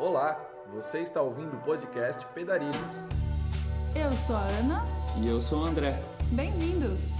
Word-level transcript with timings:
Olá, 0.00 0.40
você 0.72 1.00
está 1.00 1.20
ouvindo 1.20 1.56
o 1.56 1.60
podcast 1.60 2.24
Pedarilhos. 2.28 2.76
Eu 3.96 4.12
sou 4.12 4.36
a 4.36 4.42
Ana. 4.42 4.86
E 5.20 5.26
eu 5.26 5.42
sou 5.42 5.62
o 5.62 5.64
André. 5.64 6.00
Bem-vindos! 6.30 7.14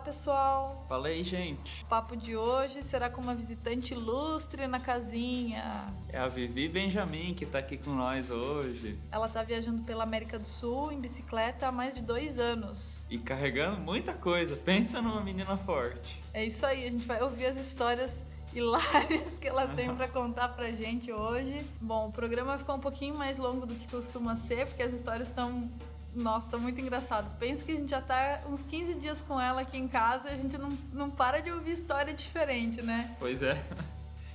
Pessoal! 0.00 0.84
Fala 0.88 1.08
aí, 1.08 1.22
gente. 1.22 1.84
O 1.84 1.86
papo 1.86 2.16
de 2.16 2.36
hoje 2.36 2.82
será 2.82 3.08
com 3.08 3.20
uma 3.20 3.34
visitante 3.34 3.94
ilustre 3.94 4.66
na 4.66 4.80
casinha. 4.80 5.92
É 6.08 6.18
a 6.18 6.26
Vivi 6.26 6.68
Benjamin 6.68 7.34
que 7.34 7.46
tá 7.46 7.58
aqui 7.58 7.76
com 7.76 7.90
nós 7.90 8.30
hoje. 8.30 8.98
Ela 9.12 9.28
tá 9.28 9.42
viajando 9.42 9.82
pela 9.82 10.04
América 10.04 10.38
do 10.38 10.48
Sul 10.48 10.90
em 10.90 11.00
bicicleta 11.00 11.68
há 11.68 11.72
mais 11.72 11.94
de 11.94 12.02
dois 12.02 12.38
anos. 12.38 13.04
E 13.08 13.18
carregando 13.18 13.80
muita 13.80 14.12
coisa. 14.12 14.56
Pensa 14.56 15.00
numa 15.00 15.20
menina 15.20 15.56
forte. 15.58 16.18
É 16.32 16.44
isso 16.44 16.64
aí, 16.64 16.84
a 16.86 16.90
gente 16.90 17.06
vai 17.06 17.22
ouvir 17.22 17.46
as 17.46 17.56
histórias 17.56 18.24
hilárias 18.52 19.38
que 19.38 19.46
ela 19.46 19.68
tem 19.68 19.94
para 19.94 20.08
contar 20.08 20.48
pra 20.48 20.72
gente 20.72 21.12
hoje. 21.12 21.64
Bom, 21.80 22.08
o 22.08 22.12
programa 22.12 22.58
ficou 22.58 22.74
um 22.76 22.80
pouquinho 22.80 23.16
mais 23.16 23.38
longo 23.38 23.66
do 23.66 23.74
que 23.74 23.86
costuma 23.88 24.34
ser, 24.36 24.66
porque 24.66 24.82
as 24.82 24.92
histórias 24.92 25.28
estão 25.28 25.70
nossa, 26.14 26.46
estão 26.46 26.60
muito 26.60 26.80
engraçadas. 26.80 27.32
Penso 27.32 27.64
que 27.64 27.72
a 27.72 27.76
gente 27.76 27.90
já 27.90 28.00
tá 28.00 28.40
uns 28.48 28.62
15 28.62 28.94
dias 28.94 29.20
com 29.20 29.40
ela 29.40 29.62
aqui 29.62 29.78
em 29.78 29.88
casa 29.88 30.28
e 30.30 30.34
a 30.34 30.36
gente 30.36 30.58
não, 30.58 30.68
não 30.92 31.10
para 31.10 31.40
de 31.40 31.50
ouvir 31.50 31.72
história 31.72 32.12
diferente, 32.12 32.82
né? 32.82 33.14
Pois 33.18 33.42
é. 33.42 33.62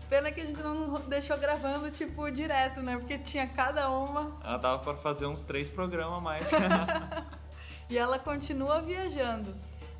Pena 0.09 0.31
que 0.31 0.39
a 0.39 0.45
gente 0.45 0.61
não 0.61 0.93
deixou 1.07 1.37
gravando, 1.37 1.89
tipo, 1.89 2.29
direto, 2.29 2.81
né? 2.81 2.97
Porque 2.97 3.17
tinha 3.17 3.47
cada 3.47 3.89
uma. 3.89 4.37
Ela 4.43 4.57
dava 4.57 4.79
pra 4.79 4.95
fazer 4.95 5.25
uns 5.25 5.41
três 5.41 5.67
programas 5.67 6.19
a 6.19 6.21
mais. 6.21 6.51
e 7.89 7.97
ela 7.97 8.19
continua 8.19 8.81
viajando. 8.81 9.53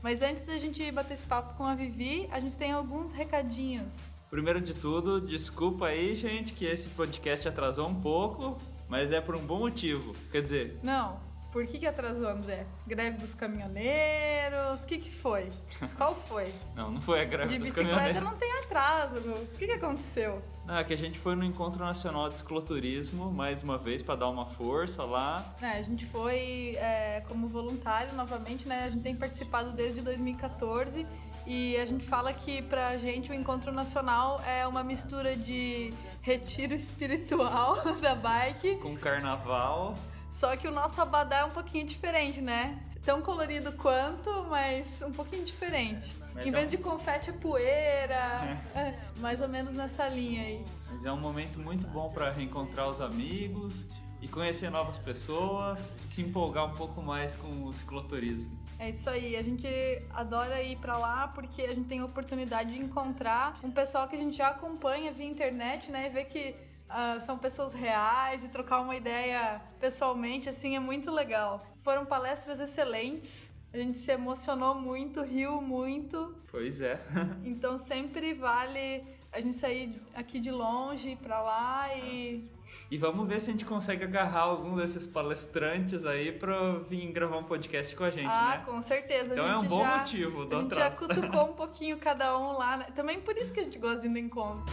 Mas 0.03 0.21
antes 0.21 0.43
da 0.43 0.59
gente 0.59 0.91
bater 0.91 1.15
esse 1.15 1.25
papo 1.25 1.55
com 1.55 1.63
a 1.63 1.73
Vivi, 1.73 2.29
a 2.31 2.39
gente 2.39 2.55
tem 2.55 2.71
alguns 2.71 3.11
recadinhos. 3.11 4.07
Primeiro 4.29 4.61
de 4.61 4.73
tudo, 4.73 5.19
desculpa 5.19 5.87
aí, 5.87 6.15
gente, 6.15 6.53
que 6.53 6.65
esse 6.65 6.89
podcast 6.89 7.47
atrasou 7.47 7.87
um 7.87 7.95
pouco, 7.95 8.57
mas 8.87 9.11
é 9.11 9.19
por 9.19 9.35
um 9.35 9.45
bom 9.45 9.59
motivo. 9.59 10.13
Quer 10.31 10.41
dizer, 10.43 10.79
Não, 10.83 11.19
por 11.55 11.65
que, 11.65 11.77
que 11.77 11.87
atrasou, 11.87 12.27
André? 12.27 12.65
Greve 12.85 13.17
dos 13.17 13.33
caminhoneiros? 13.33 14.83
O 14.83 14.85
que, 14.85 14.97
que 14.97 15.09
foi? 15.09 15.49
Qual 15.95 16.13
foi? 16.13 16.53
não, 16.75 16.91
não 16.91 16.99
foi 16.99 17.21
a 17.21 17.23
greve 17.23 17.53
De 17.53 17.59
dos 17.59 17.69
bicicleta 17.69 17.91
caminhoneiros. 17.97 18.29
não 18.29 18.37
tem 18.37 18.51
atraso, 18.59 19.21
meu. 19.21 19.37
O 19.37 19.47
que, 19.57 19.65
que 19.65 19.71
aconteceu? 19.71 20.41
Não, 20.65 20.75
é 20.75 20.83
que 20.83 20.93
a 20.93 20.97
gente 20.97 21.17
foi 21.17 21.33
no 21.33 21.45
Encontro 21.45 21.81
Nacional 21.81 22.27
de 22.27 22.35
Cicloturismo, 22.35 23.31
mais 23.31 23.63
uma 23.63 23.77
vez, 23.77 24.01
pra 24.01 24.15
dar 24.15 24.27
uma 24.27 24.45
força 24.45 25.05
lá. 25.05 25.55
É, 25.61 25.77
a 25.77 25.81
gente 25.81 26.05
foi 26.05 26.75
é, 26.75 27.23
como 27.25 27.47
voluntário 27.47 28.13
novamente, 28.15 28.67
né? 28.67 28.83
A 28.83 28.89
gente 28.89 29.03
tem 29.03 29.15
participado 29.15 29.71
desde 29.71 30.01
2014 30.01 31.07
e 31.47 31.77
a 31.77 31.85
gente 31.85 32.03
fala 32.03 32.33
que 32.33 32.63
pra 32.63 32.97
gente 32.97 33.31
o 33.31 33.33
Encontro 33.33 33.71
Nacional 33.71 34.41
é 34.45 34.67
uma 34.67 34.83
mistura 34.83 35.37
de 35.37 35.93
retiro 36.21 36.73
espiritual 36.73 37.81
da 38.01 38.13
bike, 38.13 38.75
Com 38.75 38.97
carnaval. 38.97 39.95
Só 40.35 40.55
que 40.57 40.67
o 40.67 40.71
nosso 40.71 41.01
abadá 41.01 41.37
é 41.37 41.45
um 41.45 41.49
pouquinho 41.49 41.85
diferente, 41.85 42.41
né? 42.41 42.77
Tão 43.01 43.21
colorido 43.21 43.71
quanto, 43.71 44.45
mas 44.49 45.01
um 45.01 45.11
pouquinho 45.11 45.45
diferente. 45.45 46.13
Mas 46.33 46.45
em 46.45 46.49
é 46.49 46.51
vez 46.51 46.65
um- 46.67 46.69
de 46.71 46.77
confete 46.77 47.29
é 47.29 47.33
poeira, 47.33 48.59
é, 48.75 48.99
mais 49.19 49.41
ou 49.41 49.47
menos 49.47 49.73
nessa 49.75 50.09
linha 50.09 50.41
aí. 50.43 50.65
Mas 50.91 51.05
é 51.05 51.11
um 51.11 51.19
momento 51.19 51.57
muito 51.57 51.87
bom 51.87 52.09
para 52.09 52.31
reencontrar 52.31 52.89
os 52.89 52.99
amigos 52.99 53.87
e 54.21 54.27
conhecer 54.27 54.69
novas 54.69 54.97
pessoas, 54.97 55.79
se 56.05 56.21
empolgar 56.21 56.65
um 56.65 56.73
pouco 56.73 57.01
mais 57.01 57.33
com 57.37 57.47
o 57.63 57.71
cicloturismo. 57.71 58.51
É 58.77 58.89
isso 58.89 59.09
aí, 59.09 59.37
a 59.37 59.41
gente 59.43 59.65
adora 60.09 60.61
ir 60.61 60.75
pra 60.79 60.97
lá 60.97 61.29
porque 61.29 61.61
a 61.61 61.69
gente 61.69 61.87
tem 61.87 61.99
a 62.01 62.05
oportunidade 62.05 62.73
de 62.73 62.79
encontrar 62.81 63.57
um 63.63 63.71
pessoal 63.71 64.05
que 64.09 64.17
a 64.17 64.19
gente 64.19 64.35
já 64.35 64.49
acompanha 64.49 65.13
via 65.13 65.25
internet, 65.27 65.89
né? 65.89 66.07
E 66.07 66.09
ver 66.09 66.25
que 66.25 66.53
ah, 66.89 67.19
são 67.19 67.37
pessoas 67.37 67.73
reais 67.73 68.43
e 68.43 68.49
trocar 68.49 68.79
uma 68.81 68.95
ideia 68.95 69.61
pessoalmente, 69.79 70.49
assim, 70.49 70.75
é 70.75 70.79
muito 70.79 71.11
legal. 71.11 71.65
Foram 71.83 72.05
palestras 72.05 72.59
excelentes, 72.59 73.51
a 73.73 73.77
gente 73.77 73.97
se 73.97 74.11
emocionou 74.11 74.75
muito, 74.75 75.21
riu 75.21 75.61
muito, 75.61 76.35
Pois 76.51 76.81
é. 76.81 76.99
então 77.43 77.77
sempre 77.77 78.33
vale 78.33 79.03
a 79.31 79.41
gente 79.41 79.55
sair 79.57 80.01
aqui 80.13 80.39
de 80.39 80.49
longe, 80.49 81.17
pra 81.17 81.41
lá 81.41 81.93
e 81.97 82.49
E 82.89 82.97
vamos 82.97 83.27
ver 83.27 83.41
se 83.41 83.49
a 83.49 83.51
gente 83.51 83.65
consegue 83.65 84.05
agarrar 84.05 84.41
algum 84.43 84.77
desses 84.77 85.05
palestrantes 85.05 86.05
aí 86.05 86.31
pra 86.31 86.79
vir 86.89 87.11
gravar 87.11 87.37
um 87.39 87.43
podcast 87.43 87.93
com 87.95 88.05
a 88.05 88.09
gente, 88.09 88.29
Ah, 88.31 88.57
né? 88.59 88.63
com 88.65 88.81
certeza. 88.81 89.33
Então 89.33 89.45
é 89.45 89.57
um 89.57 89.63
bom 89.67 89.83
já, 89.83 89.97
motivo 89.97 90.41
A 90.55 90.61
gente 90.61 90.75
já 90.75 90.87
atraso. 90.87 91.07
cutucou 91.13 91.43
um 91.51 91.53
pouquinho 91.53 91.97
cada 91.97 92.37
um 92.39 92.53
lá. 92.53 92.77
Né? 92.77 92.85
Também 92.95 93.19
por 93.19 93.35
isso 93.37 93.53
que 93.53 93.59
a 93.59 93.63
gente 93.63 93.77
gosta 93.77 93.99
de 93.99 94.07
ir 94.07 94.09
no 94.09 94.17
encontro. 94.17 94.63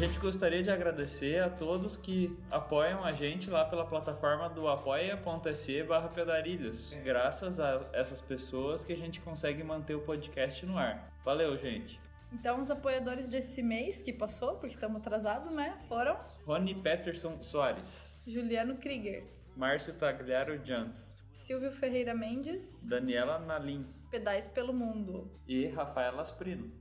Gente 0.00 0.18
gostaria 0.18 0.62
de 0.62 0.70
agradecer 0.70 1.42
a 1.42 1.50
todos 1.50 1.94
que 1.94 2.34
apoiam 2.50 3.04
a 3.04 3.12
gente 3.12 3.50
lá 3.50 3.66
pela 3.66 3.84
plataforma 3.84 4.48
do 4.48 4.66
apoia.se 4.66 5.82
barra 5.82 6.08
pedarilhos. 6.08 6.94
Graças 7.04 7.60
a 7.60 7.86
essas 7.92 8.18
pessoas 8.22 8.82
que 8.82 8.94
a 8.94 8.96
gente 8.96 9.20
consegue 9.20 9.62
manter 9.62 9.94
o 9.94 10.00
podcast 10.00 10.64
no 10.64 10.78
ar. 10.78 11.12
Valeu, 11.22 11.54
gente! 11.58 12.00
Então, 12.32 12.62
os 12.62 12.70
apoiadores 12.70 13.28
desse 13.28 13.62
mês 13.62 14.00
que 14.00 14.10
passou, 14.12 14.52
porque 14.54 14.74
estamos 14.74 14.96
atrasados, 14.98 15.52
né? 15.52 15.76
Foram 15.86 16.18
Rony 16.46 16.76
Peterson 16.76 17.42
Soares, 17.42 18.22
Juliano 18.26 18.76
Krieger, 18.76 19.24
Márcio 19.54 19.92
Tagliaro 19.92 20.64
Jans, 20.64 21.22
Silvio 21.30 21.72
Ferreira 21.72 22.14
Mendes, 22.14 22.88
Daniela 22.88 23.38
Nalim 23.38 23.84
Pedais 24.10 24.48
pelo 24.48 24.72
Mundo. 24.72 25.30
e 25.46 25.66
Rafaela 25.66 26.22
Asprino. 26.22 26.79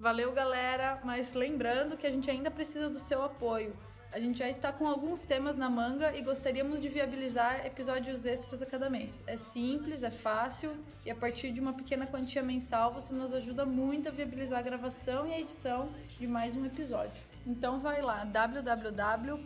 Valeu, 0.00 0.32
galera! 0.32 1.00
Mas 1.02 1.32
lembrando 1.34 1.96
que 1.96 2.06
a 2.06 2.10
gente 2.10 2.30
ainda 2.30 2.52
precisa 2.52 2.88
do 2.88 3.00
seu 3.00 3.20
apoio. 3.20 3.76
A 4.12 4.20
gente 4.20 4.38
já 4.38 4.48
está 4.48 4.72
com 4.72 4.86
alguns 4.86 5.24
temas 5.24 5.56
na 5.56 5.68
manga 5.68 6.16
e 6.16 6.22
gostaríamos 6.22 6.80
de 6.80 6.88
viabilizar 6.88 7.66
episódios 7.66 8.24
extras 8.24 8.62
a 8.62 8.66
cada 8.66 8.88
mês. 8.88 9.24
É 9.26 9.36
simples, 9.36 10.04
é 10.04 10.10
fácil 10.10 10.76
e 11.04 11.10
a 11.10 11.16
partir 11.16 11.50
de 11.50 11.58
uma 11.60 11.72
pequena 11.72 12.06
quantia 12.06 12.42
mensal 12.42 12.94
você 12.94 13.12
nos 13.12 13.34
ajuda 13.34 13.66
muito 13.66 14.08
a 14.08 14.12
viabilizar 14.12 14.60
a 14.60 14.62
gravação 14.62 15.26
e 15.26 15.34
a 15.34 15.40
edição 15.40 15.90
de 16.16 16.28
mais 16.28 16.54
um 16.54 16.64
episódio. 16.64 17.20
Então 17.44 17.80
vai 17.80 18.00
lá, 18.00 18.24
www.apoia.se 18.24 19.42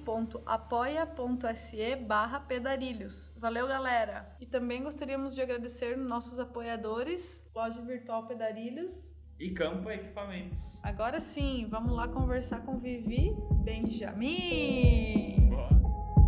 barra 1.97 2.41
pedarilhos. 2.41 3.33
Valeu, 3.37 3.67
galera! 3.67 4.37
E 4.39 4.47
também 4.47 4.83
gostaríamos 4.83 5.35
de 5.35 5.41
agradecer 5.41 5.97
nossos 5.97 6.39
apoiadores, 6.39 7.43
Loja 7.55 7.81
Virtual 7.81 8.27
Pedarilhos, 8.27 9.12
E 9.43 9.51
Campa 9.51 9.93
Equipamentos. 9.93 10.79
Agora 10.85 11.19
sim, 11.19 11.67
vamos 11.69 11.97
lá 11.97 12.07
conversar 12.07 12.61
com 12.61 12.79
Vivi 12.79 13.37
Benjamin. 13.65 15.51
Bora, 15.51 15.75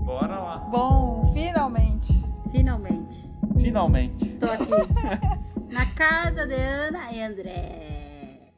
Bora 0.05 0.41
lá! 0.41 0.57
Bom, 0.59 1.33
finalmente. 1.33 2.13
Finalmente. 2.51 3.33
Finalmente! 3.57 4.31
Tô 4.31 4.47
aqui. 4.47 4.69
na 5.73 5.87
casa 5.95 6.45
de 6.45 6.55
Ana 6.55 7.13
e 7.13 7.23
André. 7.23 8.53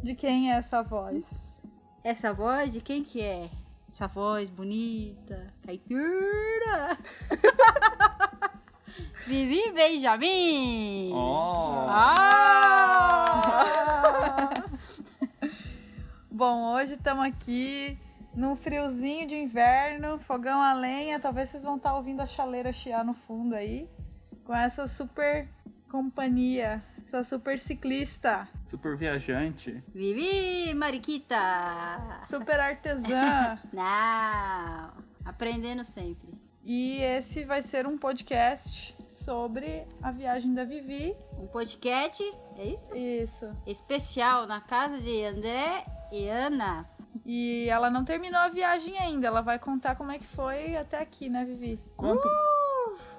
De 0.00 0.14
quem 0.14 0.52
é 0.52 0.54
essa 0.54 0.84
voz? 0.84 1.60
Essa 2.04 2.32
voz 2.32 2.70
de 2.70 2.80
quem 2.80 3.02
que 3.02 3.20
é? 3.20 3.50
Essa 3.88 4.06
voz 4.06 4.48
bonita, 4.48 5.52
caipira. 5.66 6.96
Vivi 9.26 9.70
Benjamin. 9.72 11.12
Oh! 11.14 11.86
Ah! 13.22 13.64
Bom, 16.30 16.72
hoje 16.74 16.94
estamos 16.94 17.26
aqui 17.26 17.98
num 18.34 18.56
friozinho 18.56 19.26
de 19.26 19.36
inverno, 19.36 20.18
fogão 20.18 20.62
a 20.62 20.72
lenha. 20.72 21.20
Talvez 21.20 21.48
vocês 21.50 21.62
vão 21.62 21.76
estar 21.76 21.94
ouvindo 21.94 22.20
a 22.20 22.26
chaleira 22.26 22.72
chiar 22.72 23.04
no 23.04 23.12
fundo 23.12 23.54
aí. 23.54 23.86
Com 24.44 24.54
essa 24.54 24.86
super 24.88 25.48
companhia, 25.90 26.82
essa 27.04 27.22
super 27.24 27.58
ciclista, 27.58 28.48
Super 28.64 28.96
viajante. 28.96 29.82
Vivi 29.92 30.72
Mariquita. 30.74 31.36
super 32.22 32.60
artesã. 32.60 33.58
Não. 33.72 34.92
Aprendendo 35.24 35.84
sempre. 35.84 36.39
E 36.72 37.02
esse 37.02 37.44
vai 37.44 37.62
ser 37.62 37.84
um 37.88 37.98
podcast 37.98 38.94
sobre 39.08 39.88
a 40.00 40.12
viagem 40.12 40.54
da 40.54 40.62
Vivi. 40.62 41.16
Um 41.36 41.48
podcast, 41.48 42.22
é 42.56 42.64
isso? 42.64 42.94
Isso. 42.94 43.50
Especial 43.66 44.46
na 44.46 44.60
casa 44.60 45.00
de 45.00 45.24
André 45.24 45.84
e 46.12 46.28
Ana. 46.28 46.88
E 47.26 47.66
ela 47.68 47.90
não 47.90 48.04
terminou 48.04 48.38
a 48.38 48.46
viagem 48.48 48.96
ainda. 48.96 49.26
Ela 49.26 49.40
vai 49.40 49.58
contar 49.58 49.96
como 49.96 50.12
é 50.12 50.18
que 50.20 50.24
foi 50.24 50.76
até 50.76 51.00
aqui, 51.00 51.28
né, 51.28 51.44
Vivi? 51.44 51.80
Quanto, 51.96 52.22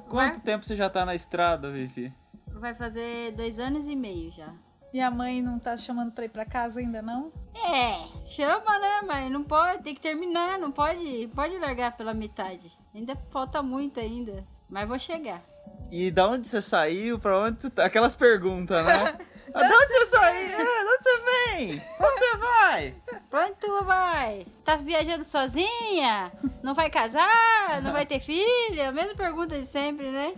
quanto 0.08 0.36
vai- 0.36 0.40
tempo 0.40 0.66
você 0.66 0.74
já 0.74 0.90
tá 0.90 1.06
na 1.06 1.14
estrada, 1.14 1.70
Vivi? 1.70 2.14
Vai 2.48 2.74
fazer 2.74 3.34
dois 3.34 3.60
anos 3.60 3.86
e 3.86 3.98
meio 3.98 4.32
já. 4.32 4.54
E 4.94 5.00
a 5.00 5.10
mãe 5.10 5.42
não 5.42 5.58
tá 5.58 5.78
chamando 5.78 6.12
pra 6.12 6.26
ir 6.26 6.30
pra 6.30 6.46
casa 6.46 6.80
ainda, 6.80 7.02
não? 7.02 7.32
É, 7.56 7.94
chama, 8.26 8.78
né? 8.80 9.02
Mas 9.08 9.32
não 9.32 9.44
pode, 9.44 9.84
tem 9.84 9.96
que 9.96 10.02
terminar, 10.02 10.60
não 10.60 10.72
pode, 10.72 11.30
pode 11.34 11.58
largar 11.58 11.96
pela 11.96 12.14
metade. 12.14 12.78
Ainda 12.94 13.16
falta 13.30 13.64
muito 13.64 14.00
ainda, 14.00 14.46
mas 14.70 14.88
vou 14.88 15.00
chegar. 15.00 15.42
E 15.90 16.12
da 16.12 16.28
onde 16.28 16.48
você 16.48 16.62
saiu? 16.62 17.20
Pra 17.20 17.40
onde 17.40 17.62
você 17.62 17.70
tá? 17.70 17.86
Aquelas 17.86 18.16
perguntas, 18.16 18.86
né? 18.86 19.18
Ah, 19.54 19.68
de 19.68 19.74
onde 19.74 19.88
você 19.88 20.06
saiu? 20.06 20.50
É, 20.50 20.64
de 20.64 20.90
onde 20.90 21.04
você 21.04 21.20
vem? 21.20 21.82
Onde 22.00 22.20
você 22.20 22.38
vai? 22.38 22.96
Pra 23.30 23.46
onde 23.46 23.56
tu 23.56 23.84
vai? 23.84 24.48
Tá 24.64 24.78
viajando 24.78 25.26
sozinha? 25.26 26.32
Não 26.64 26.74
vai 26.74 26.90
casar? 26.90 27.82
Não 27.84 27.92
vai 27.92 28.06
ter 28.06 28.22
filha? 28.22 28.88
A 28.88 28.92
mesma 28.94 29.14
pergunta 29.14 29.60
de 29.60 29.66
sempre, 29.66 30.10
né? 30.10 30.32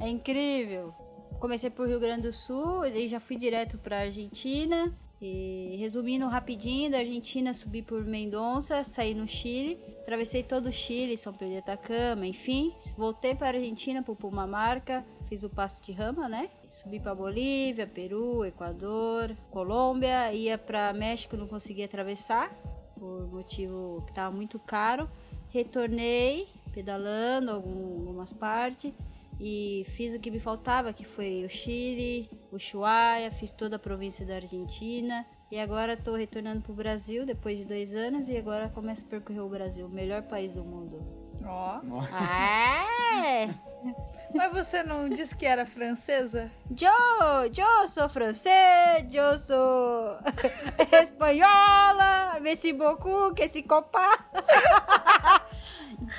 É. 0.00 0.04
É 0.04 0.08
incrível. 0.08 0.94
Comecei 1.40 1.70
por 1.70 1.88
Rio 1.88 1.98
Grande 1.98 2.22
do 2.28 2.32
Sul, 2.34 2.84
e 2.84 3.08
já 3.08 3.18
fui 3.18 3.34
direto 3.34 3.78
pra 3.78 4.00
Argentina. 4.00 4.94
E, 5.22 5.74
resumindo 5.78 6.26
rapidinho, 6.26 6.90
da 6.90 6.98
Argentina 6.98 7.52
subi 7.52 7.82
por 7.82 8.04
Mendonça, 8.04 8.84
saí 8.84 9.14
no 9.14 9.26
Chile, 9.26 9.78
atravessei 10.00 10.42
todo 10.42 10.66
o 10.66 10.72
Chile, 10.72 11.16
São 11.16 11.32
Pedro 11.32 11.54
de 11.54 11.58
Atacama, 11.58 12.26
enfim. 12.26 12.74
Voltei 12.96 13.34
para 13.34 13.56
a 13.56 13.60
Argentina, 13.60 14.02
por 14.02 14.16
Pumamarca, 14.16 15.04
fiz 15.28 15.42
o 15.42 15.48
passo 15.50 15.82
de 15.82 15.92
rama, 15.92 16.28
né? 16.28 16.48
Subi 16.70 17.00
para 17.00 17.14
Bolívia, 17.14 17.86
Peru, 17.86 18.44
Equador, 18.44 19.34
Colômbia, 19.50 20.32
ia 20.32 20.56
para 20.56 20.92
México, 20.92 21.36
não 21.36 21.46
consegui 21.46 21.82
atravessar, 21.82 22.50
por 22.98 23.26
motivo 23.28 24.02
que 24.06 24.12
estava 24.12 24.34
muito 24.34 24.58
caro. 24.58 25.08
Retornei, 25.50 26.48
pedalando 26.72 27.50
algum- 27.50 28.08
algumas 28.08 28.32
partes 28.32 28.92
e 29.40 29.86
fiz 29.96 30.14
o 30.14 30.20
que 30.20 30.30
me 30.30 30.38
faltava, 30.38 30.92
que 30.92 31.02
foi 31.02 31.44
o 31.46 31.48
Chile, 31.48 32.30
Ushuaia, 32.52 33.30
fiz 33.30 33.50
toda 33.52 33.76
a 33.76 33.78
província 33.78 34.26
da 34.26 34.34
Argentina. 34.34 35.24
E 35.50 35.58
agora 35.58 35.94
estou 35.94 36.14
retornando 36.14 36.60
para 36.60 36.72
o 36.72 36.74
Brasil 36.74 37.24
depois 37.24 37.58
de 37.58 37.64
dois 37.64 37.94
anos 37.94 38.28
e 38.28 38.36
agora 38.36 38.68
começo 38.68 39.04
a 39.06 39.08
percorrer 39.08 39.40
o 39.40 39.48
Brasil, 39.48 39.86
o 39.86 39.90
melhor 39.90 40.22
país 40.22 40.52
do 40.52 40.62
mundo. 40.62 41.02
Ó. 41.44 41.80
Ah, 42.12 42.84
é! 43.16 43.48
Mas 44.34 44.52
você 44.52 44.82
não 44.82 45.08
disse 45.08 45.34
que 45.34 45.46
era 45.46 45.64
francesa? 45.66 46.50
Eu, 46.70 47.46
eu 47.46 47.88
sou 47.88 48.08
francês, 48.08 49.12
eu 49.12 49.38
sou 49.38 50.18
espanhola, 51.02 52.38
merci 52.40 52.72
beaucoup, 52.72 53.34
que 53.34 53.48
se 53.48 53.62
copa. 53.62 54.06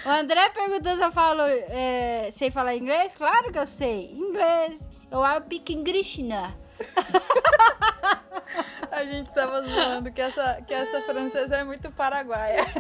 O 0.06 0.10
André 0.10 0.50
perguntou 0.50 0.96
se 0.96 1.04
eu 1.04 1.12
falo, 1.12 1.42
é, 1.42 2.30
sei 2.32 2.52
falar 2.52 2.76
inglês? 2.76 3.16
Claro 3.16 3.52
que 3.52 3.60
eu 3.60 3.66
sei, 3.66 4.12
inglês. 4.12 4.90
Eu 5.12 5.24
hablo 5.24 5.54
English, 5.54 6.24
né? 6.24 6.56
A 8.92 9.06
gente 9.06 9.30
tava 9.32 9.62
zoando 9.62 10.12
que 10.12 10.22
essa, 10.22 10.62
que 10.68 10.74
essa 10.74 11.02
francesa 11.02 11.58
é 11.58 11.64
muito 11.64 11.92
paraguaia. 11.92 12.66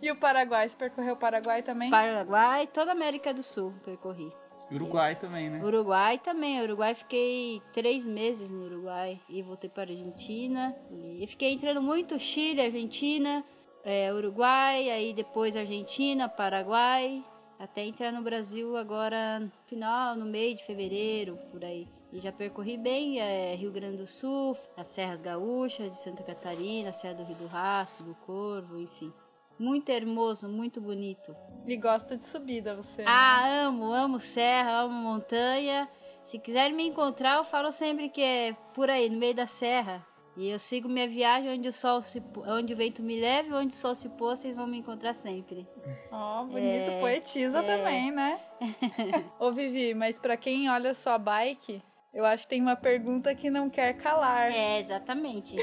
E 0.00 0.12
o 0.12 0.16
Paraguai? 0.16 0.68
Você 0.68 0.76
percorreu 0.76 1.14
o 1.14 1.16
Paraguai 1.16 1.60
também? 1.60 1.90
Paraguai, 1.90 2.68
toda 2.68 2.92
a 2.92 2.94
América 2.94 3.34
do 3.34 3.42
Sul 3.42 3.74
percorri. 3.84 4.32
Uruguai 4.70 5.16
também, 5.16 5.50
né? 5.50 5.64
Uruguai 5.64 6.18
também. 6.18 6.62
Uruguai 6.62 6.94
fiquei 6.94 7.62
três 7.72 8.06
meses 8.06 8.50
no 8.50 8.66
Uruguai 8.66 9.20
e 9.28 9.42
voltei 9.42 9.68
para 9.68 9.90
a 9.90 9.92
Argentina. 9.92 10.76
E 10.90 11.26
fiquei 11.26 11.52
entrando 11.52 11.82
muito 11.82 12.18
Chile, 12.18 12.60
Argentina, 12.60 13.44
é, 13.88 14.12
Uruguai, 14.12 14.90
aí 14.90 15.14
depois 15.14 15.56
Argentina, 15.56 16.28
Paraguai, 16.28 17.24
até 17.58 17.82
entrar 17.82 18.12
no 18.12 18.20
Brasil 18.20 18.76
agora 18.76 19.40
no 19.40 19.50
final, 19.64 20.14
no 20.14 20.26
meio 20.26 20.54
de 20.54 20.62
fevereiro, 20.62 21.38
por 21.50 21.64
aí. 21.64 21.88
E 22.12 22.20
já 22.20 22.30
percorri 22.30 22.76
bem 22.76 23.18
é, 23.18 23.54
Rio 23.54 23.72
Grande 23.72 23.96
do 23.96 24.06
Sul, 24.06 24.54
as 24.76 24.88
Serras 24.88 25.22
Gaúchas 25.22 25.90
de 25.90 25.98
Santa 25.98 26.22
Catarina, 26.22 26.90
a 26.90 26.92
Serra 26.92 27.14
do 27.14 27.24
Rio 27.24 27.36
do 27.36 27.46
Rastro, 27.46 28.04
do 28.04 28.14
Corvo, 28.14 28.78
enfim. 28.78 29.10
Muito 29.58 29.88
hermoso, 29.88 30.50
muito 30.50 30.82
bonito. 30.82 31.34
E 31.66 31.74
gosta 31.74 32.14
de 32.14 32.26
subida, 32.26 32.76
você. 32.76 33.02
né? 33.02 33.08
Ah, 33.08 33.64
amo, 33.64 33.90
amo 33.90 34.20
serra, 34.20 34.82
amo 34.82 34.92
montanha. 34.92 35.88
Se 36.22 36.38
quiserem 36.38 36.76
me 36.76 36.86
encontrar, 36.86 37.38
eu 37.38 37.44
falo 37.44 37.72
sempre 37.72 38.10
que 38.10 38.20
é 38.20 38.54
por 38.74 38.90
aí, 38.90 39.08
no 39.08 39.18
meio 39.18 39.34
da 39.34 39.46
serra. 39.46 40.06
E 40.38 40.50
eu 40.50 40.58
sigo 40.60 40.88
minha 40.88 41.08
viagem 41.08 41.50
onde 41.50 41.66
o 41.66 41.72
sol 41.72 42.00
se, 42.00 42.22
onde 42.46 42.72
o 42.72 42.76
vento 42.76 43.02
me 43.02 43.20
leve, 43.20 43.52
onde 43.52 43.74
o 43.74 43.76
sol 43.76 43.92
se 43.92 44.08
pôr, 44.10 44.36
vocês 44.36 44.54
vão 44.54 44.68
me 44.68 44.78
encontrar 44.78 45.12
sempre. 45.12 45.66
Ó, 46.12 46.44
bonito, 46.44 46.90
É, 46.92 47.00
poetiza 47.00 47.58
é. 47.58 47.62
também, 47.62 48.12
né? 48.12 48.38
Ô, 49.40 49.50
Vivi, 49.50 49.94
mas 49.94 50.16
pra 50.16 50.36
quem 50.36 50.70
olha 50.70 50.94
sua 50.94 51.18
bike, 51.18 51.82
eu 52.14 52.24
acho 52.24 52.44
que 52.44 52.50
tem 52.50 52.62
uma 52.62 52.76
pergunta 52.76 53.34
que 53.34 53.50
não 53.50 53.68
quer 53.68 53.94
calar. 53.94 54.52
É, 54.52 54.78
exatamente. 54.78 55.56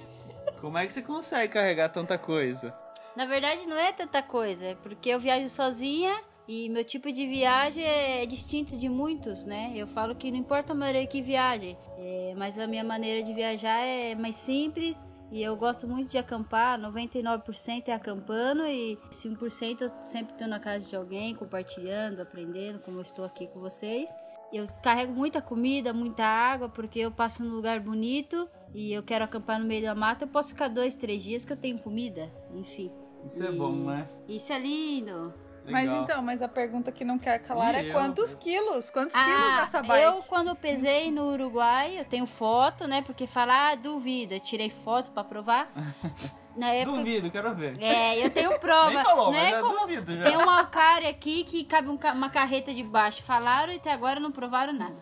Como 0.58 0.78
é 0.78 0.86
que 0.86 0.94
você 0.94 1.02
consegue 1.02 1.52
carregar 1.52 1.90
tanta 1.90 2.16
coisa? 2.16 2.74
Na 3.14 3.26
verdade, 3.26 3.66
não 3.66 3.76
é 3.76 3.92
tanta 3.92 4.22
coisa, 4.22 4.68
é 4.68 4.74
porque 4.76 5.10
eu 5.10 5.20
viajo 5.20 5.50
sozinha 5.50 6.18
e 6.46 6.68
meu 6.68 6.84
tipo 6.84 7.10
de 7.10 7.26
viagem 7.26 7.84
é 7.84 8.26
distinto 8.26 8.76
de 8.76 8.88
muitos, 8.88 9.44
né? 9.44 9.72
Eu 9.74 9.86
falo 9.86 10.14
que 10.14 10.30
não 10.30 10.38
importa 10.38 10.72
a 10.72 10.76
maneira 10.76 11.06
que 11.06 11.22
viaje, 11.22 11.76
é, 11.98 12.34
mas 12.36 12.58
a 12.58 12.66
minha 12.66 12.84
maneira 12.84 13.22
de 13.22 13.32
viajar 13.32 13.78
é 13.80 14.14
mais 14.14 14.36
simples 14.36 15.04
e 15.32 15.42
eu 15.42 15.56
gosto 15.56 15.88
muito 15.88 16.10
de 16.10 16.18
acampar. 16.18 16.78
99% 16.78 17.88
é 17.88 17.92
acampando 17.92 18.66
e 18.66 18.98
5% 19.10 19.80
eu 19.82 19.90
sempre 20.04 20.34
estou 20.34 20.46
na 20.46 20.60
casa 20.60 20.86
de 20.88 20.94
alguém, 20.94 21.34
compartilhando, 21.34 22.20
aprendendo, 22.20 22.78
como 22.80 22.98
eu 22.98 23.02
estou 23.02 23.24
aqui 23.24 23.46
com 23.46 23.58
vocês. 23.60 24.14
Eu 24.52 24.66
carrego 24.82 25.12
muita 25.12 25.40
comida, 25.42 25.92
muita 25.92 26.24
água, 26.24 26.68
porque 26.68 27.00
eu 27.00 27.10
passo 27.10 27.42
num 27.42 27.54
lugar 27.54 27.80
bonito 27.80 28.48
e 28.72 28.92
eu 28.92 29.02
quero 29.02 29.24
acampar 29.24 29.58
no 29.58 29.66
meio 29.66 29.82
da 29.82 29.94
mata. 29.94 30.24
Eu 30.24 30.28
posso 30.28 30.50
ficar 30.50 30.68
dois, 30.68 30.94
três 30.94 31.22
dias 31.22 31.44
que 31.44 31.52
eu 31.52 31.56
tenho 31.56 31.78
comida, 31.78 32.30
enfim. 32.54 32.92
Isso 33.26 33.42
é 33.42 33.50
E- 33.50 33.56
bom, 33.56 33.72
né? 33.72 34.06
Isso 34.28 34.52
é 34.52 34.58
lindo. 34.58 35.32
Mas 35.66 35.90
então, 35.90 36.20
mas 36.22 36.42
a 36.42 36.48
pergunta 36.48 36.92
que 36.92 37.04
não 37.04 37.18
quer 37.18 37.38
calar 37.40 37.74
E 37.74 37.78
é 37.78 37.90
eu? 37.90 37.92
quantos 37.94 38.34
quilos? 38.34 38.90
Quantos 38.90 39.14
quilos 39.16 39.54
nessa 39.56 39.80
bike? 39.82 39.92
Ah, 39.92 40.00
eu 40.00 40.22
quando 40.24 40.48
eu 40.48 40.56
pesei 40.56 41.10
no 41.10 41.32
Uruguai, 41.32 41.98
eu 41.98 42.04
tenho 42.04 42.26
foto, 42.26 42.86
né? 42.86 43.02
Porque 43.02 43.26
falar, 43.26 43.72
ah, 43.72 43.74
duvida, 43.74 44.34
eu 44.34 44.40
tirei 44.40 44.68
foto 44.70 45.10
pra 45.12 45.24
provar. 45.24 45.70
Na 46.56 46.68
época. 46.68 46.98
Duvido, 46.98 47.30
quero 47.32 47.52
ver. 47.54 47.76
É, 47.82 48.24
eu 48.24 48.30
tenho 48.30 48.56
prova. 48.60 48.90
Nem 48.92 49.02
falou, 49.02 49.24
não 49.24 49.32
mas 49.32 49.52
é 49.54 49.60
como 49.60 49.80
duvido 49.80 50.16
já. 50.16 50.22
tem 50.22 50.36
um 50.36 50.48
alcare 50.48 51.06
aqui 51.08 51.42
que 51.42 51.64
cabe 51.64 51.88
um 51.88 51.96
ca- 51.96 52.12
uma 52.12 52.28
carreta 52.30 52.72
de 52.72 52.84
baixo. 52.84 53.24
Falaram 53.24 53.72
e 53.72 53.76
até 53.76 53.90
agora 53.90 54.20
não 54.20 54.30
provaram 54.30 54.72
nada. 54.72 54.94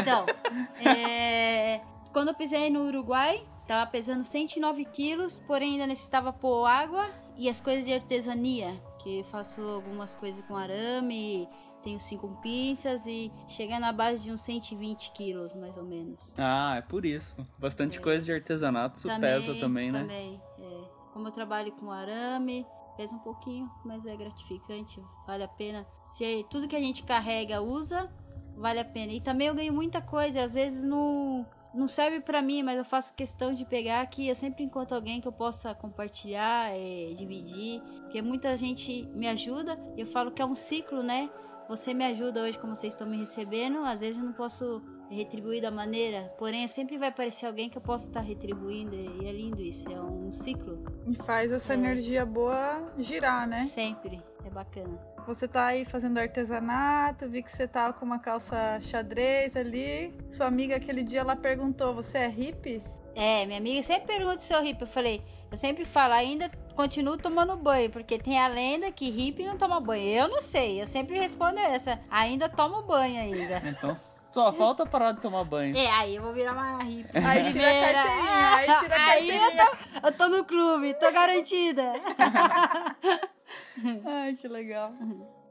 Então, 0.00 0.24
é, 0.80 1.80
quando 2.10 2.28
eu 2.28 2.34
pisei 2.34 2.70
no 2.70 2.86
Uruguai, 2.86 3.42
tava 3.66 3.90
pesando 3.90 4.24
109 4.24 4.84
quilos, 4.86 5.38
porém 5.46 5.72
ainda 5.72 5.86
necessitava 5.86 6.32
pôr 6.32 6.64
água 6.66 7.06
e 7.36 7.50
as 7.50 7.60
coisas 7.60 7.84
de 7.84 7.92
artesania, 7.92 8.72
que 9.04 9.22
faço 9.24 9.60
algumas 9.60 10.14
coisas 10.14 10.42
com 10.46 10.56
arame, 10.56 11.46
tenho 11.82 12.00
cinco 12.00 12.26
pinças 12.40 13.06
e 13.06 13.30
chega 13.46 13.78
na 13.78 13.92
base 13.92 14.22
de 14.22 14.32
uns 14.32 14.40
120 14.40 15.12
quilos, 15.12 15.54
mais 15.54 15.76
ou 15.76 15.84
menos. 15.84 16.32
Ah, 16.38 16.76
é 16.78 16.80
por 16.82 17.04
isso. 17.04 17.36
Bastante 17.58 18.00
coisa 18.00 18.24
de 18.24 18.32
artesanato, 18.32 18.96
isso 18.96 19.08
pesa 19.20 19.54
também, 19.60 19.92
né? 19.92 20.00
Também, 20.00 20.40
é. 20.58 20.80
Como 21.12 21.28
eu 21.28 21.32
trabalho 21.32 21.70
com 21.72 21.90
arame, 21.90 22.66
pesa 22.96 23.14
um 23.14 23.18
pouquinho, 23.18 23.70
mas 23.84 24.06
é 24.06 24.16
gratificante, 24.16 25.00
vale 25.26 25.44
a 25.44 25.48
pena. 25.48 25.86
Se 26.06 26.24
é- 26.24 26.42
tudo 26.44 26.66
que 26.66 26.74
a 26.74 26.80
gente 26.80 27.02
carrega, 27.02 27.60
usa, 27.60 28.10
vale 28.56 28.80
a 28.80 28.84
pena. 28.84 29.12
E 29.12 29.20
também 29.20 29.48
eu 29.48 29.54
ganho 29.54 29.72
muita 29.72 30.00
coisa, 30.00 30.42
às 30.42 30.54
vezes 30.54 30.82
não, 30.82 31.46
não 31.74 31.88
serve 31.88 32.20
pra 32.20 32.40
mim, 32.40 32.62
mas 32.62 32.78
eu 32.78 32.84
faço 32.84 33.12
questão 33.14 33.52
de 33.52 33.64
pegar 33.64 34.06
que 34.06 34.28
eu 34.28 34.34
sempre 34.34 34.62
encontro 34.64 34.94
alguém 34.96 35.20
que 35.20 35.28
eu 35.28 35.32
possa 35.32 35.74
compartilhar, 35.74 36.70
é, 36.70 37.12
dividir, 37.16 37.80
porque 38.02 38.22
muita 38.22 38.56
gente 38.56 39.06
me 39.14 39.26
ajuda, 39.28 39.78
e 39.96 40.00
eu 40.00 40.06
falo 40.06 40.30
que 40.30 40.40
é 40.40 40.46
um 40.46 40.54
ciclo, 40.54 41.02
né? 41.02 41.28
Você 41.68 41.94
me 41.94 42.04
ajuda 42.04 42.42
hoje 42.42 42.58
como 42.58 42.76
vocês 42.76 42.92
estão 42.92 43.06
me 43.06 43.16
recebendo, 43.16 43.78
às 43.84 44.00
vezes 44.00 44.18
eu 44.18 44.24
não 44.24 44.32
posso 44.34 44.82
retribuir 45.10 45.62
da 45.62 45.70
maneira, 45.70 46.32
porém 46.38 46.66
sempre 46.68 46.98
vai 46.98 47.08
aparecer 47.08 47.46
alguém 47.46 47.68
que 47.70 47.78
eu 47.78 47.82
posso 47.82 48.08
estar 48.08 48.20
retribuindo 48.20 48.94
e 48.94 49.26
é 49.26 49.32
lindo 49.32 49.60
isso, 49.62 49.90
é 49.90 50.00
um 50.00 50.32
ciclo, 50.32 50.78
E 51.06 51.14
faz 51.24 51.52
essa 51.52 51.72
É. 51.72 51.76
energia 51.76 52.24
boa 52.26 52.92
girar, 52.98 53.46
né? 53.48 53.62
sempre, 53.62 54.22
é 54.44 54.50
bacana. 54.50 55.13
Você 55.26 55.48
tá 55.48 55.66
aí 55.66 55.84
fazendo 55.84 56.18
artesanato, 56.18 57.28
vi 57.28 57.42
que 57.42 57.50
você 57.50 57.66
tá 57.66 57.92
com 57.92 58.04
uma 58.04 58.18
calça 58.18 58.78
xadrez 58.80 59.56
ali. 59.56 60.14
Sua 60.30 60.46
amiga 60.46 60.76
aquele 60.76 61.02
dia 61.02 61.20
ela 61.20 61.34
perguntou: 61.36 61.94
"Você 61.94 62.18
é 62.18 62.28
hippie?" 62.28 62.82
É, 63.16 63.46
minha 63.46 63.58
amiga 63.58 63.82
sempre 63.82 64.06
pergunta 64.08 64.38
se 64.38 64.52
eu 64.52 64.60
hippie, 64.60 64.82
eu 64.82 64.88
falei, 64.88 65.22
eu 65.48 65.56
sempre 65.56 65.84
falo, 65.84 66.14
ainda 66.14 66.50
continuo 66.74 67.16
tomando 67.16 67.56
banho, 67.56 67.88
porque 67.88 68.18
tem 68.18 68.40
a 68.40 68.48
lenda 68.48 68.90
que 68.90 69.08
hippie 69.08 69.46
não 69.46 69.56
toma 69.56 69.80
banho, 69.80 70.04
eu 70.22 70.28
não 70.28 70.40
sei, 70.40 70.82
eu 70.82 70.86
sempre 70.86 71.16
respondo 71.16 71.60
essa, 71.60 72.00
ainda 72.10 72.48
tomo 72.48 72.82
banho 72.82 73.20
ainda. 73.20 73.62
Então 73.70 73.94
só 73.94 74.52
falta 74.52 74.84
parar 74.84 75.12
de 75.12 75.20
tomar 75.20 75.44
banho. 75.44 75.76
É, 75.76 75.88
aí 75.92 76.16
eu 76.16 76.22
vou 76.22 76.32
virar 76.32 76.54
uma 76.54 76.82
hippie. 76.82 77.08
Aí 77.16 77.52
tira 77.52 77.68
a 77.68 77.92
carteirinha, 77.94 78.56
aí 78.56 78.66
tira 78.80 78.96
a 78.96 79.06
Aí 79.06 79.28
eu 79.30 79.38
carteirinha. 79.40 79.70
tô, 80.02 80.06
eu 80.08 80.12
tô 80.12 80.28
no 80.28 80.44
clube, 80.44 80.94
tô 80.94 81.12
garantida. 81.12 81.92
Ai, 84.04 84.34
que 84.34 84.48
legal. 84.48 84.92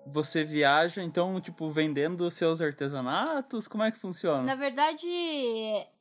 Você 0.06 0.44
viaja, 0.44 1.02
então, 1.02 1.40
tipo, 1.40 1.70
vendendo 1.70 2.30
seus 2.30 2.60
artesanatos? 2.60 3.68
Como 3.70 3.84
é 3.84 3.92
que 3.92 3.98
funciona? 3.98 4.44
Na 4.44 4.56
verdade, 4.56 5.08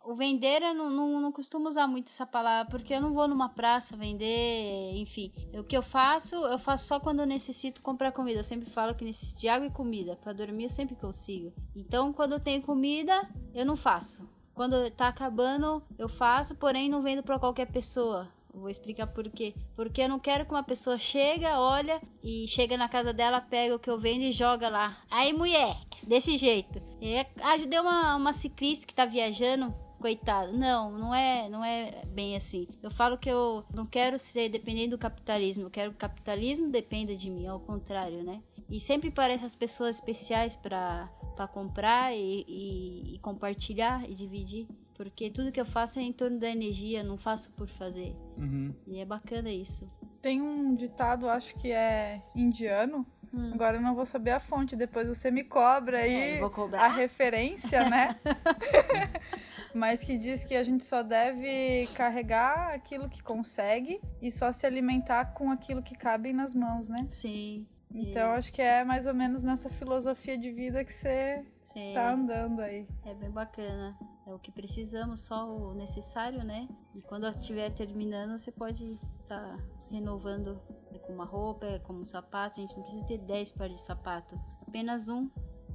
o 0.04 0.14
vender 0.14 0.60
eu 0.60 0.74
não, 0.74 0.90
não, 0.90 1.20
não 1.20 1.30
costumo 1.30 1.68
usar 1.68 1.86
muito 1.86 2.08
essa 2.08 2.26
palavra, 2.26 2.68
porque 2.68 2.92
eu 2.92 3.00
não 3.00 3.14
vou 3.14 3.28
numa 3.28 3.48
praça 3.48 3.96
vender, 3.96 4.92
enfim. 4.96 5.32
O 5.54 5.62
que 5.62 5.76
eu 5.76 5.82
faço, 5.82 6.34
eu 6.34 6.58
faço 6.58 6.88
só 6.88 6.98
quando 6.98 7.20
eu 7.20 7.26
necessito 7.26 7.80
comprar 7.80 8.10
comida. 8.10 8.40
Eu 8.40 8.44
sempre 8.44 8.68
falo 8.68 8.94
que 8.94 9.04
necessito 9.04 9.40
de 9.40 9.48
água 9.48 9.68
e 9.68 9.70
comida. 9.70 10.16
Para 10.16 10.32
dormir 10.32 10.64
eu 10.64 10.70
sempre 10.70 10.96
consigo. 10.96 11.52
Então, 11.74 12.12
quando 12.12 12.32
eu 12.32 12.40
tenho 12.40 12.60
comida, 12.60 13.28
eu 13.54 13.64
não 13.64 13.76
faço. 13.76 14.28
Quando 14.52 14.90
tá 14.90 15.08
acabando, 15.08 15.82
eu 15.96 16.08
faço, 16.08 16.56
porém 16.56 16.88
não 16.88 17.02
vendo 17.02 17.22
para 17.22 17.38
qualquer 17.38 17.66
pessoa. 17.66 18.28
Vou 18.54 18.68
explicar 18.68 19.06
por 19.06 19.28
quê. 19.30 19.54
Porque 19.74 20.02
eu 20.02 20.08
não 20.08 20.18
quero 20.18 20.44
que 20.44 20.52
uma 20.52 20.62
pessoa 20.62 20.98
chega, 20.98 21.58
olha 21.58 22.00
e 22.22 22.46
chega 22.48 22.76
na 22.76 22.88
casa 22.88 23.12
dela, 23.12 23.40
pega 23.40 23.74
o 23.74 23.78
que 23.78 23.90
eu 23.90 23.98
vendo 23.98 24.22
e 24.22 24.32
joga 24.32 24.68
lá. 24.68 24.98
Aí, 25.10 25.32
mulher, 25.32 25.76
desse 26.02 26.36
jeito. 26.36 26.82
É, 27.00 27.26
ajudei 27.42 27.78
uma, 27.80 28.16
uma 28.16 28.32
ciclista 28.32 28.86
que 28.86 28.94
tá 28.94 29.06
viajando 29.06 29.74
coitado. 30.02 30.52
Não, 30.52 30.90
não 30.98 31.14
é, 31.14 31.48
não 31.48 31.64
é 31.64 32.04
bem 32.06 32.36
assim. 32.36 32.66
Eu 32.82 32.90
falo 32.90 33.16
que 33.16 33.30
eu 33.30 33.64
não 33.72 33.86
quero 33.86 34.18
ser 34.18 34.48
dependente 34.48 34.88
do 34.88 34.98
capitalismo, 34.98 35.64
eu 35.64 35.70
quero 35.70 35.90
que 35.92 35.96
o 35.96 36.00
capitalismo 36.00 36.68
dependa 36.68 37.14
de 37.14 37.30
mim, 37.30 37.46
ao 37.46 37.60
contrário, 37.60 38.24
né? 38.24 38.42
E 38.68 38.80
sempre 38.80 39.10
parece 39.10 39.44
as 39.44 39.54
pessoas 39.54 39.96
especiais 39.96 40.56
para 40.56 41.08
comprar 41.52 42.14
e, 42.14 42.44
e, 42.48 43.14
e 43.14 43.18
compartilhar 43.20 44.08
e 44.10 44.14
dividir. 44.14 44.66
Porque 45.02 45.28
tudo 45.30 45.50
que 45.50 45.60
eu 45.60 45.66
faço 45.66 45.98
é 45.98 46.02
em 46.02 46.12
torno 46.12 46.38
da 46.38 46.48
energia, 46.48 47.02
não 47.02 47.18
faço 47.18 47.50
por 47.50 47.66
fazer. 47.66 48.14
Uhum. 48.38 48.72
E 48.86 49.00
é 49.00 49.04
bacana 49.04 49.50
isso. 49.50 49.90
Tem 50.20 50.40
um 50.40 50.76
ditado, 50.76 51.28
acho 51.28 51.56
que 51.56 51.72
é 51.72 52.22
indiano. 52.36 53.04
Hum. 53.34 53.50
Agora 53.52 53.78
eu 53.78 53.80
não 53.80 53.96
vou 53.96 54.06
saber 54.06 54.30
a 54.30 54.38
fonte, 54.38 54.76
depois 54.76 55.08
você 55.08 55.28
me 55.28 55.42
cobra 55.42 56.06
É, 56.06 56.34
aí 56.34 56.50
cobrar. 56.50 56.84
a 56.84 56.88
referência, 56.88 57.88
né? 57.90 58.16
Mas 59.74 60.04
que 60.04 60.16
diz 60.16 60.44
que 60.44 60.54
a 60.54 60.62
gente 60.62 60.84
só 60.84 61.02
deve 61.02 61.88
carregar 61.96 62.72
aquilo 62.72 63.08
que 63.08 63.22
consegue 63.22 64.00
e 64.20 64.30
só 64.30 64.52
se 64.52 64.64
alimentar 64.66 65.32
com 65.32 65.50
aquilo 65.50 65.82
que 65.82 65.96
cabe 65.96 66.32
nas 66.32 66.54
mãos, 66.54 66.88
né? 66.88 67.06
Sim. 67.10 67.66
Então 67.92 68.30
acho 68.32 68.52
que 68.52 68.62
é 68.62 68.84
mais 68.84 69.06
ou 69.06 69.14
menos 69.14 69.42
nessa 69.42 69.68
filosofia 69.68 70.38
de 70.38 70.50
vida 70.52 70.84
que 70.84 70.92
você 70.92 71.44
Sim. 71.64 71.92
tá 71.92 72.12
andando 72.12 72.60
aí. 72.60 72.86
É 73.04 73.14
bem 73.14 73.30
bacana. 73.30 73.96
É 74.26 74.32
o 74.32 74.38
que 74.38 74.52
precisamos, 74.52 75.20
só 75.22 75.48
o 75.48 75.74
necessário, 75.74 76.44
né? 76.44 76.68
E 76.94 77.02
quando 77.02 77.26
estiver 77.26 77.70
terminando, 77.70 78.38
você 78.38 78.52
pode 78.52 78.98
estar 79.20 79.58
renovando 79.90 80.60
com 81.02 81.12
uma 81.12 81.24
roupa, 81.24 81.80
com 81.80 81.94
um 81.94 82.06
sapato. 82.06 82.58
A 82.58 82.62
gente 82.62 82.76
não 82.76 82.82
precisa 82.82 83.04
ter 83.04 83.18
10 83.18 83.52
pares 83.52 83.76
de 83.76 83.82
sapato, 83.82 84.38
apenas 84.66 85.08
um. 85.08 85.28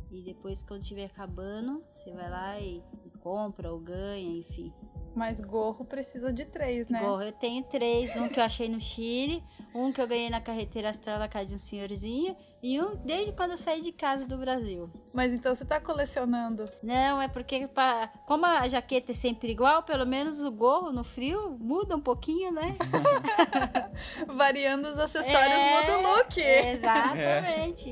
E 0.10 0.24
depois, 0.24 0.64
quando 0.64 0.82
estiver 0.82 1.06
acabando, 1.06 1.84
você 1.94 2.12
vai 2.12 2.30
lá 2.30 2.60
e 2.60 2.82
compra 3.20 3.74
ou 3.74 3.80
ganha, 3.80 4.40
enfim. 4.40 4.74
Mas 5.18 5.42
gorro 5.42 5.84
precisa 5.84 6.32
de 6.32 6.46
três, 6.46 6.88
né? 6.90 7.00
Gorro, 7.00 7.24
eu 7.24 7.32
tenho 7.32 7.64
três: 7.64 8.16
um 8.16 8.30
que 8.30 8.40
eu 8.40 8.44
achei 8.44 8.70
no 8.70 8.80
Chile, 8.80 9.44
um 9.74 9.92
que 9.92 10.00
eu 10.00 10.08
ganhei 10.08 10.30
na 10.30 10.40
carreteira 10.40 10.90
astral 10.92 11.18
da 11.18 11.28
casa 11.28 11.48
de 11.48 11.56
um 11.56 11.58
senhorzinho, 11.58 12.36
e 12.62 12.80
um 12.80 12.96
desde 12.98 13.32
quando 13.32 13.52
eu 13.52 13.58
saí 13.58 13.82
de 13.82 13.92
casa 13.92 14.26
do 14.26 14.38
Brasil. 14.38 14.88
Mas 15.12 15.34
então 15.34 15.56
você 15.56 15.66
tá 15.66 15.80
colecionando. 15.82 16.66
Não, 16.84 17.20
é 17.20 17.28
porque 17.28 17.68
pra- 17.68 18.10
como 18.28 18.46
a 18.46 18.68
jaqueta 18.68 19.12
é 19.12 19.16
sempre 19.16 19.52
igual, 19.52 19.82
pelo 19.82 20.06
menos 20.06 20.40
o 20.42 20.52
gorro 20.52 20.92
no 20.92 21.04
frio 21.04 21.58
muda 21.60 21.96
um 21.96 22.02
pouquinho, 22.02 22.52
né? 22.52 22.76
Variando 24.28 24.88
os 24.88 25.00
acessórios 25.00 25.58
É, 25.58 25.82
muda 25.82 25.98
o 25.98 26.02
look. 26.18 26.38
Exatamente. 26.40 27.92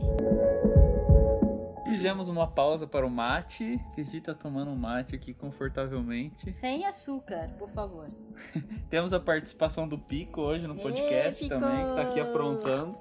Fizemos 1.95 2.27
uma 2.27 2.45
pausa 2.45 2.85
para 2.85 3.05
o 3.05 3.09
mate. 3.09 3.79
Fifi 3.95 4.19
tá 4.19 4.33
tomando 4.33 4.73
um 4.73 4.75
mate 4.75 5.15
aqui 5.15 5.33
confortavelmente. 5.33 6.51
Sem 6.51 6.85
açúcar, 6.85 7.49
por 7.57 7.69
favor. 7.69 8.09
Temos 8.89 9.13
a 9.13 9.19
participação 9.19 9.87
do 9.87 9.97
Pico 9.97 10.41
hoje 10.41 10.67
no 10.67 10.75
podcast 10.75 11.41
Pico! 11.41 11.57
também, 11.57 11.85
que 11.87 11.95
tá 11.95 12.01
aqui 12.01 12.19
aprontando. 12.19 12.97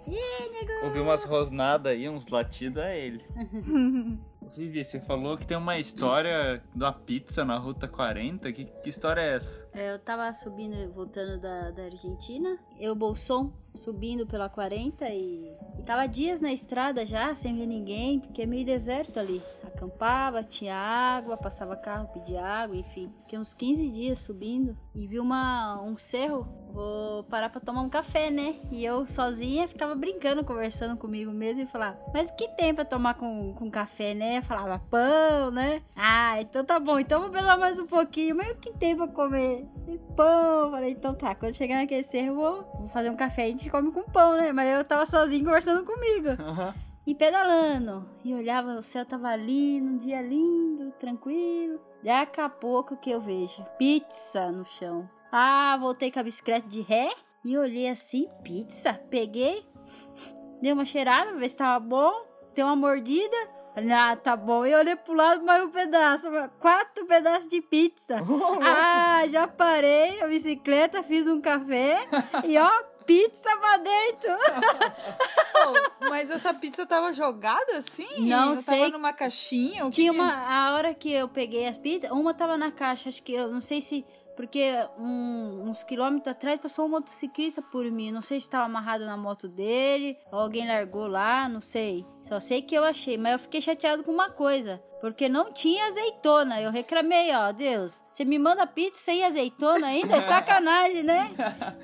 Ouvi 0.85 1.01
umas 1.01 1.25
rosnadas 1.25 1.91
aí, 1.93 2.09
uns 2.09 2.29
latidos, 2.29 2.81
é 2.81 2.97
ele. 2.97 3.25
Vivi, 4.57 4.85
você 4.85 5.01
falou 5.01 5.37
que 5.37 5.45
tem 5.45 5.57
uma 5.57 5.77
história 5.77 6.63
de 6.73 6.85
uma 6.85 6.93
pizza 6.93 7.45
na 7.45 7.59
Ruta 7.59 7.89
40. 7.89 8.53
Que, 8.53 8.67
que 8.67 8.89
história 8.89 9.21
é 9.21 9.35
essa? 9.35 9.69
É, 9.75 9.93
Eu 9.93 9.99
tava 9.99 10.33
subindo 10.33 10.77
e 10.77 10.87
voltando 10.87 11.41
da, 11.41 11.73
da 11.73 11.83
Argentina. 11.83 12.57
Eu, 12.79 12.95
Bolson, 12.95 13.53
subindo 13.75 14.27
pela 14.27 14.49
40 14.49 15.09
e, 15.09 15.53
e 15.79 15.83
tava 15.83 16.07
dias 16.07 16.41
na 16.41 16.53
estrada 16.53 17.05
já, 17.05 17.35
sem 17.35 17.57
ver 17.57 17.67
ninguém, 17.67 18.21
porque 18.21 18.43
é 18.43 18.47
meio 18.47 18.65
deserto 18.65 19.19
ali. 19.19 19.43
Acampava, 19.65 20.43
tinha 20.45 20.75
água, 20.75 21.37
passava 21.37 21.77
carro, 21.77 22.09
pedia 22.09 22.43
água, 22.43 22.77
enfim. 22.77 23.13
Fiquei 23.23 23.39
uns 23.39 23.53
15 23.53 23.91
dias 23.91 24.19
subindo 24.21 24.77
e 24.95 25.07
vi 25.07 25.19
uma, 25.19 25.81
um 25.83 25.97
cerro. 25.97 26.47
Vou 26.73 27.23
parar 27.25 27.51
pra 27.51 27.61
tomar 27.61 27.83
um 27.83 27.89
café, 27.89 28.31
né? 28.31 28.57
E 28.73 28.85
eu 28.85 29.07
sozinha 29.07 29.69
ficava 29.69 29.95
brincando, 29.95 30.45
conversando 30.45 30.97
comigo 30.97 31.31
mesmo 31.31 31.63
e 31.63 31.67
falava, 31.67 31.97
mas 32.13 32.31
o 32.31 32.35
que 32.35 32.49
tem 32.49 32.75
pra 32.75 32.85
tomar 32.85 33.15
com, 33.15 33.55
com 33.55 33.71
café, 33.71 34.13
né? 34.13 34.39
Eu 34.39 34.43
falava, 34.43 34.81
pão, 34.91 35.53
né? 35.53 35.83
Ah, 35.95 36.41
então 36.41 36.65
tá 36.65 36.81
bom, 36.81 36.99
então 36.99 37.21
vou 37.21 37.31
pegar 37.31 37.57
mais 37.57 37.79
um 37.79 37.87
pouquinho. 37.87 38.37
Mas 38.37 38.51
o 38.51 38.57
que 38.57 38.73
tem 38.73 38.97
pra 38.97 39.07
comer? 39.07 39.67
E 39.87 39.99
pão. 40.17 40.71
Falei, 40.71 40.91
então 40.91 41.15
tá, 41.15 41.35
quando 41.35 41.55
chegar 41.55 41.77
naquele 41.77 42.03
cerro, 42.03 42.35
vou, 42.35 42.65
vou 42.79 42.89
fazer 42.89 43.11
um 43.11 43.17
café 43.17 43.49
e 43.49 43.53
a 43.53 43.57
gente 43.65 43.71
come 43.71 43.91
com 43.91 44.03
pão, 44.03 44.37
né? 44.37 44.53
Mas 44.53 44.69
eu 44.77 44.85
tava 44.85 45.07
sozinho 45.07 45.45
conversando 45.45 45.85
comigo. 45.85 46.29
E 47.07 47.15
pedalando. 47.15 48.09
E 48.25 48.33
olhava, 48.33 48.77
o 48.77 48.83
céu 48.83 49.05
tava 49.05 49.37
lindo, 49.37 49.93
um 49.93 49.97
dia 49.99 50.23
lindo, 50.23 50.91
tranquilo. 50.93 51.79
Daqui 52.03 52.41
a 52.41 52.49
pouco 52.49 52.97
que 52.97 53.11
eu 53.11 53.21
vejo 53.21 53.63
pizza 53.77 54.51
no 54.51 54.65
chão. 54.65 55.07
Ah, 55.31 55.77
voltei 55.79 56.11
com 56.11 56.21
a 56.21 56.23
bicicleta 56.23 56.67
de 56.67 56.81
ré 56.81 57.11
e 57.45 57.59
olhei 57.59 57.91
assim, 57.91 58.27
pizza. 58.43 58.99
Peguei, 59.11 59.67
dei 60.63 60.73
uma 60.73 60.87
cheirada 60.87 61.33
pra 61.33 61.41
ver 61.41 61.51
se 61.51 61.59
tava 61.59 61.79
bom. 61.79 62.11
Dei 62.55 62.65
uma 62.65 62.75
mordida. 62.75 63.37
Falei, 63.75 63.93
ah, 63.93 64.17
tá 64.17 64.35
bom. 64.35 64.65
E 64.65 64.75
olhei 64.75 64.97
pro 64.97 65.13
lado 65.13 65.45
mais 65.45 65.63
um 65.63 65.69
pedaço. 65.69 66.31
Quatro 66.59 67.05
pedaços 67.05 67.49
de 67.49 67.61
pizza. 67.61 68.17
ah, 68.63 69.27
já 69.27 69.47
parei 69.47 70.23
a 70.23 70.27
bicicleta, 70.27 71.03
fiz 71.03 71.27
um 71.27 71.39
café 71.39 72.09
e 72.49 72.57
ó, 72.57 72.71
pizza 73.07 73.51
pra 73.59 73.77
dentro. 73.79 74.31
Pô, 76.01 76.09
mas 76.09 76.31
essa 76.31 76.53
pizza 76.55 76.87
tava 76.87 77.13
jogada 77.13 77.79
assim? 77.79 78.27
Não 78.29 78.57
sei. 78.57 78.79
Tava 78.79 78.91
numa 78.91 79.13
caixinha? 79.13 79.89
Tinha 79.91 80.13
que- 80.13 80.19
uma. 80.19 80.33
A 80.33 80.75
hora 80.75 80.95
que 80.95 81.11
eu 81.13 81.29
peguei 81.29 81.67
as 81.67 81.79
pizzas, 81.79 82.11
uma 82.11 82.35
tava 82.35 82.57
na 82.57 82.71
caixa, 82.71 83.09
acho 83.09 83.23
que 83.23 83.33
eu 83.33 83.49
não 83.49 83.61
sei 83.61 83.81
se. 83.81 84.05
Porque 84.37 84.73
um- 84.99 85.69
uns 85.69 85.85
quilômetros 85.85 86.33
atrás 86.33 86.59
passou 86.61 86.87
um 86.87 86.89
motociclista 86.89 87.63
por 87.63 87.85
mim. 87.91 88.11
Não 88.11 88.21
sei 88.21 88.41
se 88.41 88.47
estava 88.47 88.65
amarrado 88.65 89.05
na 89.07 89.17
moto 89.17 89.49
dele, 89.49 90.17
ou 90.33 90.41
alguém 90.41 90.67
largou 90.67 91.07
lá, 91.07 91.49
não 91.49 91.61
sei. 91.61 92.05
Só 92.23 92.41
sei 92.41 92.61
que 92.63 92.75
eu 92.75 92.85
achei, 92.85 93.17
mas 93.17 93.33
eu 93.33 93.39
fiquei 93.39 93.61
chateado 93.61 94.03
com 94.03 94.11
uma 94.11 94.31
coisa. 94.31 94.83
Porque 95.01 95.29
não 95.29 95.53
tinha 95.53 95.87
azeitona. 95.87 96.63
Eu 96.63 96.71
reclamei, 96.71 97.31
ó, 97.35 97.53
Deus, 97.53 98.03
você 98.11 98.25
me 98.25 98.39
manda 98.39 98.67
pizza 98.67 99.01
sem 99.03 99.23
azeitona 99.23 99.89
ainda? 99.89 100.17
É 100.17 100.21
sacanagem, 100.21 101.03
né? 101.03 101.31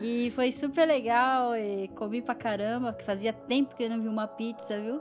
E 0.01 0.31
foi 0.31 0.51
super 0.51 0.87
legal. 0.89 1.55
E 1.55 1.89
comi 1.89 2.23
pra 2.23 2.35
caramba, 2.35 2.95
que 2.95 3.05
fazia 3.05 3.33
tempo 3.33 3.77
que 3.77 3.83
eu 3.85 3.91
não 3.91 4.01
vi 4.01 4.09
uma 4.09 4.27
pizza, 4.27 4.81
viu? 4.81 5.01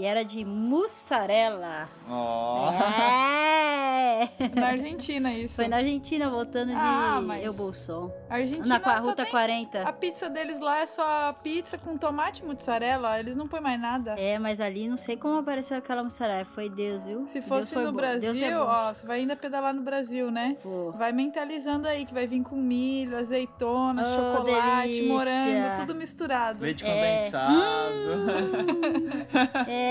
E 0.00 0.04
era 0.06 0.24
de 0.24 0.46
mussarela. 0.46 1.86
Ó. 2.08 2.70
É! 2.72 4.30
Na 4.58 4.68
Argentina 4.68 5.30
isso. 5.32 5.54
Foi 5.54 5.68
na 5.68 5.76
Argentina, 5.76 6.28
voltando 6.30 6.70
de 6.70 6.74
Ah, 6.76 7.20
mas- 7.22 7.44
Eu 7.44 7.52
Bolson. 7.52 8.10
A 8.28 8.36
Argentina 8.36 8.78
Na 8.78 8.96
Ruta 8.96 9.22
tem- 9.24 9.30
40. 9.30 9.82
A 9.82 9.92
pizza 9.92 10.30
deles 10.30 10.58
lá 10.58 10.78
é 10.80 10.86
só 10.86 11.34
pizza 11.42 11.76
com 11.76 11.98
tomate 11.98 12.42
e 12.42 12.46
mussarela. 12.46 13.20
Eles 13.20 13.36
não 13.36 13.46
põem 13.46 13.60
mais 13.60 13.78
nada. 13.78 14.14
É, 14.18 14.38
mas 14.38 14.58
ali 14.58 14.88
não 14.88 14.96
sei 14.96 15.18
como 15.18 15.38
apareceu 15.38 15.76
aquela 15.76 16.02
mussarela. 16.02 16.46
Foi 16.46 16.70
Deus, 16.70 17.04
viu? 17.04 17.26
Se 17.28 17.42
fosse 17.42 17.76
no 17.76 17.92
bom. 17.92 18.00
Brasil, 18.00 18.32
é 18.46 18.58
ó, 18.58 18.94
você 18.94 19.06
vai 19.06 19.18
ainda 19.20 19.36
pedalar 19.36 19.74
no 19.74 19.82
Brasil, 19.82 20.30
né? 20.30 20.56
Pô. 20.62 20.92
Vai 20.92 21.12
mentalizando 21.12 21.86
aí 21.86 22.06
que 22.06 22.14
vai 22.14 22.26
vir 22.26 22.42
com 22.42 22.56
milho, 22.56 23.18
azeitona, 23.18 24.02
Oh, 24.02 24.06
chocolate, 24.06 24.88
delícia. 24.88 25.12
morango, 25.12 25.76
tudo 25.76 25.94
misturado. 25.94 26.62
Leite 26.62 26.86
É. 26.86 26.88
condensado. 26.88 27.50
É. 29.68 29.89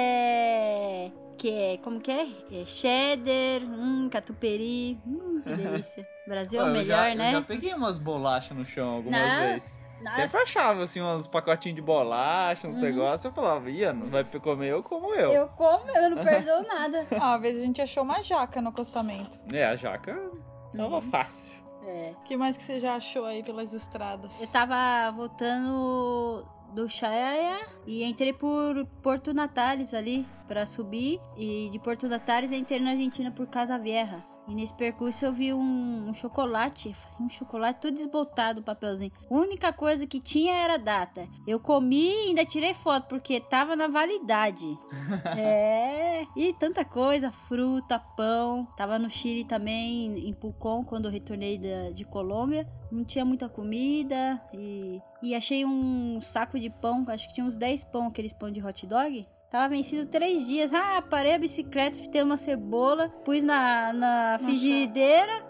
Que 1.37 1.49
é. 1.51 1.77
Como 1.77 1.99
que 1.99 2.11
é? 2.11 2.27
é 2.51 2.65
cheddar, 2.65 3.61
hum, 3.63 4.09
catupiry. 4.11 4.99
Hum, 5.05 5.41
que 5.43 5.53
delícia. 5.55 6.07
Brasil 6.27 6.59
é 6.59 6.63
o 6.63 6.67
eu 6.67 6.73
melhor, 6.73 7.09
já, 7.09 7.15
né? 7.15 7.29
Eu 7.29 7.39
já 7.39 7.41
peguei 7.41 7.73
umas 7.73 7.97
bolachas 7.97 8.55
no 8.57 8.65
chão 8.65 8.89
algumas 8.95 9.33
Não. 9.33 9.39
vezes. 9.39 9.79
Nossa. 10.01 10.15
Sempre 10.27 10.37
achava, 10.43 10.83
assim, 10.83 11.01
uns 11.01 11.27
pacotinhos 11.27 11.75
de 11.75 11.81
bolacha, 11.81 12.67
uns 12.67 12.77
negócios. 12.77 13.25
Eu 13.25 13.33
falava, 13.33 13.69
ia, 13.69 13.91
não 13.91 14.07
vai 14.07 14.23
comer 14.23 14.69
eu 14.69 14.81
como 14.81 15.13
eu. 15.13 15.29
Eu 15.31 15.47
como, 15.49 15.89
eu 15.89 16.09
não 16.09 16.17
perdoo 16.23 16.63
nada. 16.65 17.05
Ó, 17.11 17.15
Uma 17.17 17.37
vez 17.37 17.57
a 17.57 17.61
gente 17.65 17.81
achou 17.81 18.03
uma 18.03 18.21
jaca 18.21 18.61
no 18.61 18.69
acostamento. 18.69 19.37
É, 19.51 19.65
a 19.65 19.75
jaca 19.75 20.13
tava 20.75 20.95
Uhum. 20.95 21.01
fácil. 21.01 21.59
É. 21.85 22.13
O 22.17 22.23
que 22.23 22.37
mais 22.37 22.55
que 22.55 22.63
você 22.63 22.79
já 22.79 22.95
achou 22.95 23.25
aí 23.25 23.43
pelas 23.43 23.73
estradas? 23.73 24.39
Eu 24.39 24.47
tava 24.47 25.11
voltando 25.11 26.45
do 26.73 26.87
Chaia 26.89 27.67
e 27.85 28.03
entrei 28.03 28.33
por 28.33 28.85
Porto 29.01 29.33
Natales 29.33 29.93
ali 29.93 30.25
pra 30.47 30.65
subir 30.65 31.19
e 31.37 31.69
de 31.71 31.79
Porto 31.79 32.07
Natales 32.07 32.51
entrei 32.51 32.79
na 32.79 32.91
Argentina 32.91 33.31
por 33.31 33.47
Casa 33.47 33.77
Vieja. 33.77 34.23
E 34.49 34.55
nesse 34.55 34.73
percurso 34.73 35.23
eu 35.23 35.31
vi 35.31 35.53
um, 35.53 36.09
um 36.09 36.13
chocolate, 36.13 36.95
um 37.19 37.29
chocolate 37.29 37.81
todo 37.81 37.93
desbotado, 37.93 38.61
o 38.61 38.63
papelzinho. 38.63 39.11
A 39.29 39.33
única 39.33 39.71
coisa 39.71 40.07
que 40.07 40.19
tinha 40.19 40.55
era 40.55 40.75
data. 40.75 41.27
Eu 41.45 41.59
comi 41.59 42.09
e 42.09 42.27
ainda 42.29 42.43
tirei 42.43 42.73
foto, 42.73 43.07
porque 43.07 43.39
tava 43.39 43.75
na 43.75 43.87
validade. 43.87 44.65
é, 45.37 46.25
e 46.35 46.51
tanta 46.53 46.83
coisa, 46.83 47.31
fruta, 47.31 47.99
pão. 48.17 48.67
Tava 48.75 48.97
no 48.97 49.07
Chile 49.07 49.45
também, 49.45 50.27
em 50.27 50.33
Pucón, 50.33 50.83
quando 50.83 51.05
eu 51.05 51.11
retornei 51.11 51.59
da, 51.59 51.91
de 51.91 52.03
Colômbia. 52.03 52.67
Não 52.91 53.05
tinha 53.05 53.23
muita 53.23 53.47
comida 53.47 54.41
e, 54.51 54.99
e 55.21 55.35
achei 55.35 55.63
um 55.63 56.19
saco 56.23 56.59
de 56.59 56.71
pão, 56.71 57.05
acho 57.09 57.27
que 57.27 57.35
tinha 57.35 57.45
uns 57.45 57.55
10 57.55 57.83
pão, 57.83 58.07
aqueles 58.07 58.33
pão 58.33 58.49
de 58.49 58.65
hot 58.65 58.87
dog. 58.87 59.27
Tava 59.51 59.69
vencido 59.69 60.05
três 60.05 60.45
dias. 60.45 60.73
Ah, 60.73 61.01
parei 61.01 61.33
a 61.33 61.39
bicicleta, 61.39 61.97
fitei 61.97 62.21
uma 62.21 62.37
cebola, 62.37 63.09
pus 63.25 63.43
na, 63.43 63.91
na 63.93 64.39
frigideira. 64.39 65.43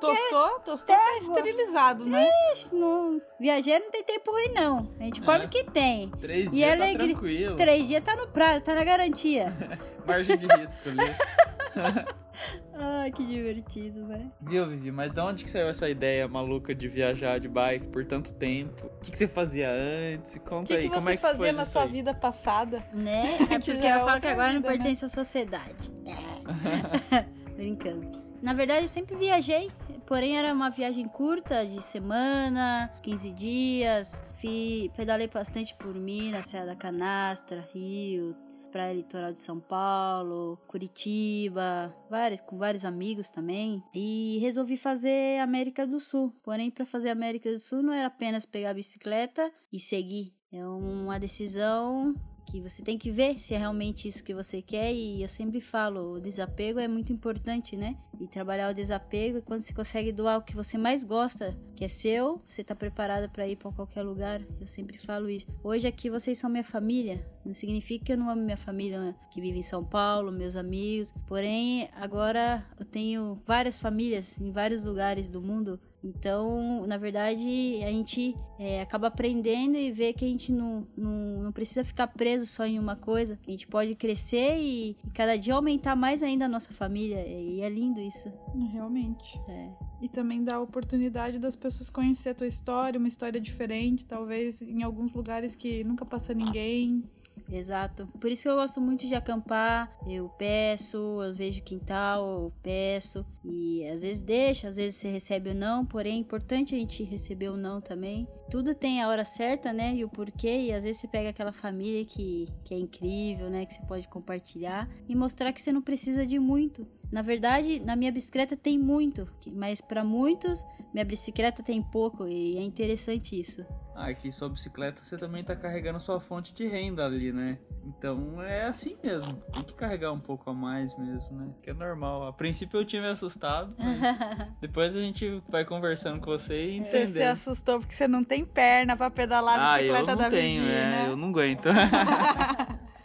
Tostou? 0.00 0.60
Tostou 0.60 0.94
tá 0.94 1.02
Pego. 1.04 1.18
esterilizado, 1.18 2.04
né? 2.04 2.28
Ixi, 2.52 2.74
não... 2.74 3.20
Viajeiro 3.40 3.84
não 3.84 3.90
tem 3.90 4.04
tempo 4.04 4.30
ruim, 4.30 4.52
não. 4.52 4.90
A 5.00 5.04
gente 5.04 5.22
come 5.22 5.46
o 5.46 5.48
que 5.48 5.64
tem. 5.64 6.10
Três 6.20 6.48
E 6.48 6.50
dias 6.50 6.68
tá 6.76 6.84
alegria- 6.84 7.06
tranquilo. 7.14 7.56
Três 7.56 7.88
dias 7.88 8.04
tá 8.04 8.14
no 8.16 8.28
prazo, 8.28 8.62
tá 8.64 8.74
na 8.74 8.84
garantia. 8.84 9.52
Margem 10.06 10.36
de 10.36 10.46
risco 10.46 10.88
ali. 10.90 12.06
Ai, 12.74 13.10
que 13.10 13.24
divertido, 13.24 14.06
né? 14.06 14.30
Viu, 14.40 14.66
Vivi? 14.68 14.90
Mas 14.90 15.12
de 15.12 15.20
onde 15.20 15.44
que 15.44 15.50
saiu 15.50 15.68
essa 15.68 15.88
ideia 15.88 16.26
maluca 16.28 16.74
de 16.74 16.88
viajar 16.88 17.38
de 17.40 17.48
bike 17.48 17.86
por 17.88 18.04
tanto 18.04 18.32
tempo? 18.34 18.86
O 18.86 19.00
que, 19.00 19.10
que 19.12 19.18
você 19.18 19.28
fazia 19.28 19.70
antes? 19.70 20.34
O 20.36 20.40
Conta 20.40 20.66
que, 20.66 20.74
aí, 20.74 20.82
que 20.82 20.88
como 20.88 21.00
você 21.02 21.12
é 21.12 21.16
que 21.16 21.20
foi 21.22 21.30
fazia 21.30 21.52
na 21.52 21.64
sua 21.64 21.82
aí? 21.82 21.88
vida 21.88 22.14
passada? 22.14 22.84
Né? 22.92 23.36
É 23.50 23.58
Que 23.58 23.72
porque 23.72 23.86
é 23.86 23.96
eu 23.96 24.00
falo 24.04 24.20
que 24.20 24.26
agora 24.26 24.52
não 24.52 24.60
vida, 24.60 24.70
né? 24.70 24.76
pertence 24.76 25.04
à 25.04 25.08
sociedade. 25.08 25.90
É. 26.06 27.24
Brincando. 27.56 28.24
Na 28.42 28.52
verdade, 28.52 28.82
eu 28.82 28.88
sempre 28.88 29.16
viajei, 29.16 29.70
porém 30.06 30.36
era 30.38 30.52
uma 30.52 30.68
viagem 30.70 31.08
curta, 31.08 31.64
de 31.66 31.82
semana, 31.82 32.92
15 33.02 33.32
dias. 33.32 34.22
Fui, 34.40 34.90
pedalei 34.94 35.26
bastante 35.28 35.74
por 35.74 35.94
Minas, 35.94 36.46
Serra 36.46 36.66
da 36.66 36.76
Canastra, 36.76 37.64
Rio, 37.72 38.36
Praia 38.76 38.92
Litoral 38.92 39.32
de 39.32 39.40
São 39.40 39.58
Paulo, 39.58 40.58
Curitiba, 40.66 41.96
vários, 42.10 42.42
com 42.42 42.58
vários 42.58 42.84
amigos 42.84 43.30
também. 43.30 43.82
E 43.94 44.36
resolvi 44.42 44.76
fazer 44.76 45.40
América 45.40 45.86
do 45.86 45.98
Sul. 45.98 46.30
Porém, 46.42 46.70
para 46.70 46.84
fazer 46.84 47.08
América 47.08 47.50
do 47.50 47.58
Sul 47.58 47.82
não 47.82 47.94
era 47.94 48.08
apenas 48.08 48.44
pegar 48.44 48.72
a 48.72 48.74
bicicleta 48.74 49.50
e 49.72 49.80
seguir. 49.80 50.34
É 50.52 50.62
uma 50.66 51.18
decisão 51.18 52.14
que 52.46 52.60
você 52.60 52.82
tem 52.82 52.96
que 52.96 53.10
ver 53.10 53.38
se 53.38 53.54
é 53.54 53.58
realmente 53.58 54.06
isso 54.06 54.22
que 54.22 54.32
você 54.32 54.62
quer 54.62 54.94
e 54.94 55.22
eu 55.22 55.28
sempre 55.28 55.60
falo, 55.60 56.14
o 56.14 56.20
desapego 56.20 56.78
é 56.78 56.86
muito 56.86 57.12
importante, 57.12 57.76
né? 57.76 57.96
E 58.18 58.26
trabalhar 58.26 58.70
o 58.70 58.74
desapego, 58.74 59.42
quando 59.42 59.60
você 59.60 59.74
consegue 59.74 60.12
doar 60.12 60.38
o 60.38 60.42
que 60.42 60.54
você 60.54 60.78
mais 60.78 61.04
gosta, 61.04 61.54
que 61.74 61.84
é 61.84 61.88
seu, 61.88 62.40
você 62.46 62.64
tá 62.64 62.74
preparada 62.74 63.28
para 63.28 63.46
ir 63.46 63.56
para 63.56 63.70
qualquer 63.72 64.02
lugar. 64.02 64.40
Eu 64.58 64.66
sempre 64.66 64.98
falo 64.98 65.28
isso. 65.28 65.46
Hoje 65.62 65.86
aqui 65.86 66.08
vocês 66.08 66.38
são 66.38 66.48
minha 66.48 66.64
família, 66.64 67.26
não 67.44 67.52
significa 67.52 68.06
que 68.06 68.12
eu 68.12 68.16
não 68.16 68.30
amo 68.30 68.42
minha 68.42 68.56
família 68.56 68.98
né, 69.00 69.14
que 69.30 69.40
vive 69.40 69.58
em 69.58 69.62
São 69.62 69.84
Paulo, 69.84 70.32
meus 70.32 70.56
amigos. 70.56 71.12
Porém, 71.26 71.90
agora 71.94 72.64
eu 72.78 72.86
tenho 72.86 73.38
várias 73.44 73.78
famílias 73.78 74.40
em 74.40 74.50
vários 74.50 74.84
lugares 74.84 75.28
do 75.28 75.42
mundo 75.42 75.78
então, 76.06 76.86
na 76.86 76.96
verdade, 76.96 77.80
a 77.82 77.88
gente 77.88 78.36
é, 78.58 78.80
acaba 78.80 79.08
aprendendo 79.08 79.76
e 79.76 79.90
vê 79.90 80.12
que 80.12 80.24
a 80.24 80.28
gente 80.28 80.52
não, 80.52 80.86
não, 80.96 81.42
não 81.42 81.52
precisa 81.52 81.82
ficar 81.82 82.06
preso 82.06 82.46
só 82.46 82.64
em 82.64 82.78
uma 82.78 82.94
coisa. 82.94 83.38
A 83.46 83.50
gente 83.50 83.66
pode 83.66 83.94
crescer 83.96 84.58
e, 84.58 84.96
e 85.04 85.10
cada 85.12 85.36
dia 85.36 85.54
aumentar 85.54 85.96
mais 85.96 86.22
ainda 86.22 86.44
a 86.44 86.48
nossa 86.48 86.72
família. 86.72 87.26
E 87.26 87.60
é 87.60 87.68
lindo 87.68 88.00
isso. 88.00 88.32
Realmente. 88.72 89.40
É. 89.48 89.70
E 90.00 90.08
também 90.08 90.44
dá 90.44 90.56
a 90.56 90.60
oportunidade 90.60 91.38
das 91.38 91.56
pessoas 91.56 91.90
conhecer 91.90 92.30
a 92.30 92.34
tua 92.34 92.46
história, 92.46 92.98
uma 92.98 93.08
história 93.08 93.40
diferente, 93.40 94.04
talvez 94.04 94.62
em 94.62 94.82
alguns 94.82 95.12
lugares 95.12 95.56
que 95.56 95.82
nunca 95.82 96.04
passa 96.04 96.32
ninguém. 96.32 97.02
Exato. 97.50 98.06
Por 98.20 98.30
isso 98.30 98.42
que 98.42 98.48
eu 98.48 98.56
gosto 98.56 98.80
muito 98.80 99.06
de 99.06 99.14
acampar. 99.14 99.90
Eu 100.06 100.28
peço, 100.30 100.96
eu 101.22 101.34
vejo 101.34 101.62
quintal, 101.62 102.44
eu 102.44 102.52
peço. 102.62 103.24
E 103.44 103.86
às 103.88 104.00
vezes 104.02 104.22
deixa, 104.22 104.68
às 104.68 104.76
vezes 104.76 104.96
você 104.96 105.10
recebe 105.10 105.50
ou 105.50 105.54
não. 105.54 105.84
Porém, 105.84 106.14
é 106.14 106.18
importante 106.18 106.74
a 106.74 106.78
gente 106.78 107.04
receber 107.04 107.48
ou 107.48 107.56
não 107.56 107.80
também. 107.80 108.26
Tudo 108.50 108.74
tem 108.74 109.02
a 109.02 109.08
hora 109.08 109.24
certa, 109.24 109.72
né? 109.72 109.94
E 109.94 110.04
o 110.04 110.08
porquê. 110.08 110.66
E 110.66 110.72
às 110.72 110.84
vezes 110.84 111.00
você 111.00 111.08
pega 111.08 111.30
aquela 111.30 111.52
família 111.52 112.04
que, 112.04 112.48
que 112.64 112.74
é 112.74 112.78
incrível, 112.78 113.48
né? 113.48 113.66
Que 113.66 113.74
você 113.74 113.82
pode 113.82 114.08
compartilhar. 114.08 114.88
E 115.08 115.14
mostrar 115.14 115.52
que 115.52 115.62
você 115.62 115.70
não 115.70 115.82
precisa 115.82 116.26
de 116.26 116.38
muito. 116.38 116.86
Na 117.10 117.22
verdade, 117.22 117.80
na 117.80 117.94
minha 117.94 118.10
bicicleta 118.10 118.56
tem 118.56 118.78
muito, 118.78 119.26
mas 119.52 119.80
para 119.80 120.02
muitos, 120.04 120.64
minha 120.92 121.04
bicicleta 121.04 121.62
tem 121.62 121.82
pouco 121.82 122.26
e 122.26 122.56
é 122.56 122.62
interessante 122.62 123.38
isso. 123.38 123.64
Ah, 123.94 124.08
aqui 124.08 124.30
sua 124.30 124.48
bicicleta 124.50 125.02
você 125.02 125.16
também 125.16 125.42
tá 125.42 125.56
carregando 125.56 125.98
sua 125.98 126.20
fonte 126.20 126.52
de 126.52 126.66
renda 126.66 127.06
ali, 127.06 127.32
né? 127.32 127.56
Então 127.86 128.42
é 128.42 128.64
assim 128.66 128.94
mesmo. 129.02 129.32
Tem 129.54 129.62
que 129.62 129.72
carregar 129.74 130.12
um 130.12 130.18
pouco 130.20 130.50
a 130.50 130.52
mais 130.52 130.94
mesmo, 130.98 131.34
né? 131.38 131.48
Que 131.62 131.70
é 131.70 131.72
normal. 131.72 132.26
A 132.26 132.32
princípio 132.32 132.78
eu 132.80 132.84
tinha 132.84 133.00
me 133.00 133.08
assustado, 133.08 133.74
mas 133.78 133.98
depois 134.60 134.94
a 134.94 135.00
gente 135.00 135.42
vai 135.48 135.64
conversando 135.64 136.20
com 136.20 136.26
você 136.26 136.72
e 136.72 136.78
Você 136.80 136.90
se 136.90 137.02
entendendo. 137.04 137.30
assustou 137.32 137.78
porque 137.78 137.94
você 137.94 138.06
não 138.06 138.22
tem 138.22 138.44
perna 138.44 138.96
pra 138.98 139.10
pedalar 139.10 139.58
a 139.58 139.72
ah, 139.74 139.82
eu 139.82 139.94
bicicleta 139.94 140.12
não 140.14 140.22
da 140.24 140.30
tenho, 140.30 140.60
Vivi, 140.60 140.74
é, 140.74 140.80
né? 140.84 141.06
eu 141.08 141.16
não 141.16 141.28
aguento. 141.30 141.68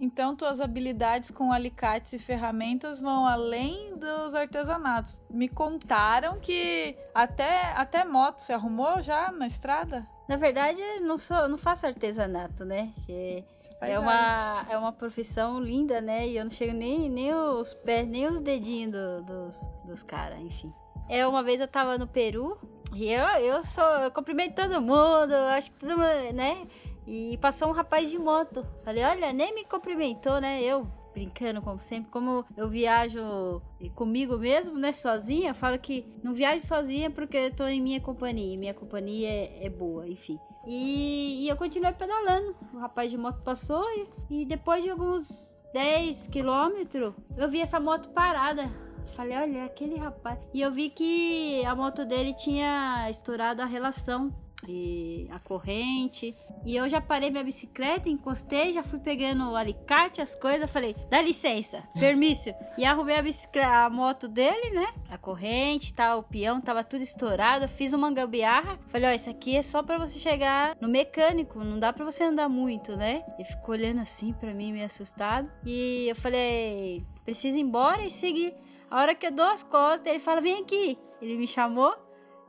Então, 0.00 0.36
tuas 0.36 0.60
habilidades 0.60 1.30
com 1.30 1.52
alicates 1.52 2.12
e 2.12 2.18
ferramentas 2.18 3.00
vão 3.00 3.26
além 3.26 3.96
dos 3.96 4.34
artesanatos. 4.34 5.22
Me 5.30 5.48
contaram 5.48 6.38
que 6.40 6.96
até, 7.14 7.72
até 7.74 8.04
moto 8.04 8.38
você 8.40 8.52
arrumou 8.52 9.00
já 9.00 9.32
na 9.32 9.46
estrada? 9.46 10.06
Na 10.28 10.36
verdade, 10.36 10.80
eu 10.80 11.02
não 11.02 11.16
sou, 11.18 11.48
não 11.48 11.58
faço 11.58 11.86
artesanato, 11.86 12.64
né? 12.64 12.92
Que 13.06 13.44
é 13.80 13.94
arte. 13.94 13.98
uma, 13.98 14.66
é 14.70 14.78
uma 14.78 14.92
profissão 14.92 15.60
linda, 15.60 16.00
né? 16.00 16.26
E 16.28 16.36
eu 16.36 16.44
não 16.44 16.50
chego 16.50 16.72
nem, 16.72 17.08
nem 17.10 17.34
os 17.34 17.74
pés, 17.74 18.06
nem 18.08 18.26
os 18.26 18.40
dedinhos 18.40 18.92
do- 18.92 19.22
dos, 19.22 19.70
dos 19.86 20.02
caras, 20.02 20.38
enfim. 20.40 20.72
É, 21.08 21.26
uma 21.26 21.42
vez 21.42 21.60
eu 21.60 21.68
tava 21.68 21.98
no 21.98 22.06
Peru 22.06 22.58
e 22.94 23.10
eu, 23.10 23.22
eu 23.40 23.62
sou, 23.62 23.84
eu 23.84 24.10
cumprimento 24.10 24.54
todo 24.54 24.80
mundo, 24.80 25.34
acho 25.54 25.70
que 25.70 25.78
todo 25.80 25.90
mundo, 25.98 26.32
né? 26.32 26.66
E 27.06 27.38
passou 27.38 27.68
um 27.68 27.72
rapaz 27.72 28.10
de 28.10 28.18
moto. 28.18 28.66
Falei, 28.84 29.04
olha, 29.04 29.32
nem 29.32 29.54
me 29.54 29.64
cumprimentou, 29.64 30.40
né? 30.40 30.62
Eu 30.62 30.86
brincando 31.14 31.62
como 31.62 31.80
sempre, 31.80 32.10
como 32.10 32.44
eu 32.56 32.68
viajo 32.68 33.62
comigo 33.94 34.36
mesmo, 34.36 34.76
né, 34.76 34.92
sozinha, 34.92 35.54
falo 35.54 35.78
que 35.78 36.04
não 36.24 36.34
viajo 36.34 36.66
sozinha 36.66 37.08
porque 37.08 37.36
eu 37.36 37.54
tô 37.54 37.64
em 37.68 37.80
minha 37.80 38.00
companhia, 38.00 38.58
minha 38.58 38.74
companhia 38.74 39.28
é, 39.28 39.66
é 39.66 39.70
boa, 39.70 40.08
enfim. 40.08 40.40
E, 40.66 41.44
e 41.44 41.48
eu 41.48 41.56
continuei 41.56 41.92
pedalando. 41.92 42.56
O 42.72 42.78
rapaz 42.78 43.10
de 43.10 43.16
moto 43.16 43.40
passou 43.42 43.84
e, 43.92 44.40
e 44.42 44.44
depois 44.44 44.82
de 44.82 44.90
alguns 44.90 45.56
10 45.72 46.28
quilômetros, 46.28 47.14
eu 47.36 47.48
vi 47.48 47.60
essa 47.60 47.78
moto 47.78 48.08
parada. 48.10 48.70
Falei, 49.14 49.36
olha, 49.36 49.64
aquele 49.64 49.96
rapaz. 49.96 50.38
E 50.52 50.60
eu 50.60 50.72
vi 50.72 50.90
que 50.90 51.64
a 51.64 51.76
moto 51.76 52.04
dele 52.04 52.34
tinha 52.34 53.08
estourado 53.10 53.62
a 53.62 53.66
relação 53.66 54.34
e 54.68 55.28
a 55.30 55.38
corrente. 55.38 56.34
E 56.64 56.76
eu 56.76 56.88
já 56.88 57.00
parei 57.00 57.30
minha 57.30 57.44
bicicleta, 57.44 58.08
encostei, 58.08 58.72
já 58.72 58.82
fui 58.82 58.98
pegando 58.98 59.50
o 59.50 59.56
alicate, 59.56 60.20
as 60.20 60.34
coisas. 60.34 60.70
Falei, 60.70 60.96
dá 61.10 61.20
licença, 61.20 61.82
permisso. 61.98 62.54
e 62.78 62.84
arrumei 62.84 63.16
a 63.16 63.22
bicicleta, 63.22 63.68
a 63.68 63.90
moto 63.90 64.28
dele, 64.28 64.70
né? 64.70 64.86
A 65.10 65.18
corrente, 65.18 65.92
tá, 65.92 66.16
o 66.16 66.22
peão, 66.22 66.60
tava 66.60 66.82
tudo 66.82 67.02
estourado. 67.02 67.68
Fiz 67.68 67.92
uma 67.92 68.10
gambiarra. 68.12 68.78
Falei, 68.88 69.10
ó, 69.10 69.12
isso 69.12 69.30
aqui 69.30 69.56
é 69.56 69.62
só 69.62 69.82
pra 69.82 69.98
você 69.98 70.18
chegar 70.18 70.76
no 70.80 70.88
mecânico, 70.88 71.62
não 71.62 71.78
dá 71.78 71.92
pra 71.92 72.04
você 72.04 72.24
andar 72.24 72.48
muito, 72.48 72.96
né? 72.96 73.22
Ele 73.34 73.44
ficou 73.44 73.74
olhando 73.74 74.00
assim 74.00 74.32
pra 74.32 74.54
mim, 74.54 74.72
meio 74.72 74.86
assustado. 74.86 75.50
E 75.64 76.06
eu 76.08 76.16
falei, 76.16 77.04
preciso 77.24 77.58
ir 77.58 77.62
embora 77.62 78.04
e 78.04 78.10
seguir. 78.10 78.54
A 78.90 79.00
hora 79.00 79.14
que 79.14 79.26
eu 79.26 79.32
dou 79.32 79.46
as 79.46 79.62
costas, 79.62 80.06
ele 80.06 80.18
fala, 80.20 80.40
vem 80.40 80.62
aqui. 80.62 80.98
Ele 81.20 81.36
me 81.36 81.46
chamou. 81.46 81.94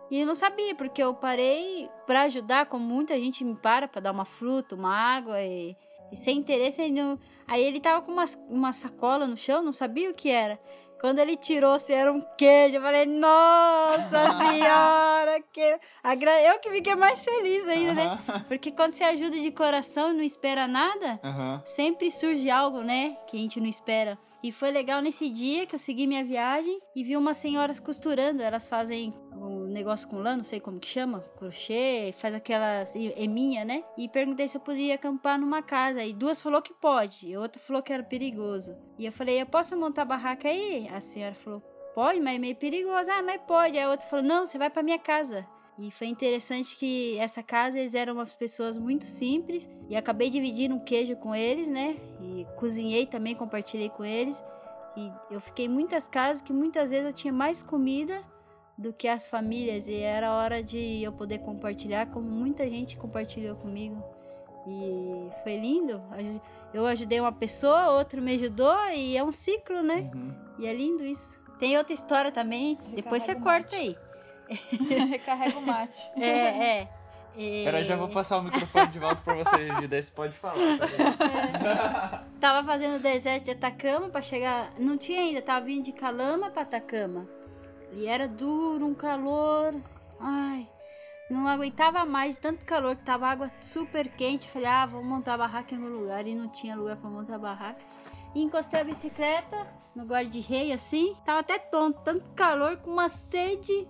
E 0.10 0.20
eu 0.20 0.28
não 0.28 0.36
sabia, 0.36 0.76
porque 0.76 1.02
eu 1.02 1.14
parei 1.14 1.90
pra 2.06 2.24
ajudar, 2.24 2.68
como 2.68 2.86
muita 2.86 3.18
gente 3.18 3.44
me 3.44 3.56
para 3.56 3.88
pra 3.88 4.02
dar 4.02 4.12
uma 4.12 4.26
fruta, 4.26 4.76
uma 4.76 4.96
água 4.96 5.42
e, 5.42 5.76
e 6.12 6.16
sem 6.16 6.38
interesse 6.38 6.82
ele 6.82 7.02
não... 7.02 7.20
Aí 7.48 7.64
ele 7.64 7.80
tava 7.80 8.02
com 8.02 8.12
uma, 8.12 8.24
uma 8.50 8.74
sacola 8.74 9.28
no 9.28 9.38
chão, 9.38 9.64
não 9.64 9.74
sabia 9.74 10.10
o 10.10 10.14
que 10.14 10.30
era. 10.30 10.60
Quando 11.00 11.20
ele 11.20 11.36
tirou, 11.36 11.78
se 11.78 11.94
era 11.94 12.12
um 12.12 12.22
queijo, 12.38 12.78
eu 12.78 12.82
falei, 12.82 13.06
nossa 13.06 14.30
senhora, 14.40 15.42
que... 15.52 15.62
eu 15.62 16.60
que 16.60 16.72
fiquei 16.72 16.96
mais 16.96 17.24
feliz 17.24 17.68
ainda, 17.68 17.94
né? 17.94 18.20
Porque 18.48 18.72
quando 18.72 18.92
você 18.92 19.04
ajuda 19.04 19.38
de 19.40 19.52
coração 19.52 20.12
e 20.12 20.18
não 20.18 20.24
espera 20.24 20.68
nada, 20.68 21.20
Aham. 21.24 21.62
sempre 21.66 22.10
surge 22.10 22.50
algo, 22.50 22.82
né, 22.82 23.18
que 23.28 23.38
a 23.38 23.40
gente 23.40 23.60
não 23.60 23.68
espera. 23.68 24.18
E 24.44 24.52
foi 24.52 24.72
legal 24.72 25.02
nesse 25.02 25.30
dia 25.30 25.66
que 25.66 25.76
eu 25.76 25.80
segui 25.80 26.06
minha 26.08 26.24
viagem 26.24 26.80
e 26.96 27.04
vi 27.04 27.18
umas 27.18 27.38
senhoras 27.38 27.80
costurando. 27.80 28.42
Elas 28.42 28.68
fazem 28.68 29.14
um 29.34 29.66
negócio 29.66 30.08
com 30.08 30.18
lã, 30.18 30.38
não 30.38 30.44
sei 30.44 30.60
como 30.60 30.80
que 30.80 30.88
chama, 30.88 31.22
crochê, 31.38 32.14
faz 32.18 32.34
aquelas 32.34 32.96
eminha, 32.96 33.66
né? 33.66 33.84
E 33.98 34.08
perguntei 34.08 34.48
se 34.48 34.58
eu 34.58 34.62
podia 34.62 34.96
acampar 34.96 35.40
numa 35.40 35.62
casa. 35.62 36.04
E 36.04 36.14
duas 36.14 36.42
falou 36.42 36.62
que 36.62 36.74
pode, 36.74 37.30
e 37.30 37.38
outra 37.38 37.62
falou 37.62 37.82
que 37.82 37.92
era 37.92 38.04
perigoso. 38.04 38.76
E 38.98 39.06
eu 39.06 39.12
falei, 39.12 39.42
eu 39.42 39.46
posso 39.46 39.76
montar 39.78 40.06
barraca 40.06 40.48
aí? 40.48 40.88
A 40.90 41.00
senhora 41.00 41.34
falou, 41.36 41.62
pode, 41.94 42.20
mas 42.20 42.36
é 42.36 42.40
meio 42.40 42.56
perigoso. 42.56 43.12
Ah, 43.12 43.24
mas 43.24 43.42
pode. 43.48 43.78
Aí 43.78 43.84
a 43.84 43.90
outra 43.90 44.08
falou, 44.08 44.26
não, 44.26 44.46
você 44.46 44.58
vai 44.58 44.70
pra 44.70 44.84
minha 44.84 45.00
casa. 45.00 45.48
E 45.78 45.92
foi 45.92 46.08
interessante 46.08 46.78
que 46.78 47.18
essa 47.18 47.44
casa 47.44 47.80
eles 47.80 47.96
eram 47.96 48.14
umas 48.14 48.34
pessoas 48.34 48.78
muito 48.78 49.04
simples 49.04 49.70
e 49.90 49.96
acabei 49.96 50.30
dividindo 50.30 50.74
um 50.74 50.80
queijo 50.80 51.16
com 51.18 51.36
eles, 51.36 51.68
né? 51.68 51.98
E 52.22 52.48
cozinhei 52.56 53.06
também, 53.06 53.36
compartilhei 53.36 53.90
com 53.90 54.06
eles. 54.06 54.42
E 54.96 55.12
eu 55.30 55.42
fiquei 55.42 55.66
em 55.66 55.70
muitas 55.70 56.08
casas 56.08 56.42
que 56.42 56.54
muitas 56.54 56.92
vezes 56.92 57.06
eu 57.06 57.14
tinha 57.14 57.34
mais 57.34 57.62
comida 57.62 58.24
do 58.78 58.94
que 58.94 59.08
as 59.08 59.28
famílias 59.28 59.90
e 59.90 59.96
era 59.96 60.34
hora 60.34 60.64
de 60.64 61.04
eu 61.04 61.12
poder 61.12 61.40
compartilhar, 61.40 62.08
como 62.08 62.30
muita 62.30 62.70
gente 62.70 62.98
compartilhou 62.98 63.56
comigo. 63.58 64.02
E 64.68 65.30
foi 65.44 65.58
lindo. 65.58 66.02
Eu 66.74 66.86
ajudei 66.86 67.20
uma 67.20 67.34
pessoa, 67.34 67.92
outro 67.92 68.22
me 68.22 68.34
ajudou 68.34 68.76
e 68.96 69.18
é 69.18 69.24
um 69.24 69.32
ciclo, 69.34 69.84
né? 69.84 70.10
Uhum. 70.14 70.34
E 70.60 70.68
é 70.68 70.74
lindo 70.74 71.04
isso. 71.04 71.40
Tem 71.60 71.78
outra 71.78 71.94
história 71.94 72.32
também, 72.32 72.78
depois 72.94 73.24
você 73.24 73.36
corta 73.36 73.76
aí. 73.76 73.96
Recarrega 75.10 75.58
o 75.58 75.62
mate. 75.62 76.10
É, 76.18 76.28
é. 76.28 76.82
é. 77.38 77.64
Pera, 77.66 77.84
já 77.84 77.96
vou 77.96 78.08
passar 78.08 78.38
o 78.38 78.44
microfone 78.44 78.88
de 78.88 79.00
volta 79.00 79.22
pra 79.22 79.34
você, 79.34 79.68
Gi, 79.76 79.88
daí 79.88 80.02
você 80.02 80.14
pode 80.14 80.34
falar. 80.34 80.56
tá 80.78 80.88
bom? 80.88 82.26
Tava 82.40 82.66
fazendo 82.66 82.96
o 82.96 83.00
deserto 83.00 83.46
de 83.46 83.52
Atacama 83.52 84.10
pra 84.10 84.22
chegar. 84.22 84.72
Não 84.80 84.98
tinha 84.98 85.20
ainda, 85.20 85.42
tava 85.42 85.66
vindo 85.66 85.84
de 85.84 85.92
Calama 85.92 86.50
pra 86.50 86.62
Atacama. 86.62 87.28
E 87.92 88.08
era 88.08 88.28
duro, 88.28 88.86
um 88.86 88.94
calor. 88.94 89.76
Ai, 90.20 90.68
não 91.30 91.48
aguentava 91.48 92.06
mais 92.06 92.38
tanto 92.38 92.64
calor 92.66 92.96
que 92.96 93.04
tava 93.04 93.28
água 93.28 93.52
super 93.60 94.08
quente. 94.10 94.50
Falei, 94.50 94.68
ah, 94.68 94.86
vamos 94.86 95.06
montar 95.06 95.34
a 95.34 95.38
barraca 95.38 95.74
em 95.74 95.78
algum 95.78 95.90
lugar. 95.90 96.28
E 96.28 96.36
não 96.36 96.48
tinha 96.48 96.76
lugar 96.76 96.98
pra 96.98 97.10
montar 97.10 97.36
a 97.36 97.40
barraca. 97.40 97.84
E 98.34 98.44
encostei 98.44 98.82
a 98.82 98.84
bicicleta 98.84 99.68
no 99.96 100.04
guarda-rei 100.04 100.72
assim. 100.72 101.16
Tava 101.26 101.40
até 101.40 101.58
tonto, 101.58 102.02
tanto 102.04 102.24
calor, 102.36 102.78
com 102.78 102.92
uma 102.92 103.10
sede. 103.10 103.88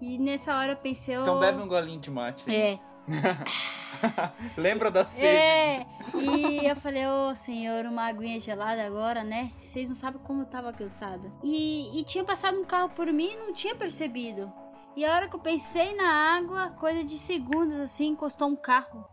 E 0.00 0.18
nessa 0.18 0.54
hora 0.56 0.72
eu 0.72 0.76
pensei, 0.76 1.14
Então 1.14 1.36
"Ô, 1.36 1.40
bebe 1.40 1.60
um 1.62 1.68
golinho 1.68 2.00
de 2.00 2.10
mate. 2.10 2.44
É, 2.50 2.78
Lembra 4.56 4.90
da 4.90 5.04
sede? 5.04 5.36
É, 5.36 5.86
e 6.14 6.66
eu 6.66 6.76
falei, 6.76 7.06
ô 7.06 7.34
senhor, 7.34 7.86
uma 7.86 8.06
aguinha 8.06 8.38
gelada 8.40 8.84
agora, 8.84 9.22
né? 9.22 9.52
Vocês 9.58 9.88
não 9.88 9.94
sabem 9.94 10.20
como 10.22 10.42
eu 10.42 10.46
tava 10.46 10.72
cansada. 10.72 11.32
E, 11.42 11.98
e 11.98 12.04
tinha 12.04 12.24
passado 12.24 12.58
um 12.58 12.64
carro 12.64 12.90
por 12.90 13.06
mim 13.12 13.30
e 13.32 13.36
não 13.36 13.52
tinha 13.52 13.74
percebido. 13.74 14.52
E 14.96 15.04
a 15.04 15.14
hora 15.14 15.28
que 15.28 15.36
eu 15.36 15.40
pensei 15.40 15.94
na 15.94 16.36
água, 16.36 16.70
coisa 16.70 17.04
de 17.04 17.18
segundos 17.18 17.78
assim, 17.78 18.08
encostou 18.08 18.48
um 18.48 18.56
carro. 18.56 19.04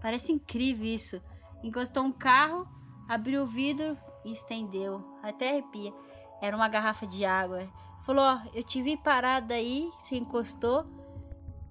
Parece 0.00 0.32
incrível 0.32 0.86
isso. 0.86 1.22
Encostou 1.62 2.02
um 2.02 2.12
carro, 2.12 2.66
abriu 3.08 3.42
o 3.42 3.46
vidro 3.46 3.96
e 4.24 4.32
estendeu. 4.32 5.04
Até 5.22 5.50
arrepia. 5.50 5.92
Era 6.40 6.56
uma 6.56 6.68
garrafa 6.68 7.06
de 7.06 7.24
água. 7.24 7.68
Falou, 8.06 8.24
ó, 8.24 8.38
eu 8.54 8.62
te 8.62 8.80
vi 8.80 8.96
parada 8.96 9.54
aí, 9.54 9.90
se 10.04 10.14
encostou. 10.14 10.86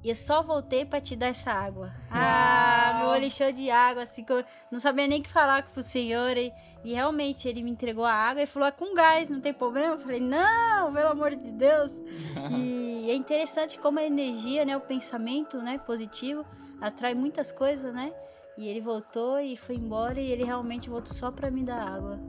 E 0.03 0.09
eu 0.09 0.15
só 0.15 0.43
voltei 0.43 0.85
pra 0.85 0.99
te 0.99 1.15
dar 1.15 1.27
essa 1.27 1.49
água. 1.49 1.93
Ah, 2.11 2.89
Uau. 2.91 2.99
meu 2.99 3.07
olho 3.11 3.25
encheu 3.25 3.53
de 3.53 3.71
água, 3.71 4.03
assim, 4.03 4.23
que 4.23 4.33
eu 4.33 4.43
não 4.69 4.77
sabia 4.77 5.07
nem 5.07 5.21
o 5.21 5.23
que 5.23 5.31
falar 5.31 5.63
pro 5.63 5.81
senhor. 5.81 6.35
E, 6.35 6.51
e 6.83 6.93
realmente 6.93 7.47
ele 7.47 7.63
me 7.63 7.71
entregou 7.71 8.03
a 8.03 8.11
água 8.11 8.43
e 8.43 8.45
falou: 8.45 8.67
é 8.67 8.71
com 8.71 8.93
gás, 8.93 9.29
não 9.29 9.39
tem 9.39 9.53
problema? 9.53 9.95
Eu 9.95 9.99
falei: 9.99 10.19
não, 10.19 10.93
pelo 10.93 11.07
amor 11.07 11.33
de 11.35 11.51
Deus. 11.51 11.99
e 12.51 13.09
é 13.09 13.15
interessante 13.15 13.79
como 13.79 13.97
a 13.97 14.03
energia, 14.03 14.65
né, 14.65 14.75
o 14.75 14.81
pensamento, 14.81 15.57
né, 15.59 15.77
positivo, 15.79 16.45
atrai 16.81 17.15
muitas 17.15 17.51
coisas, 17.53 17.93
né? 17.93 18.13
E 18.57 18.67
ele 18.67 18.81
voltou 18.81 19.39
e 19.39 19.55
foi 19.55 19.75
embora 19.75 20.19
e 20.19 20.31
ele 20.31 20.43
realmente 20.43 20.89
voltou 20.89 21.13
só 21.13 21.31
pra 21.31 21.49
me 21.49 21.63
dar 21.63 21.81
água. 21.81 22.19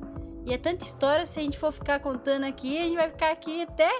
E 0.47 0.55
é 0.55 0.59
tanta 0.59 0.85
história, 0.85 1.27
se 1.27 1.41
a 1.41 1.43
gente 1.43 1.59
for 1.59 1.73
ficar 1.73 1.99
contando 1.99 2.45
aqui, 2.45 2.79
a 2.79 2.85
gente 2.85 2.95
vai 2.95 3.11
ficar 3.11 3.33
aqui 3.33 3.63
até 3.63 3.91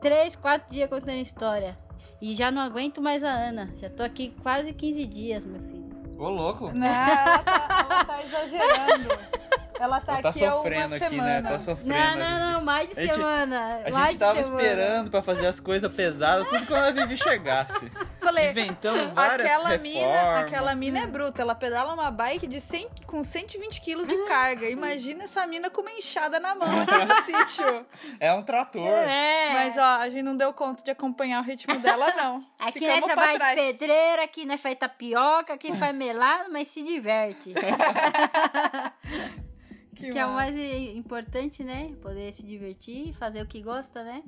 três, 0.00 0.34
quatro 0.34 0.72
dias 0.72 0.88
contando 0.88 1.18
história. 1.18 1.76
E 2.22 2.34
já 2.34 2.50
não 2.50 2.62
aguento 2.62 3.02
mais 3.02 3.22
a 3.22 3.28
Ana. 3.28 3.70
Já 3.76 3.90
tô 3.90 4.02
aqui 4.02 4.34
quase 4.42 4.72
15 4.72 5.04
dias, 5.04 5.44
meu 5.44 5.60
filho. 5.60 5.88
Ô, 6.18 6.30
louco. 6.30 6.72
Não, 6.74 6.86
ela 6.86 7.38
tá, 7.40 7.86
ela 7.90 8.04
tá 8.06 8.22
exagerando. 8.24 9.08
Ela 9.80 10.00
tá 10.00 10.12
Ela 10.14 10.22
tá 10.22 10.28
aqui 10.30 10.44
há 10.44 10.48
uma 10.54 10.56
sofrendo 10.62 10.94
aqui, 10.94 11.04
semana. 11.08 11.40
né? 11.40 11.50
Tá 11.50 11.58
sofrendo. 11.58 11.94
Não, 11.94 12.16
não, 12.16 12.52
não, 12.52 12.64
mais 12.64 12.88
de 12.88 12.98
A 12.98 13.02
gente- 13.02 13.14
semana. 13.14 13.80
A 13.86 13.90
mais 13.90 14.10
gente 14.10 14.18
tava 14.18 14.42
semana. 14.42 14.62
esperando 14.62 15.10
pra 15.10 15.22
fazer 15.22 15.46
as 15.46 15.60
coisas 15.60 15.94
pesadas, 15.94 16.48
tudo 16.48 16.66
quando 16.66 16.84
a 16.84 16.90
Vivi 16.90 17.16
chegasse. 17.16 17.90
Falei, 18.20 18.50
Inventando 18.50 19.14
várias 19.14 19.50
aquela 19.50 19.68
reformas. 19.70 19.80
mina, 19.92 20.38
aquela 20.40 20.74
mina 20.74 20.98
é 21.00 21.06
bruta. 21.06 21.42
Ela 21.42 21.54
pedala 21.54 21.94
uma 21.94 22.10
bike 22.10 22.46
de 22.46 22.60
100, 22.60 22.88
com 23.06 23.22
120 23.22 23.80
quilos 23.80 24.06
de 24.08 24.16
carga. 24.26 24.68
Imagina 24.68 25.24
essa 25.24 25.46
mina 25.46 25.70
com 25.70 25.80
uma 25.80 25.92
enxada 25.92 26.38
na 26.40 26.54
mão 26.54 26.68
aqui 26.82 27.04
no 27.04 27.14
sítio. 27.46 27.86
É 28.20 28.32
um 28.32 28.42
trator. 28.42 28.86
É. 28.86 29.52
Mas, 29.54 29.78
ó, 29.78 29.82
a 30.00 30.08
gente 30.10 30.22
não 30.22 30.36
deu 30.36 30.52
conta 30.52 30.82
de 30.84 30.90
acompanhar 30.90 31.40
o 31.40 31.44
ritmo 31.44 31.78
dela, 31.80 32.12
não. 32.16 32.44
Aqui 32.58 32.80
Ficamos 32.80 33.00
nós 33.00 33.04
pra 33.06 33.14
trabalha 33.14 33.32
de 33.32 33.38
trás. 33.38 33.54
pedreira, 33.78 34.24
aqui 34.24 34.44
nós 34.44 34.60
faz 34.60 34.76
tapioca, 34.78 35.54
aqui 35.54 35.72
faz 35.74 35.94
melado, 35.94 36.50
mas 36.52 36.68
se 36.68 36.82
diverte. 36.82 37.54
Que, 39.98 40.12
que 40.12 40.18
é 40.18 40.24
o 40.24 40.32
mais 40.32 40.56
importante, 40.56 41.64
né? 41.64 41.92
Poder 42.00 42.32
se 42.32 42.46
divertir, 42.46 43.12
fazer 43.14 43.42
o 43.42 43.46
que 43.46 43.60
gosta, 43.60 44.04
né? 44.04 44.22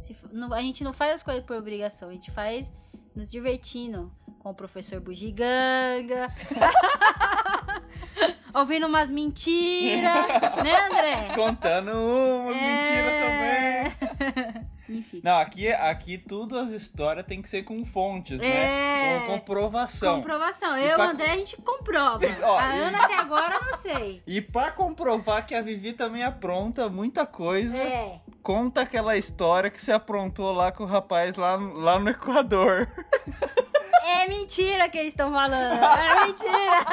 Se 0.00 0.16
não- 0.32 0.50
a 0.52 0.60
gente 0.62 0.82
não 0.82 0.94
faz 0.94 1.12
as 1.16 1.22
coisas 1.22 1.44
por 1.44 1.56
obrigação, 1.56 2.08
a 2.08 2.12
gente 2.12 2.30
faz 2.30 2.72
nos 3.14 3.30
divertindo. 3.30 4.10
Com 4.38 4.50
o 4.50 4.54
professor 4.54 4.98
Bugiganga. 5.00 6.32
Ouvindo 8.54 8.86
umas 8.86 9.10
mentiras, 9.10 10.26
né, 10.64 10.86
André? 10.86 11.34
Contando 11.34 11.90
umas 11.92 12.56
mentiras 12.56 13.12
também. 13.20 14.64
Enfim. 14.90 15.20
Não, 15.22 15.38
aqui, 15.38 15.68
aqui 15.72 16.18
tudo 16.18 16.58
as 16.58 16.70
histórias 16.70 17.24
tem 17.26 17.40
que 17.40 17.48
ser 17.48 17.62
com 17.62 17.84
fontes, 17.84 18.40
É. 18.40 18.44
né? 18.48 19.20
Com 19.26 19.34
comprovação. 19.38 20.16
Comprovação. 20.16 20.76
E 20.76 20.82
Eu 20.84 20.90
e 20.90 20.94
pra- 20.94 21.10
André, 21.10 21.30
a 21.32 21.36
gente 21.36 21.56
comprova. 21.62 22.20
Ó, 22.42 22.58
a 22.58 22.76
e- 22.76 22.80
Ana 22.82 23.04
até 23.04 23.14
agora 23.16 23.54
eu 23.56 23.62
não 23.64 23.74
sei. 23.78 24.22
E 24.26 24.40
pra 24.40 24.72
comprovar 24.72 25.46
que 25.46 25.54
a 25.54 25.62
Vivi 25.62 25.92
também 25.92 26.22
apronta 26.24 26.88
muita 26.88 27.24
coisa, 27.24 27.78
É. 27.78 28.20
conta 28.42 28.80
aquela 28.82 29.16
história 29.16 29.70
que 29.70 29.80
você 29.82 29.92
aprontou 29.92 30.52
lá 30.52 30.72
com 30.72 30.82
o 30.84 30.86
rapaz 30.86 31.36
lá, 31.36 31.54
lá 31.54 31.98
no 31.98 32.10
Equador. 32.10 32.88
É 34.02 34.26
mentira 34.28 34.88
que 34.88 34.98
eles 34.98 35.12
estão 35.12 35.30
falando. 35.30 35.72
É 35.80 36.26
mentira. 36.26 36.84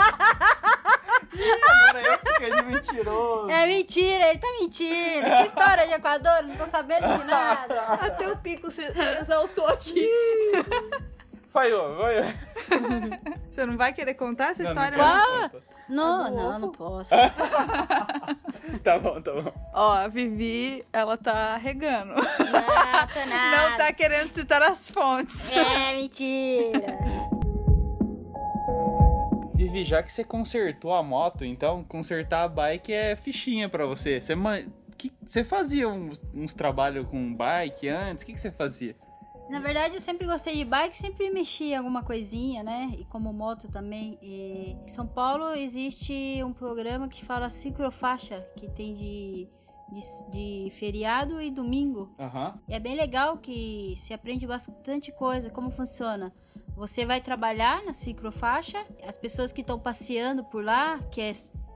Agora 1.90 2.02
eu 2.08 2.34
fiquei 2.34 2.52
de 2.52 2.62
mentiroso. 2.64 3.50
É 3.50 3.68
mentira, 3.68 4.30
ele 4.30 4.40
tá 4.40 4.48
mentindo. 4.60 5.26
Que 5.26 5.44
história 5.46 5.88
de 5.88 5.94
Equador? 5.94 6.44
Não 6.44 6.56
tô 6.56 6.66
sabendo 6.66 7.18
de 7.20 7.24
nada. 7.26 7.82
Até 8.02 8.28
o 8.28 8.38
pico 8.38 8.70
se 8.72 8.84
exaltou 9.22 9.68
aqui. 9.68 10.08
Falhou, 11.54 11.98
falhou. 11.98 12.26
Você 13.50 13.66
não 13.66 13.78
vai 13.78 13.92
querer 13.92 14.14
contar 14.14 14.52
essa 14.52 14.62
Não, 14.62 14.76
não 14.76 14.84
história? 14.84 14.98
quero, 15.00 15.10
não? 15.10 15.42
não 15.42 15.50
conta. 15.50 15.64
Não, 15.90 16.32
não, 16.32 16.60
não 16.60 16.72
posso. 16.72 17.16
Tá 18.84 19.00
bom, 19.00 19.20
tá 19.22 19.32
bom. 19.32 19.52
Ó, 19.74 19.94
a 19.94 20.08
Vivi, 20.08 20.86
ela 20.94 21.18
tá 21.18 21.58
regando. 21.58 22.14
Não, 22.14 22.22
tô 22.22 23.26
nada. 23.30 23.70
Não 23.70 23.78
tá 23.78 23.92
querendo 23.94 24.32
citar 24.34 24.62
as 24.62 24.90
fontes. 24.90 25.52
É 25.52 25.96
mentira. 25.96 26.98
Vivi, 29.58 29.84
já 29.84 30.04
que 30.04 30.12
você 30.12 30.24
consertou 30.24 30.94
a 30.94 31.02
moto, 31.02 31.44
então 31.44 31.84
consertar 31.84 32.44
a 32.44 32.48
bike 32.48 32.94
é 32.94 33.16
fichinha 33.16 33.68
pra 33.68 33.88
você. 33.88 34.22
Você, 34.22 34.36
que... 34.96 35.12
você 35.26 35.44
fazia 35.44 35.90
uns, 35.90 36.24
uns 36.32 36.54
trabalhos 36.54 37.08
com 37.08 37.34
bike 37.34 37.90
antes? 37.90 38.24
O 38.24 38.28
que, 38.28 38.34
que 38.34 38.40
você 38.40 38.52
fazia? 38.52 38.96
Na 39.50 39.60
verdade, 39.60 39.96
eu 39.96 40.02
sempre 40.02 40.28
gostei 40.28 40.58
de 40.58 40.64
bike, 40.64 40.96
sempre 40.96 41.32
mexi 41.32 41.72
em 41.72 41.76
alguma 41.76 42.04
coisinha, 42.04 42.62
né? 42.62 42.92
E 43.00 43.06
como 43.06 43.34
moto 43.34 43.68
também. 43.68 44.20
E 44.22 44.78
em 44.80 44.88
São 44.88 45.08
Paulo 45.08 45.52
existe 45.56 46.44
um 46.44 46.54
programa 46.54 47.08
que 47.08 47.26
fala 47.26 47.50
ciclofaixa, 47.50 48.48
que 48.58 48.70
tem 48.70 48.94
de, 48.94 49.48
de, 49.92 50.32
de 50.32 50.72
feriado 50.72 51.42
e 51.42 51.50
domingo. 51.50 52.10
Aham. 52.20 52.60
E 52.68 52.74
é 52.74 52.80
bem 52.80 52.96
legal 52.96 53.38
que 53.38 53.94
se 53.98 54.14
aprende 54.14 54.46
bastante 54.46 55.12
coisa, 55.12 55.50
como 55.50 55.72
funciona. 55.72 56.34
Você 56.76 57.06
vai 57.06 57.22
trabalhar 57.22 57.84
na 57.84 57.94
ciclofaixa, 57.94 58.86
as 59.04 59.18
pessoas 59.18 59.52
que 59.52 59.62
estão 59.62 59.80
passeando 59.80 60.44
por 60.44 60.64
lá, 60.64 61.00
que 61.12 61.22
é 61.22 61.32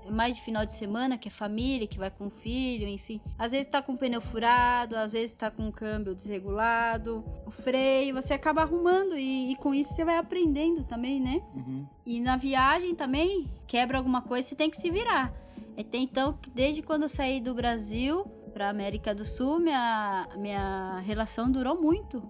mais 0.10 0.36
de 0.36 0.42
final 0.42 0.66
de 0.66 0.74
semana, 0.74 1.18
que 1.18 1.28
é 1.28 1.32
família, 1.32 1.88
que 1.88 1.98
vai 1.98 2.10
com 2.10 2.28
o 2.28 2.30
filho, 2.30 2.88
enfim. 2.88 3.22
Às 3.38 3.52
vezes 3.52 3.68
tá 3.68 3.82
com 3.82 3.94
o 3.94 3.98
pneu 3.98 4.22
furado, 4.22 4.96
às 4.96 5.12
vezes 5.12 5.34
tá 5.34 5.52
com 5.52 5.68
o 5.68 5.72
câmbio 5.72 6.16
desregulado, 6.16 7.24
o 7.46 7.52
freio, 7.52 8.16
você 8.16 8.34
acaba 8.34 8.62
arrumando 8.62 9.18
e, 9.18 9.52
e 9.52 9.56
com 9.56 9.74
isso 9.74 9.94
você 9.94 10.04
vai 10.04 10.18
aprendendo 10.18 10.84
também, 10.84 11.20
né? 11.20 11.42
Uhum. 11.56 11.86
E 12.06 12.20
na 12.20 12.38
viagem 12.38 12.96
também, 12.96 13.50
quebra 13.68 13.98
alguma 13.98 14.22
coisa, 14.22 14.48
você 14.48 14.56
tem 14.56 14.70
que 14.70 14.78
se 14.78 14.90
virar. 14.90 15.34
Até 15.78 15.98
então, 15.98 16.38
desde 16.54 16.82
quando 16.82 17.04
eu 17.04 17.10
saí 17.10 17.40
do 17.40 17.54
Brasil 17.54 18.26
para 18.54 18.70
América 18.70 19.16
do 19.16 19.24
Sul, 19.24 19.60
minha, 19.60 20.28
minha 20.38 21.00
relação 21.00 21.50
durou 21.50 21.82
muito. 21.82 22.22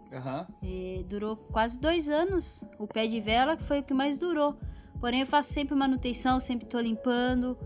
É, 0.63 1.03
durou 1.07 1.35
quase 1.35 1.79
dois 1.79 2.09
anos. 2.09 2.63
O 2.77 2.87
pé 2.87 3.07
de 3.07 3.19
vela 3.19 3.57
que 3.57 3.63
foi 3.63 3.79
o 3.79 3.83
que 3.83 3.93
mais 3.93 4.19
durou. 4.19 4.55
Porém, 4.99 5.21
eu 5.21 5.25
faço 5.25 5.51
sempre 5.51 5.73
manutenção, 5.73 6.39
sempre 6.39 6.67
tô 6.67 6.79
limpando. 6.79 7.57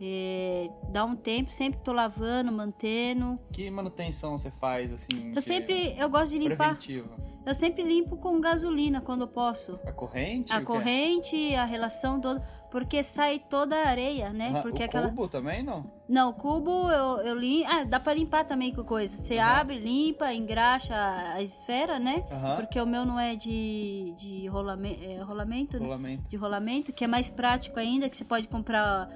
É, 0.00 0.68
dá 0.90 1.04
um 1.04 1.14
tempo, 1.14 1.52
sempre 1.52 1.78
tô 1.84 1.92
lavando, 1.92 2.50
mantendo. 2.50 3.38
Que 3.52 3.70
manutenção 3.70 4.36
você 4.36 4.50
faz, 4.50 4.92
assim? 4.92 5.30
Eu 5.32 5.40
sempre, 5.40 5.94
eu 5.96 6.10
gosto 6.10 6.32
de 6.32 6.40
limpar. 6.40 6.76
Preventiva. 6.76 7.30
Eu 7.46 7.54
sempre 7.54 7.84
limpo 7.84 8.16
com 8.16 8.40
gasolina 8.40 9.00
quando 9.00 9.22
eu 9.22 9.28
posso. 9.28 9.78
A 9.86 9.92
corrente? 9.92 10.52
A 10.52 10.58
quê? 10.58 10.64
corrente, 10.64 11.54
a 11.54 11.64
relação 11.64 12.20
toda, 12.20 12.44
porque 12.70 13.02
sai 13.02 13.38
toda 13.38 13.76
a 13.76 13.88
areia, 13.88 14.30
né? 14.30 14.60
Porque 14.62 14.82
o 14.82 14.86
aquela 14.86 15.08
cubo 15.08 15.28
também, 15.28 15.62
não? 15.62 15.90
Não, 16.08 16.30
o 16.30 16.34
cubo 16.34 16.90
eu, 16.90 17.18
eu 17.26 17.34
limpo. 17.38 17.68
Ah, 17.70 17.84
dá 17.84 18.00
pra 18.00 18.14
limpar 18.14 18.44
também 18.44 18.72
com 18.72 18.82
coisa. 18.84 19.16
Você 19.16 19.38
Aham. 19.38 19.60
abre, 19.60 19.78
limpa, 19.78 20.32
engraxa 20.32 20.94
a, 21.34 21.42
esfera, 21.42 21.98
né? 21.98 22.24
Aham. 22.30 22.56
Porque 22.56 22.80
o 22.80 22.86
meu 22.86 23.04
não 23.04 23.18
é 23.18 23.36
de, 23.36 24.12
de 24.16 24.46
rolame, 24.48 24.98
é, 25.02 25.22
rolamento, 25.22 25.78
né? 25.78 25.84
Rolamento. 25.84 26.28
De 26.28 26.36
rolamento, 26.36 26.92
que 26.92 27.04
é 27.04 27.06
mais 27.06 27.28
prático 27.28 27.78
ainda, 27.78 28.08
que 28.08 28.16
você 28.16 28.24
pode 28.24 28.48
comprar 28.48 29.08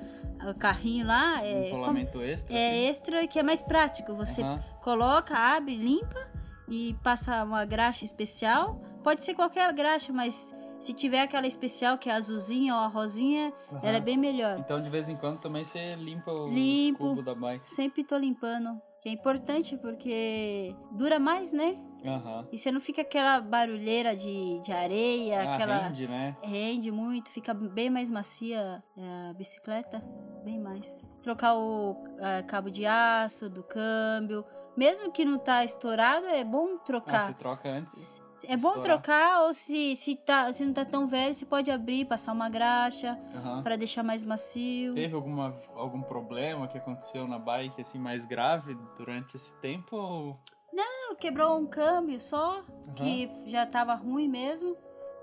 o 0.49 0.55
carrinho 0.55 1.07
lá. 1.07 1.45
É, 1.45 1.69
um 1.73 1.77
rolamento 1.77 2.23
extra, 2.23 2.57
é 2.57 2.67
assim? 2.69 2.87
extra 2.87 3.27
que 3.27 3.39
é 3.39 3.43
mais 3.43 3.63
prático. 3.63 4.15
Você 4.15 4.43
Aham. 4.43 4.61
coloca, 4.83 5.37
abre, 5.37 5.77
limpa 5.77 6.29
e 6.69 6.95
passa 7.03 7.43
uma 7.45 7.65
graxa 7.65 8.05
especial. 8.05 8.81
Pode 9.03 9.23
ser 9.23 9.35
qualquer 9.35 9.73
graxa, 9.73 10.13
mas 10.13 10.55
se 10.85 10.93
tiver 10.93 11.21
aquela 11.23 11.47
especial 11.47 11.97
que 11.99 12.09
é 12.11 12.13
azulzinha 12.13 12.75
ou 12.75 12.81
a 12.81 12.87
rosinha, 12.87 13.53
ela 13.83 13.97
é 13.97 14.01
bem 14.01 14.17
melhor. 14.17 14.59
Então, 14.59 14.81
de 14.83 14.91
vez 14.91 15.09
em 15.09 15.17
quando, 15.17 15.39
também 15.41 15.65
você 15.65 15.95
limpa 15.97 16.31
Limpo. 16.51 16.99
cubos 17.09 17.25
da 17.25 17.35
bike. 17.35 17.69
Sempre 17.69 18.05
tô 18.05 18.17
limpando. 18.17 18.81
Que 19.01 19.09
é 19.11 19.13
importante 19.13 19.77
porque 19.77 20.75
dura 20.93 21.19
mais, 21.19 21.53
né? 21.53 21.77
Aham. 22.05 22.47
E 22.53 22.57
você 22.59 22.71
não 22.73 22.81
fica 22.81 23.03
aquela 23.03 23.41
barulheira 23.41 24.15
de, 24.17 24.61
de 24.61 24.73
areia, 24.73 25.43
Ah, 25.43 25.55
aquela. 25.55 25.79
rende, 25.89 26.07
né? 26.09 26.37
Rende 26.43 26.91
muito, 26.91 27.31
fica 27.31 27.53
bem 27.55 27.91
mais 27.91 28.09
macia 28.11 28.83
é, 28.97 29.31
a 29.31 29.35
bicicleta, 29.35 30.03
bem 30.45 30.59
mais. 30.59 31.07
Trocar 31.23 31.55
o 31.57 31.97
é, 32.19 32.43
cabo 32.43 32.71
de 32.71 32.87
aço 32.87 33.49
do 33.51 33.63
câmbio, 33.63 34.45
mesmo 34.77 35.13
que 35.13 35.25
não 35.25 35.39
tá 35.39 35.65
estourado, 35.65 36.27
é 36.27 36.43
bom 36.45 36.75
Ah, 36.75 36.79
trocar. 36.85 37.27
você 37.27 37.35
troca 37.35 37.69
antes. 37.71 38.23
É 38.49 38.57
bom 38.57 38.69
estourar. 38.69 38.83
trocar 39.03 39.43
ou 39.45 39.55
se, 39.55 39.95
se, 39.97 40.17
tá, 40.17 40.53
se 40.53 40.65
não 40.65 40.73
tá 40.73 40.85
tão 40.85 41.07
velho, 41.07 41.35
você 41.35 41.45
pode 41.47 41.71
abrir, 41.71 42.05
passar 42.05 42.33
uma 42.33 42.49
graxa 42.49 43.19
pra 43.63 43.77
deixar 43.77 44.03
mais 44.03 44.23
macio. 44.25 44.95
Teve 44.95 45.15
alguma, 45.15 45.55
algum 45.75 46.03
problema 46.03 46.69
que 46.69 46.79
aconteceu 46.79 47.27
na 47.27 47.39
bike, 47.39 47.81
assim, 47.81 47.99
mais 47.99 48.25
grave 48.25 48.75
durante 48.97 49.37
esse 49.37 49.55
tempo? 49.61 49.97
ou- 49.97 50.39
Quebrou 51.21 51.57
um 51.57 51.65
câmbio 51.67 52.21
só, 52.21 52.63
que 52.97 53.29
já 53.47 53.65
tava 53.65 53.95
ruim 53.95 54.29
mesmo. 54.29 54.77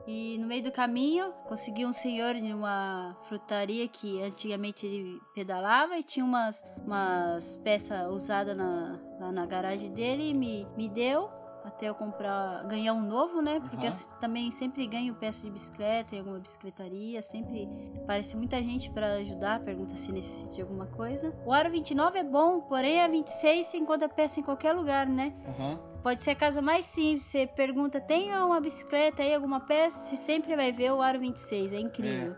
E 0.07 0.37
no 0.39 0.47
meio 0.47 0.63
do 0.63 0.71
caminho, 0.71 1.31
consegui 1.47 1.85
um 1.85 1.93
senhor 1.93 2.33
de 2.35 2.51
uma 2.53 3.15
frutaria 3.23 3.87
que 3.87 4.19
antigamente 4.23 4.85
ele 4.85 5.19
pedalava 5.35 5.95
e 5.97 6.03
tinha 6.03 6.25
umas, 6.25 6.63
umas 6.83 7.57
peças 7.57 8.07
usadas 8.09 8.55
na, 8.57 8.99
lá 9.19 9.31
na 9.31 9.45
garagem 9.45 9.91
dele 9.93 10.29
e 10.29 10.33
me, 10.33 10.65
me 10.77 10.89
deu 10.89 11.29
até 11.63 11.89
eu 11.89 11.95
comprar, 11.95 12.63
ganhar 12.65 12.93
um 12.93 13.01
novo, 13.01 13.41
né? 13.41 13.59
Porque 13.59 13.85
eu 13.85 13.91
também 14.19 14.51
sempre 14.51 14.85
ganho 14.87 15.15
peça 15.15 15.43
de 15.43 15.51
bicicleta 15.51 16.15
em 16.15 16.19
alguma 16.19 16.39
bicicletaria, 16.39 17.21
sempre 17.21 17.69
aparece 17.97 18.35
muita 18.35 18.61
gente 18.61 18.89
pra 18.91 19.13
ajudar, 19.13 19.59
pergunta 19.61 19.95
se 19.95 20.11
necessita 20.11 20.55
de 20.55 20.61
alguma 20.61 20.87
coisa. 20.87 21.33
O 21.45 21.51
Aro 21.51 21.71
29 21.71 22.19
é 22.19 22.23
bom, 22.23 22.61
porém 22.61 23.01
a 23.01 23.07
26 23.07 23.65
você 23.65 23.77
encontra 23.77 24.09
peça 24.09 24.39
em 24.39 24.43
qualquer 24.43 24.73
lugar, 24.73 25.07
né? 25.07 25.33
Aham. 25.47 25.91
Pode 26.01 26.23
ser 26.23 26.31
a 26.31 26.35
casa 26.35 26.61
mais 26.63 26.85
simples. 26.85 27.25
Você 27.25 27.45
pergunta, 27.45 28.01
tem 28.01 28.33
uma 28.33 28.59
bicicleta 28.59 29.21
aí, 29.21 29.35
alguma 29.35 29.59
peça? 29.59 29.97
Você 29.97 30.15
sempre 30.15 30.55
vai 30.55 30.71
ver 30.71 30.91
o 30.91 31.01
aro 31.01 31.19
26. 31.19 31.73
É 31.73 31.79
incrível. 31.79 32.35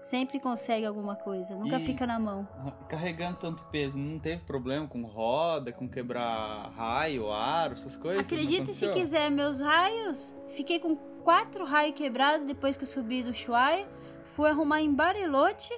Sempre 0.00 0.40
consegue 0.40 0.86
alguma 0.86 1.14
coisa. 1.14 1.54
Nunca 1.54 1.76
E- 1.76 1.80
fica 1.84 2.06
na 2.06 2.18
mão. 2.18 2.48
Carregando 2.88 3.36
tanto 3.36 3.62
peso, 3.64 3.98
não 3.98 4.18
teve 4.18 4.40
problema 4.44 4.88
com 4.88 5.02
roda, 5.02 5.72
com 5.72 5.86
quebrar 5.86 6.70
raio, 6.74 7.30
aro, 7.30 7.74
essas 7.74 7.98
coisas? 7.98 8.24
Acredite 8.24 8.72
se 8.72 8.88
quiser, 8.88 9.30
meus 9.30 9.60
raios. 9.60 10.34
Fiquei 10.56 10.78
com 10.80 10.96
quatro 11.22 11.66
raios 11.66 11.94
quebrados 11.94 12.46
depois 12.46 12.78
que 12.78 12.84
eu 12.84 12.88
subi 12.88 13.22
do 13.22 13.34
Chuaia. 13.34 13.86
Fui 14.34 14.48
arrumar 14.48 14.80
em 14.80 14.90
Barilote 14.90 15.70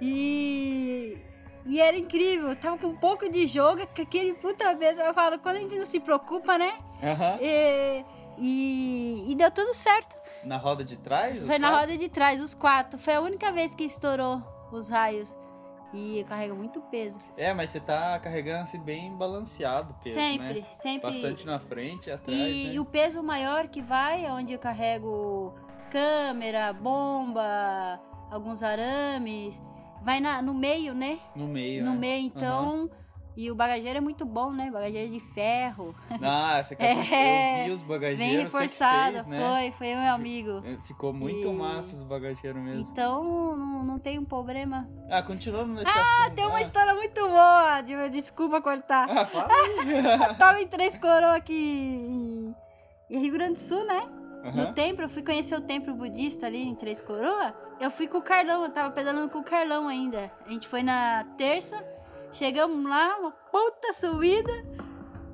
e. 0.00 1.18
E 1.66 1.78
era 1.78 1.98
incrível. 1.98 2.56
Tava 2.56 2.78
com 2.78 2.86
um 2.86 2.96
pouco 2.96 3.28
de 3.28 3.46
jogo, 3.46 3.86
com 3.94 4.00
aquele 4.00 4.32
puta 4.32 4.74
mesa. 4.74 5.02
Eu 5.02 5.12
falo, 5.12 5.38
quando 5.38 5.56
a 5.56 5.60
gente 5.60 5.76
não 5.76 5.84
se 5.84 6.00
preocupa, 6.00 6.56
né? 6.56 6.78
E, 7.42 8.04
e, 8.38 9.30
e 9.30 9.34
deu 9.34 9.50
tudo 9.50 9.74
certo. 9.74 10.16
Na 10.44 10.56
roda 10.56 10.82
de 10.84 10.96
trás? 10.98 11.38
Foi 11.44 11.58
na 11.58 11.68
quatro? 11.70 11.86
roda 11.86 11.98
de 11.98 12.08
trás, 12.08 12.40
os 12.40 12.54
quatro. 12.54 12.98
Foi 12.98 13.14
a 13.14 13.20
única 13.20 13.52
vez 13.52 13.74
que 13.74 13.84
estourou 13.84 14.42
os 14.72 14.88
raios. 14.90 15.36
E 15.92 16.24
carrega 16.28 16.54
muito 16.54 16.80
peso. 16.82 17.18
É, 17.36 17.52
mas 17.52 17.70
você 17.70 17.80
tá 17.80 18.16
carregando 18.20 18.62
assim 18.62 18.78
bem 18.80 19.12
balanceado 19.16 19.92
o 19.92 19.94
peso, 20.04 20.14
sempre, 20.14 20.60
né? 20.60 20.66
sempre. 20.70 21.10
Bastante 21.10 21.44
na 21.44 21.58
frente 21.58 22.06
e 22.08 22.12
atrás, 22.12 22.38
E, 22.38 22.64
né? 22.68 22.74
e 22.74 22.78
o 22.78 22.84
peso 22.84 23.22
maior 23.24 23.66
que 23.66 23.82
vai, 23.82 24.24
é 24.24 24.32
onde 24.32 24.52
eu 24.52 24.58
carrego 24.58 25.52
câmera, 25.90 26.72
bomba, 26.72 28.00
alguns 28.30 28.62
arames, 28.62 29.60
vai 30.00 30.20
na, 30.20 30.40
no 30.40 30.54
meio, 30.54 30.94
né? 30.94 31.18
No 31.34 31.48
meio, 31.48 31.84
no 31.84 31.90
né? 31.92 31.98
meio, 31.98 32.26
então. 32.26 32.88
E 33.36 33.50
o 33.50 33.54
bagageiro 33.54 33.98
é 33.98 34.00
muito 34.00 34.24
bom, 34.26 34.50
né? 34.52 34.70
Bagageiro 34.70 35.10
de 35.12 35.20
ferro. 35.20 35.94
Ah, 36.22 36.58
essa 36.58 36.74
aqui 36.74 36.84
É, 36.84 37.62
eu 37.62 37.64
vi 37.66 37.70
os 37.72 37.82
bagageiros, 37.82 38.18
Bem 38.26 38.42
reforçado. 38.42 39.12
fez, 39.14 39.26
né? 39.26 39.40
Foi, 39.40 39.72
foi 39.72 39.94
meu 39.94 40.12
amigo. 40.12 40.62
É, 40.66 40.76
Ficou 40.86 41.12
muito 41.12 41.48
E- 41.48 41.52
massa 41.54 41.94
os 41.96 42.02
bagageiros 42.02 42.60
mesmo. 42.60 42.82
Então 42.90 43.22
não, 43.56 43.84
não 43.84 43.98
tem 43.98 44.18
um 44.18 44.24
problema. 44.24 44.88
Ah, 45.08 45.22
continuando 45.22 45.72
nesse 45.74 45.90
Ah, 45.90 46.02
assunto. 46.24 46.34
tem 46.34 46.44
uma 46.46 46.58
ah. 46.58 46.60
história 46.60 46.94
muito 46.94 47.20
boa. 47.20 47.80
de- 47.82 48.10
Desculpa 48.10 48.60
cortar. 48.60 49.08
Ah, 49.08 49.24
fala. 49.24 49.48
Tava 50.38 50.60
em 50.60 50.66
Três 50.66 50.98
Coroas 50.98 51.36
aqui 51.36 51.54
em, 51.54 52.54
em 53.08 53.18
Rio 53.20 53.32
Grande 53.32 53.54
do 53.54 53.58
Sul, 53.60 53.84
né? 53.86 54.08
No 54.54 54.62
Aham. 54.62 54.72
templo, 54.72 55.04
eu 55.04 55.08
fui 55.08 55.22
conhecer 55.22 55.54
o 55.54 55.60
templo 55.60 55.94
budista 55.94 56.46
ali 56.46 56.62
em 56.62 56.74
Três 56.74 57.00
Coroas. 57.00 57.52
Eu 57.78 57.90
fui 57.90 58.08
com 58.08 58.18
o 58.18 58.22
Carlão, 58.22 58.62
eu 58.64 58.70
tava 58.70 58.90
pedalando 58.90 59.30
com 59.30 59.38
o 59.38 59.44
Carlão 59.44 59.86
ainda. 59.88 60.30
A 60.46 60.50
gente 60.50 60.66
foi 60.66 60.82
na 60.82 61.24
terça, 61.38 61.76
chegamos 62.32 62.88
lá, 62.88 63.18
uma 63.18 63.30
puta 63.30 63.92
subida, 63.92 64.52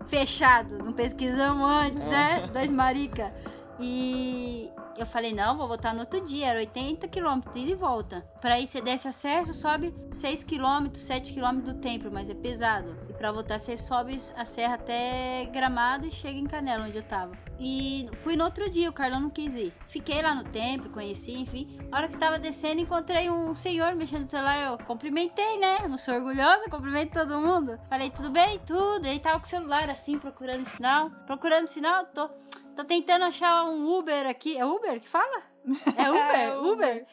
fechado. 0.07 0.79
Não 0.79 0.93
pesquisamos 0.93 1.69
antes, 1.69 2.05
né? 2.05 2.47
Dois 2.53 2.71
marica. 2.71 3.33
E 3.79 4.71
eu 4.97 5.07
falei, 5.07 5.35
não, 5.35 5.57
vou 5.57 5.69
voltar 5.69 5.93
no 5.93 6.01
outro 6.01 6.25
dia. 6.25 6.49
Era 6.49 6.61
80 6.61 7.07
quilômetros, 7.09 7.57
ida 7.57 7.71
e 7.71 7.75
volta. 7.75 8.27
Pra 8.41 8.59
ir, 8.59 8.67
você 8.67 8.81
desce 8.81 9.09
a 9.09 9.13
serra, 9.13 9.45
você 9.45 9.55
sobe 9.55 9.95
6 10.11 10.45
quilômetros, 10.45 11.03
7 11.03 11.33
quilômetros 11.33 11.75
do 11.75 11.81
templo, 11.81 12.11
mas 12.11 12.31
é 12.31 12.35
pesado. 12.35 12.97
Pra 13.19 13.33
voltar, 13.33 13.59
você 13.59 13.79
sobe 13.79 14.19
a 14.37 14.45
serra 14.45 14.75
até 14.75 15.47
Gramado 15.47 16.07
e 16.07 16.13
chega 16.13 16.39
em 16.39 16.47
Canela, 16.47 16.85
onde 16.85 16.99
eu 16.99 17.03
tava. 17.03 17.33
E 17.59 18.07
fui 18.23 18.37
no 18.37 18.45
outro 18.45 18.69
dia, 18.69 18.91
o 18.91 18.93
Carlão 18.93 19.21
não 19.21 19.31
quis 19.31 19.57
ir. 19.57 19.73
Fiquei 19.89 20.21
lá 20.21 20.35
no 20.35 20.45
templo, 20.45 20.91
conheci, 20.91 21.33
enfim. 21.33 21.79
A 21.91 21.97
hora 21.97 22.09
que 22.09 22.19
tava 22.19 22.39
descendo, 22.39 22.83
encontrei 22.83 23.31
um 23.31 23.55
senhor 23.55 23.95
mexendo 23.95 24.25
no 24.25 24.29
celular. 24.29 24.59
Eu 24.59 24.79
cumprimentei, 24.85 25.59
né? 25.59 25.79
Eu 25.83 25.89
não 25.89 25.97
sou 25.97 26.15
orgulhosa, 26.15 26.69
cumprimento 26.69 27.15
todo 27.15 27.41
mundo. 27.41 27.81
Falei, 27.89 28.11
tudo 28.11 28.31
bem? 28.31 28.59
Tudo. 28.67 29.07
Ele 29.07 29.19
tava 29.19 29.39
com 29.39 29.47
o 29.47 29.49
celular 29.49 29.89
assim, 29.89 30.19
procurando 30.19 30.65
sinal. 30.67 31.11
Procurando 31.27 31.67
sinal, 31.67 32.05
tô, 32.07 32.29
tô 32.77 32.85
tentando 32.85 33.25
achar 33.25 33.65
um 33.65 33.99
Uber 33.99 34.27
aqui. 34.27 34.59
É 34.59 34.67
Uber 34.67 35.01
que 35.01 35.09
fala? 35.09 35.43
É 35.97 36.11
Uber? 36.11 36.41
É 36.41 36.59
Uber. 36.59 37.07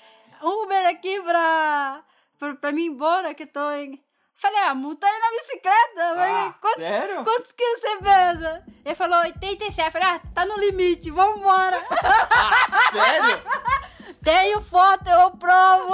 Uber. 0.44 0.86
Aqui 0.88 1.22
pra, 1.22 2.04
pra, 2.38 2.56
pra 2.56 2.72
mim 2.74 2.88
embora, 2.88 3.34
que 3.34 3.44
eu 3.44 3.48
tô 3.48 3.72
em... 3.72 4.04
Falei, 4.36 4.60
ah, 4.62 4.74
multa 4.76 5.06
aí 5.06 5.20
na 5.20 5.30
bicicleta. 5.30 6.02
Ah, 6.18 6.54
quantos, 6.60 6.84
sério? 6.84 7.24
quantos 7.24 7.52
quilos 7.52 7.80
você 7.80 7.98
pesa? 7.98 8.64
Ele 8.84 8.96
falou 8.96 9.20
87. 9.20 9.86
Eu 9.88 9.92
falei, 9.92 10.08
ah, 10.08 10.22
tá 10.34 10.46
no 10.46 10.58
limite, 10.60 11.12
vambora. 11.12 11.82
Ah, 12.30 12.92
sério? 12.92 13.42
Tenho 14.24 14.62
foto, 14.62 15.08
eu 15.08 15.32
provo. 15.32 15.94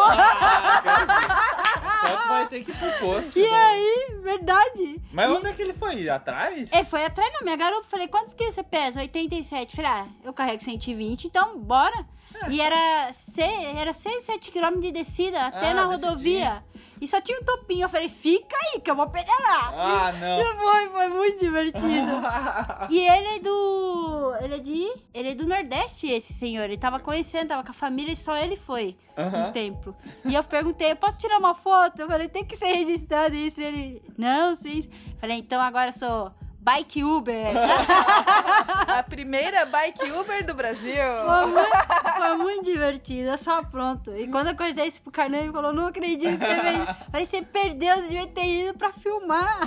Foto 2.02 2.28
vai 2.28 2.48
ter 2.48 2.64
que 2.64 2.72
ir 2.72 2.78
pro 2.78 2.92
posto. 3.00 3.38
e 3.38 3.42
né? 3.42 3.54
aí, 3.54 4.20
verdade. 4.22 5.02
Mas 5.12 5.32
onde 5.32 5.50
é 5.50 5.54
que 5.54 5.62
ele 5.62 5.74
foi? 5.74 6.10
Atrás? 6.10 6.72
Ele 6.72 6.84
foi 6.86 7.04
atrás 7.06 7.34
da 7.34 7.42
minha 7.42 7.56
garota. 7.56 7.88
Falei, 7.88 8.08
quantos 8.08 8.34
quilos 8.34 8.54
você 8.56 8.64
pesa? 8.64 9.02
87. 9.02 9.76
Falei, 9.76 9.92
ah, 9.92 10.08
eu 10.24 10.34
carrego 10.34 10.64
120, 10.64 11.26
então 11.26 11.60
bora. 11.60 12.06
E 12.50 12.62
era 12.62 13.12
6, 13.12 13.78
era 13.78 13.92
6 13.94 14.24
7 14.24 14.52
quilômetros 14.52 14.86
de 14.86 14.92
descida 14.92 15.46
até 15.46 15.72
Ah, 15.72 15.74
na 15.74 15.86
rodovia. 15.86 16.64
E 17.02 17.08
só 17.08 17.22
tinha 17.22 17.40
um 17.40 17.44
topinho. 17.44 17.84
Eu 17.86 17.90
falei, 17.90 18.10
fica 18.10 18.56
aí 18.58 18.82
que 18.82 18.92
eu 18.92 18.96
vou 18.96 19.10
pedalar. 19.10 19.74
Ah, 19.74 20.14
E 20.14 20.20
não. 20.20 20.46
foi, 20.58 20.90
foi 20.90 21.08
muito 21.08 21.40
divertido. 21.40 22.12
E 22.90 23.00
ele 23.00 23.28
é 23.36 23.40
do. 23.40 24.34
Ele 24.42 24.56
é 24.56 24.60
de. 24.60 24.94
Ele 25.14 25.30
é 25.30 25.36
do 25.36 25.46
Nordeste, 25.48 26.08
esse 26.08 26.34
senhor. 26.34 26.64
Ele 26.66 26.78
tava 26.78 27.00
conhecendo, 27.00 27.50
tava 27.50 27.64
com 27.64 27.72
a 27.72 27.74
família 27.74 28.12
e 28.12 28.16
só 28.16 28.36
ele 28.38 28.56
foi 28.56 28.98
Aham. 29.18 29.48
no 29.48 29.52
templo. 29.54 29.96
E 30.26 30.36
eu 30.36 30.44
perguntei, 30.44 30.94
posso 30.96 31.18
tirar 31.20 31.38
uma 31.40 31.56
foto? 31.56 32.00
Eu 32.02 32.08
falei, 32.08 32.28
tem 32.28 32.44
que 32.44 32.56
ser 32.56 32.68
registrado 32.74 33.36
isso. 33.36 33.62
Ele, 33.62 34.02
não, 34.18 34.56
sim. 34.56 34.90
Falei, 35.20 35.38
então 35.38 35.62
agora 35.62 35.90
eu 35.90 35.94
sou 35.94 36.32
Bike 36.62 37.04
Uber. 37.04 37.54
A 38.88 39.02
primeira 39.04 39.66
bike 39.66 40.12
Uber 40.12 40.46
do 40.46 40.54
Brasil. 40.54 40.94
Foi 41.26 41.46
muito, 41.46 42.16
foi 42.18 42.38
muito 42.38 42.66
divertido, 42.66 43.30
eu 43.30 43.38
só 43.38 43.64
pronto. 43.64 44.16
E 44.16 44.28
quando 44.28 44.48
eu 44.48 44.54
acordei 44.54 44.88
isso 44.88 45.02
pro 45.02 45.12
Carnê, 45.12 45.40
ele 45.40 45.52
falou, 45.52 45.72
não 45.72 45.88
acredito 45.88 46.38
que 46.38 46.46
você 46.46 46.62
veio. 46.62 46.86
Falei, 47.12 47.26
você 47.26 47.42
perdeu, 47.42 47.96
você 47.96 48.02
devia 48.04 48.28
ter 48.28 48.46
ido 48.46 48.78
pra 48.78 48.92
filmar. 48.92 49.60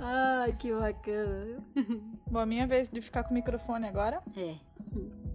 Ai, 0.00 0.52
que 0.58 0.72
bacana. 0.72 1.58
Bom, 2.26 2.38
a 2.38 2.46
minha 2.46 2.66
vez 2.66 2.88
de 2.88 3.00
ficar 3.00 3.22
com 3.24 3.30
o 3.30 3.34
microfone 3.34 3.86
agora. 3.86 4.22
É. 4.36 4.54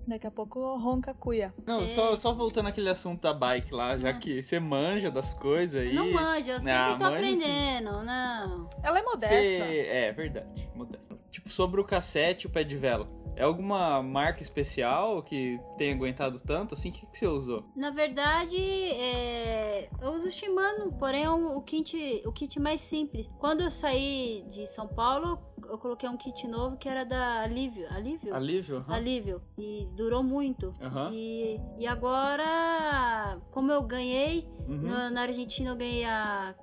Daqui 0.07 0.25
a 0.25 0.31
pouco 0.31 0.59
ronca 0.77 1.11
a 1.11 1.13
cuia. 1.13 1.53
Não, 1.67 1.85
só, 1.87 2.15
só 2.15 2.33
voltando 2.33 2.67
aquele 2.67 2.89
assunto 2.89 3.21
da 3.21 3.31
bike 3.33 3.71
lá, 3.71 3.95
já 3.95 4.11
que 4.11 4.41
você 4.41 4.59
manja 4.59 5.11
das 5.11 5.35
coisas 5.35 5.81
aí. 5.81 5.93
Não 5.93 6.11
manja, 6.11 6.53
eu 6.53 6.59
sempre 6.59 6.71
Ah, 6.73 6.95
tô 6.97 7.05
manja 7.05 7.17
sim. 7.27 7.33
aprendendo, 7.43 8.03
não. 8.03 8.69
Ela 8.81 8.99
é 8.99 9.03
modesta. 9.03 9.35
Você- 9.35 9.85
É, 9.87 10.11
verdade, 10.11 10.67
modesta. 10.73 11.15
Tipo, 11.29 11.47
sobre 11.49 11.79
o 11.79 11.83
cassete 11.83 12.47
e 12.47 12.49
o 12.49 12.51
pé 12.51 12.63
de 12.63 12.75
vela. 12.75 13.07
É 13.35 13.43
alguma 13.43 14.01
marca 14.03 14.41
especial 14.41 15.21
que 15.23 15.59
tenha 15.77 15.93
aguentado 15.93 16.39
tanto? 16.39 16.73
Assim, 16.73 16.89
o 16.89 16.91
que, 16.91 17.05
que 17.05 17.17
você 17.17 17.27
usou? 17.27 17.63
Na 17.75 17.89
verdade, 17.91 18.57
é, 18.57 19.87
eu 20.01 20.11
uso 20.13 20.29
Shimano, 20.31 20.91
porém 20.93 21.23
é 21.23 21.31
um- 21.31 21.55
o 21.55 21.61
kit, 21.61 22.21
o 22.25 22.33
kit 22.33 22.59
mais 22.59 22.81
simples. 22.81 23.29
Quando 23.39 23.61
eu 23.61 23.71
saí 23.71 24.43
de 24.49 24.67
São 24.67 24.87
Paulo, 24.87 25.37
eu 25.69 25.77
coloquei 25.77 26.07
um 26.09 26.17
kit 26.17 26.47
novo 26.47 26.77
que 26.77 26.87
era 26.89 27.03
da 27.05 27.41
Alívio. 27.41 27.87
Alívio? 27.93 28.33
Alívio? 28.35 28.77
Aham. 28.77 28.93
Alívio. 28.95 29.41
E 29.57 29.87
durou 29.95 30.23
muito. 30.23 30.73
Aham. 30.81 31.09
E, 31.13 31.59
e 31.77 31.87
agora, 31.87 33.39
como 33.51 33.71
eu 33.71 33.81
ganhei, 33.83 34.47
Uhum. 34.67 34.81
na, 34.83 35.09
na 35.09 35.21
Argentina 35.21 35.69
eu 35.71 35.75
ganhei 35.75 36.05
a, 36.05 36.53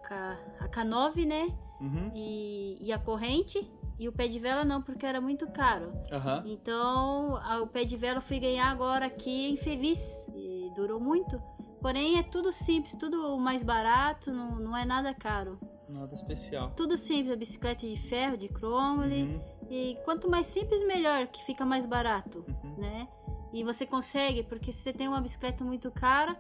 a 0.61 0.69
K9, 0.69 1.27
né? 1.27 1.49
Uhum. 1.81 2.13
E, 2.15 2.79
e 2.81 2.93
a 2.93 2.99
corrente. 2.99 3.71
E 3.99 4.07
o 4.09 4.13
pé 4.13 4.29
de 4.29 4.39
vela 4.39 4.63
não, 4.65 4.83
porque 4.83 5.07
era 5.07 5.21
muito 5.23 5.51
caro. 5.51 5.91
Aham. 6.13 6.43
Então, 6.47 7.37
a- 7.39 7.63
o 7.63 7.67
pé 7.67 7.85
de 7.85 7.97
vela 7.97 8.19
eu 8.19 8.23
fui 8.23 8.39
ganhar 8.39 8.71
agora 8.71 9.07
aqui 9.07 9.51
em 9.51 9.57
Feliz. 9.57 10.27
E 10.35 10.71
durou 10.77 11.01
muito. 11.01 11.41
Porém, 11.81 12.19
é 12.19 12.23
tudo 12.23 12.53
simples, 12.53 12.95
tudo 12.95 13.39
mais 13.39 13.63
barato, 13.63 14.31
não, 14.33 14.57
não 14.59 14.77
é 14.77 14.85
nada 14.85 15.15
caro. 15.15 15.59
Nada 15.89 16.15
especial. 16.15 16.73
Tudo 16.77 16.97
simples, 16.97 17.33
a 17.33 17.37
bicicleta 17.37 17.87
de 17.87 17.97
ferro, 17.97 18.37
de 18.37 18.49
cromley. 18.49 19.23
Uhum. 19.25 19.41
E 19.71 19.99
quanto 20.05 20.29
mais 20.29 20.47
simples, 20.47 20.85
melhor, 20.87 21.27
que 21.29 21.43
fica 21.45 21.65
mais 21.65 21.87
barato, 21.87 22.45
Uhum. 22.65 22.75
né? 22.79 23.09
E 23.53 23.63
você 23.65 23.87
consegue, 23.87 24.43
porque 24.43 24.73
se 24.73 24.81
você 24.81 24.93
tem 24.93 25.09
uma 25.09 25.21
bicicleta 25.21 25.65
muito 25.65 25.91
cara, 25.91 26.37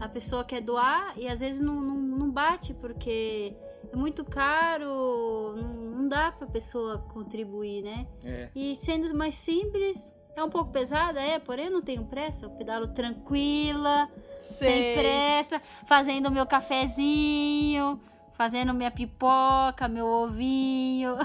a 0.00 0.08
pessoa 0.08 0.44
quer 0.44 0.60
doar 0.60 1.12
e 1.18 1.26
às 1.28 1.40
vezes 1.40 1.60
não, 1.60 1.80
não, 1.80 1.96
não 1.96 2.30
bate, 2.30 2.72
porque 2.74 3.54
é 3.92 3.96
muito 3.96 4.24
caro, 4.24 5.54
não, 5.56 5.74
não 5.74 6.08
dá 6.08 6.32
pra 6.32 6.46
pessoa 6.46 6.98
contribuir, 7.12 7.82
né? 7.82 8.06
É. 8.24 8.48
E 8.54 8.74
sendo 8.76 9.14
mais 9.16 9.34
simples, 9.34 10.16
é 10.34 10.42
um 10.42 10.48
pouco 10.50 10.70
pesada, 10.70 11.20
é, 11.20 11.38
porém 11.38 11.66
eu 11.66 11.72
não 11.72 11.82
tenho 11.82 12.04
pressa, 12.04 12.46
eu 12.46 12.50
pedalo 12.50 12.88
tranquila, 12.88 14.08
sem 14.38 14.94
pressa, 14.96 15.60
fazendo 15.86 16.30
meu 16.30 16.46
cafezinho, 16.46 18.00
fazendo 18.36 18.74
minha 18.74 18.90
pipoca, 18.90 19.88
meu 19.88 20.06
ovinho. 20.06 21.16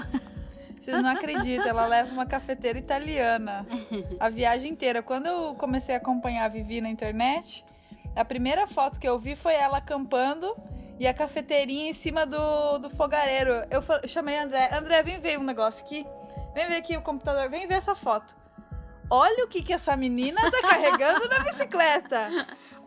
Vocês 0.78 1.00
não 1.00 1.10
acreditam, 1.10 1.68
ela 1.68 1.86
leva 1.86 2.12
uma 2.12 2.26
cafeteira 2.26 2.76
italiana 2.76 3.64
a 4.18 4.28
viagem 4.28 4.72
inteira. 4.72 5.00
Quando 5.00 5.26
eu 5.26 5.54
comecei 5.54 5.94
a 5.94 5.98
acompanhar 5.98 6.46
a 6.46 6.48
Vivi 6.48 6.80
na 6.80 6.88
internet, 6.88 7.64
a 8.16 8.24
primeira 8.24 8.66
foto 8.66 8.98
que 8.98 9.08
eu 9.08 9.16
vi 9.18 9.36
foi 9.36 9.54
ela 9.54 9.78
acampando 9.78 10.56
e 10.98 11.06
a 11.06 11.14
cafeteirinha 11.14 11.90
em 11.90 11.94
cima 11.94 12.26
do, 12.26 12.78
do 12.78 12.90
fogareiro. 12.90 13.52
Eu 13.70 13.82
chamei 14.08 14.36
André, 14.38 14.70
André, 14.72 15.02
vem 15.04 15.20
ver 15.20 15.38
um 15.38 15.44
negócio 15.44 15.84
aqui. 15.84 16.04
Vem 16.52 16.66
ver 16.66 16.76
aqui 16.76 16.96
o 16.96 17.02
computador, 17.02 17.48
vem 17.48 17.68
ver 17.68 17.74
essa 17.74 17.94
foto. 17.94 18.34
Olha 19.08 19.44
o 19.44 19.48
que, 19.48 19.62
que 19.62 19.72
essa 19.72 19.94
menina 19.96 20.40
tá 20.50 20.60
carregando 20.62 21.28
na 21.28 21.40
bicicleta. 21.40 22.28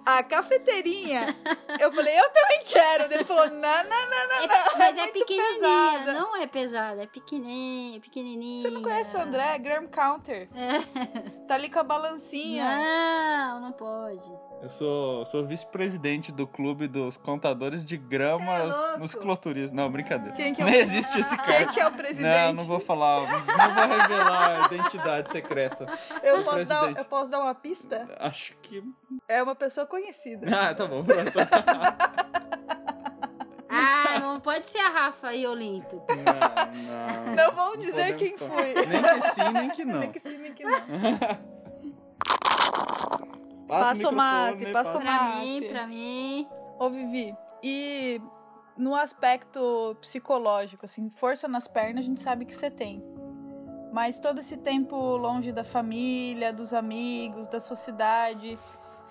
A 0.05 0.21
cafeteirinha. 0.23 1.35
Eu 1.79 1.91
falei, 1.91 2.17
eu 2.19 2.29
também 2.31 2.63
quero. 2.63 3.11
Ele 3.13 3.23
falou, 3.23 3.47
não, 3.47 3.59
não, 3.59 3.83
não, 3.83 4.27
não, 4.27 4.43
É- 4.43 4.47
não. 4.47 4.77
mas 4.77 4.97
é, 4.97 5.01
muito 5.01 5.13
pequenininha, 5.13 5.99
pesada. 5.99 6.13
não 6.13 6.35
é 6.35 6.47
pesada, 6.47 7.03
é 7.03 7.07
pequenininha, 7.07 7.99
pequenininha. 7.99 8.61
Você 8.61 8.69
não 8.69 8.81
conhece 8.83 9.17
o 9.17 9.19
André? 9.19 9.57
Graham 9.57 9.87
Counter. 9.87 10.47
Tá 11.47 11.55
ali 11.55 11.69
com 11.69 11.79
a 11.79 11.83
balancinha. 11.83 12.65
Não, 12.77 13.61
não 13.61 13.71
pode. 13.71 14.31
Eu 14.65 14.69
sou, 14.69 15.23
sou 15.25 15.45
vice-presidente 15.45 16.31
do 16.31 16.47
clube 16.47 16.87
dos 16.87 17.17
contadores 17.17 17.85
de 17.85 17.93
é 17.93 17.97
gramas 17.99 18.75
louco. 18.75 18.99
nos 18.99 19.13
cloturismo. 19.13 19.75
Não, 19.75 19.91
brincadeira. 19.91 20.35
Quem 20.35 20.55
que 20.55 20.61
é 20.63 20.65
o- 20.65 20.67
Nem 20.67 20.79
existe 20.79 21.19
esse 21.19 21.37
Quem 21.37 21.45
cara. 21.45 21.65
que 21.67 21.79
é 21.79 21.85
o 21.85 21.91
Não, 21.91 21.95
presidente? 21.97 22.53
não 22.55 22.63
vou 22.63 22.79
falar, 22.79 23.21
não 23.21 23.27
vou 23.27 23.97
revelar 23.97 24.63
a 24.63 24.65
identidade 24.65 25.29
secreta. 25.29 25.85
eu, 26.23 26.43
posso 26.43 26.67
dar, 26.67 26.97
eu 26.97 27.05
posso 27.05 27.29
dar 27.31 27.41
uma 27.43 27.53
pista? 27.53 28.09
Acho 28.19 28.55
que. 28.63 28.83
É 29.27 29.43
uma 29.43 29.53
pessoa 29.53 29.85
conhecida. 29.85 30.47
Ah, 30.51 30.73
tá 30.73 30.87
bom, 30.87 31.03
pronto. 31.03 31.31
Ah, 33.77 34.19
não 34.21 34.39
pode 34.39 34.67
ser 34.67 34.79
a 34.79 34.89
Rafa 34.89 35.33
e 35.33 35.45
Olinto. 35.45 36.01
Não, 36.07 37.25
não. 37.25 37.35
Não 37.35 37.51
vão 37.53 37.75
dizer 37.77 38.15
quem 38.15 38.37
falar. 38.37 38.53
foi. 38.53 38.73
Nem 38.85 39.03
que 39.03 39.29
sim, 39.31 39.51
nem 39.51 39.69
que 39.69 39.83
não. 39.85 39.99
Nem 39.99 40.11
que 40.11 40.19
sim, 40.19 40.37
nem 40.37 40.53
que 40.53 40.63
não. 40.63 40.79
Passa 43.67 44.09
o 44.09 44.11
mate, 44.11 44.71
passa 44.71 44.97
o 44.97 45.01
Pra 45.01 45.11
mate. 45.11 45.39
mim, 45.45 45.67
pra 45.69 45.87
mim. 45.87 46.47
Ô, 46.79 46.89
Vivi, 46.89 47.35
e 47.63 48.21
no 48.77 48.93
aspecto 48.95 49.95
psicológico, 50.01 50.85
assim, 50.85 51.09
força 51.09 51.47
nas 51.47 51.67
pernas, 51.67 52.03
a 52.03 52.07
gente 52.07 52.21
sabe 52.21 52.45
que 52.45 52.53
você 52.53 52.69
tem. 52.69 53.03
Mas 53.91 54.19
todo 54.19 54.39
esse 54.39 54.57
tempo 54.57 54.95
longe 54.95 55.51
da 55.51 55.63
família, 55.63 56.51
dos 56.51 56.73
amigos, 56.73 57.47
da 57.47 57.61
sociedade, 57.61 58.59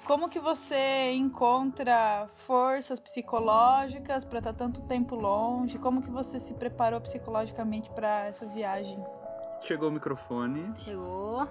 como 0.05 0.29
que 0.29 0.39
você 0.39 1.13
encontra 1.15 2.29
forças 2.35 3.01
psicológicas 3.01 4.25
para 4.27 4.39
estar 4.41 4.53
tanto 4.53 4.83
tempo 4.83 5.15
longe? 5.15 5.79
Como 5.79 6.03
que 6.03 6.11
você 6.11 6.39
se 6.39 6.53
preparou 6.55 7.01
psicologicamente 7.01 7.89
para 7.91 8.27
essa 8.27 8.45
viagem? 8.47 9.03
Chegou 9.61 9.89
o 9.89 9.93
microfone. 9.93 10.75
Chegou. 10.79 11.49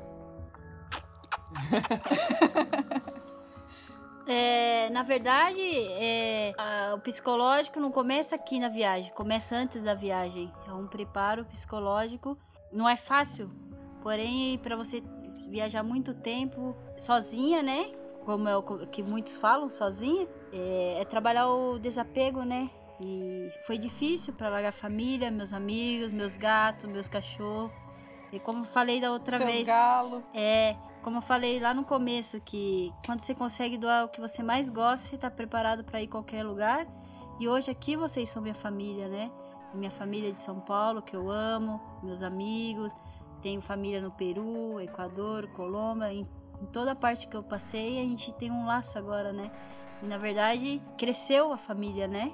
É, 4.25 4.89
na 4.91 5.03
verdade, 5.03 5.59
é, 5.61 6.53
a- 6.57 6.93
o 6.95 6.99
psicológico 7.01 7.79
não 7.79 7.91
começa 7.91 8.35
aqui 8.35 8.57
na 8.57 8.69
viagem, 8.69 9.11
começa 9.13 9.53
antes 9.55 9.83
da 9.83 9.93
viagem. 9.93 10.51
É 10.67 10.71
um 10.71 10.87
preparo 10.87 11.43
psicológico. 11.45 12.37
Não 12.71 12.87
é 12.87 12.95
fácil, 12.95 13.51
porém, 14.01 14.57
para 14.59 14.75
você 14.77 15.03
viajar 15.49 15.83
muito 15.83 16.13
tempo 16.13 16.73
sozinha, 16.97 17.61
né? 17.61 17.91
Como 18.25 18.47
é 18.47 18.55
o 18.55 18.63
que 18.87 19.03
muitos 19.03 19.35
falam, 19.35 19.69
sozinha, 19.69 20.25
é, 20.53 21.01
é 21.01 21.05
trabalhar 21.05 21.49
o 21.49 21.77
desapego, 21.77 22.43
né? 22.43 22.69
E 23.01 23.51
foi 23.67 23.77
difícil 23.77 24.33
para 24.33 24.47
largar 24.47 24.69
a 24.69 24.71
família, 24.71 25.29
meus 25.29 25.51
amigos, 25.51 26.09
meus 26.11 26.37
gatos, 26.37 26.85
meus 26.85 27.09
cachorros. 27.09 27.71
E 28.31 28.39
como 28.39 28.63
falei 28.63 29.01
da 29.01 29.11
outra 29.11 29.37
Seus 29.37 29.51
vez, 29.51 29.67
galo. 29.67 30.23
é, 30.33 30.75
como 31.03 31.17
eu 31.17 31.21
falei 31.21 31.59
lá 31.59 31.73
no 31.73 31.83
começo, 31.83 32.39
que 32.39 32.91
quando 33.05 33.19
você 33.19 33.35
consegue 33.35 33.77
doar 33.77 34.05
o 34.05 34.07
que 34.07 34.21
você 34.21 34.41
mais 34.41 34.69
gosta, 34.69 35.09
você 35.09 35.17
tá 35.17 35.29
preparado 35.29 35.83
para 35.83 36.01
ir 36.01 36.07
qualquer 36.07 36.43
lugar. 36.43 36.87
E 37.39 37.47
hoje 37.47 37.69
aqui 37.69 37.97
vocês 37.97 38.29
são 38.29 38.41
minha 38.41 38.55
família, 38.55 39.09
né? 39.09 39.29
Minha 39.73 39.91
família 39.91 40.31
de 40.31 40.39
São 40.39 40.61
Paulo, 40.61 41.01
que 41.01 41.15
eu 41.15 41.29
amo, 41.29 41.81
meus 42.01 42.21
amigos. 42.21 42.93
Tenho 43.41 43.61
família 43.61 44.01
no 44.01 44.11
Peru, 44.11 44.79
Equador, 44.79 45.47
Colômbia, 45.49 46.13
em, 46.13 46.25
em 46.61 46.65
toda 46.67 46.95
parte 46.95 47.27
que 47.27 47.35
eu 47.35 47.43
passei, 47.43 47.99
a 47.99 48.05
gente 48.05 48.31
tem 48.33 48.49
um 48.49 48.65
laço 48.65 48.97
agora, 48.97 49.33
né? 49.33 49.51
E 50.01 50.07
na 50.07 50.17
verdade, 50.17 50.81
cresceu 50.97 51.51
a 51.51 51.57
família, 51.57 52.07
né? 52.07 52.33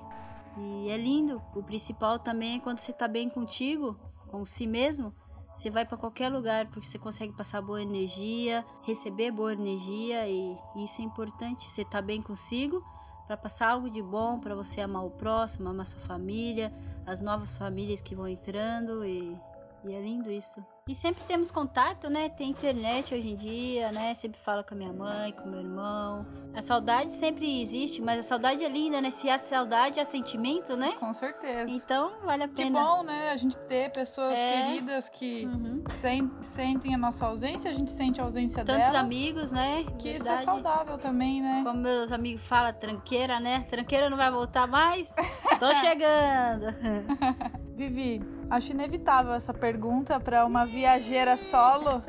E 0.55 0.89
é 0.89 0.97
lindo. 0.97 1.41
O 1.55 1.63
principal 1.63 2.19
também 2.19 2.57
é 2.57 2.59
quando 2.59 2.77
você 2.77 2.93
tá 2.93 3.07
bem 3.07 3.29
contigo, 3.29 3.99
com 4.27 4.45
si 4.45 4.67
mesmo, 4.67 5.11
você 5.59 5.69
vai 5.69 5.85
para 5.85 5.97
qualquer 5.97 6.29
lugar 6.29 6.67
porque 6.67 6.87
você 6.87 6.97
consegue 6.97 7.33
passar 7.33 7.61
boa 7.61 7.81
energia, 7.81 8.65
receber 8.81 9.29
boa 9.29 9.51
energia 9.51 10.25
e 10.25 10.57
isso 10.77 11.01
é 11.01 11.03
importante. 11.03 11.69
Você 11.69 11.83
tá 11.83 12.01
bem 12.01 12.21
consigo 12.21 12.81
para 13.27 13.35
passar 13.35 13.71
algo 13.71 13.89
de 13.89 14.01
bom, 14.01 14.39
para 14.39 14.55
você 14.55 14.79
amar 14.79 15.05
o 15.05 15.11
próximo, 15.11 15.67
amar 15.67 15.85
sua 15.85 15.99
família, 15.99 16.73
as 17.05 17.19
novas 17.19 17.57
famílias 17.57 17.99
que 17.99 18.15
vão 18.15 18.25
entrando 18.25 19.05
e, 19.05 19.37
e 19.83 19.91
é 19.91 20.01
lindo 20.01 20.31
isso. 20.31 20.63
E 20.89 20.95
sempre 20.95 21.23
temos 21.25 21.51
contato, 21.51 22.09
né? 22.09 22.29
Tem 22.29 22.49
internet 22.49 23.13
hoje 23.13 23.29
em 23.29 23.35
dia, 23.35 23.91
né? 23.91 24.11
Sempre 24.15 24.39
falo 24.41 24.63
com 24.63 24.73
a 24.73 24.77
minha 24.77 24.91
mãe, 24.91 25.31
com 25.33 25.47
meu 25.47 25.59
irmão. 25.59 26.25
A 26.51 26.63
saudade 26.63 27.13
sempre 27.13 27.61
existe, 27.61 28.01
mas 28.01 28.17
a 28.17 28.21
saudade 28.23 28.63
é 28.63 28.67
linda, 28.67 28.99
né? 28.99 29.11
Se 29.11 29.29
há 29.29 29.37
saudade, 29.37 29.99
há 29.99 30.05
sentimento, 30.05 30.75
né? 30.75 30.93
Com 30.99 31.13
certeza. 31.13 31.69
Então 31.69 32.21
vale 32.25 32.41
a 32.43 32.47
Que 32.47 32.55
pena. 32.55 32.83
bom, 32.83 33.03
né? 33.03 33.29
A 33.29 33.37
gente 33.37 33.55
ter 33.55 33.91
pessoas 33.91 34.33
É. 34.39 34.63
queridas 34.65 35.07
que 35.09 35.45
Uhum. 35.45 35.83
sen- 35.91 36.31
sentem 36.41 36.95
a 36.95 36.97
nossa 36.97 37.27
ausência, 37.27 37.69
a 37.69 37.73
gente 37.75 37.91
sente 37.91 38.19
a 38.19 38.23
ausência 38.23 38.65
Tantos 38.65 38.89
delas. 38.89 39.05
amigos, 39.05 39.51
né? 39.51 39.83
Que 39.99 40.15
isso 40.15 40.25
é 40.25 40.35
Verdade. 40.37 40.41
saudável 40.43 40.97
também, 40.97 41.39
né? 41.39 41.61
Como 41.63 41.81
meus 41.81 42.11
amigos 42.11 42.41
falam, 42.41 42.73
tranqueira, 42.73 43.39
né? 43.39 43.63
Tranqueira 43.69 44.09
não 44.09 44.17
vai 44.17 44.31
voltar 44.31 44.65
mais? 44.67 45.13
Tô 45.59 45.71
chegando. 45.75 46.65
Vivi, 47.77 48.21
Acho 48.49 48.71
inevitável 48.71 49.33
essa 49.33 49.53
pergunta 49.53 50.19
para 50.19 50.43
uma 50.45 50.65
viajeira 50.65 51.37
solo. 51.37 52.03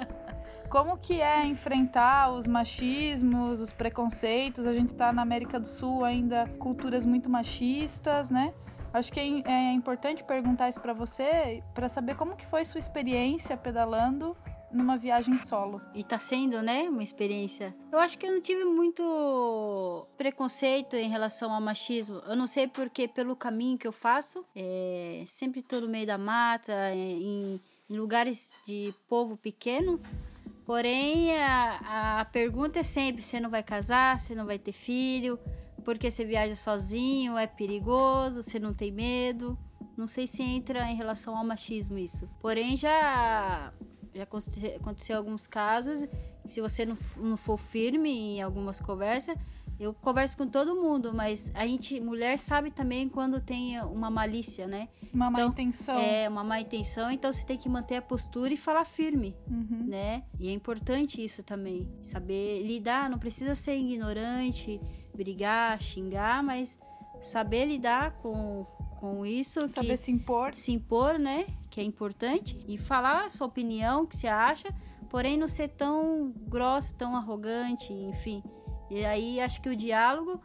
Como 0.71 0.97
que 0.97 1.21
é 1.21 1.45
enfrentar 1.45 2.31
os 2.33 2.47
machismos, 2.47 3.61
os 3.61 3.73
preconceitos? 3.73 4.67
A 4.67 4.73
gente 4.73 4.91
está 4.93 5.13
na 5.13 5.21
América 5.21 5.61
do 5.61 5.67
Sul 5.67 6.05
ainda 6.05 6.47
culturas 6.59 7.05
muito 7.05 7.29
machistas, 7.29 8.31
né? 8.31 8.55
Acho 8.93 9.13
que 9.13 9.21
é, 9.21 9.53
é 9.53 9.73
importante 9.73 10.25
perguntar 10.25 10.69
isso 10.69 10.81
para 10.81 10.93
você, 10.93 11.63
para 11.75 11.89
saber 11.89 12.17
como 12.17 12.35
que 12.35 12.47
foi 12.47 12.65
sua 12.65 12.79
experiência 12.79 13.57
pedalando 13.57 14.37
numa 14.73 14.97
viagem 14.97 15.37
solo. 15.39 15.81
E 15.95 16.05
tá 16.05 16.19
sendo, 16.19 16.63
né, 16.63 16.89
uma 16.89 17.03
experiência. 17.03 17.75
Eu 17.91 17.99
acho 17.99 18.19
que 18.19 18.27
eu 18.27 18.33
não 18.33 18.41
tive 18.41 18.65
muito 18.65 20.07
preconceito 20.17 20.95
em 20.97 21.09
relação 21.09 21.53
ao 21.53 21.61
machismo. 21.61 22.23
Eu 22.27 22.37
não 22.37 22.47
sei 22.47 22.69
porque 22.69 23.09
pelo 23.09 23.35
caminho 23.37 23.79
que 23.79 23.87
eu 23.87 23.93
faço, 23.93 24.45
é, 24.55 25.25
sempre 25.27 25.63
tô 25.63 25.81
no 25.81 25.89
meio 25.89 26.07
da 26.07 26.19
mata, 26.19 26.73
é, 26.73 26.95
em, 26.95 27.61
em 27.89 27.97
lugares 27.97 28.57
de 28.67 28.95
povo 29.09 29.37
pequeno. 29.37 30.01
Porém, 30.65 31.37
a, 31.43 32.21
a 32.21 32.25
pergunta 32.27 32.79
é 32.79 32.85
sempre: 32.85 33.23
você 33.23 33.41
não 33.41 33.51
vai 33.51 33.63
casar, 33.63 34.21
você 34.21 34.35
não 34.35 34.47
vai 34.47 34.59
ter 34.59 34.73
filho, 34.73 35.39
porque 35.85 36.11
você 36.11 36.25
viaja 36.25 36.55
sozinho, 36.55 37.37
é 37.37 37.47
perigoso, 37.47 38.43
você 38.43 38.59
não 38.59 38.73
tem 38.73 38.93
medo. 38.93 39.59
Não 39.97 40.07
sei 40.07 40.27
se 40.27 40.43
entra 40.43 40.89
em 40.91 40.95
relação 40.95 41.37
ao 41.37 41.45
machismo 41.45 41.99
isso. 41.99 42.29
Porém, 42.41 42.77
já, 42.77 43.73
já 44.15 44.25
aconteceu 44.25 45.17
alguns 45.17 45.47
casos, 45.47 46.07
se 46.47 46.61
você 46.61 46.85
não, 46.85 46.97
não 47.17 47.37
for 47.37 47.59
firme 47.59 48.11
em 48.11 48.43
algumas 48.43 48.81
conversas, 48.81 49.37
eu 49.81 49.95
converso 49.95 50.37
com 50.37 50.47
todo 50.47 50.75
mundo, 50.75 51.15
mas 51.15 51.51
a 51.55 51.67
gente, 51.67 51.99
mulher, 52.01 52.39
sabe 52.39 52.71
também 52.71 53.09
quando 53.09 53.41
tem 53.41 53.81
uma 53.81 54.11
malícia, 54.11 54.67
né? 54.67 54.91
Uma 55.13 55.31
má 55.31 55.39
então, 55.39 55.49
intenção. 55.49 55.99
É, 55.99 56.29
uma 56.29 56.45
má 56.45 56.61
intenção, 56.61 57.11
então 57.11 57.33
você 57.33 57.47
tem 57.47 57.57
que 57.57 57.67
manter 57.67 57.97
a 57.97 58.03
postura 58.03 58.53
e 58.53 58.59
falar 58.59 58.85
firme, 58.85 59.35
uhum. 59.49 59.87
né? 59.87 60.23
E 60.39 60.49
é 60.49 60.53
importante 60.53 61.25
isso 61.25 61.43
também, 61.43 61.89
saber 62.03 62.63
lidar, 62.63 63.09
não 63.09 63.19
precisa 63.19 63.55
ser 63.55 63.75
ignorante, 63.79 64.79
brigar, 65.15 65.81
xingar, 65.81 66.43
mas 66.43 66.79
saber 67.23 67.65
lidar 67.65 68.13
com, 68.19 68.67
com 68.99 69.25
isso. 69.25 69.67
Saber 69.67 69.97
se 69.97 70.11
impor. 70.11 70.55
Se 70.57 70.73
impor, 70.73 71.19
né? 71.19 71.47
Que 71.71 71.81
é 71.81 71.85
importante. 71.85 72.63
E 72.67 72.77
falar 72.77 73.25
a 73.25 73.31
sua 73.31 73.47
opinião, 73.47 74.03
o 74.03 74.07
que 74.07 74.17
você 74.17 74.27
acha, 74.27 74.69
porém 75.09 75.37
não 75.37 75.49
ser 75.49 75.69
tão 75.69 76.33
grossa, 76.49 76.95
tão 76.95 77.17
arrogante, 77.17 77.93
enfim. 77.93 78.43
E 78.91 79.05
aí 79.05 79.41
acho 79.41 79.63
que 79.63 79.69
o 79.69 79.77
diálogo 79.77 80.41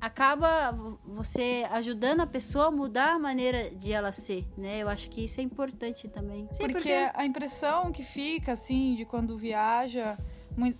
acaba 0.00 0.72
você 1.06 1.66
ajudando 1.70 2.20
a 2.20 2.26
pessoa 2.26 2.66
a 2.66 2.70
mudar 2.70 3.14
a 3.14 3.18
maneira 3.18 3.70
de 3.70 3.90
ela 3.90 4.12
ser, 4.12 4.46
né? 4.56 4.82
Eu 4.82 4.88
acho 4.88 5.08
que 5.08 5.24
isso 5.24 5.40
é 5.40 5.42
importante 5.42 6.08
também. 6.08 6.46
Sim, 6.52 6.64
porque, 6.64 6.74
porque 6.74 7.10
a 7.14 7.24
impressão 7.24 7.90
que 7.90 8.02
fica 8.02 8.52
assim 8.52 8.96
de 8.96 9.06
quando 9.06 9.36
viaja 9.36 10.18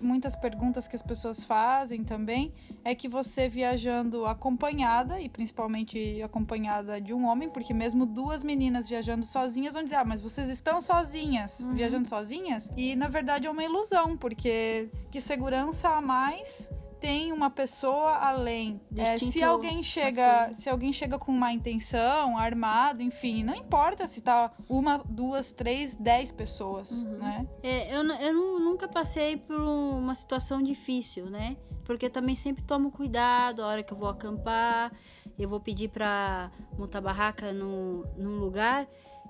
muitas 0.00 0.36
perguntas 0.36 0.86
que 0.86 0.96
as 0.96 1.02
pessoas 1.02 1.42
fazem 1.42 2.04
também 2.04 2.52
é 2.84 2.94
que 2.94 3.08
você 3.08 3.48
viajando 3.48 4.26
acompanhada 4.26 5.20
e 5.20 5.28
principalmente 5.28 6.20
acompanhada 6.22 7.00
de 7.00 7.12
um 7.12 7.26
homem, 7.26 7.48
porque 7.48 7.74
mesmo 7.74 8.06
duas 8.06 8.44
meninas 8.44 8.88
viajando 8.88 9.24
sozinhas 9.24 9.74
vão 9.74 9.82
dizer: 9.82 9.96
"Ah, 9.96 10.04
mas 10.04 10.20
vocês 10.20 10.48
estão 10.48 10.80
sozinhas, 10.80 11.60
uhum. 11.60 11.74
viajando 11.74 12.08
sozinhas?" 12.08 12.70
E 12.76 12.94
na 12.94 13.08
verdade 13.08 13.46
é 13.46 13.50
uma 13.50 13.64
ilusão, 13.64 14.16
porque 14.16 14.88
que 15.10 15.20
segurança 15.20 15.88
a 15.90 16.00
mais 16.00 16.70
tem 17.04 17.32
uma 17.32 17.50
pessoa 17.50 18.16
além. 18.16 18.80
É, 18.96 19.18
se 19.18 19.42
alguém 19.42 19.82
chega, 19.82 20.50
se 20.54 20.70
alguém 20.70 20.90
chega 20.90 21.18
com 21.18 21.30
má 21.30 21.52
intenção, 21.52 22.38
armado, 22.38 23.02
enfim, 23.02 23.44
não 23.44 23.54
importa 23.54 24.06
se 24.06 24.22
tá 24.22 24.50
uma, 24.70 25.04
duas, 25.06 25.52
três, 25.52 25.96
dez 25.96 26.32
pessoas, 26.32 27.02
uhum. 27.02 27.18
né? 27.18 27.46
É, 27.62 27.94
eu, 27.94 28.02
eu 28.02 28.32
nunca 28.58 28.88
passei 28.88 29.36
por 29.36 29.60
uma 29.60 30.14
situação 30.14 30.62
difícil, 30.62 31.26
né? 31.26 31.58
Porque 31.84 32.06
eu 32.06 32.10
também 32.10 32.34
sempre 32.34 32.64
tomo 32.64 32.90
cuidado 32.90 33.62
a 33.62 33.66
hora 33.66 33.82
que 33.82 33.92
eu 33.92 33.98
vou 33.98 34.08
acampar, 34.08 34.90
eu 35.38 35.46
vou 35.46 35.60
pedir 35.60 35.88
para 35.88 36.50
montar 36.78 37.02
barraca 37.02 37.52
no, 37.52 38.06
num 38.16 38.38
lugar 38.38 38.88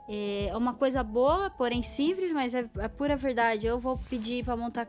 é 0.09 0.57
uma 0.57 0.75
coisa 0.75 1.03
boa, 1.03 1.51
porém 1.51 1.83
simples, 1.83 2.33
mas 2.33 2.55
é 2.55 2.69
a 2.79 2.89
pura 2.89 3.17
verdade. 3.17 3.67
Eu 3.67 3.79
vou 3.79 3.99
pedir 4.11 4.45
para 4.45 4.57
montar 4.57 4.87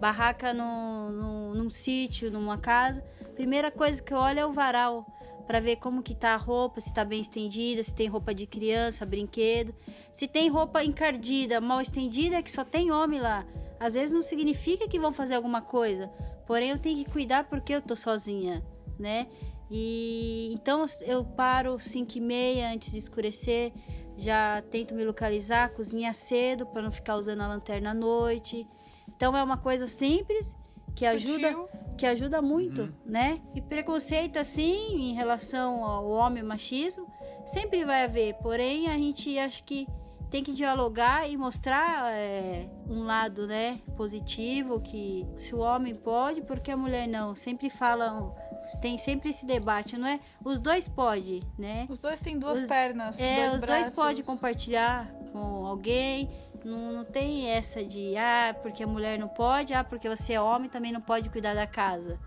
barraca 0.00 0.52
no, 0.52 1.10
no, 1.10 1.54
num 1.54 1.70
sítio, 1.70 2.30
numa 2.30 2.58
casa. 2.58 3.02
Primeira 3.34 3.70
coisa 3.70 4.02
que 4.02 4.12
eu 4.12 4.18
olho 4.18 4.40
é 4.40 4.46
o 4.46 4.52
varal 4.52 5.06
para 5.46 5.58
ver 5.58 5.76
como 5.76 6.02
que 6.02 6.14
tá 6.14 6.34
a 6.34 6.36
roupa, 6.36 6.80
se 6.80 6.90
está 6.90 7.04
bem 7.04 7.20
estendida, 7.20 7.82
se 7.82 7.92
tem 7.92 8.06
roupa 8.06 8.32
de 8.32 8.46
criança, 8.46 9.04
brinquedo, 9.04 9.74
se 10.12 10.28
tem 10.28 10.48
roupa 10.48 10.84
encardida, 10.84 11.60
mal 11.60 11.80
estendida, 11.80 12.40
que 12.40 12.52
só 12.52 12.64
tem 12.64 12.92
homem 12.92 13.20
lá. 13.20 13.44
Às 13.80 13.94
vezes 13.94 14.12
não 14.12 14.22
significa 14.22 14.86
que 14.86 15.00
vão 15.00 15.12
fazer 15.12 15.34
alguma 15.34 15.60
coisa, 15.60 16.08
porém 16.46 16.70
eu 16.70 16.78
tenho 16.78 17.04
que 17.04 17.10
cuidar 17.10 17.44
porque 17.44 17.74
eu 17.74 17.82
tô 17.82 17.96
sozinha, 17.96 18.64
né? 18.96 19.26
E 19.70 20.52
então 20.52 20.84
eu 21.02 21.24
paro 21.24 21.80
5 21.80 22.16
e 22.16 22.20
meia 22.20 22.72
antes 22.72 22.92
de 22.92 22.98
escurecer, 22.98 23.72
já 24.20 24.62
tento 24.70 24.94
me 24.94 25.04
localizar, 25.04 25.70
cozinhar 25.70 26.14
cedo 26.14 26.66
para 26.66 26.82
não 26.82 26.90
ficar 26.90 27.16
usando 27.16 27.40
a 27.40 27.48
lanterna 27.48 27.90
à 27.90 27.94
noite. 27.94 28.66
Então 29.08 29.36
é 29.36 29.42
uma 29.42 29.56
coisa 29.56 29.86
simples 29.86 30.54
que 30.94 31.06
ajuda 31.06 31.54
que 31.96 32.06
ajuda 32.06 32.40
muito, 32.40 32.82
uhum. 32.82 32.92
né? 33.04 33.42
E 33.54 33.60
preconceito 33.60 34.38
assim 34.38 35.10
em 35.10 35.14
relação 35.14 35.84
ao 35.84 36.08
homem 36.08 36.42
machismo 36.42 37.06
sempre 37.44 37.84
vai 37.84 38.04
haver, 38.04 38.34
porém 38.42 38.88
a 38.88 38.96
gente 38.96 39.38
acho 39.38 39.64
que 39.64 39.86
tem 40.30 40.44
que 40.44 40.52
dialogar 40.52 41.28
e 41.28 41.36
mostrar 41.36 42.10
é, 42.12 42.70
um 42.88 43.02
lado, 43.02 43.46
né, 43.46 43.80
positivo 43.96 44.80
que 44.80 45.26
se 45.36 45.54
o 45.54 45.58
homem 45.58 45.94
pode, 45.94 46.40
porque 46.42 46.70
a 46.70 46.76
mulher 46.76 47.08
não. 47.08 47.34
Sempre 47.34 47.68
falam 47.68 48.34
tem 48.80 48.98
sempre 48.98 49.30
esse 49.30 49.46
debate, 49.46 49.96
não 49.96 50.06
é? 50.06 50.20
Os 50.44 50.60
dois 50.60 50.88
podem, 50.88 51.42
né? 51.58 51.86
Os 51.88 51.98
dois 51.98 52.20
têm 52.20 52.38
duas 52.38 52.60
os, 52.60 52.68
pernas. 52.68 53.18
É, 53.18 53.48
dois 53.48 53.54
os 53.54 53.60
braços. 53.60 53.86
dois 53.86 53.94
podem 53.94 54.24
compartilhar 54.24 55.10
com 55.32 55.66
alguém. 55.66 56.30
Não, 56.64 56.92
não 56.92 57.04
tem 57.04 57.48
essa 57.48 57.84
de, 57.84 58.16
ah, 58.16 58.54
porque 58.62 58.82
a 58.82 58.86
mulher 58.86 59.18
não 59.18 59.28
pode, 59.28 59.72
ah, 59.72 59.82
porque 59.82 60.08
você 60.08 60.34
é 60.34 60.40
homem 60.40 60.68
também 60.68 60.92
não 60.92 61.00
pode 61.00 61.30
cuidar 61.30 61.54
da 61.54 61.66
casa, 61.66 62.18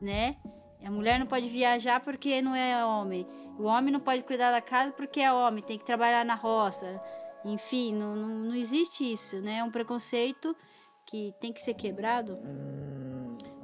né? 0.00 0.36
A 0.84 0.90
mulher 0.90 1.18
não 1.18 1.26
pode 1.26 1.48
viajar 1.48 2.00
porque 2.00 2.40
não 2.42 2.54
é 2.54 2.84
homem. 2.84 3.26
O 3.58 3.64
homem 3.64 3.92
não 3.92 4.00
pode 4.00 4.22
cuidar 4.22 4.50
da 4.50 4.60
casa 4.60 4.92
porque 4.92 5.20
é 5.20 5.32
homem, 5.32 5.62
tem 5.62 5.78
que 5.78 5.84
trabalhar 5.84 6.24
na 6.24 6.34
roça. 6.34 7.00
Enfim, 7.44 7.94
não, 7.94 8.16
não, 8.16 8.28
não 8.28 8.54
existe 8.54 9.10
isso, 9.10 9.40
né? 9.40 9.58
É 9.58 9.64
um 9.64 9.70
preconceito 9.70 10.56
que 11.06 11.34
tem 11.40 11.52
que 11.52 11.60
ser 11.60 11.74
quebrado. 11.74 12.38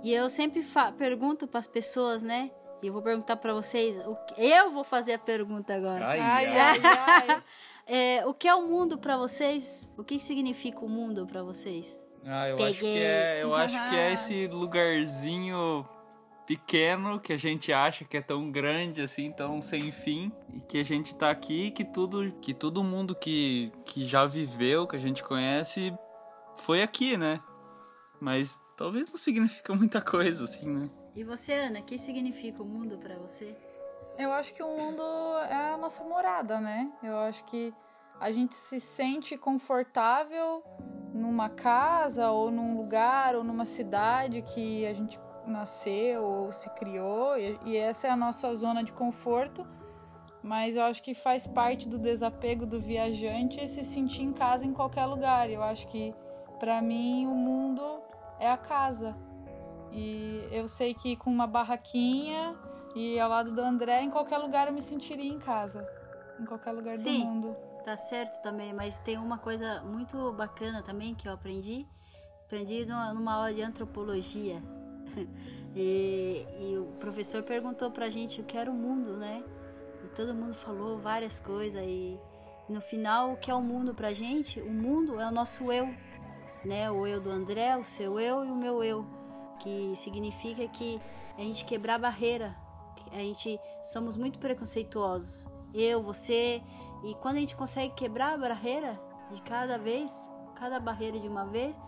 E 0.02 0.12
eu 0.12 0.30
sempre 0.30 0.64
pergunto 0.96 1.46
para 1.46 1.60
as 1.60 1.66
pessoas, 1.66 2.22
né? 2.22 2.50
E 2.82 2.86
eu 2.86 2.92
vou 2.92 3.02
perguntar 3.02 3.36
para 3.36 3.52
vocês. 3.52 3.98
Eu 4.38 4.70
vou 4.70 4.84
fazer 4.84 5.14
a 5.14 5.18
pergunta 5.18 5.74
agora. 5.74 6.06
Ai, 6.06 6.20
ai, 6.20 6.46
ai. 6.46 6.80
ai. 6.82 7.42
é, 7.86 8.26
o 8.26 8.32
que 8.32 8.48
é 8.48 8.54
o 8.54 8.66
mundo 8.66 8.96
para 8.96 9.16
vocês? 9.18 9.88
O 9.98 10.02
que 10.02 10.18
significa 10.18 10.80
o 10.80 10.88
mundo 10.88 11.26
para 11.26 11.42
vocês? 11.42 12.02
Ah, 12.24 12.48
eu 12.48 12.56
Peguei. 12.56 12.70
acho 12.70 12.80
que 12.80 12.98
é, 12.98 13.42
eu 13.42 13.54
acho 13.54 13.90
que 13.90 13.96
é 13.96 14.12
esse 14.14 14.46
lugarzinho 14.46 15.86
pequeno 16.46 17.20
que 17.20 17.32
a 17.32 17.36
gente 17.36 17.72
acha 17.72 18.04
que 18.04 18.16
é 18.16 18.20
tão 18.20 18.50
grande 18.50 19.00
assim, 19.02 19.30
tão 19.30 19.62
sem 19.62 19.92
fim, 19.92 20.32
e 20.52 20.60
que 20.60 20.78
a 20.78 20.84
gente 20.84 21.14
tá 21.14 21.30
aqui, 21.30 21.70
que 21.70 21.84
tudo, 21.84 22.32
que 22.40 22.52
todo 22.52 22.82
mundo 22.82 23.14
que, 23.14 23.72
que 23.84 24.04
já 24.04 24.26
viveu, 24.26 24.86
que 24.86 24.96
a 24.96 24.98
gente 24.98 25.22
conhece, 25.22 25.94
foi 26.56 26.82
aqui, 26.82 27.16
né? 27.16 27.40
Mas 28.20 28.62
talvez 28.76 29.08
não 29.08 29.16
significa 29.16 29.74
muita 29.74 30.00
coisa, 30.00 30.44
assim, 30.44 30.68
né? 30.68 30.90
E 31.16 31.24
você, 31.24 31.54
Ana, 31.54 31.80
o 31.80 31.84
que 31.84 31.98
significa 31.98 32.62
o 32.62 32.66
mundo 32.66 32.98
para 32.98 33.16
você? 33.16 33.56
Eu 34.18 34.32
acho 34.32 34.52
que 34.54 34.62
o 34.62 34.68
mundo 34.68 35.02
é 35.48 35.72
a 35.72 35.76
nossa 35.78 36.04
morada, 36.04 36.60
né? 36.60 36.92
Eu 37.02 37.16
acho 37.18 37.44
que 37.46 37.72
a 38.20 38.30
gente 38.30 38.54
se 38.54 38.78
sente 38.78 39.36
confortável 39.38 40.62
numa 41.14 41.48
casa 41.48 42.30
ou 42.30 42.50
num 42.50 42.76
lugar 42.76 43.34
ou 43.34 43.42
numa 43.42 43.64
cidade 43.64 44.42
que 44.42 44.86
a 44.86 44.92
gente 44.92 45.18
nasceu 45.46 46.22
ou 46.22 46.52
se 46.52 46.68
criou 46.70 47.36
e, 47.36 47.58
e 47.64 47.76
essa 47.76 48.06
é 48.06 48.10
a 48.10 48.16
nossa 48.16 48.54
zona 48.54 48.84
de 48.84 48.92
conforto. 48.92 49.66
Mas 50.42 50.76
eu 50.76 50.84
acho 50.84 51.02
que 51.02 51.14
faz 51.14 51.46
parte 51.46 51.88
do 51.88 51.98
desapego 51.98 52.64
do 52.64 52.80
viajante 52.80 53.66
se 53.68 53.82
sentir 53.82 54.22
em 54.22 54.32
casa 54.32 54.64
em 54.64 54.72
qualquer 54.72 55.06
lugar. 55.06 55.50
Eu 55.50 55.62
acho 55.62 55.86
que 55.88 56.14
para 56.58 56.80
mim 56.80 57.26
o 57.26 57.34
mundo 57.34 58.02
é 58.40 58.50
a 58.50 58.56
casa. 58.56 59.14
E 59.92 60.48
eu 60.50 60.66
sei 60.66 60.94
que 60.94 61.14
com 61.14 61.30
uma 61.30 61.46
barraquinha 61.46 62.56
e 62.94 63.20
ao 63.20 63.28
lado 63.28 63.52
do 63.52 63.60
André, 63.60 64.02
em 64.02 64.10
qualquer 64.10 64.38
lugar 64.38 64.66
eu 64.66 64.72
me 64.72 64.82
sentiria 64.82 65.30
em 65.30 65.38
casa. 65.38 65.86
Em 66.40 66.44
qualquer 66.44 66.72
lugar 66.72 66.98
Sim, 66.98 67.20
do 67.20 67.26
mundo. 67.26 67.56
Tá 67.84 67.96
certo 67.96 68.42
também, 68.42 68.72
mas 68.72 68.98
tem 68.98 69.16
uma 69.18 69.38
coisa 69.38 69.82
muito 69.82 70.32
bacana 70.32 70.82
também 70.82 71.14
que 71.14 71.28
eu 71.28 71.32
aprendi. 71.32 71.86
Aprendi 72.46 72.84
numa, 72.84 73.34
aula 73.34 73.54
de 73.54 73.62
antropologia. 73.62 74.62
e, 75.74 76.46
e, 76.60 76.78
o 76.78 76.86
professor 76.98 77.42
perguntou 77.42 77.90
pra 77.90 78.08
gente 78.08 78.40
o 78.40 78.44
que 78.44 78.56
era 78.56 78.70
o 78.70 78.74
mundo, 78.74 79.16
né? 79.16 79.44
E 80.04 80.08
todo 80.08 80.34
mundo 80.34 80.54
falou 80.54 80.98
várias 80.98 81.40
coisas 81.40 81.82
e 81.82 82.18
No 82.68 82.80
final, 82.80 83.32
o 83.32 83.36
que 83.36 83.50
é 83.50 83.54
o 83.54 83.62
mundo 83.62 83.94
pra 83.94 84.12
gente? 84.12 84.60
O 84.60 84.70
mundo 84.70 85.20
é 85.20 85.26
o 85.26 85.32
nosso 85.32 85.70
eu, 85.72 85.88
né? 86.64 86.90
O 86.90 87.06
eu 87.06 87.20
do 87.20 87.30
André, 87.30 87.76
o 87.76 87.84
seu 87.84 88.18
eu 88.18 88.44
e 88.44 88.50
o 88.50 88.56
meu 88.56 88.82
eu, 88.82 89.04
que 89.58 89.94
significa 89.96 90.66
que 90.68 91.00
a 91.36 91.42
gente 91.42 91.64
quebrar 91.64 91.94
a 91.94 91.98
barreira. 91.98 92.56
A 93.12 93.18
gente 93.18 93.58
somos 93.82 94.16
muito 94.16 94.38
preconceituosos. 94.38 95.46
Eu, 95.74 96.02
você, 96.02 96.62
e 97.04 97.14
quando 97.14 97.36
a 97.36 97.40
gente 97.40 97.56
consegue 97.56 97.94
quebrar 97.94 98.34
a 98.34 98.38
barreira 98.38 99.00
de 99.32 99.40
cada 99.42 99.78
vez, 99.78 100.20
cada 100.54 100.78
barreira 100.78 101.18
de 101.18 101.26
uma 101.26 101.46
vez, 101.46 101.80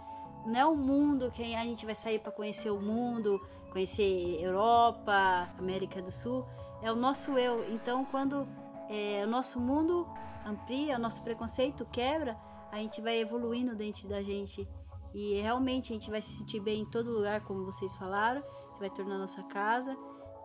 não 0.46 0.58
é 0.58 0.66
o 0.66 0.74
mundo 0.74 1.30
que 1.30 1.54
a 1.54 1.64
gente 1.64 1.84
vai 1.84 1.94
sair 1.94 2.18
para 2.18 2.32
conhecer 2.32 2.70
o 2.70 2.80
mundo, 2.80 3.40
conhecer 3.70 4.40
Europa, 4.40 5.48
América 5.58 6.02
do 6.02 6.10
Sul, 6.10 6.44
é 6.82 6.90
o 6.90 6.96
nosso 6.96 7.38
eu. 7.38 7.72
Então, 7.72 8.04
quando 8.04 8.48
é, 8.88 9.22
o 9.24 9.28
nosso 9.28 9.60
mundo 9.60 10.06
amplia, 10.44 10.96
o 10.96 10.98
nosso 10.98 11.22
preconceito 11.22 11.86
quebra, 11.86 12.36
a 12.72 12.78
gente 12.78 13.02
vai 13.02 13.20
evoluindo 13.20 13.76
dentro 13.76 14.08
da 14.08 14.22
gente. 14.22 14.66
E 15.14 15.34
realmente 15.34 15.92
a 15.92 15.94
gente 15.94 16.10
vai 16.10 16.22
se 16.22 16.32
sentir 16.32 16.58
bem 16.58 16.80
em 16.80 16.86
todo 16.86 17.12
lugar, 17.12 17.44
como 17.44 17.66
vocês 17.66 17.94
falaram, 17.96 18.42
vai 18.80 18.88
tornar 18.88 19.18
nossa 19.18 19.42
casa. 19.42 19.94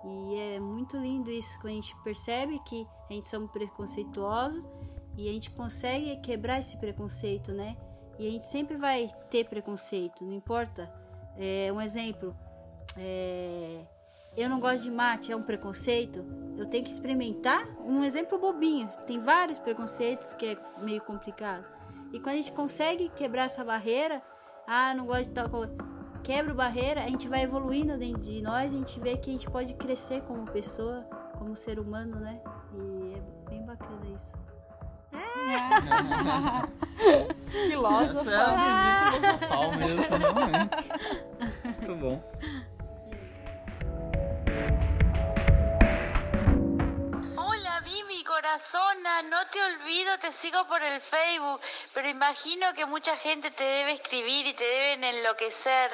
E 0.04 0.36
é 0.36 0.60
muito 0.60 0.98
lindo 0.98 1.32
isso, 1.32 1.58
quando 1.60 1.72
a 1.72 1.76
gente 1.76 1.96
percebe 2.04 2.60
que 2.60 2.86
a 3.10 3.14
gente 3.14 3.28
somos 3.30 3.50
preconceituosos 3.50 4.68
e 5.18 5.30
a 5.30 5.32
gente 5.32 5.50
consegue 5.52 6.18
quebrar 6.18 6.60
esse 6.60 6.78
preconceito, 6.78 7.52
né? 7.54 7.78
E 8.20 8.28
a 8.28 8.32
gente 8.32 8.46
sempre 8.46 8.76
vai 8.76 9.10
ter 9.32 9.48
preconceito, 9.48 10.24
não 10.24 10.34
importa. 10.34 10.92
É, 11.38 11.72
um 11.72 11.80
exemplo, 11.80 12.36
é, 12.98 13.86
eu 14.36 14.50
não 14.50 14.60
gosto 14.60 14.84
de 14.84 14.92
mate, 14.92 15.32
é 15.32 15.36
um 15.36 15.44
preconceito. 15.44 16.26
Eu 16.58 16.66
tenho 16.66 16.84
que 16.84 16.92
experimentar. 16.92 17.68
Um 17.86 18.04
exemplo 18.04 18.38
bobinho. 18.38 18.90
Tem 19.06 19.20
vários 19.20 19.60
preconceitos 19.60 20.34
que 20.34 20.46
é 20.46 20.58
meio 20.82 21.02
complicado. 21.02 21.77
E 22.12 22.20
quando 22.20 22.36
a 22.36 22.38
gente 22.38 22.52
consegue 22.52 23.10
quebrar 23.10 23.44
essa 23.44 23.64
barreira, 23.64 24.22
ah, 24.68 24.94
não 24.94 25.06
gosto 25.06 25.26
de 25.26 25.32
tal 25.32 25.50
coisa. 25.50 25.76
Quebra 26.24 26.52
a 26.52 26.56
barreira, 26.56 27.04
a 27.04 27.08
gente 27.08 27.28
vai 27.28 27.44
evoluindo 27.44 27.98
dentro 27.98 28.22
de 28.22 28.42
nós, 28.42 28.74
a 28.74 28.76
gente 28.76 29.00
vê 29.00 29.18
que 29.18 29.30
a 29.30 29.34
gente 29.34 29.50
pode 29.50 29.74
crescer 29.76 30.22
como 30.22 30.50
pessoa, 30.52 31.04
como 31.38 31.56
ser 31.56 31.80
humano, 31.80 32.20
né? 32.20 32.42
E 32.74 33.14
é 33.16 33.22
bem 33.50 33.64
bacana 33.66 34.06
isso. 34.14 34.36
Filósofa. 37.48 38.20
Essa 38.20 38.32
é 38.32 38.36
a 38.36 39.12
filosofal 39.12 39.72
mesmo, 39.78 40.18
realmente. 40.18 40.76
Muito 41.64 41.96
bom. 41.96 42.22
Corazona, 48.48 49.24
no 49.24 49.46
te 49.48 49.62
olvido, 49.62 50.18
te 50.20 50.32
sigo 50.32 50.66
por 50.68 50.82
el 50.82 51.02
Facebook, 51.02 51.60
pero 51.94 52.08
imagino 52.08 52.74
que 52.74 52.86
mucha 52.86 53.18
gente 53.18 53.52
te 53.52 53.64
debe 53.66 53.92
escribir 53.92 54.48
y 54.48 54.54
te 54.54 54.64
deben 54.64 55.04
enloquecer. 55.04 55.92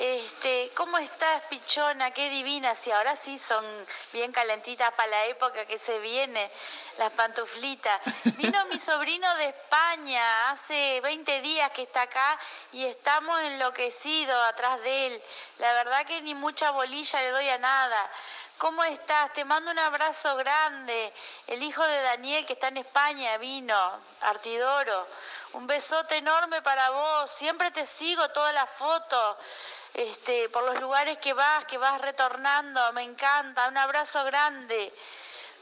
Este, 0.00 0.72
¿cómo 0.74 0.98
estás, 0.98 1.42
pichona? 1.48 2.10
Qué 2.10 2.30
divina, 2.30 2.74
si 2.74 2.90
ahora 2.90 3.14
sí 3.14 3.38
son 3.38 3.64
bien 4.12 4.32
calentitas 4.32 4.92
para 4.94 5.08
la 5.08 5.26
época 5.26 5.66
que 5.66 5.78
se 5.78 6.00
viene, 6.00 6.50
las 6.98 7.12
pantuflitas. 7.12 8.00
Vino 8.38 8.66
mi 8.66 8.78
sobrino 8.80 9.32
de 9.36 9.50
España, 9.50 10.50
hace 10.50 11.00
20 11.00 11.42
días 11.42 11.70
que 11.70 11.82
está 11.82 12.02
acá 12.02 12.40
y 12.72 12.84
estamos 12.86 13.40
enloquecidos 13.42 14.36
atrás 14.48 14.82
de 14.82 15.06
él. 15.06 15.22
La 15.58 15.72
verdad 15.74 16.04
que 16.06 16.20
ni 16.22 16.34
mucha 16.34 16.72
bolilla 16.72 17.22
le 17.22 17.30
doy 17.30 17.48
a 17.50 17.58
nada. 17.58 18.10
¿Cómo 18.58 18.84
estás? 18.84 19.32
Te 19.32 19.44
mando 19.44 19.70
un 19.70 19.78
abrazo 19.78 20.36
grande. 20.36 21.12
El 21.46 21.62
hijo 21.62 21.84
de 21.84 22.02
Daniel 22.02 22.46
que 22.46 22.52
está 22.52 22.68
en 22.68 22.78
España 22.78 23.36
vino, 23.38 23.76
Artidoro. 24.22 25.06
Un 25.54 25.66
besote 25.66 26.18
enorme 26.18 26.62
para 26.62 26.90
vos. 26.90 27.30
Siempre 27.30 27.70
te 27.72 27.84
sigo 27.84 28.28
todas 28.30 28.54
las 28.54 28.70
fotos. 28.70 29.36
Este, 29.92 30.48
por 30.48 30.64
los 30.64 30.80
lugares 30.80 31.18
que 31.18 31.32
vas, 31.32 31.64
que 31.66 31.78
vas 31.78 32.00
retornando, 32.00 32.92
me 32.92 33.02
encanta. 33.02 33.68
Un 33.68 33.76
abrazo 33.76 34.24
grande. 34.24 34.92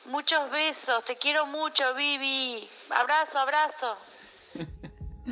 Muchos 0.06 0.50
besos, 0.50 1.04
te 1.04 1.16
quiero 1.16 1.46
mucho, 1.46 1.94
Vivi. 1.94 2.68
Abraço. 2.90 3.38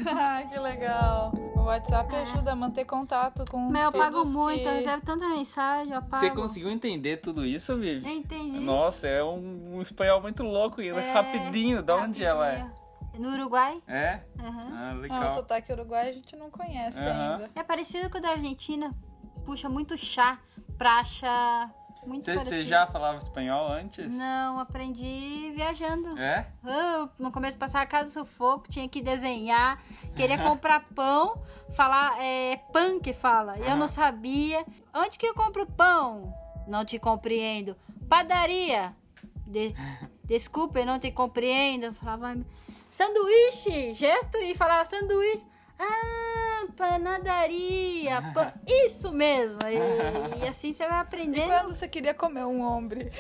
Ai, 0.06 0.48
que 0.50 0.60
legal. 0.60 1.49
O 1.70 1.72
WhatsApp 1.72 2.12
ajuda 2.16 2.50
a 2.50 2.56
manter 2.56 2.84
contato 2.84 3.44
com 3.48 3.56
Mas 3.70 3.84
eu 3.84 3.92
todos 3.92 4.06
pago 4.06 4.24
muito, 4.26 4.60
que... 4.60 4.66
eu 4.66 4.72
recebo 4.72 5.06
tanta 5.06 5.28
mensagem, 5.28 5.92
eu 5.92 5.98
apago. 6.00 6.16
Você 6.16 6.30
conseguiu 6.32 6.68
entender 6.68 7.18
tudo 7.18 7.46
isso, 7.46 7.76
Vivi? 7.76 8.04
Eu 8.04 8.12
entendi. 8.12 8.58
Nossa, 8.58 9.06
é 9.06 9.22
um, 9.22 9.76
um 9.76 9.80
espanhol 9.80 10.20
muito 10.20 10.42
louco 10.42 10.82
e 10.82 10.88
É, 10.88 11.12
rapidinho. 11.12 11.80
Da 11.80 11.94
onde 11.94 12.24
ela 12.24 12.48
é? 12.50 12.56
rapidinho. 12.56 12.80
No 13.20 13.34
Uruguai? 13.34 13.80
É? 13.86 14.20
Aham. 14.40 14.68
Ah, 14.72 14.90
Ah, 14.90 14.94
o 14.96 14.98
legal. 15.00 15.30
sotaque 15.30 15.72
uruguai 15.72 16.08
a 16.08 16.12
gente 16.12 16.34
não 16.34 16.50
conhece 16.50 16.98
Aham. 16.98 17.34
ainda. 17.34 17.50
É 17.54 17.62
parecido 17.62 18.10
com 18.10 18.18
o 18.18 18.20
da 18.20 18.30
Argentina. 18.30 18.92
Puxa 19.44 19.68
muito 19.68 19.96
chá, 19.96 20.40
praxa. 20.76 21.70
Muito 22.06 22.24
Você, 22.24 22.38
você 22.38 22.64
já 22.64 22.86
falava 22.86 23.18
espanhol 23.18 23.68
antes? 23.70 24.14
Não, 24.16 24.58
aprendi 24.58 25.52
viajando. 25.54 26.18
É? 26.18 26.46
Eu, 26.64 27.10
no 27.18 27.30
começo 27.30 27.56
passava 27.56 27.84
a 27.84 27.86
casa 27.86 28.04
do 28.04 28.10
sufoco, 28.10 28.68
tinha 28.68 28.88
que 28.88 29.02
desenhar, 29.02 29.82
queria 30.16 30.38
comprar 30.38 30.80
pão, 30.94 31.42
falar 31.74 32.16
é 32.22 32.56
pão 32.72 32.98
que 32.98 33.12
fala. 33.12 33.58
E 33.58 33.68
eu 33.68 33.76
não 33.76 33.86
sabia. 33.88 34.64
Onde 34.94 35.18
que 35.18 35.26
eu 35.26 35.34
compro 35.34 35.66
pão? 35.66 36.32
Não 36.66 36.84
te 36.84 36.98
compreendo. 36.98 37.76
Padaria. 38.08 38.94
De, 39.46 39.74
desculpa, 40.24 40.78
eu 40.80 40.86
não 40.86 40.98
te 40.98 41.10
compreendo. 41.10 41.84
Eu 41.86 41.94
falava 41.94 42.28
"Ai, 42.28 42.44
sanduíche, 42.88 43.92
gesto 43.92 44.36
e 44.38 44.56
falava 44.56 44.84
sanduíche. 44.84 45.44
Ah, 45.80 46.66
panadaria. 46.76 48.20
pan- 48.34 48.52
Isso 48.66 49.10
mesmo. 49.12 49.58
E, 49.66 50.44
e 50.44 50.48
assim 50.48 50.72
você 50.72 50.86
vai 50.86 50.98
E 50.98 51.00
aprendendo. 51.00 51.46
quando 51.48 51.74
você 51.74 51.88
queria 51.88 52.14
comer 52.14 52.44
um 52.44 52.60
hombre? 52.60 53.10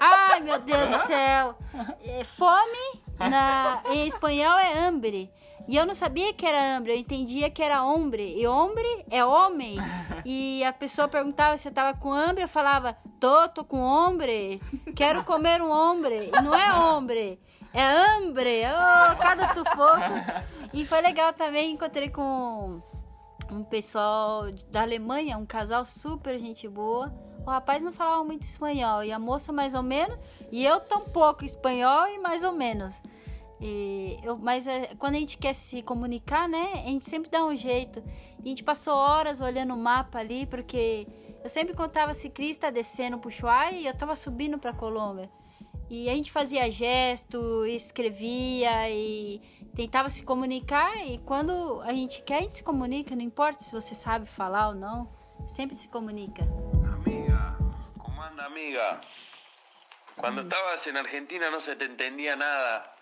Ai, 0.00 0.40
meu 0.40 0.58
Deus 0.60 0.88
do 0.90 0.98
céu. 1.06 1.56
É, 2.04 2.24
Fome 2.24 3.02
na, 3.18 3.82
em 3.90 4.06
espanhol 4.06 4.58
é 4.58 4.78
hambre. 4.78 5.30
E 5.66 5.76
eu 5.76 5.84
não 5.84 5.94
sabia 5.94 6.32
que 6.32 6.46
era 6.46 6.58
hambre, 6.76 6.92
eu 6.92 6.96
entendia 6.96 7.50
que 7.50 7.62
era 7.62 7.84
hombre. 7.84 8.40
E 8.40 8.46
hombre 8.46 9.04
é 9.10 9.22
homem. 9.22 9.76
E 10.24 10.64
a 10.64 10.72
pessoa 10.72 11.06
perguntava 11.08 11.58
se 11.58 11.68
eu 11.68 11.72
tava 11.72 11.92
com 11.96 12.10
hambre, 12.10 12.42
eu 12.42 12.48
falava, 12.48 12.96
tô, 13.20 13.46
tô 13.50 13.62
com 13.62 13.78
hombre. 13.78 14.60
Quero 14.96 15.22
comer 15.24 15.60
um 15.60 15.70
hombre. 15.70 16.30
E 16.34 16.40
não 16.42 16.54
é 16.54 16.72
hombre, 16.72 17.38
é 17.74 17.82
hambre. 17.84 18.62
Oh, 18.64 19.16
cada 19.16 19.46
sufoco. 19.48 20.48
E 20.72 20.84
foi 20.84 21.00
legal 21.00 21.32
também, 21.32 21.72
encontrei 21.72 22.10
com 22.10 22.82
um 23.50 23.64
pessoal 23.64 24.50
da 24.70 24.82
Alemanha, 24.82 25.38
um 25.38 25.46
casal 25.46 25.84
super 25.86 26.38
gente 26.38 26.68
boa. 26.68 27.12
O 27.46 27.50
rapaz 27.50 27.82
não 27.82 27.92
falava 27.92 28.22
muito 28.24 28.42
espanhol 28.42 29.02
e 29.02 29.10
a 29.10 29.18
moça 29.18 29.52
mais 29.52 29.74
ou 29.74 29.82
menos, 29.82 30.18
e 30.52 30.64
eu 30.64 30.80
tão 30.80 31.08
pouco 31.08 31.44
espanhol 31.44 32.06
e 32.08 32.18
mais 32.18 32.44
ou 32.44 32.52
menos. 32.52 33.00
E 33.60 34.18
eu, 34.22 34.36
mas 34.36 34.68
é, 34.68 34.94
quando 34.98 35.14
a 35.14 35.18
gente 35.18 35.38
quer 35.38 35.54
se 35.54 35.82
comunicar, 35.82 36.48
né, 36.48 36.72
a 36.74 36.88
gente 36.88 37.04
sempre 37.04 37.30
dá 37.30 37.44
um 37.44 37.56
jeito. 37.56 38.02
A 38.38 38.46
gente 38.46 38.62
passou 38.62 38.94
horas 38.94 39.40
olhando 39.40 39.74
o 39.74 39.76
mapa 39.76 40.18
ali, 40.18 40.46
porque 40.46 41.06
eu 41.42 41.48
sempre 41.48 41.74
contava 41.74 42.14
ciclista 42.14 42.70
descendo 42.70 43.18
pro 43.18 43.28
Ushuaia 43.28 43.76
e 43.76 43.86
eu 43.86 43.96
tava 43.96 44.14
subindo 44.14 44.58
pra 44.58 44.72
Colômbia. 44.72 45.30
E 45.90 46.10
a 46.10 46.14
gente 46.14 46.30
fazia 46.30 46.70
gesto, 46.70 47.64
escrevia 47.64 48.90
e 48.90 49.40
tentava 49.74 50.10
se 50.10 50.22
comunicar. 50.22 50.94
E 51.06 51.16
quando 51.18 51.80
a 51.80 51.94
gente 51.94 52.22
quer, 52.22 52.38
a 52.38 52.42
gente 52.42 52.56
se 52.56 52.62
comunica, 52.62 53.16
não 53.16 53.22
importa 53.22 53.64
se 53.64 53.72
você 53.72 53.94
sabe 53.94 54.26
falar 54.26 54.68
ou 54.68 54.74
não, 54.74 55.10
sempre 55.48 55.74
se 55.74 55.88
comunica. 55.88 56.42
Amiga, 56.92 57.56
¿cómo 57.98 58.22
anda 58.22 58.44
amiga? 58.44 59.00
Cuando 60.14 60.42
estabas 60.42 60.86
en 60.86 60.98
Argentina 60.98 61.50
no 61.50 61.58
se 61.58 61.74
te 61.74 61.86
entendía 61.86 62.36
nada. 62.36 62.94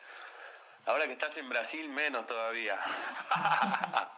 Ahora 0.87 1.07
que 1.07 1.15
estás 1.15 1.37
en 1.39 1.49
Brasil 1.49 1.89
menos 1.89 2.25
todavía. 2.29 2.79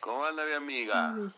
¿Cómo 0.00 0.24
anda 0.24 0.44
mi 0.44 0.52
amiga? 0.52 1.12
não. 1.12 1.30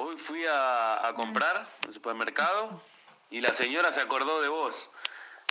Hoy 0.00 0.16
fui 0.18 0.46
a, 0.46 1.08
a 1.08 1.14
comprar 1.14 1.66
al 1.86 1.94
supermercado 1.94 2.80
y 3.30 3.40
la 3.40 3.52
señora 3.52 3.92
se 3.92 4.00
acordó 4.00 4.40
de 4.40 4.48
vos. 4.48 4.90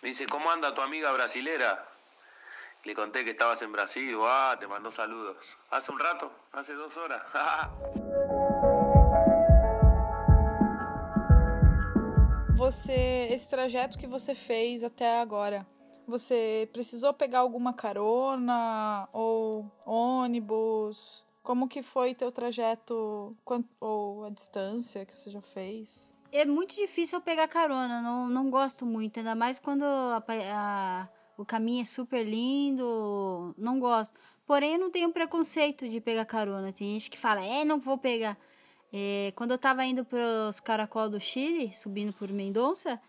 Me 0.02 0.10
dice, 0.10 0.28
¿cómo 0.28 0.50
anda 0.50 0.74
tu 0.74 0.82
amiga 0.82 1.12
brasilera? 1.12 1.88
Le 2.84 2.96
conté 2.96 3.24
que 3.24 3.32
estabas 3.32 3.62
en 3.62 3.72
Brasil, 3.72 4.18
ah, 4.24 4.56
te 4.60 4.68
mandó 4.68 4.92
saludos. 4.92 5.38
Hace 5.72 5.92
un 5.92 6.00
rato, 6.00 6.32
hace 6.54 6.74
dos 6.74 6.96
horas. 6.98 7.22
Você, 12.56 13.28
esse 13.30 13.50
trajeto 13.52 14.00
que 14.00 14.08
você 14.08 14.34
fez 14.34 14.84
até 14.84 15.20
agora, 15.20 15.64
você 16.08 16.68
precisou 16.74 17.14
pegar 17.14 17.40
alguma 17.40 17.72
carona 17.72 19.08
ou 19.14 19.72
ônibus? 19.86 21.24
Como 21.44 21.68
que 21.68 21.84
foi 21.84 22.16
teu 22.16 22.32
trajeto 22.32 23.38
ou 23.80 24.26
a 24.26 24.32
distância 24.32 25.06
que 25.06 25.16
você 25.16 25.30
já 25.30 25.42
fez? 25.42 26.12
É 26.38 26.46
muito 26.46 26.76
difícil 26.76 27.18
eu 27.18 27.22
pegar 27.22 27.48
carona, 27.48 28.02
não, 28.02 28.30
não 28.30 28.50
gosto 28.50 28.86
muito, 28.86 29.20
ainda 29.20 29.36
mais 29.36 29.60
quando 29.60 29.84
a, 29.84 30.24
a 30.54 31.08
o 31.38 31.46
caminho 31.46 31.84
é 31.84 31.86
super 31.86 32.24
lindo, 32.24 33.54
não 33.58 33.80
gosto. 33.80 34.20
Porém, 34.46 34.74
eu 34.74 34.80
não 34.80 34.90
tenho 34.90 35.12
preconceito 35.12 35.88
de 35.88 36.02
pegar 36.02 36.26
carona. 36.26 36.74
Tem 36.74 36.94
gente 36.94 37.12
que 37.12 37.18
fala, 37.18 37.46
é, 37.46 37.64
não 37.64 37.80
vou 37.80 37.98
pegar. 37.98 38.36
É, 38.92 39.32
quando 39.36 39.52
eu 39.52 39.58
tava 39.58 39.86
indo 39.86 40.04
pros 40.04 40.60
caracol 40.60 41.10
do 41.10 41.20
Chile, 41.20 41.72
subindo 41.72 42.12
por 42.12 42.32
Mendonça, 42.32 43.00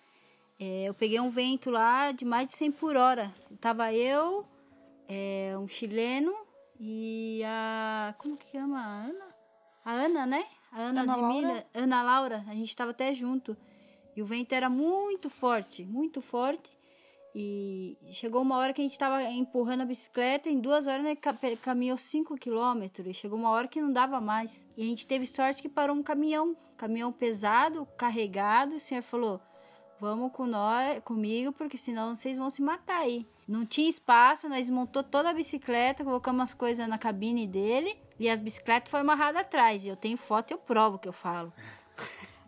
é, 0.60 0.84
eu 0.84 0.92
peguei 0.92 1.18
um 1.20 1.30
vento 1.30 1.70
lá 1.70 2.12
de 2.12 2.24
mais 2.24 2.46
de 2.46 2.52
100 2.52 2.72
por 2.72 2.96
hora. 2.96 3.32
Tava 3.60 3.94
eu, 3.94 4.44
é, 5.08 5.54
um 5.58 5.66
chileno 5.66 6.34
e 6.78 7.40
a. 7.46 8.14
Como 8.18 8.36
que 8.36 8.50
chama? 8.50 8.78
A 8.78 9.04
Ana? 9.04 9.34
A 9.84 9.92
Ana, 9.92 10.26
né? 10.26 10.44
A 10.72 10.80
Ana, 10.80 11.02
Ana 11.02 11.16
Laura? 11.16 11.66
Ana 11.74 12.02
Laura, 12.02 12.44
a 12.48 12.54
gente 12.54 12.74
tava 12.76 12.90
até 12.92 13.14
junto. 13.14 13.56
E 14.16 14.22
o 14.22 14.26
vento 14.26 14.52
era 14.52 14.68
muito 14.68 15.30
forte, 15.30 15.84
muito 15.84 16.20
forte. 16.20 16.76
E 17.34 17.96
chegou 18.12 18.42
uma 18.42 18.56
hora 18.56 18.72
que 18.72 18.80
a 18.80 18.84
gente 18.84 18.98
tava 18.98 19.22
empurrando 19.24 19.82
a 19.82 19.86
bicicleta, 19.86 20.48
em 20.48 20.58
duas 20.58 20.86
horas 20.86 21.04
né, 21.04 21.14
ca- 21.14 21.36
caminhou 21.62 21.96
5 21.96 22.34
quilômetros. 22.36 23.06
E 23.06 23.14
chegou 23.14 23.38
uma 23.38 23.50
hora 23.50 23.68
que 23.68 23.80
não 23.80 23.92
dava 23.92 24.20
mais. 24.20 24.66
E 24.76 24.82
a 24.82 24.86
gente 24.86 25.06
teve 25.06 25.26
sorte 25.26 25.62
que 25.62 25.68
parou 25.68 25.94
um 25.94 26.02
caminhão, 26.02 26.56
caminhão 26.76 27.12
pesado, 27.12 27.86
carregado. 27.96 28.74
E 28.74 28.78
o 28.78 28.80
senhor 28.80 29.02
falou: 29.02 29.40
Vamos 30.00 30.32
com 30.32 30.46
nós, 30.46 31.00
comigo, 31.04 31.52
porque 31.52 31.76
senão 31.76 32.14
vocês 32.14 32.38
vão 32.38 32.50
se 32.50 32.62
matar 32.62 33.02
aí. 33.02 33.26
Não 33.46 33.64
tinha 33.64 33.88
espaço, 33.88 34.48
nós 34.48 34.60
desmontou 34.66 35.02
toda 35.02 35.30
a 35.30 35.34
bicicleta, 35.34 36.04
colocamos 36.04 36.42
as 36.42 36.54
coisas 36.54 36.88
na 36.88 36.98
cabine 36.98 37.46
dele 37.46 37.96
e 38.18 38.28
as 38.28 38.40
bicicletas 38.40 38.90
foram 38.90 39.02
amarradas 39.02 39.40
atrás. 39.42 39.84
E 39.84 39.88
eu 39.88 39.96
tenho 39.96 40.16
foto 40.16 40.50
e 40.50 40.54
eu 40.54 40.58
provo 40.58 40.98
que 40.98 41.08
eu 41.08 41.12
falo. 41.12 41.52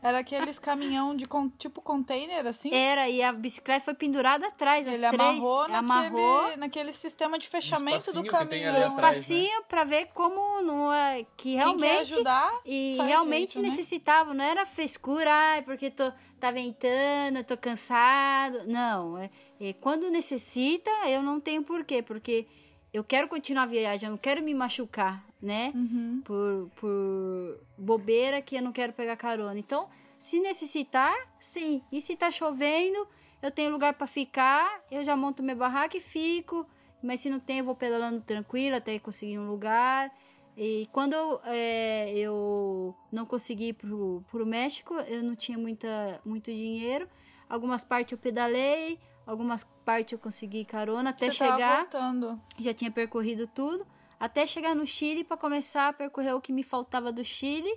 Era 0.03 0.21
aqueles 0.21 0.59
caminhão 0.59 1.15
de 1.15 1.27
con- 1.27 1.51
tipo 1.59 1.83
container, 1.83 2.47
assim? 2.47 2.73
Era, 2.73 3.07
e 3.11 3.23
a 3.23 3.35
bicicleta 3.35 3.85
foi 3.85 3.93
pendurada 3.93 4.47
atrás, 4.47 4.89
as 4.89 4.95
Ele 4.99 5.07
três. 5.11 5.21
amarrou, 5.21 5.59
naquele, 5.69 5.77
amarrou 5.77 6.57
naquele 6.57 6.91
sistema 6.93 7.39
de 7.39 7.47
fechamento 7.47 8.11
do 8.15 8.25
caminhão. 8.25 8.75
ali 8.75 8.85
um 8.85 8.87
espacinho 8.87 9.63
pra 9.69 9.85
ver 9.85 10.07
como 10.15 10.63
não 10.63 10.91
é. 10.91 11.23
Que 11.37 11.51
Quem 11.51 11.53
quer 11.53 11.59
realmente. 11.59 12.01
ajudar, 12.15 12.51
E 12.65 12.97
realmente 13.03 13.53
jeito, 13.53 13.63
né? 13.63 13.69
necessitava, 13.69 14.33
não 14.33 14.43
era 14.43 14.65
frescura, 14.65 15.31
ai, 15.31 15.61
porque 15.61 15.91
tô, 15.91 16.11
tá 16.41 16.51
ventando, 16.51 17.45
tô 17.45 17.59
cansado. 17.59 18.67
Não, 18.67 19.19
é, 19.19 19.29
é, 19.61 19.75
quando 19.75 20.09
necessita, 20.11 20.91
eu 21.09 21.23
não 21.23 21.39
tenho 21.39 21.63
porquê, 21.63 22.03
porque 22.03 22.47
eu 22.93 23.05
quero 23.05 23.29
continuar 23.29 23.63
a 23.63 23.67
viagem, 23.67 24.07
eu 24.07 24.11
não 24.11 24.19
quero 24.19 24.43
me 24.43 24.55
machucar, 24.55 25.25
né? 25.41 25.73
Uhum. 25.75 26.23
Por, 26.25 26.71
por 26.77 27.61
bobeira 27.79 28.43
que 28.43 28.57
eu 28.57 28.63
não 28.63 28.73
quero 28.73 28.93
pegar 28.93 29.17
carona. 29.17 29.59
Então, 29.59 29.89
se 30.19 30.41
necessitar, 30.41 31.15
sim. 31.39 31.83
E 31.91 32.01
se 32.01 32.17
tá 32.17 32.31
chovendo, 32.31 33.07
eu 33.41 33.51
tenho 33.51 33.71
lugar 33.71 33.95
para 33.95 34.07
ficar, 34.07 34.85
eu 34.91 35.03
já 35.03 35.17
monto 35.17 35.43
minha 35.43 35.57
barraca 35.57 35.97
e 35.97 36.01
fico. 36.01 36.67
Mas 37.03 37.21
se 37.21 37.31
não 37.31 37.41
tem, 37.41 37.59
eu 37.59 37.65
vou 37.65 37.75
pedalando 37.75 38.21
tranquilo 38.21 38.77
até 38.77 38.99
conseguir 38.99 39.39
um 39.39 39.47
lugar. 39.47 40.13
E 40.57 40.89
quando 40.93 41.15
eu, 41.15 41.41
é, 41.45 42.13
eu 42.19 42.95
não 43.11 43.25
consegui 43.25 43.69
ir 43.69 43.73
pro, 43.73 44.23
pro 44.31 44.45
México, 44.45 44.95
eu 44.95 45.23
não 45.23 45.35
tinha 45.35 45.57
muita, 45.57 46.21
muito 46.25 46.51
dinheiro. 46.51 47.09
Algumas 47.49 47.83
partes 47.83 48.13
eu 48.13 48.19
pedalei, 48.19 48.99
algumas 49.31 49.65
partes 49.85 50.13
eu 50.13 50.19
consegui 50.19 50.65
carona 50.65 51.11
até 51.11 51.27
Você 51.27 51.33
chegar 51.33 51.83
voltando. 51.83 52.41
já 52.59 52.75
tinha 52.75 52.91
percorrido 52.91 53.47
tudo, 53.47 53.87
até 54.19 54.47
chegar 54.47 54.75
no 54.75 54.87
Chile 54.87 55.25
para 55.25 55.37
começar 55.37 55.89
a 55.89 55.93
percorrer 55.93 56.35
o 56.35 56.41
que 56.41 56.53
me 56.53 56.63
faltava 56.63 57.13
do 57.13 57.23
Chile 57.25 57.73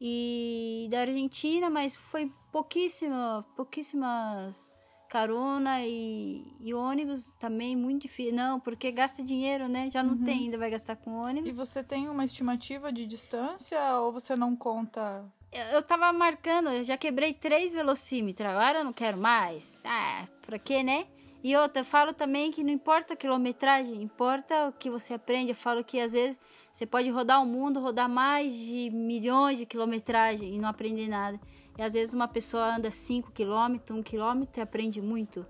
e 0.00 0.88
da 0.90 1.00
Argentina, 1.00 1.68
mas 1.70 1.96
foi 1.96 2.32
pouquíssima, 2.52 3.44
pouquíssimas 3.56 4.72
carona 5.08 5.84
e, 5.84 6.44
e 6.60 6.72
ônibus 6.72 7.32
também 7.40 7.74
muito 7.74 8.02
difícil. 8.02 8.34
Não, 8.34 8.60
porque 8.60 8.92
gasta 8.92 9.22
dinheiro, 9.24 9.68
né? 9.68 9.90
Já 9.90 10.02
não 10.04 10.16
tem, 10.16 10.44
ainda 10.44 10.56
vai 10.56 10.70
gastar 10.70 10.94
com 10.96 11.10
Uhum. 11.10 11.26
E 11.26 11.30
ônibus. 11.30 11.56
você 11.56 11.82
tem 11.82 12.08
uma 12.08 12.24
estimativa 12.24 12.92
de 12.92 13.04
distância 13.06 13.80
ou 14.00 14.12
você 14.12 14.36
não 14.36 14.54
conta? 14.54 15.24
Eu, 15.52 15.82
tava 15.82 16.12
marcando, 16.12 16.68
eu 16.68 16.84
já 16.84 16.96
quebrei 16.96 17.34
três 17.34 17.72
velocímetros, 17.72 18.48
agora 18.48 18.78
eu 18.78 18.84
não 18.84 18.92
quero 18.92 19.18
mais. 19.18 19.80
Ah, 19.84 20.28
pra 20.46 20.58
quê, 20.58 20.82
né? 20.82 21.06
E 21.42 21.56
outra, 21.56 21.80
eu 21.80 21.84
falo 21.84 22.12
também 22.12 22.50
que 22.50 22.62
não 22.62 22.70
importa 22.70 23.14
a 23.14 23.16
quilometragem, 23.16 24.02
importa 24.02 24.68
o 24.68 24.72
que 24.72 24.90
você 24.90 25.14
aprende. 25.14 25.50
Eu 25.50 25.56
falo 25.56 25.82
que 25.82 25.98
às 25.98 26.12
vezes 26.12 26.38
você 26.72 26.86
pode 26.86 27.08
rodar 27.10 27.42
o 27.42 27.46
mundo, 27.46 27.80
rodar 27.80 28.08
mais 28.08 28.54
de 28.54 28.90
milhões 28.90 29.58
de 29.58 29.64
quilometragem 29.64 30.54
e 30.54 30.58
não 30.58 30.68
aprender 30.68 31.08
nada. 31.08 31.40
E 31.78 31.82
às 31.82 31.94
vezes 31.94 32.12
uma 32.12 32.28
pessoa 32.28 32.76
anda 32.76 32.90
5 32.90 33.32
quilômetros, 33.32 33.98
1 33.98 34.02
quilômetro 34.02 34.60
e 34.60 34.62
aprende 34.62 35.00
muito. 35.00 35.46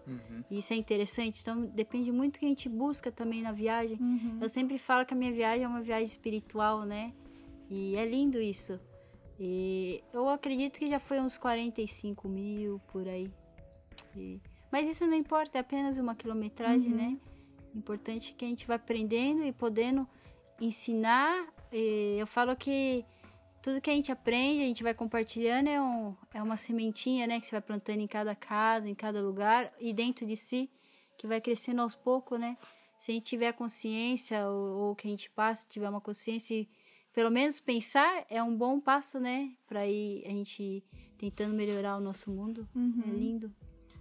E 0.49 0.59
isso 0.59 0.73
é 0.73 0.77
interessante. 0.77 1.41
Então 1.43 1.67
depende 1.67 2.13
muito 2.13 2.35
do 2.35 2.39
que 2.39 2.47
a 2.47 2.49
gente 2.49 2.69
busca 2.69 3.11
também 3.11 3.43
na 3.43 3.51
viagem. 3.51 3.99
Eu 4.41 4.49
sempre 4.49 4.79
falo 4.79 5.05
que 5.05 5.13
a 5.13 5.17
minha 5.17 5.33
viagem 5.33 5.65
é 5.65 5.69
uma 5.69 5.83
viagem 5.83 6.07
espiritual, 6.07 6.85
né? 6.85 7.13
E 7.69 7.97
é 7.97 8.05
lindo 8.07 8.41
isso. 8.41 8.79
E 9.43 10.05
eu 10.13 10.29
acredito 10.29 10.79
que 10.79 10.91
já 10.91 11.01
foi 11.01 11.19
uns 11.19 11.39
45 11.39 12.29
mil 12.29 12.79
por 12.93 13.09
aí. 13.09 13.33
E- 14.15 14.39
Mas 14.71 14.87
isso 14.87 15.07
não 15.07 15.17
importa, 15.17 15.57
é 15.57 15.63
apenas 15.63 15.97
uma 15.97 16.15
quilometragem, 16.15 16.91
né? 16.91 17.19
Importante 17.75 18.35
que 18.35 18.45
a 18.45 18.49
gente 18.49 18.67
vai 18.67 18.77
aprendendo 18.77 19.43
e 19.45 19.51
podendo 19.53 20.07
ensinar. 20.61 21.49
E 21.73 22.17
eu 22.19 22.27
falo 22.27 22.55
que 22.55 23.05
tudo 23.63 23.81
que 23.81 23.89
a 23.91 23.93
gente 23.95 24.13
aprende, 24.13 24.63
a 24.63 24.67
gente 24.67 24.83
vai 24.83 24.93
compartilhando, 24.95 25.69
é, 25.69 25.81
um, 25.81 26.15
é 26.35 26.43
uma 26.43 26.57
sementinha, 26.57 27.27
né? 27.27 27.41
Que 27.41 27.47
você 27.47 27.53
vai 27.53 27.63
plantando 27.63 28.01
em 28.01 28.07
cada 28.07 28.35
casa, 28.35 28.89
em 28.89 28.95
cada 28.95 29.23
lugar 29.23 29.73
e 29.81 29.93
dentro 29.93 30.27
de 30.27 30.37
si, 30.37 30.71
que 31.17 31.27
vai 31.27 31.41
crescendo 31.41 31.81
aos 31.81 31.95
poucos, 31.95 32.39
né? 32.39 32.57
Se 32.99 33.11
a 33.11 33.15
gente 33.15 33.25
tiver 33.25 33.53
consciência, 33.53 34.47
ou, 34.49 34.89
ou 34.89 34.95
que 34.95 35.07
a 35.09 35.11
gente 35.11 35.31
passa, 35.31 35.67
tiver 35.67 35.89
uma 35.89 36.01
consciência 36.01 36.55
e 36.55 36.69
pelo 37.13 37.31
menos 37.31 37.61
pensar, 37.61 38.25
é 38.29 38.43
um 38.43 38.57
bom 38.57 38.81
passo, 38.81 39.19
né? 39.19 39.53
Pra 39.67 39.87
ir 39.87 40.25
a 40.27 40.31
gente 40.31 40.85
tentando 41.19 41.55
melhorar 41.55 41.97
o 41.97 42.01
nosso 42.01 42.31
mundo. 42.31 42.69
É 43.07 43.11
lindo. 43.11 43.53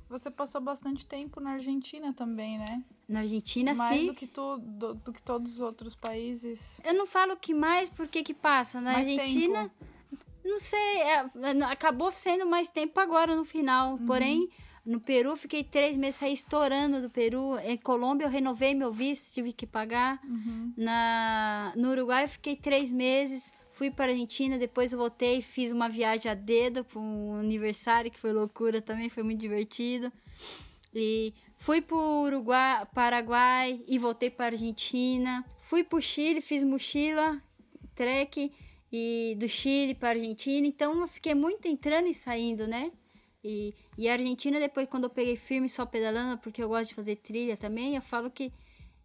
Você 0.09 0.31
passou 0.31 0.59
bastante 0.59 1.05
tempo 1.05 1.39
na 1.39 1.51
Argentina 1.51 2.11
também, 2.11 2.57
né? 2.57 2.83
Na 3.07 3.19
Argentina, 3.19 3.75
Mais 3.75 3.99
sim. 3.99 4.07
do 4.07 4.13
que, 4.15 4.25
tu, 4.25 4.57
do, 4.57 4.95
do 4.95 5.13
que 5.13 5.21
todos 5.21 5.53
os 5.53 5.61
outros 5.61 5.93
países. 5.93 6.81
Eu 6.83 6.95
não 6.95 7.05
falo 7.05 7.37
que 7.37 7.53
mais 7.53 7.89
porque 7.89 8.23
que 8.23 8.33
passa. 8.33 8.81
Na 8.81 8.93
Mais 8.93 9.07
Argentina, 9.07 9.71
não 10.43 10.59
sei, 10.59 11.01
é, 11.01 11.19
acabou 11.69 12.11
sendo 12.11 12.45
mais 12.47 12.69
tempo 12.69 12.99
agora 12.99 13.35
no 13.35 13.45
final. 13.45 13.93
Uhum. 13.93 14.05
Porém, 14.07 14.49
no 14.89 14.99
Peru, 14.99 15.35
fiquei 15.35 15.63
três 15.63 15.95
meses 15.95 16.19
saí 16.19 16.33
estourando 16.33 16.99
do 16.99 17.11
Peru. 17.11 17.55
Em 17.59 17.77
Colômbia, 17.77 18.25
eu 18.25 18.29
renovei 18.29 18.73
meu 18.73 18.91
visto, 18.91 19.31
tive 19.31 19.53
que 19.53 19.67
pagar. 19.67 20.19
Uhum. 20.25 20.73
Na, 20.75 21.71
no 21.75 21.91
Uruguai, 21.91 22.27
fiquei 22.27 22.55
três 22.55 22.91
meses. 22.91 23.53
Fui 23.71 23.91
para 23.91 24.05
a 24.05 24.13
Argentina, 24.13 24.57
depois 24.57 24.91
voltei, 24.91 25.43
fiz 25.43 25.71
uma 25.71 25.87
viagem 25.87 26.31
a 26.31 26.33
dedo 26.33 26.83
para 26.83 26.99
um 26.99 27.35
aniversário, 27.35 28.09
que 28.09 28.19
foi 28.19 28.33
loucura 28.33 28.81
também, 28.81 29.09
foi 29.09 29.21
muito 29.21 29.39
divertido. 29.39 30.11
E 30.93 31.35
fui 31.55 31.81
para 31.81 31.95
o 31.95 32.23
Uruguai, 32.23 32.87
Paraguai 32.91 33.79
e 33.87 33.99
voltei 33.99 34.31
para 34.31 34.45
a 34.45 34.47
Argentina. 34.47 35.45
Fui 35.59 35.83
para 35.83 35.99
o 35.99 36.01
Chile, 36.01 36.41
fiz 36.41 36.63
mochila, 36.63 37.39
trek, 37.93 38.51
e 38.91 39.35
do 39.37 39.47
Chile 39.47 39.93
para 39.93 40.09
a 40.09 40.11
Argentina. 40.13 40.65
Então 40.65 40.99
eu 40.99 41.07
fiquei 41.07 41.35
muito 41.35 41.67
entrando 41.67 42.07
e 42.07 42.13
saindo, 42.13 42.65
né? 42.67 42.91
E, 43.43 43.73
e 43.97 44.09
a 44.09 44.13
Argentina, 44.13 44.59
depois, 44.59 44.87
quando 44.87 45.05
eu 45.05 45.09
peguei 45.09 45.35
firme 45.35 45.69
só 45.69 45.85
pedalando, 45.85 46.37
porque 46.39 46.61
eu 46.61 46.67
gosto 46.67 46.89
de 46.89 46.95
fazer 46.95 47.15
trilha 47.17 47.55
também, 47.55 47.95
eu 47.95 48.01
falo 48.01 48.29
que 48.29 48.51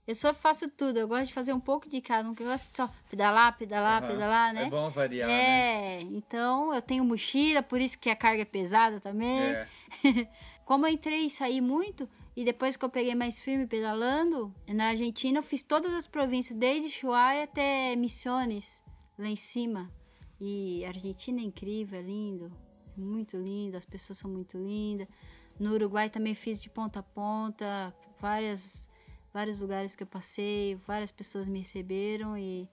eu 0.06 0.14
só 0.14 0.34
faço 0.34 0.68
tudo. 0.68 0.98
Eu 0.98 1.08
gosto 1.08 1.28
de 1.28 1.32
fazer 1.34 1.52
um 1.52 1.60
pouco 1.60 1.88
de 1.88 2.00
cada, 2.00 2.22
não 2.22 2.34
gosto 2.34 2.76
só 2.76 2.90
pedalar, 3.08 3.56
pedalar, 3.56 4.02
Aham. 4.02 4.12
pedalar, 4.12 4.52
né? 4.52 4.64
É 4.64 4.70
bom 4.70 4.90
variar, 4.90 5.28
né? 5.28 5.60
É, 5.60 6.00
então 6.02 6.74
eu 6.74 6.82
tenho 6.82 7.04
mochila, 7.04 7.62
por 7.62 7.80
isso 7.80 7.98
que 7.98 8.10
a 8.10 8.16
carga 8.16 8.42
é 8.42 8.46
pesada 8.46 9.00
também. 9.00 9.52
É. 9.52 9.66
Como 10.64 10.86
eu 10.86 10.92
entrei 10.92 11.26
e 11.26 11.30
saí 11.30 11.60
muito, 11.60 12.08
e 12.36 12.44
depois 12.44 12.76
que 12.76 12.84
eu 12.84 12.88
peguei 12.88 13.14
mais 13.14 13.38
firme 13.38 13.66
pedalando, 13.66 14.54
na 14.68 14.88
Argentina 14.88 15.38
eu 15.38 15.42
fiz 15.42 15.62
todas 15.62 15.92
as 15.94 16.06
províncias, 16.06 16.58
desde 16.58 16.90
Chuaia 16.90 17.44
até 17.44 17.94
Misiones, 17.96 18.82
lá 19.18 19.28
em 19.28 19.36
cima. 19.36 19.90
E 20.40 20.84
a 20.84 20.88
Argentina 20.88 21.40
é 21.40 21.44
incrível, 21.44 21.98
é 21.98 22.02
lindo, 22.02 22.50
muito 22.96 23.36
lindo, 23.36 23.76
as 23.76 23.84
pessoas 23.84 24.18
são 24.18 24.30
muito 24.30 24.58
lindas. 24.58 25.08
No 25.58 25.72
Uruguai 25.72 26.10
também 26.10 26.34
fiz 26.34 26.60
de 26.60 26.68
ponta 26.68 27.00
a 27.00 27.02
ponta, 27.02 27.94
várias, 28.20 28.88
vários 29.32 29.60
lugares 29.60 29.94
que 29.94 30.02
eu 30.02 30.06
passei, 30.06 30.74
várias 30.86 31.12
pessoas 31.12 31.48
me 31.48 31.60
receberam 31.60 32.36
e 32.36 32.68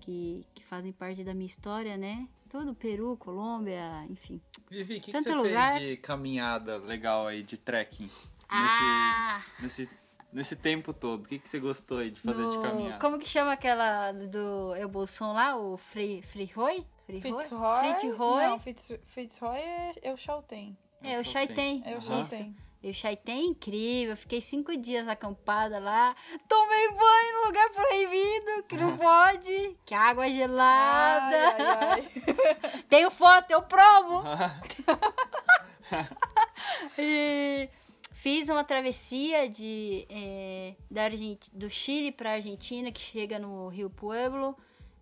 que, 0.00 0.46
que 0.54 0.64
fazem 0.64 0.92
parte 0.92 1.22
da 1.24 1.34
minha 1.34 1.46
história, 1.46 1.96
né? 1.96 2.28
Todo 2.48 2.74
Peru, 2.74 3.16
Colômbia, 3.16 4.04
enfim. 4.08 4.40
Vivi, 4.70 4.98
o 4.98 5.00
que, 5.00 5.12
que 5.12 5.22
você 5.22 5.34
lugar. 5.34 5.78
fez 5.78 5.90
de 5.90 5.96
caminhada 5.98 6.76
legal 6.78 7.26
aí, 7.26 7.42
de 7.42 7.56
trekking? 7.58 8.08
Ah! 8.48 9.42
Nesse, 9.60 9.82
nesse, 9.82 9.90
nesse 10.32 10.56
tempo 10.56 10.92
todo, 10.92 11.24
o 11.24 11.28
que, 11.28 11.38
que 11.38 11.48
você 11.48 11.58
gostou 11.58 11.98
aí 11.98 12.10
de 12.10 12.20
fazer 12.20 12.48
de 12.48 12.56
No- 12.56 12.62
caminhada? 12.62 12.98
Como 13.00 13.18
que 13.18 13.28
chama 13.28 13.52
aquela 13.52 14.12
do 14.12 14.74
El 14.76 14.88
Bolson 14.88 15.32
lá? 15.32 15.56
O 15.56 15.76
Free, 15.76 16.22
Free 16.22 16.50
Roy? 16.54 16.86
Free 17.06 17.20
Fitzroy. 17.20 17.94
Fitzroy? 17.94 18.46
Não, 18.46 18.58
Fitz, 18.58 18.92
Fitzroy 19.06 19.58
é, 19.58 19.92
é 20.02 20.12
o 20.12 20.16
Chalten. 20.16 20.76
É, 21.02 21.18
o 21.20 21.24
Chaitén. 21.24 21.82
É 21.84 21.94
o 21.94 21.98
Isso. 21.98 22.08
Chaitén. 22.08 22.56
E 22.82 22.90
o 22.90 22.94
Chaitén 22.94 23.40
é 23.40 23.44
incrível. 23.44 24.16
Fiquei 24.16 24.40
cinco 24.40 24.74
dias 24.76 25.06
acampada 25.08 25.78
lá. 25.78 26.14
Tomei 26.48 26.88
banho 26.88 27.40
no 27.40 27.46
lugar 27.46 27.70
proibido, 27.70 28.62
que 28.68 28.76
não 28.76 28.96
pode. 29.00 29.76
Que 29.84 29.94
água 29.94 30.28
gelada. 30.30 31.36
Ai, 31.36 31.62
ai, 31.62 31.90
ai. 31.90 32.82
Tenho 32.88 33.10
foto, 33.10 33.50
eu 33.50 33.62
provo. 33.62 34.22
e 36.98 37.68
fiz 38.12 38.48
uma 38.48 38.64
travessia 38.64 39.48
de, 39.48 40.06
é, 40.08 40.74
da 40.90 41.04
Argent- 41.04 41.48
do 41.52 41.68
Chile 41.68 42.12
para 42.12 42.32
Argentina, 42.32 42.90
que 42.90 43.00
chega 43.00 43.38
no 43.38 43.68
Rio 43.68 43.90
Pueblo, 43.90 44.56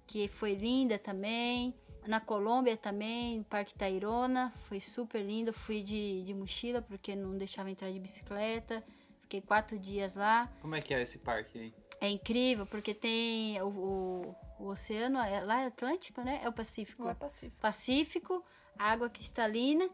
que 0.06 0.28
foi 0.28 0.54
linda 0.54 0.98
também. 0.98 1.74
Na 2.06 2.20
Colômbia 2.20 2.76
também, 2.76 3.42
Parque 3.44 3.74
Tayrona, 3.74 4.52
foi 4.68 4.80
super 4.80 5.22
lindo. 5.22 5.52
Fui 5.52 5.82
de, 5.82 6.22
de 6.24 6.34
mochila, 6.34 6.82
porque 6.82 7.14
não 7.14 7.36
deixava 7.36 7.70
entrar 7.70 7.90
de 7.90 7.98
bicicleta. 7.98 8.82
Fiquei 9.20 9.40
quatro 9.40 9.78
dias 9.78 10.14
lá. 10.14 10.50
Como 10.60 10.74
é 10.74 10.80
que 10.80 10.92
é 10.92 11.00
esse 11.00 11.18
parque 11.18 11.58
aí? 11.58 11.74
É 12.00 12.08
incrível, 12.08 12.66
porque 12.66 12.92
tem 12.92 13.60
o, 13.62 13.68
o, 13.68 14.36
o 14.58 14.66
oceano, 14.66 15.18
é, 15.20 15.40
lá 15.40 15.62
é 15.62 15.66
Atlântico, 15.66 16.20
né? 16.22 16.40
É 16.42 16.48
o 16.48 16.52
Pacífico. 16.52 17.08
É 17.08 17.14
pacífico. 17.14 17.60
Pacífico, 17.60 18.44
água 18.76 19.08
cristalina 19.08 19.88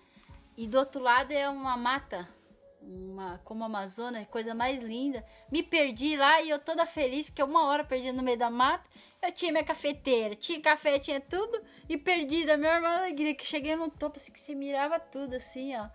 e 0.56 0.66
do 0.66 0.78
outro 0.78 1.02
lado 1.02 1.30
é 1.30 1.48
uma 1.48 1.76
mata, 1.76 2.28
uma 2.88 3.38
como 3.44 3.62
a 3.62 3.66
Amazônia, 3.66 4.26
coisa 4.26 4.54
mais 4.54 4.80
linda. 4.80 5.24
Me 5.52 5.62
perdi 5.62 6.16
lá 6.16 6.40
e 6.42 6.50
eu 6.50 6.58
toda 6.58 6.86
feliz 6.86 7.28
porque 7.28 7.42
uma 7.42 7.66
hora 7.66 7.84
perdi 7.84 8.10
no 8.12 8.22
meio 8.22 8.38
da 8.38 8.50
mata. 8.50 8.88
Eu 9.22 9.32
tinha 9.32 9.52
minha 9.52 9.64
cafeteira, 9.64 10.34
tinha 10.34 10.60
café, 10.60 10.98
tinha 10.98 11.20
tudo 11.20 11.60
e 11.88 11.96
perdi 11.96 12.46
da 12.46 12.56
minha 12.56 12.74
irmã 12.74 12.98
alegria 12.98 13.34
que 13.34 13.46
cheguei 13.46 13.76
no 13.76 13.90
topo 13.90 14.16
assim 14.16 14.32
que 14.32 14.40
você 14.40 14.54
mirava 14.54 14.98
tudo 14.98 15.34
assim, 15.34 15.76
ó. 15.76 15.88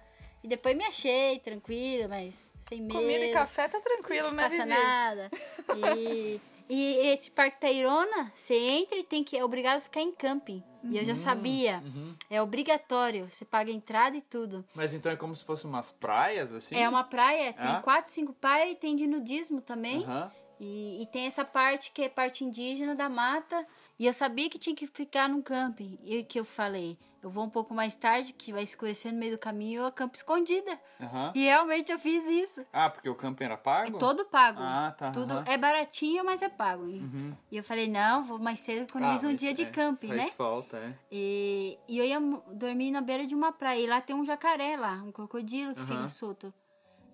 E 0.43 0.47
depois 0.47 0.75
me 0.75 0.83
achei 0.83 1.39
tranquila, 1.39 2.09
mas 2.09 2.53
sem 2.57 2.81
medo 2.81 2.95
Comida 2.95 3.25
e 3.25 3.31
café 3.31 3.69
tá 3.69 3.79
tranquilo, 3.79 4.29
né, 4.31 4.43
passa 4.43 4.57
Vivi? 4.57 4.69
nada. 4.69 5.31
E, 5.97 6.41
e 6.69 6.95
esse 7.07 7.31
Parque 7.31 7.59
Tayrona, 7.59 8.31
você 8.35 8.55
entra 8.55 8.97
e 8.97 9.03
tem 9.03 9.23
que 9.23 9.37
é 9.37 9.43
obrigado 9.43 9.77
a 9.77 9.81
ficar 9.81 10.01
em 10.01 10.11
camping. 10.11 10.63
E 10.83 10.97
eu 10.97 11.05
já 11.05 11.15
sabia. 11.15 11.81
É 12.29 12.41
obrigatório. 12.41 13.27
Você 13.31 13.45
paga 13.45 13.71
a 13.71 13.73
entrada 13.73 14.17
e 14.17 14.21
tudo. 14.21 14.65
Mas 14.75 14.93
então 14.93 15.11
é 15.11 15.15
como 15.15 15.33
se 15.35 15.43
fossem 15.43 15.69
umas 15.69 15.91
praias, 15.91 16.51
assim? 16.51 16.75
É 16.75 16.87
uma 16.89 17.03
praia, 17.03 17.53
tem 17.53 17.65
Ah? 17.65 17.81
quatro, 17.81 18.11
cinco 18.11 18.33
praias 18.33 18.71
e 18.73 18.75
tem 18.75 18.95
de 18.95 19.07
nudismo 19.07 19.61
também. 19.61 20.03
Aham. 20.03 20.31
E, 20.59 21.01
e 21.01 21.05
tem 21.07 21.25
essa 21.25 21.43
parte 21.43 21.91
que 21.91 22.03
é 22.03 22.09
parte 22.09 22.43
indígena 22.43 22.95
da 22.95 23.09
mata. 23.09 23.65
E 23.99 24.05
eu 24.05 24.13
sabia 24.13 24.49
que 24.49 24.59
tinha 24.59 24.75
que 24.75 24.87
ficar 24.87 25.27
num 25.29 25.41
camping. 25.41 25.97
E 26.03 26.19
o 26.19 26.25
que 26.25 26.39
eu 26.39 26.45
falei? 26.45 26.97
Eu 27.23 27.29
vou 27.29 27.45
um 27.45 27.49
pouco 27.49 27.73
mais 27.73 27.95
tarde, 27.95 28.33
que 28.33 28.51
vai 28.51 28.63
escurecer 28.63 29.13
no 29.13 29.17
meio 29.17 29.31
do 29.31 29.37
caminho, 29.37 29.81
eu 29.81 29.85
acampo 29.85 30.15
escondida. 30.17 30.77
Aham. 31.01 31.31
E 31.33 31.43
realmente 31.45 31.89
eu 31.91 31.97
fiz 31.97 32.25
isso. 32.27 32.65
Ah, 32.73 32.89
porque 32.89 33.07
o 33.07 33.15
camping 33.15 33.45
era 33.45 33.53
É 33.53 33.57
pago? 33.57 33.97
todo 33.97 34.25
pago. 34.25 34.59
Ah, 34.61 34.93
tá, 34.97 35.11
Tudo 35.11 35.31
aham. 35.35 35.43
é 35.47 35.57
baratinho, 35.57 36.23
mas 36.25 36.41
é 36.41 36.49
pago. 36.49 36.85
E- 36.89 36.99
Uhum. 36.99 37.33
E 37.49 37.55
eu 37.57 37.63
falei, 37.63 37.87
não, 37.87 38.23
vou 38.23 38.37
mais 38.39 38.59
cedo, 38.59 38.89
economizo 38.89 39.27
Ah, 39.27 39.29
um 39.29 39.35
dia 39.35 39.53
de 39.53 39.61
é, 39.63 39.65
camping, 39.65 40.07
faz 40.09 40.23
né? 40.25 40.29
falta, 40.31 40.77
é. 40.77 40.93
E, 41.11 41.77
e 41.87 41.97
eu 41.97 42.03
ia 42.05 42.19
dormir 42.51 42.91
na 42.91 42.99
beira 42.99 43.25
de 43.25 43.33
uma 43.33 43.51
praia. 43.53 43.79
E 43.79 43.87
lá 43.87 44.01
tem 44.01 44.15
um 44.15 44.25
jacaré 44.25 44.75
lá, 44.75 45.01
um 45.03 45.11
crocodilo 45.11 45.73
que 45.75 45.81
fica 45.81 46.07
solto. 46.09 46.53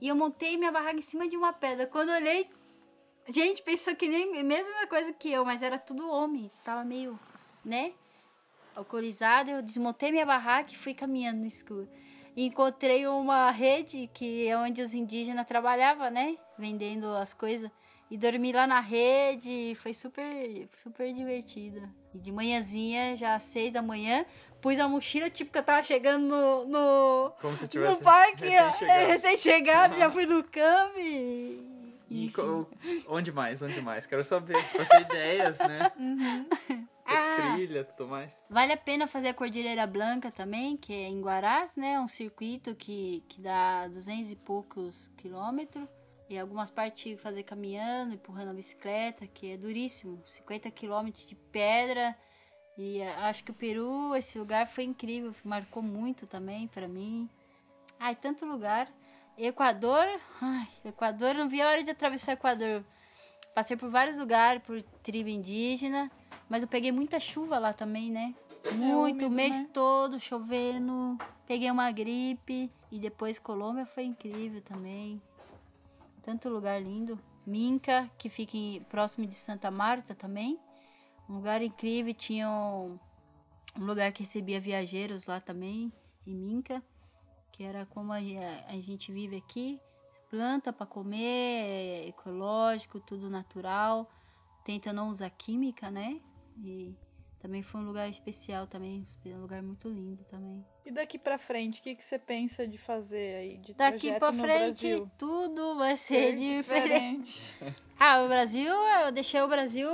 E 0.02 0.08
eu 0.08 0.16
montei 0.16 0.58
minha 0.58 0.72
barraca 0.72 0.98
em 0.98 1.02
cima 1.02 1.28
de 1.28 1.38
uma 1.38 1.54
pedra. 1.54 1.86
Quando 1.86 2.10
eu 2.10 2.16
olhei, 2.16 2.50
gente, 3.28 3.62
pensou 3.62 3.96
que 3.96 4.08
nem 4.08 4.44
mesma 4.44 4.88
coisa 4.88 5.14
que 5.14 5.32
eu, 5.32 5.46
mas 5.46 5.62
era 5.62 5.78
tudo 5.78 6.10
homem. 6.10 6.50
Tava 6.64 6.84
meio, 6.84 7.20
né? 7.64 7.94
Alcoolizado. 8.76 9.50
Eu 9.52 9.62
desmontei 9.62 10.12
minha 10.12 10.26
barraca 10.26 10.72
e 10.72 10.78
fui 10.78 10.94
caminhando 10.94 11.40
no 11.40 11.48
escuro. 11.48 11.88
E 12.36 12.46
encontrei 12.46 13.08
uma 13.08 13.52
rede 13.52 14.10
que 14.14 14.48
é 14.48 14.58
onde 14.58 14.82
os 14.82 14.94
indígenas 14.94 15.48
trabalhavam, 15.48 16.10
né? 16.10 16.38
Vendendo 16.58 17.08
as 17.16 17.34
coisas. 17.34 17.70
E 18.10 18.18
dormi 18.18 18.52
lá 18.52 18.66
na 18.66 18.80
rede, 18.80 19.76
foi 19.76 19.94
super, 19.94 20.68
super 20.82 21.14
divertido. 21.14 21.88
E 22.14 22.18
de 22.18 22.32
manhãzinha, 22.32 23.16
já 23.16 23.36
às 23.36 23.44
seis 23.44 23.74
da 23.74 23.84
manhã, 23.84 24.26
pus 24.60 24.80
a 24.80 24.88
mochila, 24.88 25.30
tipo 25.30 25.52
que 25.52 25.60
eu 25.60 25.64
tava 25.64 25.84
chegando 25.84 26.24
no, 26.24 26.66
no, 26.66 27.32
Como 27.40 27.56
se 27.56 27.68
tivesse 27.68 28.00
no 28.00 28.02
parque, 28.02 28.46
recém-chegado. 28.46 28.92
é, 28.92 29.06
recém-chegado, 29.06 29.96
já 29.96 30.10
fui 30.10 30.26
no 30.26 30.44
campo 30.44 30.98
e... 30.98 31.80
E 32.12 32.32
onde 33.08 33.32
mais? 33.32 33.62
Onde 33.62 33.80
mais? 33.82 34.08
Quero 34.08 34.24
saber. 34.24 34.58
Pra 34.72 34.86
ter 34.86 35.02
ideias, 35.02 35.60
né? 35.60 35.92
Ter 36.68 36.80
Ah. 37.10 37.54
trilha, 37.54 37.84
tudo 37.84 38.08
mais. 38.08 38.44
Vale 38.50 38.74
a 38.74 38.78
pena 38.78 39.08
fazer 39.08 39.30
a 39.30 39.34
Cordilheira 39.34 39.88
Blanca 39.88 40.32
também, 40.32 40.78
que 40.78 40.94
é 40.94 41.08
em 41.08 41.22
Guarás, 41.22 41.76
né? 41.76 42.00
Um 42.00 42.08
circuito 42.08 42.76
que, 42.76 43.24
que 43.28 43.42
dá 43.42 43.88
200 43.88 44.32
e 44.32 44.36
poucos 44.36 45.08
quilômetros. 45.18 45.88
E 46.30 46.38
algumas 46.38 46.70
partes 46.70 47.20
fazer 47.20 47.44
caminhando, 47.44 48.14
empurrando 48.14 48.50
a 48.50 48.54
bicicleta, 48.54 49.26
que 49.26 49.54
é 49.54 49.58
duríssimo. 49.58 50.22
50 50.28 50.70
quilômetros 50.70 51.26
de 51.26 51.36
pedra. 51.36 52.16
E 52.78 53.02
acho 53.02 53.44
que 53.44 53.52
o 53.52 53.54
Peru, 53.54 54.16
esse 54.16 54.38
lugar 54.40 54.68
foi 54.68 54.86
incrível, 54.86 55.36
marcou 55.44 55.84
muito 55.84 56.26
também 56.26 56.68
pra 56.68 56.88
mim. 56.88 57.30
Ai, 58.00 58.16
tanto 58.16 58.46
lugar. 58.46 58.88
Equador, 59.38 60.06
ai, 60.42 60.68
Equador, 60.86 61.34
não 61.34 61.50
vi 61.50 61.62
a 61.62 61.68
hora 61.68 61.84
de 61.84 61.92
atravessar 61.92 62.32
o 62.32 62.34
Equador. 62.36 62.86
Passei 63.56 63.76
por 63.76 63.90
vários 63.90 64.18
lugares, 64.18 64.62
por 64.64 64.82
tribo 65.04 65.30
indígena, 65.30 66.10
mas 66.50 66.64
eu 66.64 66.68
peguei 66.68 66.92
muita 66.92 67.20
chuva 67.20 67.60
lá 67.60 67.72
também, 67.72 68.12
né? 68.12 68.34
Muito, 68.74 69.12
úmido, 69.12 69.28
o 69.28 69.30
mês 69.30 69.62
né? 69.62 69.70
todo 69.74 70.20
chovendo, 70.20 71.18
peguei 71.48 71.72
uma 71.72 71.92
gripe 71.92 72.70
e 72.92 73.00
depois 73.00 73.40
Colômbia 73.40 73.86
foi 73.86 74.04
incrível 74.04 74.62
também. 74.62 75.22
Tanto 76.24 76.50
lugar 76.50 76.82
lindo. 76.82 77.18
Minca, 77.46 78.10
que 78.18 78.30
fica 78.30 78.56
em- 78.58 78.84
próximo 78.84 79.26
de 79.26 79.34
Santa 79.34 79.72
Marta 79.72 80.14
também. 80.14 80.60
Um 81.28 81.36
lugar 81.36 81.62
incrível, 81.62 82.14
tinha 82.14 82.50
um, 82.50 83.00
um 83.78 83.86
lugar 83.86 84.12
que 84.12 84.24
recebia 84.24 84.60
viajeiros 84.60 85.26
lá 85.26 85.40
também, 85.40 85.92
em 86.28 86.36
Minca, 86.36 86.84
que 87.52 87.64
era 87.64 87.86
como 87.88 88.12
a, 88.12 88.18
a 88.18 88.82
gente 88.82 89.12
vive 89.12 89.38
aqui, 89.38 89.80
planta 90.30 90.72
para 90.72 90.86
comer, 90.86 91.18
é 91.24 92.08
ecológico, 92.08 93.00
tudo 93.00 93.30
natural, 93.30 94.08
tenta 94.64 94.94
não 94.94 95.10
usar 95.10 95.30
química, 95.30 95.90
né? 95.90 96.20
E 96.64 96.94
também 97.40 97.62
foi 97.62 97.82
um 97.82 97.86
lugar 97.86 98.10
especial 98.10 98.68
também, 98.68 99.08
um 99.26 99.42
lugar 99.42 99.62
muito 99.64 99.88
lindo 99.88 100.24
também. 100.26 100.64
E 100.86 100.92
daqui 100.92 101.18
pra 101.18 101.38
frente, 101.38 101.80
o 101.80 101.84
que, 101.84 101.96
que 101.96 102.04
você 102.04 102.20
pensa 102.20 102.68
de 102.68 102.78
fazer 102.78 103.36
aí 103.36 103.58
de 103.58 103.74
Daqui 103.74 104.12
no 104.12 104.20
frente 104.20 104.88
Brasil? 104.88 105.12
tudo 105.18 105.76
vai 105.78 105.96
ser 105.96 106.16
Ser 106.16 106.36
diferente. 106.36 107.40
diferente. 107.40 107.56
Ah, 108.02 108.24
o 108.24 108.30
Brasil, 108.30 108.72
eu 108.72 109.12
deixei 109.12 109.42
o 109.42 109.48
Brasil. 109.50 109.90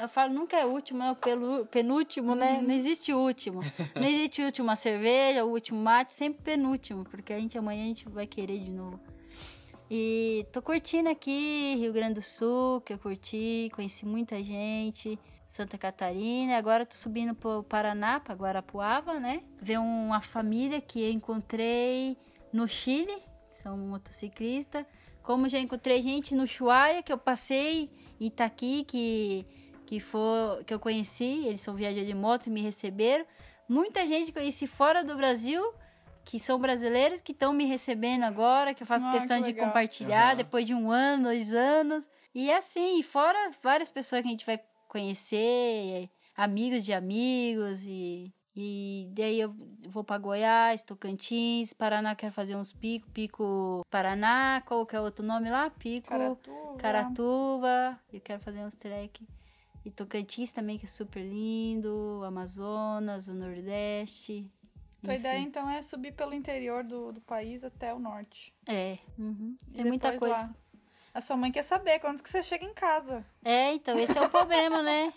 Eu 0.00 0.08
falo, 0.08 0.32
nunca 0.32 0.56
é 0.56 0.64
o 0.64 0.70
último, 0.70 1.02
é 1.02 1.10
o 1.12 1.14
pelu- 1.16 1.66
penúltimo, 1.66 2.34
né? 2.34 2.62
Não 2.62 2.74
existe 2.74 3.12
último. 3.12 3.60
Não 3.94 4.04
existe 4.06 4.42
última 4.42 4.74
cerveja, 4.74 5.44
o 5.44 5.50
último 5.50 5.78
mate, 5.82 6.14
sempre 6.14 6.42
penúltimo, 6.42 7.04
porque 7.04 7.34
a 7.34 7.38
gente 7.38 7.58
amanhã 7.58 7.84
a 7.84 7.88
gente 7.88 8.08
vai 8.08 8.26
querer 8.26 8.60
de 8.60 8.70
novo. 8.70 8.98
E 9.90 10.46
tô 10.52 10.62
curtindo 10.62 11.08
aqui, 11.10 11.74
Rio 11.76 11.92
Grande 11.92 12.14
do 12.14 12.22
Sul, 12.22 12.80
que 12.80 12.92
eu 12.94 12.98
curti, 12.98 13.68
conheci 13.74 14.06
muita 14.06 14.42
gente, 14.42 15.18
Santa 15.50 15.76
Catarina, 15.76 16.56
agora 16.56 16.86
tô 16.86 16.94
subindo 16.94 17.34
pro 17.34 17.64
Paraná, 17.64 18.20
pra 18.20 18.36
Guarapuava, 18.36 19.18
né? 19.18 19.42
Ver 19.60 19.80
uma 19.80 20.20
família 20.20 20.80
que 20.80 21.02
eu 21.02 21.10
encontrei 21.10 22.16
no 22.52 22.68
Chile, 22.68 23.20
que 23.50 23.58
são 23.58 23.76
motociclistas. 23.76 24.86
Como 25.24 25.48
já 25.48 25.58
encontrei 25.58 26.00
gente 26.02 26.36
no 26.36 26.46
Chuaia, 26.46 27.02
que 27.02 27.12
eu 27.12 27.18
passei, 27.18 27.90
em 28.20 28.26
Itaqui, 28.26 28.84
que, 28.84 29.44
que, 29.84 29.98
for, 29.98 30.64
que 30.64 30.72
eu 30.72 30.78
conheci, 30.78 31.44
eles 31.44 31.60
são 31.60 31.74
viajantes 31.74 32.06
de 32.06 32.14
moto 32.14 32.46
e 32.46 32.50
me 32.50 32.62
receberam. 32.62 33.26
Muita 33.68 34.06
gente 34.06 34.30
que 34.30 34.38
eu 34.38 34.42
conheci 34.42 34.68
fora 34.68 35.02
do 35.02 35.16
Brasil, 35.16 35.74
que 36.24 36.38
são 36.38 36.60
brasileiros, 36.60 37.20
que 37.20 37.32
estão 37.32 37.52
me 37.52 37.64
recebendo 37.64 38.22
agora, 38.22 38.72
que 38.72 38.84
eu 38.84 38.86
faço 38.86 39.08
Ah, 39.08 39.10
questão 39.10 39.42
que 39.42 39.52
de 39.52 39.58
compartilhar 39.58 40.28
Aham. 40.28 40.36
depois 40.36 40.64
de 40.64 40.74
um 40.74 40.92
ano, 40.92 41.24
dois 41.24 41.52
anos. 41.52 42.08
E 42.32 42.52
assim, 42.52 43.02
fora 43.02 43.50
várias 43.60 43.90
pessoas 43.90 44.22
que 44.22 44.28
a 44.28 44.30
gente 44.30 44.46
vai 44.46 44.60
conhecer, 44.90 46.10
amigos 46.36 46.84
de 46.84 46.92
amigos, 46.92 47.82
e, 47.84 48.34
e 48.56 49.08
daí 49.12 49.38
eu 49.38 49.54
vou 49.88 50.02
para 50.02 50.18
Goiás, 50.18 50.82
Tocantins, 50.82 51.72
Paraná, 51.72 52.16
quero 52.16 52.32
fazer 52.32 52.56
uns 52.56 52.72
pico, 52.72 53.08
Pico 53.10 53.86
Paraná, 53.88 54.60
qual 54.66 54.84
que 54.84 54.96
é 54.96 55.00
o 55.00 55.04
outro 55.04 55.24
nome 55.24 55.48
lá? 55.48 55.70
Pico 55.70 56.08
Caratuva. 56.08 56.76
Caratuva, 56.76 58.00
eu 58.12 58.20
quero 58.20 58.40
fazer 58.42 58.58
uns 58.60 58.76
trek. 58.76 59.24
E 59.84 59.90
Tocantins 59.90 60.52
também, 60.52 60.76
que 60.76 60.84
é 60.84 60.88
super 60.88 61.22
lindo, 61.22 62.22
Amazonas, 62.24 63.28
o 63.28 63.32
Nordeste. 63.32 64.50
Tua 65.02 65.14
enfim. 65.14 65.20
ideia, 65.20 65.38
então, 65.38 65.70
é 65.70 65.80
subir 65.80 66.12
pelo 66.12 66.34
interior 66.34 66.84
do, 66.84 67.12
do 67.12 67.20
país 67.22 67.64
até 67.64 67.94
o 67.94 67.98
norte. 67.98 68.52
É, 68.68 68.98
uhum. 69.16 69.56
Tem 69.72 69.86
muita 69.86 70.18
coisa. 70.18 70.42
lá. 70.42 70.54
A 71.12 71.20
sua 71.20 71.36
mãe 71.36 71.50
quer 71.50 71.62
saber 71.62 71.98
quando 71.98 72.22
que 72.22 72.30
você 72.30 72.42
chega 72.42 72.64
em 72.64 72.72
casa. 72.72 73.24
É, 73.44 73.72
então, 73.72 73.98
esse 73.98 74.16
é 74.16 74.22
o 74.22 74.30
problema, 74.30 74.82
né? 74.82 75.12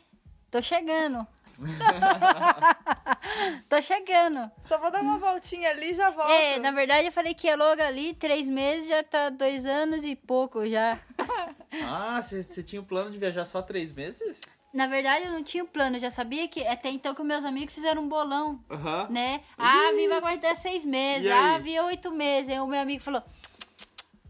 Tô 0.49 0.61
chegando. 0.61 1.25
Tô 3.69 3.81
chegando. 3.81 4.51
Só 4.63 4.77
vou 4.77 4.91
dar 4.91 5.01
uma 5.01 5.17
voltinha 5.17 5.69
ali 5.69 5.91
e 5.91 5.93
já 5.93 6.09
volto. 6.09 6.31
É, 6.31 6.59
na 6.59 6.71
verdade 6.71 7.07
eu 7.07 7.11
falei 7.11 7.33
que 7.33 7.47
ia 7.47 7.55
logo 7.55 7.81
ali, 7.81 8.13
três 8.15 8.47
meses, 8.47 8.89
já 8.89 9.03
tá 9.03 9.29
dois 9.29 9.65
anos 9.65 10.03
e 10.03 10.15
pouco 10.15 10.67
já. 10.67 10.99
Ah, 11.85 12.21
você 12.21 12.61
tinha 12.61 12.79
o 12.79 12.85
plano 12.85 13.09
de 13.09 13.17
viajar 13.17 13.45
só 13.45 13.59
três 13.59 13.91
meses? 13.91 14.39
Na 14.71 14.85
verdade, 14.85 15.25
eu 15.25 15.31
não 15.31 15.43
tinha 15.43 15.63
um 15.63 15.67
plano, 15.67 15.95
eu 15.95 15.99
já 15.99 16.11
sabia 16.11 16.47
que 16.47 16.65
até 16.67 16.89
então 16.89 17.15
que 17.15 17.23
meus 17.23 17.43
amigos 17.43 17.73
fizeram 17.73 18.03
um 18.03 18.07
bolão, 18.07 18.63
Aham. 18.69 19.07
né? 19.09 19.41
Ah, 19.57 19.89
a 19.89 19.93
Vi 19.93 20.07
vai 20.07 20.19
aguentar 20.19 20.55
seis 20.55 20.85
meses, 20.85 21.25
E 21.25 21.31
ah, 21.31 21.57
Vi 21.57 21.75
é 21.75 21.83
oito 21.83 22.11
meses. 22.11 22.49
Aí 22.49 22.59
o 22.59 22.67
meu 22.67 22.79
amigo 22.79 23.01
falou 23.01 23.23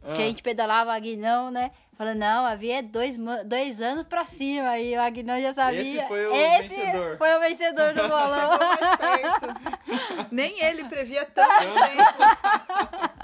Ah. 0.05 0.13
que 0.13 0.21
a 0.21 0.25
gente 0.25 0.43
pedalava 0.43 0.89
o 0.91 0.93
Aguinão, 0.93 1.49
né? 1.51 1.71
Falou, 1.95 2.15
não, 2.15 2.43
a 2.45 2.55
Vi 2.55 2.71
é 2.71 2.81
dois, 2.81 3.15
dois 3.45 3.79
anos 3.81 4.05
pra 4.07 4.25
cima. 4.25 4.69
Aí 4.69 4.95
o 4.97 5.01
Aguinão 5.01 5.39
já 5.39 5.53
sabia. 5.53 5.81
Esse 5.81 6.03
foi 6.07 6.25
o 6.25 6.33
Esse 6.33 6.75
vencedor. 6.75 7.17
foi 7.17 7.35
o 7.35 7.39
vencedor 7.39 7.93
do 7.93 8.07
bolão. 8.07 8.51
Chegou 8.51 8.67
mais 8.67 8.95
perto. 8.97 10.27
Nem 10.33 10.59
ele 10.63 10.83
previa 10.85 11.23
tanto 11.25 11.73
tempo. 11.73 13.23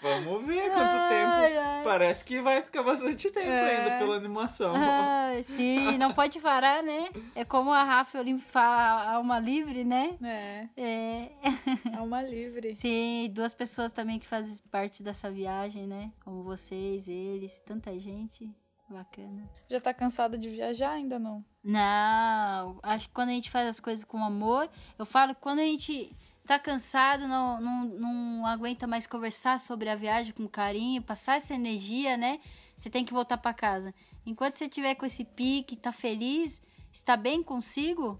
Vamos 0.00 0.46
ver 0.46 0.70
quanto 0.70 0.78
Ai, 0.78 1.08
tempo. 1.48 1.60
ai. 1.66 1.82
Parece 1.82 2.24
que 2.24 2.40
vai 2.40 2.62
ficar 2.62 2.84
bastante 2.84 3.28
tempo 3.30 3.50
É. 3.50 3.76
ainda 3.78 3.98
pela 3.98 4.16
animação. 4.16 4.72
Ai, 4.76 5.42
sim, 5.42 5.98
não 5.98 6.12
pode 6.14 6.38
parar, 6.40 6.84
né? 6.84 7.08
É 7.34 7.44
como 7.44 7.72
a 7.72 7.82
Rafa 7.82 8.20
Olimpo 8.20 8.44
fala, 8.48 9.10
alma 9.14 9.40
livre, 9.40 9.82
né? 9.84 10.14
É, 10.22 10.66
É. 10.76 11.28
é 11.92 12.00
uma 12.00 12.22
livre. 12.22 12.76
Sim, 12.76 13.30
duas 13.32 13.54
pessoas 13.54 13.92
também 13.92 14.18
que 14.18 14.26
fazem 14.26 14.58
parte 14.70 15.02
dessa 15.02 15.30
viagem, 15.30 15.86
né? 15.86 16.12
Como 16.24 16.42
vocês, 16.42 17.08
eles, 17.08 17.60
tanta 17.60 17.98
gente. 17.98 18.50
Bacana. 18.88 19.50
Já 19.68 19.80
tá 19.80 19.92
cansada 19.92 20.38
de 20.38 20.48
viajar? 20.48 20.92
Ainda 20.92 21.18
não. 21.18 21.44
Não, 21.62 22.78
acho 22.82 23.08
que 23.08 23.14
quando 23.14 23.30
a 23.30 23.32
gente 23.32 23.50
faz 23.50 23.66
as 23.66 23.80
coisas 23.80 24.04
com 24.04 24.22
amor, 24.24 24.70
eu 24.96 25.04
falo 25.04 25.34
que 25.34 25.40
quando 25.40 25.58
a 25.58 25.64
gente 25.64 26.14
tá 26.46 26.58
cansado, 26.58 27.26
não, 27.26 27.60
não, 27.60 27.84
não 27.84 28.46
aguenta 28.46 28.86
mais 28.86 29.06
conversar 29.06 29.58
sobre 29.58 29.88
a 29.88 29.96
viagem 29.96 30.32
com 30.32 30.46
carinho, 30.46 31.02
passar 31.02 31.36
essa 31.36 31.54
energia, 31.54 32.16
né? 32.16 32.40
Você 32.76 32.88
tem 32.88 33.04
que 33.04 33.12
voltar 33.12 33.38
pra 33.38 33.52
casa. 33.52 33.92
Enquanto 34.24 34.54
você 34.54 34.68
tiver 34.68 34.94
com 34.94 35.04
esse 35.04 35.24
pique, 35.24 35.76
tá 35.76 35.90
feliz, 35.90 36.62
está 36.96 37.16
bem 37.16 37.42
consigo, 37.42 38.18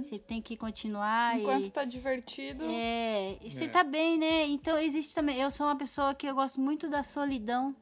você 0.00 0.18
tem 0.18 0.40
que 0.40 0.56
continuar 0.56 1.38
Enquanto 1.38 1.66
e... 1.66 1.70
tá 1.70 1.84
divertido. 1.84 2.64
É, 2.68 3.36
e 3.42 3.50
você 3.50 3.64
É. 3.64 3.68
tá 3.68 3.82
bem, 3.82 4.16
né? 4.16 4.46
Então 4.46 4.78
existe 4.78 5.12
também. 5.14 5.36
Eu 5.40 5.50
sou 5.50 5.66
uma 5.66 5.76
pessoa 5.76 6.14
que 6.14 6.26
eu 6.26 6.34
gosto 6.34 6.60
muito 6.60 6.88
da 6.88 7.02
solidão, 7.02 7.74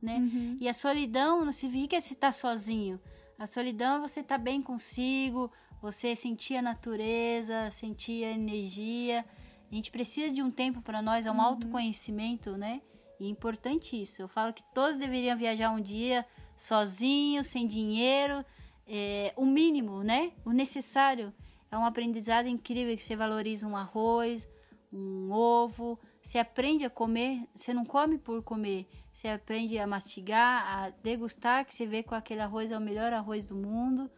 né? 0.00 0.16
Uhum. 0.18 0.56
E 0.60 0.68
a 0.68 0.74
solidão 0.74 1.44
não 1.44 1.52
significa 1.52 2.00
você 2.00 2.14
estar 2.14 2.32
sozinho. 2.32 3.00
A 3.36 3.46
solidão 3.46 3.96
é 3.96 4.08
você 4.08 4.20
estar 4.20 4.38
bem 4.38 4.62
consigo, 4.62 5.50
você 5.82 6.14
sentir 6.14 6.56
a 6.56 6.62
natureza, 6.62 7.68
sentir 7.70 8.24
a 8.24 8.30
energia. 8.30 9.24
A 9.70 9.74
gente 9.74 9.90
precisa 9.90 10.32
de 10.32 10.40
um 10.42 10.50
tempo 10.52 10.80
para 10.82 11.02
nós, 11.02 11.26
é 11.26 11.32
um 11.32 11.40
autoconhecimento, 11.40 12.56
né? 12.56 12.80
E 13.18 13.26
é 13.26 13.28
importante 13.28 14.00
isso. 14.00 14.22
Eu 14.22 14.28
falo 14.28 14.52
que 14.52 14.62
todos 14.72 14.96
deveriam 14.96 15.36
viajar 15.36 15.70
um 15.72 15.80
dia 15.80 16.24
sozinhos, 16.56 17.48
sem 17.48 17.66
dinheiro, 17.66 18.44
é, 18.92 19.32
o 19.36 19.46
mínimo, 19.46 20.02
né? 20.02 20.32
O 20.44 20.50
necessário. 20.50 21.32
É 21.70 21.78
um 21.78 21.84
aprendizado 21.84 22.48
incrível 22.48 22.96
que 22.96 23.02
você 23.02 23.14
valoriza 23.14 23.64
um 23.64 23.76
arroz, 23.76 24.48
um 24.92 25.30
ovo, 25.30 25.96
você 26.20 26.38
aprende 26.38 26.84
a 26.84 26.90
comer, 26.90 27.46
você 27.54 27.72
não 27.72 27.84
come 27.84 28.18
por 28.18 28.42
comer, 28.42 28.88
você 29.12 29.28
aprende 29.28 29.78
a 29.78 29.86
mastigar, 29.86 30.66
a 30.66 30.90
degustar, 30.90 31.64
que 31.64 31.72
você 31.72 31.86
vê 31.86 32.02
que 32.02 32.12
aquele 32.12 32.40
arroz 32.40 32.72
é 32.72 32.76
o 32.76 32.80
melhor 32.80 33.12
arroz 33.12 33.46
do 33.46 33.54
mundo. 33.54 34.10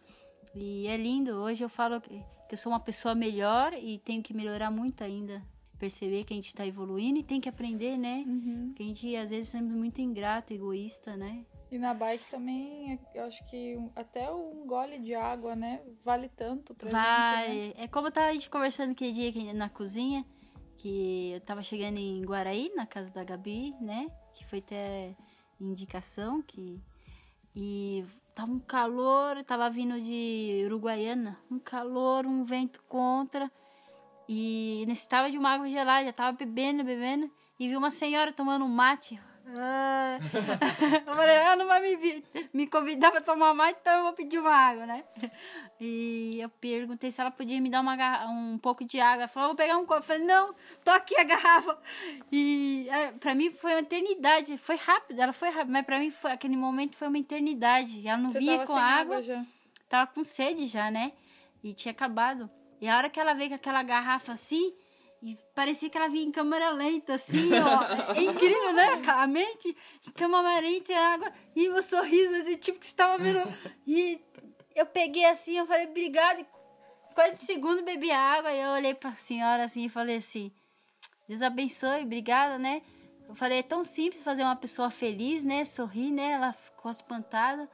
E 0.55 0.87
é 0.87 0.97
lindo. 0.97 1.33
Hoje 1.33 1.63
eu 1.63 1.69
falo 1.69 2.01
que, 2.01 2.23
que 2.49 2.55
eu 2.55 2.59
sou 2.59 2.73
uma 2.73 2.81
pessoa 2.81 3.15
melhor 3.15 3.75
e 3.75 3.99
tenho 3.99 4.23
que 4.23 4.33
melhorar 4.33 4.71
muito 4.71 5.05
ainda. 5.05 5.43
Perceber 5.79 6.25
que 6.25 6.33
a 6.33 6.37
gente 6.37 6.47
está 6.47 6.67
evoluindo 6.67 7.19
e 7.19 7.23
tem 7.23 7.41
que 7.41 7.49
aprender, 7.49 7.99
né? 7.99 8.25
Uhum. 8.27 8.69
Porque 8.69 8.83
a 8.83 8.87
gente 8.87 9.17
às 9.17 9.31
vezes 9.31 9.55
é 9.55 9.61
muito 9.61 10.01
ingrato, 10.01 10.55
egoísta, 10.55 11.17
né? 11.17 11.45
E 11.73 11.79
na 11.79 11.95
bike 11.95 12.27
também, 12.31 13.01
eu 13.15 13.25
acho 13.25 13.43
que 13.47 13.79
até 13.97 14.31
um 14.31 14.67
gole 14.67 14.99
de 14.99 15.15
água, 15.15 15.57
né? 15.57 15.81
Vale 16.05 16.29
tanto 16.29 16.75
pra 16.75 16.91
Vai. 16.91 17.47
gente, 17.47 17.79
né? 17.79 17.85
É 17.85 17.89
como 17.89 18.09
eu 18.09 18.13
tava 18.13 18.27
a 18.27 18.33
gente 18.35 18.51
conversando 18.51 18.93
aquele 18.93 19.13
dia 19.13 19.31
aqui 19.31 19.55
na 19.55 19.71
cozinha, 19.71 20.23
que 20.77 21.31
eu 21.33 21.41
tava 21.41 21.63
chegando 21.63 21.97
em 21.97 22.23
Guaraí, 22.27 22.71
na 22.77 22.85
casa 22.85 23.11
da 23.11 23.25
Gabi, 23.25 23.75
né? 23.81 24.07
Que 24.35 24.45
foi 24.45 24.59
até 24.59 25.17
indicação 25.59 26.43
que. 26.43 26.79
E 27.57 28.05
tava 28.35 28.53
um 28.53 28.61
calor, 28.61 29.43
tava 29.43 29.71
vindo 29.71 29.99
de 29.99 30.65
Uruguaiana, 30.67 31.39
um 31.51 31.59
calor, 31.59 32.27
um 32.27 32.43
vento 32.43 32.83
contra. 32.83 33.51
E 34.29 34.85
necessitava 34.87 35.31
de 35.31 35.39
uma 35.39 35.55
água 35.55 35.67
gelada, 35.71 36.05
já 36.05 36.13
tava 36.13 36.37
bebendo, 36.37 36.85
bebendo, 36.85 37.31
e 37.59 37.67
vi 37.67 37.79
uma 37.79 37.91
senhora 37.91 38.31
tomando 38.31 38.63
um 38.63 38.69
mate. 38.69 39.19
Ah. 39.57 40.19
eu 41.07 41.15
falei, 41.15 41.37
ah, 41.39 41.57
não 41.57 41.67
vai 41.67 41.81
me, 41.81 42.25
me 42.53 42.67
convidar 42.67 43.11
pra 43.11 43.21
tomar 43.21 43.53
mate, 43.55 43.79
então 43.81 43.99
eu 43.99 44.03
vou 44.05 44.13
pedir 44.13 44.39
uma 44.39 44.55
água, 44.55 44.87
né? 44.87 45.05
E 45.81 46.39
eu 46.41 46.49
perguntei 46.49 47.11
se 47.11 47.21
ela 47.21 47.31
podia 47.31 47.61
me 47.61 47.69
dar 47.69 47.81
uma, 47.81 48.27
um 48.29 48.59
pouco 48.59 48.85
de 48.85 49.01
água. 49.01 49.23
Ela 49.23 49.29
falou, 49.29 49.51
vou 49.51 49.57
pegar 49.57 49.77
um 49.77 49.85
copo. 49.85 50.01
Eu 50.01 50.05
falei, 50.05 50.25
não, 50.25 50.55
tô 50.85 50.91
aqui 50.91 51.19
a 51.19 51.25
garrafa. 51.25 51.77
E 52.31 52.87
é, 52.91 53.13
pra 53.13 53.35
mim 53.35 53.51
foi 53.51 53.73
uma 53.73 53.81
eternidade. 53.81 54.57
Foi 54.59 54.77
rápido, 54.77 55.21
ela 55.21 55.33
foi 55.33 55.49
rápida, 55.51 55.73
mas 55.73 55.85
pra 55.85 55.99
mim 55.99 56.11
foi, 56.11 56.33
aquele 56.33 56.57
momento 56.57 56.97
foi 56.97 57.09
uma 57.09 57.19
eternidade. 57.19 58.07
Ela 58.07 58.19
não 58.19 58.31
Você 58.31 58.39
vinha 58.39 58.59
com 58.59 58.67
sem 58.67 58.77
água 58.77 59.23
já. 59.23 59.45
tava 59.89 60.11
com 60.13 60.25
sede 60.25 60.67
já, 60.67 60.91
né? 60.91 61.13
E 61.63 61.75
tinha 61.75 61.93
acabado. 61.93 62.51
E 62.81 62.89
a 62.89 62.97
hora 62.97 63.11
que 63.11 63.21
ela 63.21 63.35
veio 63.35 63.51
com 63.51 63.57
aquela 63.57 63.83
garrafa 63.83 64.33
assim, 64.33 64.73
e 65.23 65.39
parecia 65.55 65.89
que 65.89 65.97
ela 65.97 66.09
vinha 66.09 66.27
em 66.27 66.33
câmera 66.33 66.71
lenta, 66.71 67.15
assim, 67.15 67.51
ó. 67.55 68.13
É 68.13 68.23
incrível, 68.23 68.73
né? 68.73 69.03
A 69.07 69.27
mente, 69.27 69.77
em 70.07 70.11
câmera 70.11 70.61
lenta, 70.61 70.95
água, 70.95 71.33
e 71.55 71.69
o 71.69 71.83
sorriso, 71.83 72.35
assim, 72.37 72.57
tipo 72.57 72.81
que 72.81 72.87
você 72.87 72.97
tava 72.97 73.23
vendo. 73.23 73.41
E 73.87 74.21
eu 74.75 74.85
peguei 74.85 75.25
assim, 75.27 75.57
eu 75.57 75.67
falei, 75.67 75.87
obrigada. 75.87 76.41
E 76.41 76.47
40 77.15 77.37
segundos 77.37 77.85
bebi 77.85 78.11
água, 78.11 78.53
e 78.53 78.61
eu 78.61 78.71
olhei 78.71 78.95
pra 78.95 79.13
senhora 79.13 79.65
assim 79.65 79.85
e 79.85 79.89
falei 79.89 80.17
assim, 80.17 80.51
Deus 81.29 81.43
abençoe, 81.43 82.03
obrigada, 82.03 82.59
né? 82.59 82.83
Eu 83.29 83.35
falei, 83.35 83.59
é 83.61 83.63
tão 83.63 83.85
simples 83.85 84.23
fazer 84.23 84.43
uma 84.43 84.57
pessoa 84.57 84.91
feliz, 84.91 85.45
né? 85.45 85.65
Sorrir, 85.65 86.11
né? 86.11 86.33
Ela 86.33 86.53
ficou 86.53 86.91
espantada 86.91 87.69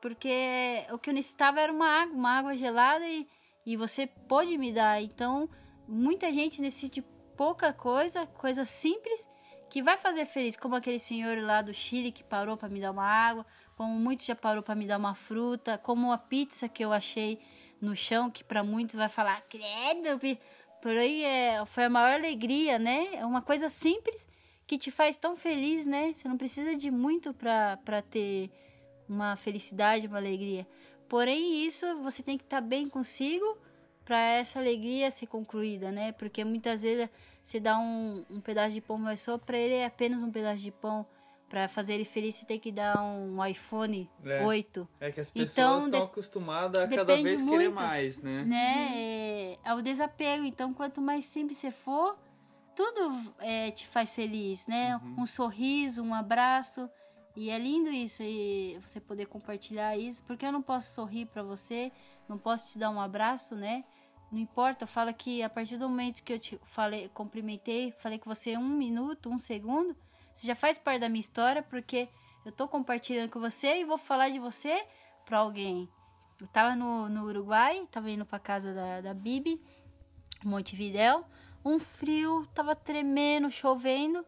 porque 0.00 0.84
o 0.92 0.98
que 0.98 1.10
eu 1.10 1.14
necessitava 1.14 1.60
era 1.60 1.72
uma 1.72 2.02
água, 2.02 2.14
uma 2.14 2.38
água 2.38 2.56
gelada 2.56 3.04
e, 3.04 3.26
e 3.64 3.76
você 3.76 4.06
pôde 4.06 4.56
me 4.56 4.72
dar. 4.72 5.02
Então, 5.02 5.48
muita 5.86 6.30
gente 6.32 6.60
necessita 6.60 6.96
de 6.96 7.02
pouca 7.36 7.72
coisa, 7.72 8.26
coisa 8.26 8.64
simples, 8.64 9.28
que 9.68 9.82
vai 9.82 9.96
fazer 9.96 10.24
feliz, 10.26 10.56
como 10.56 10.74
aquele 10.74 10.98
senhor 10.98 11.38
lá 11.38 11.60
do 11.60 11.74
Chile 11.74 12.12
que 12.12 12.24
parou 12.24 12.56
para 12.56 12.68
me 12.68 12.80
dar 12.80 12.92
uma 12.92 13.04
água, 13.04 13.44
como 13.76 13.92
muitos 13.94 14.24
já 14.24 14.34
parou 14.34 14.62
para 14.62 14.74
me 14.74 14.86
dar 14.86 14.98
uma 14.98 15.14
fruta, 15.14 15.76
como 15.76 16.12
a 16.12 16.18
pizza 16.18 16.68
que 16.68 16.84
eu 16.84 16.92
achei 16.92 17.38
no 17.80 17.94
chão, 17.94 18.30
que 18.30 18.42
para 18.42 18.64
muitos 18.64 18.94
vai 18.94 19.08
falar, 19.08 19.42
credo, 19.42 20.18
pi-". 20.18 20.38
porém 20.80 21.24
é, 21.24 21.64
foi 21.66 21.84
a 21.84 21.90
maior 21.90 22.14
alegria, 22.14 22.78
né? 22.78 23.16
É 23.16 23.26
uma 23.26 23.42
coisa 23.42 23.68
simples 23.68 24.26
que 24.66 24.78
te 24.78 24.90
faz 24.90 25.18
tão 25.18 25.36
feliz, 25.36 25.84
né? 25.84 26.12
Você 26.14 26.26
não 26.26 26.38
precisa 26.38 26.74
de 26.74 26.90
muito 26.90 27.34
para 27.34 28.02
ter 28.02 28.50
uma 29.08 29.36
felicidade, 29.36 30.06
uma 30.06 30.16
alegria. 30.16 30.66
Porém, 31.08 31.64
isso 31.64 31.86
você 32.02 32.22
tem 32.22 32.36
que 32.38 32.44
estar 32.44 32.60
bem 32.60 32.88
consigo 32.88 33.58
para 34.06 34.18
essa 34.18 34.58
alegria 34.60 35.10
ser 35.10 35.26
concluída, 35.26 35.90
né? 35.90 36.12
Porque 36.12 36.44
muitas 36.44 36.82
vezes 36.82 37.10
você 37.42 37.58
dá 37.60 37.76
um, 37.78 38.24
um 38.30 38.40
pedaço 38.40 38.72
de 38.72 38.80
pão, 38.80 38.96
mas 38.96 39.20
só 39.20 39.36
para 39.36 39.58
ele 39.58 39.74
é 39.74 39.84
apenas 39.84 40.22
um 40.22 40.30
pedaço 40.30 40.62
de 40.62 40.70
pão. 40.70 41.04
Para 41.48 41.68
fazer 41.68 41.94
ele 41.94 42.04
feliz, 42.04 42.34
você 42.34 42.44
tem 42.46 42.58
que 42.58 42.72
dar 42.72 43.00
um 43.02 43.44
iPhone 43.44 44.10
É. 44.24 44.44
8, 44.44 44.88
É 45.00 45.12
que 45.12 45.20
as 45.20 45.30
pessoas 45.30 45.52
Então, 45.52 45.78
estão 45.78 46.00
de- 46.00 46.06
acostumadas 46.06 46.82
a 46.82 46.88
cada 46.88 47.14
vez 47.14 47.40
querer 47.42 47.68
muito, 47.68 47.72
mais, 47.74 48.18
né? 48.18 48.44
né? 48.44 48.90
É, 48.94 49.58
é 49.64 49.74
o 49.74 49.80
desapego. 49.82 50.44
Então, 50.44 50.72
quanto 50.74 51.00
mais 51.00 51.24
simples 51.24 51.58
você 51.58 51.70
for, 51.70 52.18
tudo 52.74 53.32
é, 53.38 53.70
te 53.70 53.86
faz 53.86 54.12
feliz, 54.14 54.66
né? 54.66 55.00
Um 55.16 55.24
sorriso, 55.26 56.02
um 56.02 56.14
abraço. 56.14 56.90
E 57.36 57.48
é 57.50 57.58
lindo 57.58 57.90
isso, 57.90 58.22
e 58.24 58.76
você 58.84 58.98
poder 59.00 59.26
compartilhar 59.26 59.96
isso. 59.96 60.22
Porque 60.24 60.44
eu 60.44 60.50
não 60.52 60.62
posso 60.62 60.94
sorrir 60.94 61.26
para 61.26 61.42
você, 61.44 61.92
não 62.28 62.38
posso 62.38 62.72
te 62.72 62.78
dar 62.78 62.90
um 62.90 63.00
abraço, 63.00 63.54
né? 63.54 63.84
Não 64.30 64.40
importa, 64.40 64.84
eu 64.84 64.88
falo 64.88 65.12
que 65.14 65.42
a 65.42 65.48
partir 65.48 65.76
do 65.76 65.88
momento 65.88 66.22
que 66.22 66.32
eu 66.32 66.38
te 66.38 66.60
falei, 66.64 67.08
cumprimentei, 67.10 67.92
falei 67.92 68.18
com 68.18 68.28
você 68.28 68.56
um 68.56 68.68
minuto, 68.68 69.30
um 69.30 69.38
segundo, 69.38 69.96
você 70.32 70.46
já 70.46 70.54
faz 70.54 70.78
parte 70.78 71.00
da 71.00 71.08
minha 71.08 71.20
história, 71.20 71.62
porque 71.62 72.08
eu 72.44 72.52
tô 72.52 72.66
compartilhando 72.68 73.30
com 73.30 73.40
você 73.40 73.78
e 73.78 73.84
vou 73.84 73.98
falar 73.98 74.28
de 74.28 74.38
você 74.38 74.84
para 75.24 75.38
alguém. 75.38 75.88
Eu 76.40 76.46
tava 76.48 76.76
no, 76.76 77.08
no 77.08 77.24
Uruguai, 77.24 77.86
tava 77.90 78.10
indo 78.10 78.26
pra 78.26 78.38
casa 78.38 78.74
da, 78.74 79.00
da 79.00 79.14
Bibi, 79.14 79.60
Montevidéu, 80.44 81.24
um 81.64 81.78
frio, 81.78 82.46
tava 82.54 82.76
tremendo, 82.76 83.50
chovendo, 83.50 84.24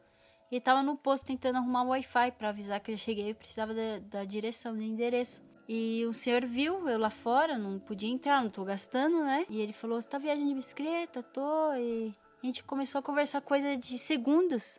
e 0.50 0.60
tava 0.60 0.82
no 0.82 0.96
posto 0.96 1.26
tentando 1.26 1.56
arrumar 1.56 1.82
o 1.82 1.88
Wi-Fi 1.88 2.32
pra 2.32 2.48
avisar 2.48 2.80
que 2.80 2.92
eu 2.92 2.96
cheguei 2.96 3.30
e 3.30 3.34
precisava 3.34 3.74
da, 3.74 3.98
da 3.98 4.24
direção, 4.24 4.74
do 4.74 4.82
endereço. 4.82 5.42
E 5.68 6.06
o 6.06 6.14
senhor 6.14 6.46
viu 6.46 6.88
eu 6.88 6.98
lá 6.98 7.10
fora, 7.10 7.58
não 7.58 7.78
podia 7.78 8.08
entrar, 8.08 8.42
não 8.42 8.48
tô 8.48 8.64
gastando, 8.64 9.22
né? 9.22 9.44
E 9.50 9.60
ele 9.60 9.72
falou: 9.74 10.00
Você 10.00 10.08
tá 10.08 10.16
viajando 10.16 10.48
de 10.48 10.54
bicicleta? 10.54 11.22
Tô. 11.22 11.74
E 11.74 12.14
a 12.42 12.46
gente 12.46 12.64
começou 12.64 13.00
a 13.00 13.02
conversar 13.02 13.42
coisa 13.42 13.76
de 13.76 13.98
segundos. 13.98 14.78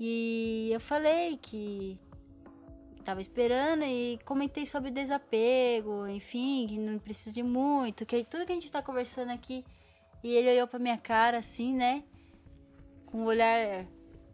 E 0.00 0.70
eu 0.72 0.80
falei 0.80 1.36
que 1.36 2.00
tava 3.04 3.20
esperando 3.20 3.84
e 3.84 4.18
comentei 4.24 4.64
sobre 4.64 4.90
desapego, 4.90 6.08
enfim, 6.08 6.66
que 6.68 6.78
não 6.78 6.98
precisa 6.98 7.30
de 7.30 7.42
muito, 7.42 8.06
que 8.06 8.24
tudo 8.24 8.46
que 8.46 8.52
a 8.52 8.54
gente 8.54 8.72
tá 8.72 8.82
conversando 8.82 9.30
aqui. 9.30 9.62
E 10.22 10.30
ele 10.32 10.50
olhou 10.50 10.66
pra 10.66 10.78
minha 10.78 10.96
cara 10.96 11.36
assim, 11.36 11.74
né? 11.74 12.02
Com 13.04 13.18
um 13.18 13.24
olhar 13.26 13.84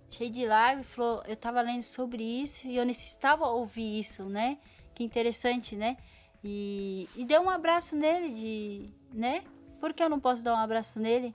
cheio 0.08 0.30
de 0.30 0.46
lágrimas, 0.46 0.86
falou: 0.86 1.24
Eu 1.26 1.34
tava 1.34 1.60
lendo 1.60 1.82
sobre 1.82 2.22
isso 2.22 2.68
e 2.68 2.76
eu 2.76 2.86
necessitava 2.86 3.44
ouvir 3.48 3.98
isso, 3.98 4.24
né? 4.26 4.56
Que 5.00 5.04
interessante, 5.04 5.76
né? 5.76 5.96
E, 6.44 7.08
e 7.16 7.24
deu 7.24 7.40
um 7.40 7.48
abraço 7.48 7.96
nele, 7.96 8.34
de, 8.34 8.90
né? 9.18 9.42
Por 9.80 9.94
que 9.94 10.02
eu 10.02 10.10
não 10.10 10.20
posso 10.20 10.44
dar 10.44 10.54
um 10.54 10.58
abraço 10.58 11.00
nele? 11.00 11.34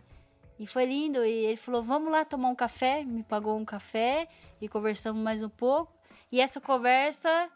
E 0.59 0.67
foi 0.67 0.85
lindo. 0.85 1.25
E 1.25 1.45
ele 1.45 1.57
falou: 1.57 1.81
Vamos 1.81 2.11
lá 2.11 2.23
tomar 2.23 2.49
um 2.49 2.55
café. 2.55 3.03
Me 3.03 3.23
pagou 3.23 3.57
um 3.57 3.65
café 3.65 4.27
e 4.61 4.69
conversamos 4.69 5.19
mais 5.19 5.41
um 5.41 5.49
pouco. 5.49 5.91
E 6.31 6.39
essa 6.39 6.61
conversa, 6.61 7.49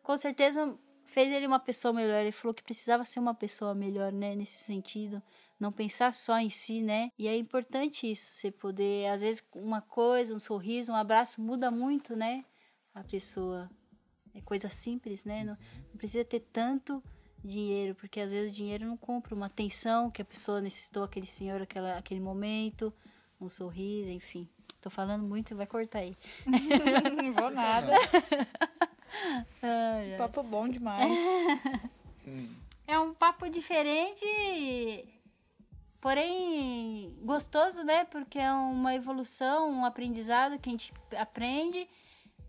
com 0.00 0.16
certeza, 0.16 0.78
fez 1.06 1.32
ele 1.32 1.48
uma 1.48 1.58
pessoa 1.58 1.92
melhor. 1.92 2.20
Ele 2.20 2.30
falou 2.30 2.54
que 2.54 2.62
precisava 2.62 3.04
ser 3.04 3.18
uma 3.18 3.34
pessoa 3.34 3.74
melhor, 3.74 4.12
né? 4.12 4.36
Nesse 4.36 4.62
sentido. 4.62 5.20
Não 5.58 5.72
pensar 5.72 6.12
só 6.12 6.38
em 6.38 6.50
si, 6.50 6.80
né? 6.80 7.10
E 7.18 7.26
é 7.26 7.36
importante 7.36 8.08
isso. 8.08 8.32
Você 8.32 8.52
poder, 8.52 9.10
às 9.10 9.22
vezes, 9.22 9.42
uma 9.52 9.80
coisa, 9.82 10.32
um 10.32 10.38
sorriso, 10.38 10.92
um 10.92 10.94
abraço 10.94 11.42
muda 11.42 11.68
muito, 11.68 12.14
né? 12.14 12.44
A 12.94 13.02
pessoa. 13.02 13.68
É 14.38 14.40
coisa 14.42 14.70
simples, 14.70 15.24
né? 15.24 15.44
Não, 15.44 15.58
não 15.90 15.96
precisa 15.98 16.24
ter 16.24 16.40
tanto 16.40 17.02
dinheiro, 17.44 17.94
porque 17.94 18.20
às 18.20 18.30
vezes 18.30 18.52
o 18.52 18.54
dinheiro 18.54 18.86
não 18.86 18.96
compra 18.96 19.34
uma 19.34 19.46
atenção 19.46 20.10
que 20.10 20.22
a 20.22 20.24
pessoa 20.24 20.60
necessitou, 20.60 21.04
aquele 21.04 21.26
senhor, 21.26 21.60
aquela, 21.60 21.96
aquele 21.96 22.20
momento, 22.20 22.92
um 23.40 23.48
sorriso, 23.48 24.10
enfim. 24.10 24.48
Tô 24.80 24.90
falando 24.90 25.24
muito, 25.24 25.56
vai 25.56 25.66
cortar 25.66 26.00
aí. 26.00 26.16
Não 26.46 27.32
vou 27.34 27.50
nada. 27.50 27.92
Ai, 29.62 30.12
ai. 30.12 30.18
Papo 30.18 30.42
bom 30.42 30.68
demais. 30.68 31.18
É 32.86 32.98
um 32.98 33.14
papo 33.14 33.48
diferente, 33.48 34.24
porém 36.00 37.16
gostoso, 37.22 37.82
né? 37.82 38.04
Porque 38.04 38.38
é 38.38 38.52
uma 38.52 38.94
evolução, 38.94 39.70
um 39.70 39.84
aprendizado 39.84 40.58
que 40.58 40.68
a 40.68 40.72
gente 40.72 40.92
aprende 41.16 41.88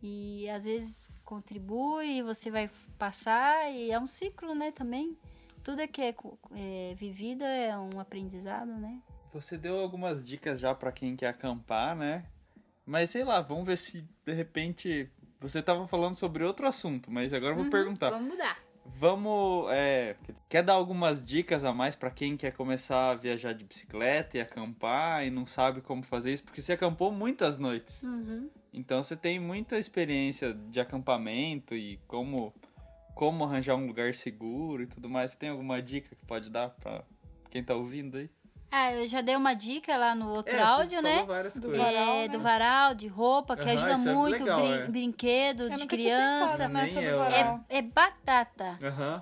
e 0.04 0.50
às 0.50 0.66
vezes 0.66 1.10
contribui, 1.30 2.24
você 2.24 2.50
vai 2.50 2.72
passar 2.98 3.72
e 3.72 3.92
é 3.92 4.00
um 4.00 4.08
ciclo, 4.08 4.56
né? 4.56 4.72
Também. 4.72 5.16
Tudo 5.64 5.88
que 5.88 6.02
é, 6.02 6.16
é 6.56 6.96
vivido 6.96 7.44
é 7.44 7.78
um 7.78 8.00
aprendizado, 8.00 8.72
né? 8.72 9.00
Você 9.32 9.56
deu 9.56 9.80
algumas 9.80 10.26
dicas 10.26 10.60
já 10.60 10.74
pra 10.74 10.92
quem 10.92 11.16
quer 11.16 11.28
acampar, 11.28 11.96
né? 11.96 12.26
Mas 12.84 13.12
sei 13.12 13.24
lá, 13.24 13.42
vamos 13.42 13.68
ver 13.68 13.78
se 13.78 14.04
de 14.26 14.34
repente 14.34 15.08
você 15.40 15.62
tava 15.62 15.88
falando 15.88 16.16
sobre 16.16 16.44
outro 16.44 16.68
assunto, 16.68 17.12
mas 17.12 17.32
agora 17.32 17.54
eu 17.54 17.62
vou 17.62 17.70
perguntar. 17.70 18.10
Vamos 18.10 18.30
mudar. 18.30 18.58
Vamos, 18.84 19.70
é, 19.70 20.16
quer 20.50 20.64
dar 20.64 20.74
algumas 20.74 21.24
dicas 21.24 21.64
a 21.64 21.72
mais 21.72 21.96
pra 21.96 22.10
quem 22.10 22.36
quer 22.36 22.54
começar 22.54 23.12
a 23.12 23.16
viajar 23.16 23.54
de 23.54 23.64
bicicleta 23.64 24.36
e 24.38 24.42
acampar 24.42 25.24
e 25.24 25.30
não 25.30 25.46
sabe 25.46 25.80
como 25.80 26.02
fazer 26.02 26.34
isso, 26.34 26.44
porque 26.44 26.60
você 26.60 26.74
acampou 26.74 27.12
muitas 27.12 27.60
noites. 27.60 28.02
Uhum. 28.02 28.50
Então 28.74 29.02
você 29.04 29.16
tem 29.16 29.40
muita 29.40 29.78
experiência 29.78 30.54
de 30.54 30.80
acampamento 30.80 31.76
e 31.76 31.98
como 32.08 32.54
como 33.16 33.44
arranjar 33.44 33.76
um 33.76 33.86
lugar 33.86 34.16
seguro 34.16 34.84
e 34.84 34.88
tudo 34.88 35.10
mais. 35.10 35.32
Você 35.32 35.38
tem 35.38 35.50
alguma 35.50 35.82
dica 35.82 36.16
que 36.16 36.26
pode 36.26 36.50
dar 36.50 36.70
pra 36.70 37.04
quem 37.50 37.62
tá 37.64 37.76
ouvindo 37.76 38.18
aí? 38.18 38.30
Ah, 38.72 38.94
eu 38.94 39.08
já 39.08 39.20
dei 39.20 39.36
uma 39.36 39.54
dica 39.54 39.98
lá 39.98 40.14
no 40.16 40.30
outro 40.30 40.56
É, 40.56 40.62
áudio, 40.62 41.02
né? 41.02 41.22
Do 41.60 41.72
varal, 41.76 42.16
É, 42.16 42.22
né? 42.22 42.28
do 42.30 42.40
varal, 42.40 42.94
de 42.96 43.08
roupa, 43.08 43.58
que 43.58 43.64
Aham, 43.64 43.74
ajuda 43.74 43.92
é 44.12 44.14
muito, 44.16 44.40
legal, 44.44 44.60
brin- 44.62 44.72
é. 44.72 44.88
brinquedo 44.88 45.64
Eu 45.64 45.70
de 45.72 45.86
criança. 45.88 46.70
pensado 46.70 47.18
varal. 47.18 47.66
É, 47.68 47.78
é 47.80 47.82
batata. 47.82 48.78
Aham. 48.82 49.22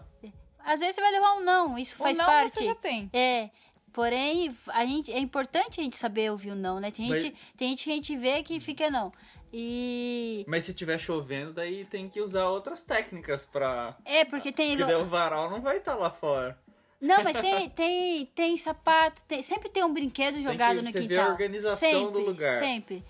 Às 0.59 0.81
vezes 0.81 0.95
você 0.95 1.01
vai 1.01 1.11
levar 1.13 1.33
um 1.35 1.43
não, 1.45 1.79
isso 1.79 1.95
Ou 1.97 2.03
faz 2.03 2.17
não, 2.17 2.25
parte. 2.25 2.51
você 2.51 2.65
já 2.65 2.75
tem. 2.75 3.09
É, 3.13 3.49
porém, 3.93 4.55
a 4.67 4.85
gente, 4.85 5.11
é 5.13 5.17
importante 5.19 5.79
a 5.79 5.83
gente 5.83 5.95
saber 5.95 6.29
ouvir 6.29 6.51
o 6.51 6.55
não, 6.55 6.79
né? 6.79 6.91
Tem 6.91 7.07
Mas- 7.09 7.23
gente, 7.23 7.37
tem 7.55 7.69
gente 7.69 7.83
que 7.85 7.89
a 7.91 7.95
gente 7.95 8.17
vê 8.17 8.43
que 8.43 8.59
fica 8.59 8.91
não. 8.91 9.11
E. 9.53 10.43
Mas 10.47 10.63
se 10.63 10.73
tiver 10.73 10.97
chovendo, 10.97 11.53
daí 11.53 11.85
tem 11.85 12.09
que 12.09 12.21
usar 12.21 12.47
outras 12.47 12.83
técnicas 12.83 13.45
pra. 13.45 13.89
É, 14.03 14.25
porque 14.25 14.51
tem. 14.51 14.77
Porque 14.77 14.91
daí 14.91 15.01
o 15.01 15.05
varal 15.05 15.49
não 15.49 15.61
vai 15.61 15.77
estar 15.77 15.95
lá 15.95 16.09
fora. 16.09 16.57
Não, 16.99 17.23
mas 17.23 17.37
tem, 17.37 17.69
tem, 17.71 18.25
tem 18.27 18.57
sapato, 18.57 19.23
tem- 19.25 19.41
sempre 19.41 19.69
tem 19.69 19.83
um 19.83 19.93
brinquedo 19.93 20.41
jogado 20.41 20.81
no 20.81 20.91
você 20.91 21.01
quintal. 21.01 21.27
a 21.27 21.31
organização 21.31 21.89
sempre, 21.89 22.11
do 22.11 22.19
lugar. 22.19 22.59
Sempre. 22.59 23.03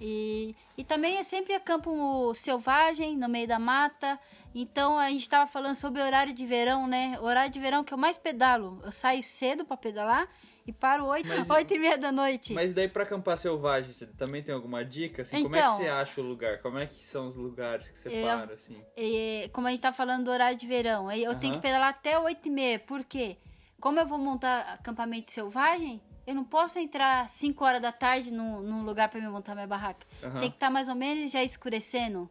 E, 0.00 0.54
e 0.76 0.84
também 0.84 1.18
é 1.18 1.22
sempre 1.22 1.58
campo 1.60 2.34
selvagem, 2.34 3.16
no 3.16 3.28
meio 3.28 3.46
da 3.46 3.58
mata. 3.58 4.18
Então 4.54 4.98
a 4.98 5.08
gente 5.10 5.28
tava 5.28 5.46
falando 5.46 5.74
sobre 5.74 6.02
horário 6.02 6.32
de 6.32 6.44
verão, 6.44 6.86
né? 6.86 7.18
Horário 7.20 7.50
de 7.50 7.58
verão 7.60 7.84
que 7.84 7.94
eu 7.94 7.98
mais 7.98 8.18
pedalo. 8.18 8.80
Eu 8.84 8.92
saio 8.92 9.22
cedo 9.22 9.64
pra 9.64 9.76
pedalar 9.76 10.28
e 10.66 10.72
paro 10.72 11.06
8, 11.06 11.26
Mas- 11.28 11.50
oito 11.50 11.74
e 11.74 11.78
meia 11.78 11.98
da 11.98 12.12
noite. 12.12 12.52
Mas 12.52 12.72
daí 12.72 12.88
pra 12.88 13.02
acampar 13.02 13.36
selvagem, 13.36 13.92
você 13.92 14.06
também 14.06 14.42
tem 14.42 14.54
alguma 14.54 14.84
dica? 14.84 15.22
Assim, 15.22 15.42
como 15.42 15.56
é 15.56 15.58
que 15.58 15.64
Então- 15.64 15.76
você 15.76 15.88
acha 15.88 16.20
o 16.20 16.24
lugar? 16.24 16.58
Como 16.62 16.78
é 16.78 16.86
que 16.86 17.04
são 17.04 17.26
os 17.26 17.36
lugares 17.36 17.90
que 17.90 17.98
você 17.98 18.08
Eu- 18.08 18.24
para, 18.26 18.54
assim? 18.54 18.80
E, 18.96 19.50
como 19.52 19.66
a 19.66 19.70
gente 19.70 19.80
tá 19.80 19.92
falando 19.92 20.24
do 20.24 20.30
horário 20.30 20.56
de 20.56 20.66
verão, 20.66 21.10
eu 21.10 21.34
tenho 21.38 21.54
que 21.54 21.60
pedalar 21.60 21.88
até 21.90 22.18
8 22.18 22.46
e 22.46 22.50
meia. 22.50 22.78
Por 22.78 23.02
quê? 23.04 23.36
Como 23.80 23.98
eu 23.98 24.06
vou 24.06 24.18
montar 24.18 24.60
acampamento 24.74 25.28
selvagem, 25.30 26.00
eu 26.26 26.34
não 26.36 26.44
posso 26.44 26.78
entrar 26.78 27.28
5 27.28 27.64
horas 27.64 27.82
da 27.82 27.90
tarde 27.90 28.30
num, 28.32 28.60
num 28.62 28.84
lugar 28.84 29.08
para 29.08 29.20
me 29.20 29.26
montar 29.28 29.54
minha 29.56 29.66
barraca. 29.66 30.06
Tem 30.38 30.48
que 30.50 30.56
estar 30.56 30.70
mais 30.70 30.88
ou 30.88 30.94
menos 30.94 31.30
já 31.32 31.42
escurecendo. 31.42 32.30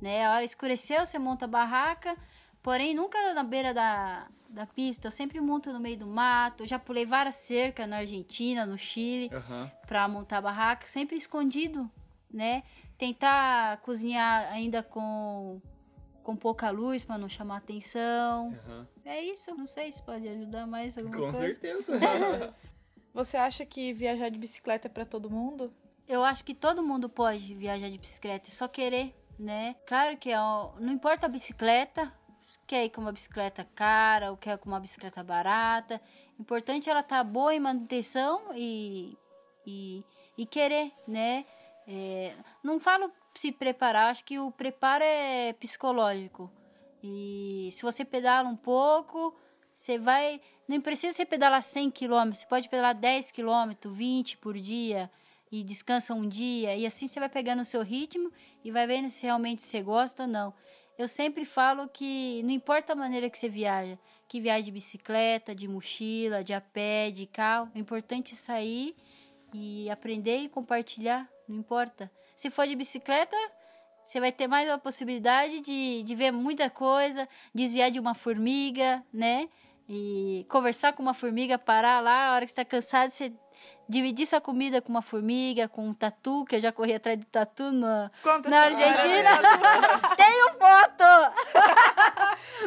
Né? 0.00 0.26
A 0.26 0.34
hora 0.34 0.44
escureceu, 0.44 1.04
você 1.04 1.18
monta 1.18 1.44
a 1.44 1.48
barraca. 1.48 2.16
Porém, 2.62 2.94
nunca 2.94 3.32
na 3.34 3.42
beira 3.42 3.72
da, 3.72 4.28
da 4.48 4.66
pista. 4.66 5.08
Eu 5.08 5.12
sempre 5.12 5.40
monto 5.40 5.72
no 5.72 5.80
meio 5.80 5.96
do 5.96 6.06
mato. 6.06 6.62
Eu 6.62 6.66
já 6.66 6.78
pulei 6.78 7.06
várias 7.06 7.36
cercas 7.36 7.88
na 7.88 7.98
Argentina, 7.98 8.66
no 8.66 8.76
Chile 8.76 9.30
Aham. 9.32 9.70
para 9.86 10.06
montar 10.08 10.40
barraca, 10.40 10.86
sempre 10.86 11.16
escondido, 11.16 11.90
né? 12.30 12.62
Tentar 12.98 13.78
cozinhar 13.78 14.50
ainda 14.52 14.82
com 14.82 15.60
com 16.22 16.36
pouca 16.36 16.68
luz 16.70 17.02
para 17.02 17.16
não 17.16 17.28
chamar 17.28 17.56
atenção. 17.56 18.54
Aham. 18.66 18.86
É 19.04 19.24
isso, 19.24 19.54
não 19.54 19.66
sei 19.66 19.90
se 19.90 20.02
pode 20.02 20.28
ajudar 20.28 20.66
mais 20.66 20.96
alguma 20.96 21.16
Com 21.16 21.22
coisa. 21.32 21.38
certeza. 21.38 21.84
Você 23.12 23.36
acha 23.36 23.64
que 23.66 23.92
viajar 23.92 24.28
de 24.28 24.38
bicicleta 24.38 24.86
é 24.86 24.90
pra 24.90 25.04
todo 25.04 25.30
mundo? 25.30 25.72
Eu 26.06 26.22
acho 26.22 26.44
que 26.44 26.54
todo 26.54 26.82
mundo 26.82 27.08
pode 27.08 27.54
viajar 27.54 27.88
de 27.90 27.98
bicicleta, 27.98 28.48
é 28.48 28.50
só 28.52 28.68
querer, 28.68 29.14
né? 29.38 29.74
Claro 29.86 30.16
que 30.18 30.32
ó, 30.34 30.72
não 30.78 30.92
importa 30.92 31.26
a 31.26 31.28
bicicleta, 31.28 32.12
quer 32.70 32.84
ir 32.84 32.90
com 32.90 33.00
uma 33.00 33.10
bicicleta 33.10 33.66
cara 33.74 34.30
ou 34.30 34.36
quer 34.36 34.56
com 34.56 34.68
uma 34.68 34.78
bicicleta 34.78 35.24
barata. 35.24 36.00
Importante 36.38 36.88
ela 36.88 37.00
estar 37.00 37.24
boa 37.24 37.52
em 37.52 37.58
manutenção 37.58 38.42
e, 38.54 39.18
e, 39.66 40.04
e 40.38 40.46
querer, 40.46 40.92
né? 41.04 41.44
É, 41.88 42.32
não 42.62 42.78
falo 42.78 43.10
se 43.34 43.50
preparar, 43.50 44.12
acho 44.12 44.24
que 44.24 44.38
o 44.38 44.52
preparo 44.52 45.02
é 45.02 45.52
psicológico. 45.54 46.48
E 47.02 47.70
se 47.72 47.82
você 47.82 48.04
pedala 48.04 48.48
um 48.48 48.56
pouco, 48.56 49.34
você 49.74 49.98
vai. 49.98 50.40
Não 50.68 50.80
precisa 50.80 51.12
você 51.12 51.26
pedalar 51.26 51.64
100 51.64 51.90
km, 51.90 52.32
você 52.32 52.46
pode 52.46 52.68
pedalar 52.68 52.94
10 52.94 53.32
km, 53.32 53.74
20 53.84 54.36
por 54.36 54.56
dia 54.56 55.10
e 55.50 55.64
descansa 55.64 56.14
um 56.14 56.28
dia. 56.28 56.76
E 56.76 56.86
assim 56.86 57.08
você 57.08 57.18
vai 57.18 57.28
pegando 57.28 57.62
o 57.62 57.64
seu 57.64 57.82
ritmo 57.82 58.30
e 58.62 58.70
vai 58.70 58.86
vendo 58.86 59.10
se 59.10 59.26
realmente 59.26 59.64
você 59.64 59.82
gosta 59.82 60.22
ou 60.22 60.28
não. 60.28 60.54
Eu 61.00 61.08
sempre 61.08 61.46
falo 61.46 61.88
que 61.88 62.42
não 62.42 62.50
importa 62.50 62.92
a 62.92 62.94
maneira 62.94 63.30
que 63.30 63.38
você 63.38 63.48
viaja, 63.48 63.98
que 64.28 64.38
viaja 64.38 64.62
de 64.62 64.70
bicicleta, 64.70 65.54
de 65.54 65.66
mochila, 65.66 66.44
de 66.44 66.52
a 66.52 66.60
pé, 66.60 67.10
de 67.10 67.24
carro, 67.24 67.70
o 67.74 67.78
importante 67.78 68.34
é 68.34 68.36
sair 68.36 68.94
e 69.50 69.88
aprender 69.88 70.40
e 70.40 70.48
compartilhar, 70.50 71.26
não 71.48 71.56
importa. 71.56 72.12
Se 72.36 72.50
for 72.50 72.66
de 72.66 72.76
bicicleta, 72.76 73.34
você 74.04 74.20
vai 74.20 74.30
ter 74.30 74.46
mais 74.46 74.68
uma 74.68 74.78
possibilidade 74.78 75.62
de, 75.62 76.02
de 76.02 76.14
ver 76.14 76.32
muita 76.32 76.68
coisa, 76.68 77.26
desviar 77.54 77.90
de 77.90 77.98
uma 77.98 78.14
formiga, 78.14 79.02
né? 79.10 79.48
E 79.88 80.44
conversar 80.50 80.92
com 80.92 81.02
uma 81.02 81.14
formiga, 81.14 81.56
parar 81.56 82.00
lá, 82.00 82.28
a 82.28 82.34
hora 82.34 82.44
que 82.44 82.52
você 82.52 82.56
tá 82.56 82.64
cansado, 82.66 83.08
você 83.08 83.32
dividir 83.90 84.24
sua 84.24 84.40
comida 84.40 84.80
com 84.80 84.88
uma 84.88 85.02
formiga, 85.02 85.68
com 85.68 85.88
um 85.88 85.92
tatu, 85.92 86.44
que 86.44 86.56
eu 86.56 86.60
já 86.60 86.70
corri 86.70 86.94
atrás 86.94 87.18
de 87.18 87.26
tatu 87.26 87.72
na, 87.72 88.10
Conta 88.22 88.48
na. 88.48 88.60
Argentina. 88.62 89.30
Tenho 90.16 90.50
foto! 90.52 91.04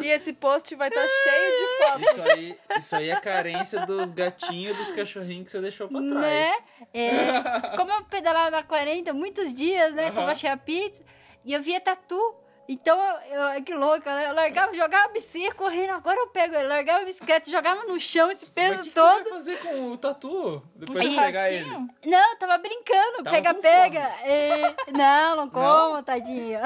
E 0.02 0.08
esse 0.08 0.34
post 0.34 0.74
vai 0.74 0.88
estar 0.88 1.06
cheio 1.08 1.52
de 1.58 1.84
fotos. 1.84 2.10
Isso 2.10 2.30
aí, 2.30 2.58
isso 2.78 2.96
aí 2.96 3.10
é 3.10 3.16
carência 3.20 3.86
dos 3.86 4.12
gatinhos 4.12 4.74
e 4.74 4.78
dos 4.78 4.90
cachorrinhos 4.90 5.46
que 5.46 5.52
você 5.52 5.60
deixou 5.60 5.88
pra 5.88 5.98
trás. 5.98 6.14
Né? 6.14 6.52
É, 6.92 7.76
como 7.76 7.90
eu 7.90 8.04
pedalava 8.04 8.50
na 8.50 8.62
40 8.62 9.14
muitos 9.14 9.54
dias, 9.54 9.94
né? 9.94 10.10
Como 10.10 10.22
Aham. 10.22 10.32
achei 10.32 10.50
a 10.50 10.56
pizza. 10.56 11.02
E 11.44 11.54
eu 11.54 11.62
via 11.62 11.80
tatu 11.80 12.34
Então, 12.66 12.98
eu, 13.30 13.62
que 13.62 13.74
louco, 13.74 14.08
né? 14.08 14.30
Eu 14.30 14.34
largava, 14.34 14.72
jogava 14.74 15.04
a 15.04 15.08
bicicleta, 15.08 15.54
correndo, 15.54 15.90
agora 15.92 16.18
eu 16.18 16.28
pego 16.28 16.54
ele. 16.54 16.66
Largava 16.66 17.02
a 17.02 17.04
bicicleta, 17.04 17.50
jogava 17.50 17.84
no 17.84 18.00
chão 18.00 18.30
esse 18.30 18.46
Mas 18.46 18.54
peso 18.54 18.80
o 18.80 18.84
que 18.84 18.88
que 18.88 18.94
todo. 18.94 19.16
Você 19.16 19.22
vai 19.24 19.32
fazer 19.32 19.56
com 19.58 19.90
o 19.92 19.98
tatu? 19.98 20.62
Depois 20.74 21.00
de 21.10 21.14
pegar 21.16 21.50
ele. 21.52 21.68
Não, 22.06 22.30
eu 22.30 22.36
tava 22.38 22.56
brincando, 22.58 23.22
Tava 23.22 23.54
pega. 23.54 24.10
E- 24.24 24.92
Não, 24.92 25.36
não 25.36 25.50
como, 25.50 26.02
tadinho. 26.02 26.58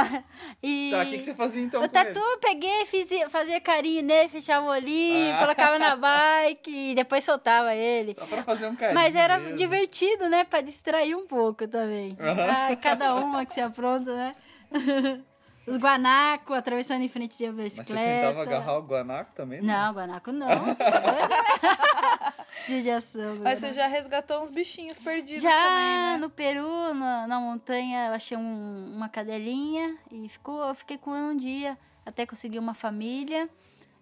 E... 0.63 0.91
Tá, 0.93 1.03
o 1.03 1.07
que, 1.07 1.19
que 1.19 1.23
você 1.25 1.35
fazia 1.35 1.63
então 1.63 1.83
O 1.83 1.89
tatu, 1.89 2.19
eu 2.19 2.39
peguei, 2.39 2.87
fiz, 2.87 3.11
fazia 3.29 3.61
carinho 3.61 4.03
nele, 4.03 4.29
fechava 4.29 4.67
o 4.67 4.71
olhinho, 4.71 5.35
Ah. 5.35 5.39
colocava 5.41 5.79
na 5.81 5.97
bike 5.99 6.71
e 6.93 6.95
depois 6.95 7.25
soltava 7.25 7.75
ele. 7.75 8.15
Só 8.17 8.25
pra 8.27 8.45
fazer 8.45 8.69
um 8.69 8.77
carinho 8.77 8.95
Mas 8.95 9.17
era 9.17 9.37
mesmo. 9.39 9.57
divertido, 9.57 10.29
né? 10.29 10.45
Pra 10.45 10.61
distrair 10.61 11.17
um 11.17 11.27
pouco 11.27 11.67
também. 11.67 12.17
Aham. 12.21 12.47
Ah, 12.71 12.77
cada 12.77 13.17
uma 13.17 13.45
que 13.45 13.53
se 13.53 13.61
apronta, 13.61 14.15
né? 14.15 14.37
Os 15.69 15.77
guanacos 15.77 16.57
atravessando 16.57 17.03
em 17.03 17.09
frente 17.09 17.37
de 17.39 17.51
Mas 17.51 17.73
você 17.75 17.81
bicicleta. 17.83 18.27
tentava 18.29 18.43
agarrar 18.43 18.79
o 18.79 18.83
guanaco 18.83 19.33
também? 19.35 19.61
Não, 19.63 19.93
guanaco 19.93 20.33
não. 20.33 20.73
isso 20.73 20.83
é 20.83 20.91
doido. 21.01 21.35
Judiação. 22.67 23.37
Mas 23.43 23.59
você 23.61 23.67
guanaco. 23.67 23.75
já 23.75 23.87
resgatou 23.87 24.43
uns 24.43 24.51
bichinhos 24.51 24.99
perdidos 24.99 25.43
Já 25.43 25.51
também, 25.51 25.69
né? 26.13 26.17
no 26.21 26.31
Peru, 26.31 26.95
na, 26.95 27.27
na 27.27 27.41
montanha, 27.41 28.09
eu 28.09 28.13
achei 28.15 28.37
um- 28.37 28.93
uma 28.95 29.09
cadelinha 29.09 29.97
e 30.11 30.29
ficou, 30.29 30.63
eu 30.67 30.75
fiquei 30.75 30.99
com 30.99 31.15
ela 31.15 31.29
um 31.33 31.37
dia 31.37 31.79
até 32.05 32.27
conseguir 32.27 32.59
uma 32.59 32.75
família. 32.75 33.49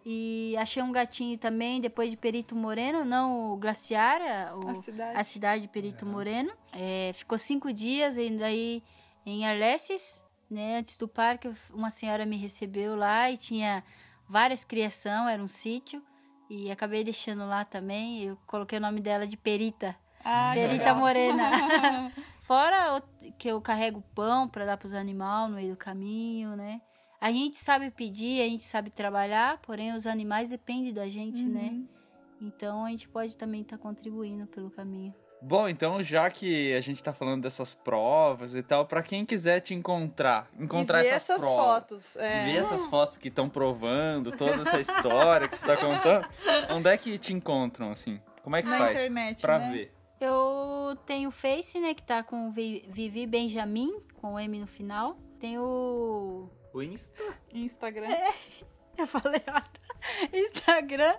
E 0.09 0.57
achei 0.59 0.81
um 0.85 0.93
gatinho 0.93 1.37
também, 1.37 1.81
depois 1.81 2.09
de 2.09 2.17
Perito 2.17 2.55
Moreno, 2.55 3.05
não 3.05 3.53
o 3.53 3.57
Glaciar, 3.57 4.21
a- 4.23 4.55
o- 4.55 4.69
A 4.69 4.75
cidade. 4.77 5.19
a 5.19 5.25
cidade 5.25 5.63
de 5.63 5.69
Perito 5.69 6.07
Moreno. 6.07 6.53
É, 6.73 7.11
ficou 7.13 7.37
cinco 7.37 7.73
dias 7.73 8.17
ainda 8.17 8.47
aí 8.47 8.85
em 9.25 9.45
Arleses, 9.45 10.23
né? 10.51 10.79
Antes 10.79 10.97
do 10.97 11.09
parque, 11.09 11.53
uma 11.73 11.91
senhora 11.91 12.25
me 12.27 12.37
recebeu 12.37 12.95
lá 12.97 13.31
e 13.31 13.37
tinha 13.37 13.83
várias 14.29 14.65
criação, 14.65 15.29
era 15.29 15.43
um 15.43 15.49
sítio. 15.49 16.03
E 16.49 16.71
acabei 16.71 17.03
deixando 17.03 17.47
lá 17.47 17.65
também. 17.65 18.23
Eu 18.23 18.37
coloquei 18.47 18.79
o 18.79 18.81
nome 18.81 19.01
dela 19.01 19.27
de 19.27 19.37
Perita. 19.37 19.97
Ah, 20.25 20.53
Perita 20.55 20.73
legal. 20.79 20.97
Morena. 20.97 21.51
Fora 22.41 22.97
o- 22.99 23.33
que 23.33 23.49
eu 23.49 23.61
carrego 23.61 24.01
pão 24.15 24.49
para 24.49 24.65
dar 24.65 24.77
para 24.77 24.87
os 24.87 24.95
animais 24.95 25.51
no 25.51 25.57
meio 25.57 25.73
do 25.73 25.77
caminho, 25.77 26.55
né? 26.57 26.81
A 27.21 27.33
gente 27.33 27.57
sabe 27.57 27.91
pedir, 27.91 28.41
a 28.43 28.49
gente 28.49 28.63
sabe 28.63 28.91
trabalhar, 28.91 29.59
porém 29.63 29.93
os 29.93 30.07
animais 30.07 30.49
dependem 30.51 30.93
da 30.93 31.09
gente, 31.09 31.43
né? 31.45 31.71
Uhum. 31.73 31.89
Então 32.43 32.85
a 32.85 32.91
gente 32.91 33.09
pode 33.09 33.37
também 33.37 33.63
estar 33.63 33.79
contribuindo 33.79 34.47
pelo 34.47 34.71
caminho. 34.71 35.13
Bom, 35.41 35.69
então 35.69 36.03
já 36.03 36.29
que 36.31 36.73
a 36.75 36.81
gente 36.81 37.03
tá 37.03 37.13
falando 37.13 37.43
dessas 37.43 37.75
provas 37.75 38.55
e 38.55 38.63
tal, 38.63 38.87
pra 38.87 39.03
quem 39.03 39.25
quiser 39.25 39.61
te 39.61 39.75
encontrar, 39.75 40.49
encontrar 40.59 41.01
e 41.01 41.03
ver 41.05 41.09
essas, 41.11 41.31
essas 41.31 41.41
provas, 41.41 41.67
fotos. 41.67 42.17
É. 42.17 42.45
ver 42.47 42.57
essas 42.57 42.87
fotos 42.87 43.19
que 43.19 43.29
estão 43.29 43.49
provando 43.49 44.33
toda 44.33 44.55
essa 44.63 44.81
história 44.81 45.47
que 45.47 45.57
você 45.57 45.65
tá 45.67 45.77
contando, 45.77 46.27
onde 46.71 46.89
é 46.89 46.97
que 46.97 47.19
te 47.19 47.33
encontram, 47.33 47.91
assim? 47.93 48.21
Como 48.43 48.57
é 48.57 48.63
que 48.63 48.69
Na 48.69 48.79
faz 48.79 48.97
internet, 48.97 49.41
pra 49.43 49.59
né? 49.59 49.71
ver? 49.73 49.93
Eu 50.21 50.97
tenho 51.05 51.29
o 51.29 51.33
Face, 51.33 51.79
né, 51.79 51.93
que 51.93 52.03
tá 52.03 52.23
com 52.23 52.51
Vi- 52.51 52.87
Vivi 52.89 53.27
Benjamin, 53.27 54.01
com 54.15 54.35
o 54.35 54.41
M 54.41 54.59
no 54.59 54.67
final. 54.67 55.19
Tem 55.39 55.59
o 55.59 56.49
O 56.73 56.83
Insta? 56.83 57.23
Instagram. 57.53 58.09
Eu 58.97 59.07
falei 59.07 59.43
errado. 59.47 59.79
Instagram, 60.33 61.15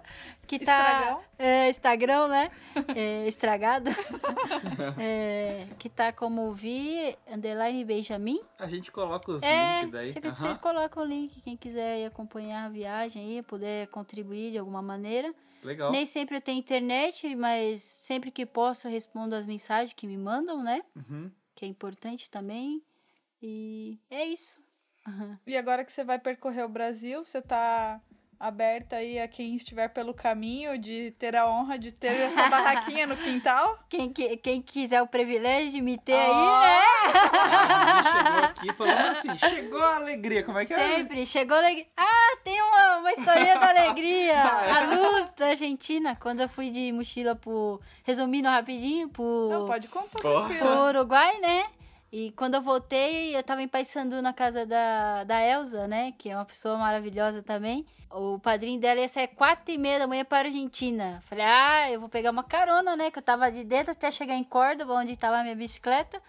que 0.47 0.59
tá. 0.59 1.19
É, 1.37 1.69
Instagram, 1.69 2.27
né? 2.27 2.51
É, 2.95 3.27
estragado. 3.27 3.89
É, 4.99 5.67
que 5.77 5.89
tá 5.89 6.11
como 6.11 6.51
Vi 6.53 7.15
Underline 7.27 7.83
Benjamin. 7.85 8.41
A 8.59 8.67
gente 8.67 8.91
coloca 8.91 9.31
os 9.31 9.43
É, 9.43 9.81
links 9.81 9.91
daí. 9.91 10.31
vocês 10.31 10.57
colocam 10.57 11.03
o 11.03 11.05
link, 11.05 11.41
quem 11.41 11.55
quiser 11.57 11.99
ir 11.99 12.05
acompanhar 12.05 12.65
a 12.65 12.69
viagem 12.69 13.23
aí, 13.37 13.43
puder 13.43 13.87
contribuir 13.87 14.51
de 14.51 14.57
alguma 14.57 14.81
maneira. 14.81 15.33
Legal. 15.63 15.91
Nem 15.91 16.05
sempre 16.05 16.37
eu 16.37 16.41
tenho 16.41 16.59
internet, 16.59 17.35
mas 17.35 17.81
sempre 17.81 18.31
que 18.31 18.45
posso 18.45 18.87
eu 18.87 18.91
respondo 18.91 19.35
as 19.35 19.45
mensagens 19.45 19.93
que 19.93 20.07
me 20.07 20.17
mandam, 20.17 20.63
né? 20.63 20.81
Uhum. 20.95 21.31
Que 21.55 21.65
é 21.65 21.67
importante 21.67 22.29
também. 22.29 22.81
E 23.41 23.99
é 24.09 24.25
isso. 24.25 24.59
E 25.45 25.55
agora 25.55 25.85
que 25.85 25.91
você 25.91 26.03
vai 26.03 26.19
percorrer 26.19 26.63
o 26.65 26.69
Brasil, 26.69 27.23
você 27.23 27.41
tá 27.41 28.01
aberta 28.39 28.97
aí 28.97 29.19
a 29.19 29.27
quem 29.27 29.55
estiver 29.55 29.87
pelo 29.89 30.13
caminho 30.13 30.77
de 30.77 31.11
ter 31.17 31.35
a 31.35 31.47
honra 31.49 31.77
de 31.79 31.91
ter 31.91 32.07
essa 32.21 32.47
barraquinha 32.49 33.07
no 33.07 33.17
quintal? 33.17 33.79
Quem, 33.89 34.11
que- 34.11 34.37
quem 34.37 34.61
quiser 34.61 35.01
o 35.01 35.07
privilégio 35.07 35.71
de 35.71 35.81
me 35.81 35.97
ter 35.97 36.13
Ó. 36.13 36.17
aí, 36.63 36.67
né? 36.67 36.79
A 37.13 37.95
gente 37.95 38.11
chegou 38.11 38.43
aqui 38.43 38.73
falando 38.73 39.11
assim, 39.11 39.37
chegou 39.37 39.81
a 39.81 39.95
alegria, 39.95 40.43
como 40.43 40.59
é 40.59 40.65
que 40.65 40.73
é? 40.73 40.77
Sempre. 40.77 41.25
Chegou 41.25 41.57
alegria. 41.57 41.87
Ah, 41.97 42.37
tem 42.43 42.61
uma, 42.61 42.97
uma 42.97 43.11
historinha 43.11 43.57
da 43.59 43.69
alegria. 43.69 44.41
A 44.77 44.81
luz 44.95 45.33
da 45.33 45.47
Argentina, 45.47 46.15
quando 46.15 46.41
eu 46.41 46.49
fui 46.49 46.69
de 46.69 46.91
mochila 46.91 47.35
pro. 47.35 47.79
Resumindo 48.03 48.47
rapidinho, 48.49 49.09
pro, 49.09 49.49
Não, 49.49 49.65
pode 49.65 49.87
contar, 49.87 50.19
Pô. 50.21 50.43
pro. 50.45 50.87
Uruguai, 50.89 51.39
né? 51.39 51.65
E 52.11 52.31
quando 52.31 52.55
eu 52.55 52.61
voltei, 52.61 53.35
eu 53.35 53.43
tava 53.43 53.61
em 53.61 53.67
Paysandu 53.67 54.21
na 54.21 54.31
casa 54.31 54.65
da, 54.65 55.23
da 55.25 55.41
Elza, 55.41 55.87
né? 55.87 56.13
Que 56.17 56.29
é 56.29 56.35
uma 56.35 56.45
pessoa 56.45 56.77
maravilhosa 56.77 57.43
também. 57.43 57.85
O 58.09 58.39
padrinho 58.39 58.79
dela 58.79 59.01
ia 59.01 59.09
sair 59.09 59.27
quatro 59.27 59.73
e 59.73 59.77
meia 59.77 59.99
da 59.99 60.07
manhã 60.07 60.23
para 60.23 60.47
a 60.47 60.49
Argentina. 60.49 61.21
Falei, 61.25 61.43
ah, 61.45 61.91
eu 61.91 61.99
vou 61.99 62.07
pegar 62.07 62.31
uma 62.31 62.43
carona, 62.43 62.95
né? 62.95 63.11
Que 63.11 63.19
eu 63.19 63.23
tava 63.23 63.51
de 63.51 63.65
dentro 63.65 63.91
até 63.91 64.09
chegar 64.09 64.35
em 64.35 64.43
Córdoba, 64.43 64.93
onde 64.93 65.17
tava 65.17 65.37
a 65.39 65.43
minha 65.43 65.55
bicicleta. 65.55 66.21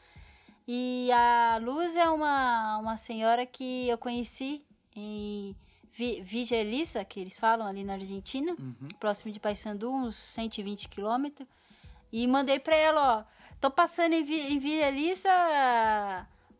E 0.66 1.11
a 1.12 1.59
Luz 1.62 1.97
é 1.97 2.09
uma, 2.11 2.79
uma 2.79 2.97
senhora 2.97 3.47
que 3.47 3.89
eu 3.89 3.97
conheci 3.97 4.64
em 4.97 5.55
Vi- 5.93 6.20
Vigeliza, 6.22 7.05
que 7.05 7.20
eles 7.20 7.39
falam 7.39 7.66
ali 7.66 7.85
na 7.85 7.95
Argentina, 7.95 8.55
próximo 8.99 9.31
de 9.33 9.39
Paysandu, 9.39 9.91
uns 9.95 10.16
120 10.16 10.89
quilômetros. 10.89 11.49
E 12.12 12.26
mandei 12.26 12.59
pra 12.59 12.74
ela, 12.74 13.18
ó, 13.18 13.38
tô 13.61 13.70
passando 13.70 14.12
em, 14.14 14.22
Vi, 14.22 14.40
em 14.52 14.59
Vigeliza 14.59 15.30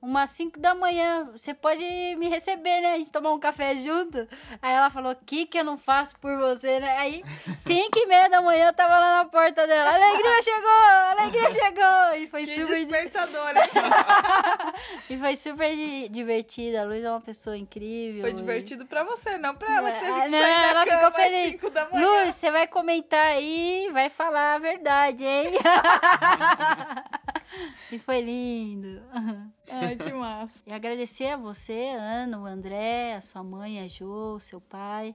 umas 0.01 0.31
5 0.31 0.59
da 0.61 0.75
manhã, 0.75 1.29
você 1.33 1.53
pode 1.53 1.83
me 2.17 2.29
receber, 2.29 2.81
né? 2.81 2.95
A 2.95 2.99
gente 2.99 3.11
tomar 3.11 3.33
um 3.33 3.39
café 3.41 3.75
junto. 3.77 4.27
Aí 4.63 4.73
ela 4.75 4.91
falou, 4.91 5.13
o 5.13 5.17
que 5.27 5.47
que 5.47 5.59
eu 5.59 5.65
não 5.65 5.77
faço 5.77 6.17
por 6.21 6.37
você, 6.39 6.79
né? 6.81 6.97
Aí, 6.99 7.23
5 7.55 7.99
e 7.99 8.07
meia 8.07 8.29
da 8.31 8.41
manhã, 8.41 8.67
eu 8.69 8.73
tava 8.73 8.99
lá 8.99 9.19
na 9.19 9.25
porta 9.25 9.67
dela, 9.67 9.91
alegria 9.95 10.43
chegou, 10.43 10.71
alegria 11.19 11.51
chegou! 11.51 12.15
E 12.17 12.29
foi 12.29 12.45
Que 12.45 12.55
super... 12.57 12.77
despertador, 12.87 13.51
hein? 13.51 13.69
E 15.11 15.17
foi 15.19 15.35
super 15.37 15.75
di- 15.75 16.09
divertida. 16.11 16.83
A 16.83 16.85
Luísa 16.85 17.09
é 17.09 17.11
uma 17.11 17.21
pessoa 17.21 17.57
incrível. 17.57 18.21
Foi 18.21 18.31
e- 18.31 18.35
divertido 18.35 18.87
pra 18.87 19.03
você, 19.05 19.37
não 19.39 19.55
pra 19.55 19.75
ela. 19.77 19.91
que 19.93 19.99
Teve 20.01 20.13
Ah, 20.13 20.25
que 20.25 20.31
não, 20.31 20.41
sair 20.43 20.71
ela 20.71 20.87
ficou 20.87 21.13
feliz. 21.13 21.53
5 21.53 21.71
da 21.71 21.89
manhã. 21.89 22.07
Luz, 22.25 22.35
você 22.35 22.51
vai 22.51 22.67
comentar 22.67 23.27
aí, 23.27 23.89
vai 23.93 24.09
falar 24.11 24.55
a 24.55 24.59
verdade, 24.59 25.25
hein? 25.25 25.53
e 27.93 27.99
foi 27.99 28.21
lindo. 28.21 29.03
Ai, 29.71 29.97
que 29.97 30.13
massa. 30.13 30.63
E 30.67 30.73
agradecer 30.73 31.27
a 31.27 31.37
você, 31.37 31.95
Ana, 31.99 32.41
o 32.41 32.47
André, 32.47 33.15
a 33.15 33.21
sua 33.21 33.43
mãe, 33.43 33.81
a 33.81 33.89
Jo, 33.89 34.39
seu 34.41 34.61
pai, 34.61 35.15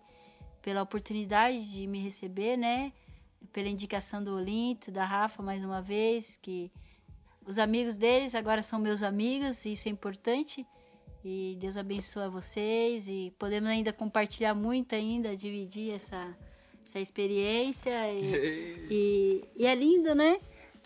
pela 0.62 0.82
oportunidade 0.82 1.72
de 1.72 1.88
me 1.88 2.00
receber, 2.00 2.58
né? 2.58 2.92
Pela 3.52 3.70
indicação 3.70 4.24
do 4.24 4.36
Olinto, 4.36 4.92
da 4.92 5.06
Rafa, 5.06 5.44
mais 5.44 5.64
uma 5.64 5.82
vez, 5.82 6.38
que 6.42 6.72
os 7.46 7.60
amigos 7.60 7.98
deles 7.98 8.36
agora 8.36 8.64
são 8.64 8.80
meus 8.80 9.04
amigos, 9.04 9.66
e 9.66 9.74
isso 9.74 9.88
é 9.88 9.92
importante. 9.92 10.66
E 11.26 11.58
Deus 11.60 11.78
abençoe 11.78 12.30
vocês 12.30 13.08
e 13.08 13.34
podemos 13.40 13.70
ainda 13.70 13.94
compartilhar 13.94 14.54
muito 14.54 14.94
ainda, 14.94 15.38
dividir 15.38 15.94
essa, 15.94 16.36
essa 16.86 17.00
experiência. 17.00 17.92
E, 18.12 18.88
e, 18.92 19.46
e 19.56 19.66
é 19.66 19.74
lindo, 19.74 20.14
né? 20.14 20.40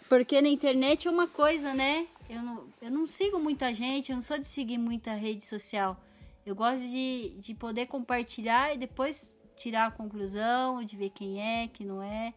Porque 0.09 0.41
na 0.41 0.47
internet 0.49 1.07
é 1.07 1.11
uma 1.11 1.27
coisa, 1.27 1.73
né? 1.73 2.07
Eu 2.29 2.41
não, 2.41 2.67
eu 2.81 2.91
não 2.91 3.07
sigo 3.07 3.39
muita 3.39 3.73
gente, 3.73 4.11
eu 4.11 4.15
não 4.15 4.21
sou 4.21 4.37
de 4.37 4.45
seguir 4.47 4.77
muita 4.77 5.13
rede 5.13 5.43
social. 5.45 5.97
Eu 6.45 6.55
gosto 6.55 6.83
de, 6.85 7.35
de 7.39 7.53
poder 7.53 7.87
compartilhar 7.87 8.73
e 8.73 8.77
depois 8.77 9.37
tirar 9.55 9.87
a 9.87 9.91
conclusão, 9.91 10.83
de 10.83 10.95
ver 10.95 11.09
quem 11.09 11.41
é, 11.41 11.67
quem 11.67 11.85
não 11.85 12.01
é. 12.01 12.33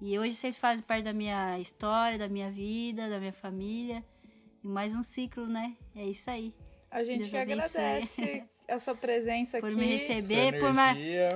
E 0.00 0.18
hoje 0.18 0.34
vocês 0.34 0.56
fazem 0.56 0.82
parte 0.84 1.04
da 1.04 1.12
minha 1.12 1.58
história, 1.58 2.18
da 2.18 2.28
minha 2.28 2.50
vida, 2.50 3.08
da 3.08 3.18
minha 3.18 3.32
família. 3.32 4.04
E 4.62 4.68
mais 4.68 4.92
um 4.94 5.02
ciclo, 5.02 5.46
né? 5.46 5.74
É 5.96 6.04
isso 6.04 6.30
aí. 6.30 6.54
A 6.90 7.02
gente 7.04 7.20
Deus 7.20 7.30
que 7.30 7.36
abençoe. 7.36 7.80
agradece 7.82 8.44
a 8.68 8.78
sua 8.78 8.94
presença 8.94 9.58
Por 9.60 9.68
aqui. 9.70 9.78
me 9.78 9.86
receber, 9.86 10.58
por, 10.60 10.72
ma- 10.72 10.94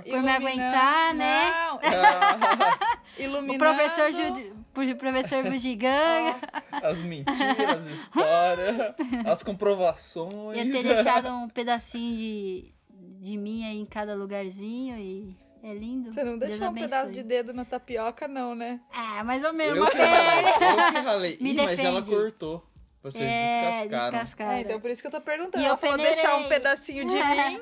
por 0.08 0.22
me 0.22 0.28
aguentar, 0.30 1.14
né? 1.14 1.50
Não, 1.50 1.80
O 3.18 3.22
iluminando. 3.22 3.58
professor, 3.58 4.12
Judi, 4.12 4.42
o 4.42 4.63
professor 4.74 5.42
Bugiganga. 5.48 6.36
As 6.70 6.98
mentiras, 6.98 7.70
as 7.70 7.86
histórias, 7.86 8.94
as 9.26 9.42
comprovações. 9.42 10.58
Ia 10.58 10.72
ter 10.72 10.82
deixado 10.82 11.28
um 11.28 11.48
pedacinho 11.48 12.16
de, 12.16 12.74
de 13.20 13.36
mim 13.36 13.64
aí 13.64 13.78
em 13.78 13.86
cada 13.86 14.14
lugarzinho 14.14 14.96
e 14.98 15.36
é 15.62 15.72
lindo. 15.72 16.12
Você 16.12 16.22
não 16.22 16.36
deixou 16.36 16.68
um 16.68 16.74
pedaço 16.74 17.10
de 17.12 17.22
dedo 17.22 17.54
na 17.54 17.64
tapioca, 17.64 18.28
não, 18.28 18.54
né? 18.54 18.80
Ah, 18.92 19.24
mais 19.24 19.42
ou 19.42 19.52
menos, 19.54 19.76
Eu 19.78 19.82
uma 19.84 19.90
que 19.90 19.96
ralei, 19.96 20.44
eu 20.44 20.92
que 20.92 20.98
ralei. 21.00 21.38
Me 21.40 21.52
Ih, 21.52 21.56
mas 21.56 21.78
ela 21.78 22.00
defende. 22.02 22.20
cortou. 22.20 22.66
Vocês 23.04 23.22
é, 23.30 23.82
descascaram. 23.86 24.10
descascaram. 24.12 24.52
É, 24.52 24.60
então 24.62 24.80
por 24.80 24.90
isso 24.90 25.02
que 25.02 25.06
eu 25.06 25.10
tô 25.10 25.20
perguntando. 25.20 25.62
E 25.62 25.66
Ela 25.66 25.74
eu 25.74 25.78
falou 25.78 25.98
deixar 25.98 26.36
um 26.36 26.48
peneirei. 26.48 26.48
pedacinho 26.48 27.04
de 27.06 27.14
mim. 27.14 27.60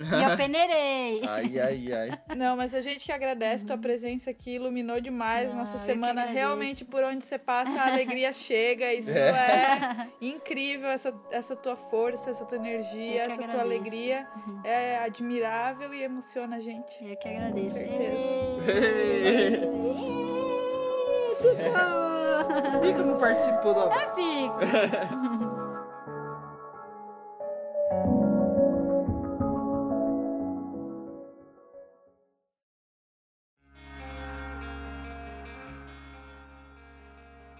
e 0.18 0.22
eu 0.22 0.36
peneirei. 0.36 1.22
Ai, 1.28 1.60
ai, 1.60 1.92
ai. 1.92 2.36
Não, 2.36 2.56
mas 2.56 2.74
a 2.74 2.80
gente 2.80 3.04
que 3.04 3.12
agradece 3.12 3.66
tua 3.66 3.76
presença 3.76 4.30
aqui, 4.30 4.52
iluminou 4.54 4.98
demais 4.98 5.50
Não, 5.50 5.58
nossa 5.58 5.76
semana. 5.76 6.24
Realmente, 6.24 6.86
por 6.86 7.04
onde 7.04 7.22
você 7.22 7.38
passa, 7.38 7.78
a 7.78 7.86
alegria 7.92 8.32
chega. 8.32 8.90
Isso 8.94 9.10
é, 9.10 10.08
incrível, 10.22 10.88
essa, 10.88 11.14
essa 11.30 11.54
tua 11.54 11.76
força, 11.76 12.30
essa 12.30 12.46
tua 12.46 12.56
energia, 12.56 13.24
essa 13.24 13.36
tua 13.36 13.44
agradeço. 13.44 13.60
alegria. 13.60 14.26
É 14.64 14.96
admirável 14.98 15.92
e 15.92 16.02
emociona 16.02 16.56
a 16.56 16.60
gente. 16.60 16.96
Eu 17.04 17.14
que 17.18 17.28
agradeço. 17.28 17.72
certeza. 17.72 19.66
Ê, 21.40 21.54
Ficou. 21.54 22.80
Pico 22.80 23.02
não 23.02 23.18
participou 23.18 23.74
da. 23.74 23.94
É 23.94 24.06
pico. 24.14 24.58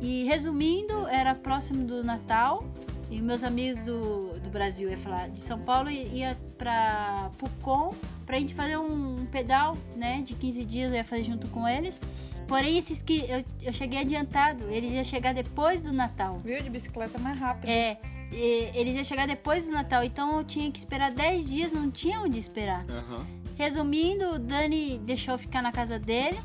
E 0.00 0.24
resumindo, 0.24 1.06
era 1.08 1.34
próximo 1.34 1.84
do 1.84 2.04
Natal. 2.04 2.64
E 3.10 3.20
meus 3.20 3.44
amigos 3.44 3.82
do, 3.82 4.38
do 4.40 4.50
Brasil, 4.50 4.90
ia 4.90 4.98
falar, 4.98 5.28
de 5.28 5.40
São 5.40 5.60
Paulo, 5.60 5.88
ia 5.90 6.36
pra 6.58 7.30
Pucon 7.38 7.94
pra 8.26 8.38
gente 8.38 8.52
fazer 8.52 8.76
um 8.76 9.24
pedal, 9.26 9.76
né? 9.94 10.20
De 10.22 10.34
15 10.34 10.64
dias, 10.64 10.90
eu 10.90 10.96
ia 10.96 11.04
fazer 11.04 11.22
junto 11.22 11.48
com 11.48 11.68
eles. 11.68 12.00
Porém, 12.48 12.76
esses 12.76 13.02
que 13.02 13.24
eu, 13.28 13.44
eu 13.62 13.72
cheguei 13.72 14.00
adiantado, 14.00 14.64
eles 14.68 14.92
iam 14.92 15.04
chegar 15.04 15.32
depois 15.32 15.82
do 15.84 15.92
Natal. 15.92 16.40
Viu? 16.44 16.60
De 16.60 16.68
bicicleta 16.68 17.18
mais 17.18 17.36
rápido. 17.36 17.70
É, 17.70 17.96
eles 18.32 18.96
iam 18.96 19.04
chegar 19.04 19.26
depois 19.26 19.66
do 19.66 19.72
Natal, 19.72 20.02
então 20.04 20.38
eu 20.38 20.44
tinha 20.44 20.70
que 20.70 20.78
esperar 20.78 21.12
10 21.12 21.48
dias, 21.48 21.72
não 21.72 21.90
tinha 21.90 22.20
onde 22.20 22.38
esperar. 22.38 22.84
Aham. 22.90 23.26
Resumindo, 23.56 24.34
o 24.34 24.38
Dani 24.38 24.98
deixou 24.98 25.34
eu 25.34 25.38
ficar 25.38 25.62
na 25.62 25.72
casa 25.72 25.98
dele 25.98 26.38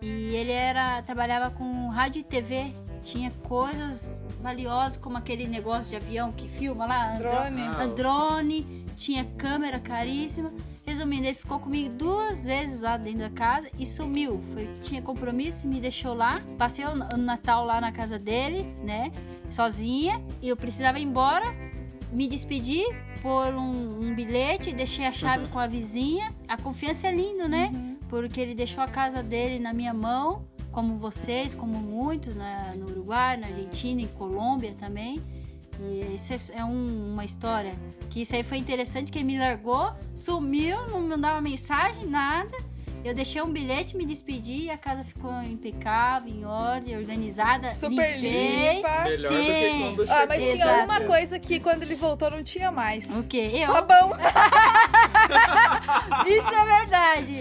e 0.00 0.34
ele 0.34 0.52
era 0.52 1.02
trabalhava 1.02 1.50
com 1.50 1.88
rádio 1.88 2.20
e 2.20 2.22
TV. 2.22 2.72
Tinha 3.02 3.30
coisas 3.46 4.22
valiosas 4.42 4.96
como 4.96 5.16
aquele 5.16 5.46
negócio 5.46 5.90
de 5.90 5.96
avião 5.96 6.32
que 6.32 6.48
filma 6.48 6.86
lá, 6.86 7.12
Drone. 7.18 7.62
Ah, 7.62 7.86
drone, 7.86 8.84
tinha 8.96 9.24
câmera 9.36 9.78
caríssima. 9.78 10.52
Resumindo, 10.90 11.24
ele 11.26 11.34
ficou 11.34 11.60
comigo 11.60 11.88
duas 11.94 12.42
vezes 12.42 12.80
lá 12.80 12.96
dentro 12.96 13.20
da 13.20 13.30
casa 13.30 13.70
e 13.78 13.86
sumiu. 13.86 14.42
Foi, 14.52 14.68
tinha 14.82 15.00
compromisso 15.00 15.64
e 15.64 15.68
me 15.68 15.80
deixou 15.80 16.14
lá. 16.14 16.42
Passei 16.58 16.84
o, 16.84 16.90
o 17.14 17.16
Natal 17.16 17.64
lá 17.64 17.80
na 17.80 17.92
casa 17.92 18.18
dele, 18.18 18.64
né? 18.82 19.12
Sozinha. 19.48 20.20
E 20.42 20.48
eu 20.48 20.56
precisava 20.56 20.98
ir 20.98 21.04
embora. 21.04 21.46
Me 22.12 22.26
despedi 22.26 22.82
por 23.22 23.54
um, 23.54 24.00
um 24.00 24.14
bilhete, 24.16 24.72
deixei 24.72 25.06
a 25.06 25.12
chave 25.12 25.46
com 25.46 25.60
a 25.60 25.68
vizinha. 25.68 26.34
A 26.48 26.56
confiança 26.56 27.06
é 27.06 27.14
lindo, 27.14 27.48
né? 27.48 27.70
Porque 28.08 28.40
ele 28.40 28.52
deixou 28.52 28.82
a 28.82 28.88
casa 28.88 29.22
dele 29.22 29.60
na 29.60 29.72
minha 29.72 29.94
mão, 29.94 30.44
como 30.72 30.96
vocês, 30.96 31.54
como 31.54 31.78
muitos 31.78 32.34
na, 32.34 32.74
no 32.74 32.86
Uruguai, 32.86 33.36
na 33.36 33.46
Argentina, 33.46 34.02
em 34.02 34.08
Colômbia 34.08 34.74
também. 34.76 35.22
E 35.80 36.14
isso 36.14 36.32
é, 36.52 36.58
é 36.60 36.64
um- 36.64 37.12
uma 37.12 37.24
história 37.24 37.74
que 38.10 38.20
isso 38.22 38.34
aí 38.34 38.42
foi 38.42 38.58
interessante, 38.58 39.10
que 39.10 39.18
ele 39.18 39.24
me 39.24 39.38
largou, 39.38 39.92
sumiu, 40.14 40.76
não 40.88 41.00
me 41.00 41.16
dava 41.16 41.40
mensagem, 41.40 42.06
nada. 42.06 42.56
Eu 43.02 43.14
deixei 43.14 43.40
um 43.40 43.50
bilhete, 43.50 43.96
me 43.96 44.04
despedi 44.04 44.64
e 44.64 44.70
a 44.70 44.76
casa 44.76 45.02
ficou 45.04 45.32
impecável, 45.42 46.30
em 46.30 46.44
ordem, 46.44 46.98
organizada. 46.98 47.70
Super 47.70 48.14
limpei. 48.20 48.74
limpa. 48.76 49.04
Melhor 49.04 49.16
do 49.22 49.28
Sim. 49.28 49.44
que 49.46 49.94
quando 49.96 50.10
Ah, 50.10 50.26
mas 50.28 50.42
tinha 50.42 50.54
Exato. 50.56 50.84
uma 50.84 51.00
coisa 51.00 51.38
que 51.38 51.60
quando 51.60 51.82
ele 51.82 51.94
voltou 51.94 52.30
não 52.30 52.44
tinha 52.44 52.70
mais. 52.70 53.08
O 53.08 53.26
quê? 53.26 53.52
Eu? 53.54 53.72
Sabão. 53.72 54.12
Isso 56.26 56.54
é 56.54 56.64
verdade. 56.78 57.32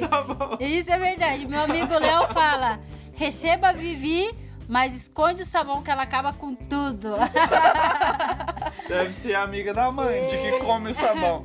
Isso 0.62 0.92
é 0.92 0.98
verdade. 0.98 1.46
Meu 1.48 1.62
amigo 1.64 1.94
Léo 1.98 2.28
fala: 2.34 2.80
receba 3.14 3.74
Vivi, 3.74 4.30
mas 4.70 4.96
esconde 4.96 5.42
o 5.42 5.46
sabão 5.46 5.82
que 5.82 5.90
ela 5.90 6.04
acaba 6.04 6.32
com 6.32 6.54
tudo. 6.54 7.16
Deve 8.88 9.12
ser 9.12 9.34
amiga 9.34 9.74
da 9.74 9.92
mãe, 9.92 10.28
de 10.28 10.38
que 10.38 10.60
come 10.60 10.92
o 10.92 10.94
sabão. 10.94 11.44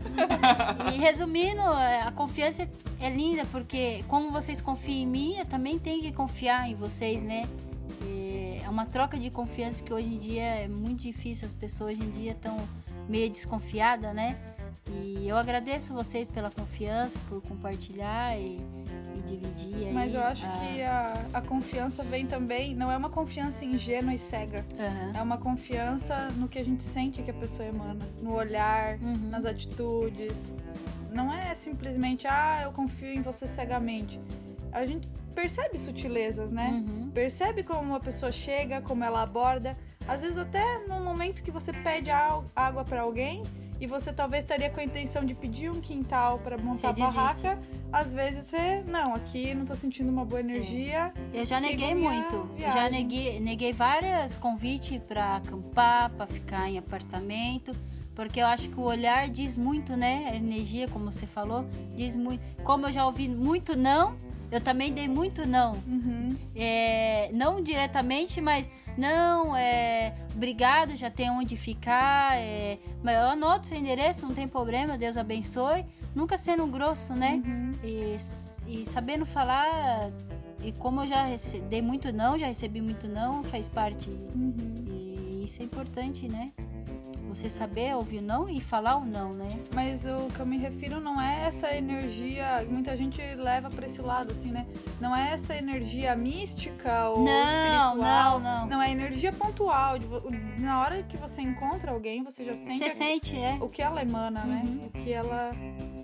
E 0.92 0.98
resumindo, 0.98 1.62
é, 1.72 2.02
a 2.02 2.12
confiança 2.12 2.68
é 3.00 3.08
linda, 3.08 3.46
porque 3.46 4.04
como 4.08 4.30
vocês 4.30 4.60
confiam 4.60 4.98
em 4.98 5.06
mim, 5.06 5.38
eu 5.38 5.46
também 5.46 5.78
tenho 5.78 6.02
que 6.02 6.12
confiar 6.12 6.68
em 6.68 6.74
vocês, 6.74 7.22
né? 7.22 7.44
É 8.62 8.68
uma 8.68 8.84
troca 8.84 9.18
de 9.18 9.30
confiança 9.30 9.82
que 9.82 9.92
hoje 9.92 10.08
em 10.08 10.18
dia 10.18 10.42
é 10.42 10.68
muito 10.68 11.02
difícil, 11.02 11.46
as 11.46 11.54
pessoas 11.54 11.96
hoje 11.96 12.06
em 12.06 12.10
dia 12.10 12.32
estão 12.32 12.56
meio 13.08 13.30
desconfiadas, 13.30 14.14
né? 14.14 14.36
E 14.90 15.26
eu 15.28 15.36
agradeço 15.36 15.92
vocês 15.94 16.28
pela 16.28 16.50
confiança, 16.50 17.18
por 17.28 17.40
compartilhar 17.42 18.36
e, 18.38 18.60
e 19.16 19.22
dividir. 19.26 19.92
Mas 19.92 20.12
eu 20.14 20.22
acho 20.22 20.44
a- 20.46 20.50
que 20.50 20.82
a, 20.82 21.26
a 21.32 21.40
confiança 21.40 22.02
vem 22.02 22.26
também, 22.26 22.74
não 22.74 22.90
é 22.92 22.96
uma 22.96 23.08
confiança 23.08 23.64
ingênua 23.64 24.12
e 24.14 24.18
cega. 24.18 24.64
Aham. 24.78 25.18
É 25.18 25.22
uma 25.22 25.38
confiança 25.38 26.28
no 26.36 26.46
que 26.48 26.58
a 26.58 26.64
gente 26.64 26.82
sente 26.82 27.22
que 27.22 27.30
a 27.30 27.34
pessoa 27.34 27.66
emana, 27.66 28.04
no 28.20 28.34
olhar, 28.34 28.98
Uhum. 29.00 29.30
nas 29.30 29.46
atitudes. 29.46 30.54
Não 31.10 31.32
é 31.32 31.54
simplesmente, 31.54 32.26
ah, 32.26 32.60
eu 32.64 32.72
confio 32.72 33.08
em 33.08 33.22
você 33.22 33.46
cegamente. 33.46 34.20
A 34.72 34.84
gente 34.84 35.08
percebe 35.34 35.78
sutilezas, 35.78 36.52
né? 36.52 36.68
Uhum. 36.86 37.10
Percebe 37.10 37.62
como 37.62 37.80
uma 37.82 38.00
pessoa 38.00 38.30
chega, 38.30 38.80
como 38.82 39.02
ela 39.02 39.22
aborda. 39.22 39.76
Às 40.06 40.20
vezes 40.22 40.36
até 40.36 40.86
no 40.86 41.00
momento 41.00 41.42
que 41.42 41.50
você 41.50 41.72
pede 41.72 42.10
água 42.10 42.84
pra 42.84 43.00
alguém 43.02 43.42
e 43.84 43.86
você 43.86 44.14
talvez 44.14 44.44
estaria 44.44 44.70
com 44.70 44.80
a 44.80 44.84
intenção 44.84 45.26
de 45.26 45.34
pedir 45.34 45.70
um 45.70 45.78
quintal 45.78 46.38
para 46.38 46.56
montar 46.56 46.88
a 46.88 46.92
barraca, 46.94 47.58
às 47.92 48.14
vezes 48.14 48.44
você, 48.44 48.82
não, 48.88 49.14
aqui 49.14 49.54
não 49.54 49.66
tô 49.66 49.74
sentindo 49.74 50.10
uma 50.10 50.24
boa 50.24 50.40
energia. 50.40 51.12
Eu 51.34 51.44
já 51.44 51.60
neguei 51.60 51.94
muito. 51.94 52.34
Eu 52.34 52.66
já 52.66 52.88
viagem. 52.88 52.90
neguei, 52.90 53.40
neguei 53.40 53.72
vários 53.74 54.38
convites 54.38 54.98
para 55.06 55.36
acampar, 55.36 56.08
para 56.10 56.26
ficar 56.26 56.70
em 56.70 56.78
apartamento, 56.78 57.76
porque 58.14 58.40
eu 58.40 58.46
acho 58.46 58.70
que 58.70 58.80
o 58.80 58.84
olhar 58.84 59.28
diz 59.28 59.58
muito, 59.58 59.94
né? 59.94 60.30
A 60.32 60.36
energia, 60.36 60.88
como 60.88 61.12
você 61.12 61.26
falou, 61.26 61.66
diz 61.94 62.16
muito. 62.16 62.42
Como 62.62 62.86
eu 62.86 62.92
já 62.92 63.04
ouvi 63.04 63.28
muito 63.28 63.76
não, 63.76 64.16
eu 64.50 64.62
também 64.62 64.94
dei 64.94 65.08
muito 65.08 65.46
não. 65.46 65.72
Uhum. 65.86 66.30
É, 66.56 67.28
não 67.34 67.62
diretamente, 67.62 68.40
mas 68.40 68.66
não, 68.96 69.56
é, 69.56 70.14
obrigado, 70.34 70.94
já 70.96 71.10
tem 71.10 71.30
onde 71.30 71.56
ficar. 71.56 72.36
É, 72.36 72.78
mas 73.02 73.16
eu 73.16 73.26
anoto 73.26 73.66
seu 73.66 73.76
endereço, 73.76 74.26
não 74.26 74.34
tem 74.34 74.46
problema, 74.46 74.96
Deus 74.96 75.16
abençoe. 75.16 75.84
Nunca 76.14 76.36
sendo 76.36 76.66
grosso, 76.66 77.12
né? 77.12 77.42
Uhum. 77.44 77.70
E, 77.82 78.16
e 78.66 78.86
sabendo 78.86 79.26
falar, 79.26 80.10
e 80.62 80.72
como 80.72 81.02
eu 81.02 81.08
já 81.08 81.26
dei 81.68 81.82
muito 81.82 82.12
não, 82.12 82.38
já 82.38 82.46
recebi 82.46 82.80
muito 82.80 83.08
não, 83.08 83.42
faz 83.44 83.68
parte. 83.68 84.08
Uhum. 84.08 84.54
E 84.86 85.44
isso 85.44 85.60
é 85.60 85.64
importante, 85.64 86.28
né? 86.28 86.52
Você 87.34 87.50
saber 87.50 87.94
ouvir 87.96 88.18
o 88.18 88.22
não 88.22 88.48
e 88.48 88.60
falar 88.60 88.96
o 88.96 89.04
não, 89.04 89.32
né? 89.34 89.58
Mas 89.74 90.04
o 90.06 90.28
que 90.32 90.38
eu 90.40 90.46
me 90.46 90.56
refiro 90.56 91.00
não 91.00 91.20
é 91.20 91.46
essa 91.46 91.74
energia, 91.74 92.64
muita 92.70 92.96
gente 92.96 93.20
leva 93.34 93.68
pra 93.68 93.86
esse 93.86 94.00
lado, 94.00 94.30
assim, 94.30 94.50
né? 94.52 94.66
Não 95.00 95.14
é 95.14 95.32
essa 95.32 95.54
energia 95.56 96.14
mística 96.14 97.08
ou 97.10 97.24
Não, 97.24 97.44
espiritual. 97.44 98.38
não, 98.40 98.66
não. 98.66 98.82
é 98.82 98.90
energia 98.90 99.32
pontual. 99.32 99.98
de 99.98 100.06
Na 100.60 100.80
hora 100.80 101.02
que 101.02 101.16
você 101.16 101.42
encontra 101.42 101.90
alguém, 101.90 102.22
você 102.22 102.44
já 102.44 102.52
sente 102.52 102.78
Você 102.78 102.90
sente, 102.90 103.36
é. 103.36 103.56
o 103.60 103.68
que 103.68 103.82
ela 103.82 104.00
emana, 104.00 104.44
né? 104.44 104.62
Uhum. 104.64 104.86
O 104.86 104.90
que 104.90 105.12
ela 105.12 105.50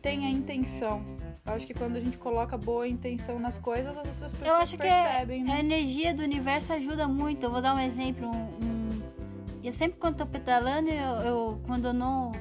tem 0.02 0.26
a 0.26 0.30
intenção. 0.30 1.00
Eu 1.46 1.54
acho 1.54 1.66
que 1.66 1.74
quando 1.74 1.96
a 1.96 2.00
gente 2.00 2.18
coloca 2.18 2.56
boa 2.58 2.86
intenção 2.88 3.38
nas 3.38 3.56
coisas, 3.58 3.86
as 3.96 4.06
outras 4.06 4.32
pessoas 4.32 4.48
Eu 4.50 4.56
acho 4.56 4.72
que 4.76 4.82
percebem, 4.82 5.42
a 5.42 5.44
né? 5.46 5.60
energia 5.60 6.12
do 6.12 6.22
universo 6.22 6.72
ajuda 6.72 7.06
muito. 7.08 7.44
Eu 7.44 7.50
vou 7.50 7.62
dar 7.62 7.74
um 7.74 7.78
exemplo. 7.78 8.28
Um, 8.28 8.64
um- 8.66 8.79
Eu 9.62 9.72
sempre 9.72 9.98
quando 9.98 10.16
tô 10.16 10.26
pedalando, 10.26 10.88
eu, 10.88 11.14
eu- 11.26 11.60
quando 11.66 11.86
eu 11.88 11.92
não. 11.92 12.32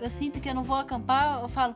Eu 0.00 0.10
sinto 0.10 0.40
que 0.40 0.48
eu 0.48 0.54
não 0.54 0.62
vou 0.62 0.76
acampar, 0.76 1.40
eu 1.42 1.48
falo. 1.48 1.74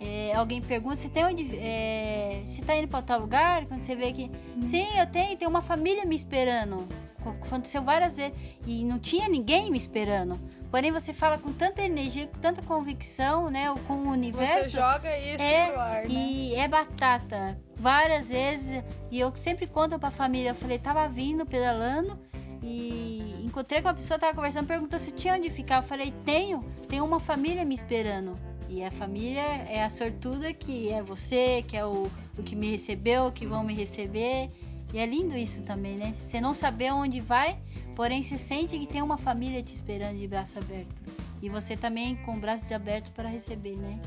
é, 0.00 0.32
alguém 0.34 0.60
pergunta 0.60 0.96
se 0.96 1.08
tem 1.08 1.24
onde. 1.24 1.56
É, 1.56 2.42
se 2.44 2.62
tá 2.62 2.76
indo 2.76 2.86
pra 2.88 3.02
tal 3.02 3.18
lugar, 3.20 3.66
quando 3.66 3.80
você 3.80 3.96
vê 3.96 4.12
que. 4.12 4.30
Sim, 4.62 4.86
eu 4.98 5.06
tenho, 5.06 5.36
tem 5.36 5.48
uma 5.48 5.62
família 5.62 6.04
me 6.04 6.14
esperando. 6.14 6.86
Co- 7.22 7.30
Aconteceu 7.30 7.82
várias 7.82 8.16
vezes. 8.16 8.34
E 8.66 8.84
não 8.84 8.98
tinha 8.98 9.28
ninguém 9.28 9.70
me 9.70 9.76
esperando. 9.78 10.38
Porém, 10.70 10.92
você 10.92 11.12
fala 11.12 11.38
com 11.38 11.52
tanta 11.52 11.82
energia, 11.82 12.26
com 12.26 12.38
tanta 12.38 12.60
convicção, 12.62 13.48
né? 13.50 13.72
Com 13.86 13.94
o 13.94 14.10
universo. 14.10 14.70
Você 14.70 14.76
joga 14.76 15.18
isso 15.18 15.42
É, 15.42 15.66
pro 15.70 15.80
ar, 15.80 16.02
né? 16.02 16.08
E 16.08 16.54
é 16.54 16.68
batata. 16.68 17.58
Várias 17.76 18.28
vezes. 18.28 18.84
E 19.10 19.18
eu 19.18 19.34
sempre 19.34 19.66
conto 19.66 19.98
pra 19.98 20.10
família. 20.10 20.50
Eu 20.50 20.54
falei, 20.54 20.78
tava 20.78 21.08
vindo, 21.08 21.44
pedalando. 21.46 22.18
E 22.66 23.44
encontrei 23.44 23.80
com 23.80 23.86
uma 23.86 23.94
pessoa, 23.94 24.18
tava 24.18 24.34
conversando, 24.34 24.66
perguntou 24.66 24.98
se 24.98 25.12
tinha 25.12 25.34
onde 25.34 25.48
ficar. 25.50 25.76
Eu 25.76 25.82
falei, 25.84 26.12
tenho. 26.24 26.64
Tem 26.88 27.00
uma 27.00 27.20
família 27.20 27.64
me 27.64 27.74
esperando. 27.74 28.36
E 28.68 28.82
a 28.82 28.90
família 28.90 29.40
é 29.40 29.84
a 29.84 29.88
sortuda 29.88 30.52
que 30.52 30.90
é 30.90 31.00
você, 31.00 31.62
que 31.62 31.76
é 31.76 31.86
o, 31.86 32.10
o 32.36 32.42
que 32.42 32.56
me 32.56 32.68
recebeu, 32.68 33.30
que 33.30 33.46
vão 33.46 33.62
me 33.62 33.72
receber. 33.72 34.50
E 34.92 34.98
é 34.98 35.06
lindo 35.06 35.36
isso 35.36 35.62
também, 35.62 35.96
né? 35.96 36.14
Você 36.18 36.40
não 36.40 36.52
saber 36.52 36.92
onde 36.92 37.20
vai, 37.20 37.56
porém 37.94 38.22
você 38.22 38.36
sente 38.36 38.76
que 38.76 38.86
tem 38.86 39.02
uma 39.02 39.16
família 39.16 39.62
te 39.62 39.72
esperando 39.72 40.18
de 40.18 40.26
braço 40.26 40.58
aberto. 40.58 41.04
E 41.40 41.48
você 41.48 41.76
também 41.76 42.16
com 42.16 42.38
braços 42.40 42.70
abertos 42.72 43.10
para 43.10 43.28
receber, 43.28 43.76
né? 43.76 44.00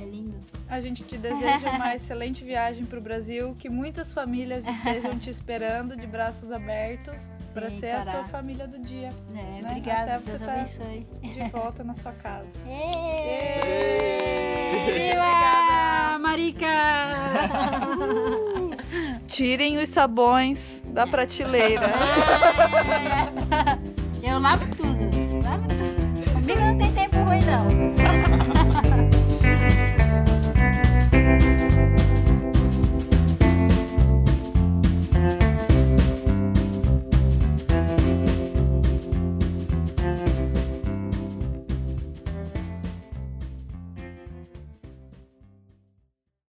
É 0.00 0.04
lindo. 0.04 0.36
A 0.68 0.80
gente 0.80 1.02
te 1.04 1.16
deseja 1.18 1.70
uma 1.70 1.94
excelente 1.94 2.42
viagem 2.44 2.84
pro 2.84 3.00
Brasil, 3.00 3.54
que 3.58 3.68
muitas 3.68 4.12
famílias 4.14 4.66
estejam 4.66 5.18
te 5.18 5.30
esperando 5.30 5.96
de 5.96 6.06
braços 6.06 6.50
abertos 6.52 7.28
para 7.54 7.70
ser 7.70 7.90
a 7.92 8.02
sua 8.02 8.24
família 8.24 8.66
do 8.66 8.78
dia, 8.80 9.08
É, 9.30 9.34
Né? 9.34 9.60
obrigada, 9.64 10.14
Até 10.14 10.18
você 10.18 10.30
Deus 10.30 10.40
tá- 10.42 10.52
abençoe. 10.52 11.06
de 11.22 11.48
volta 11.50 11.84
na 11.84 11.94
sua 11.94 12.12
casa. 12.12 12.58
Viva! 14.86 14.88
Obrigada. 14.88 16.18
Marica! 16.18 16.66
Tirem 19.26 19.78
os 19.78 19.88
sabões 19.88 20.82
da 20.86 21.06
prateleira. 21.06 21.90
Eu 24.22 24.38
lavo 24.38 24.64
tudo, 24.76 25.42
lavo 25.44 25.66
tudo. 25.68 26.32
Comigo 26.32 26.60
não 26.60 26.78
tem 26.78 26.92
tempo 26.92 27.16
ruim, 27.18 27.38
não. 27.44 28.01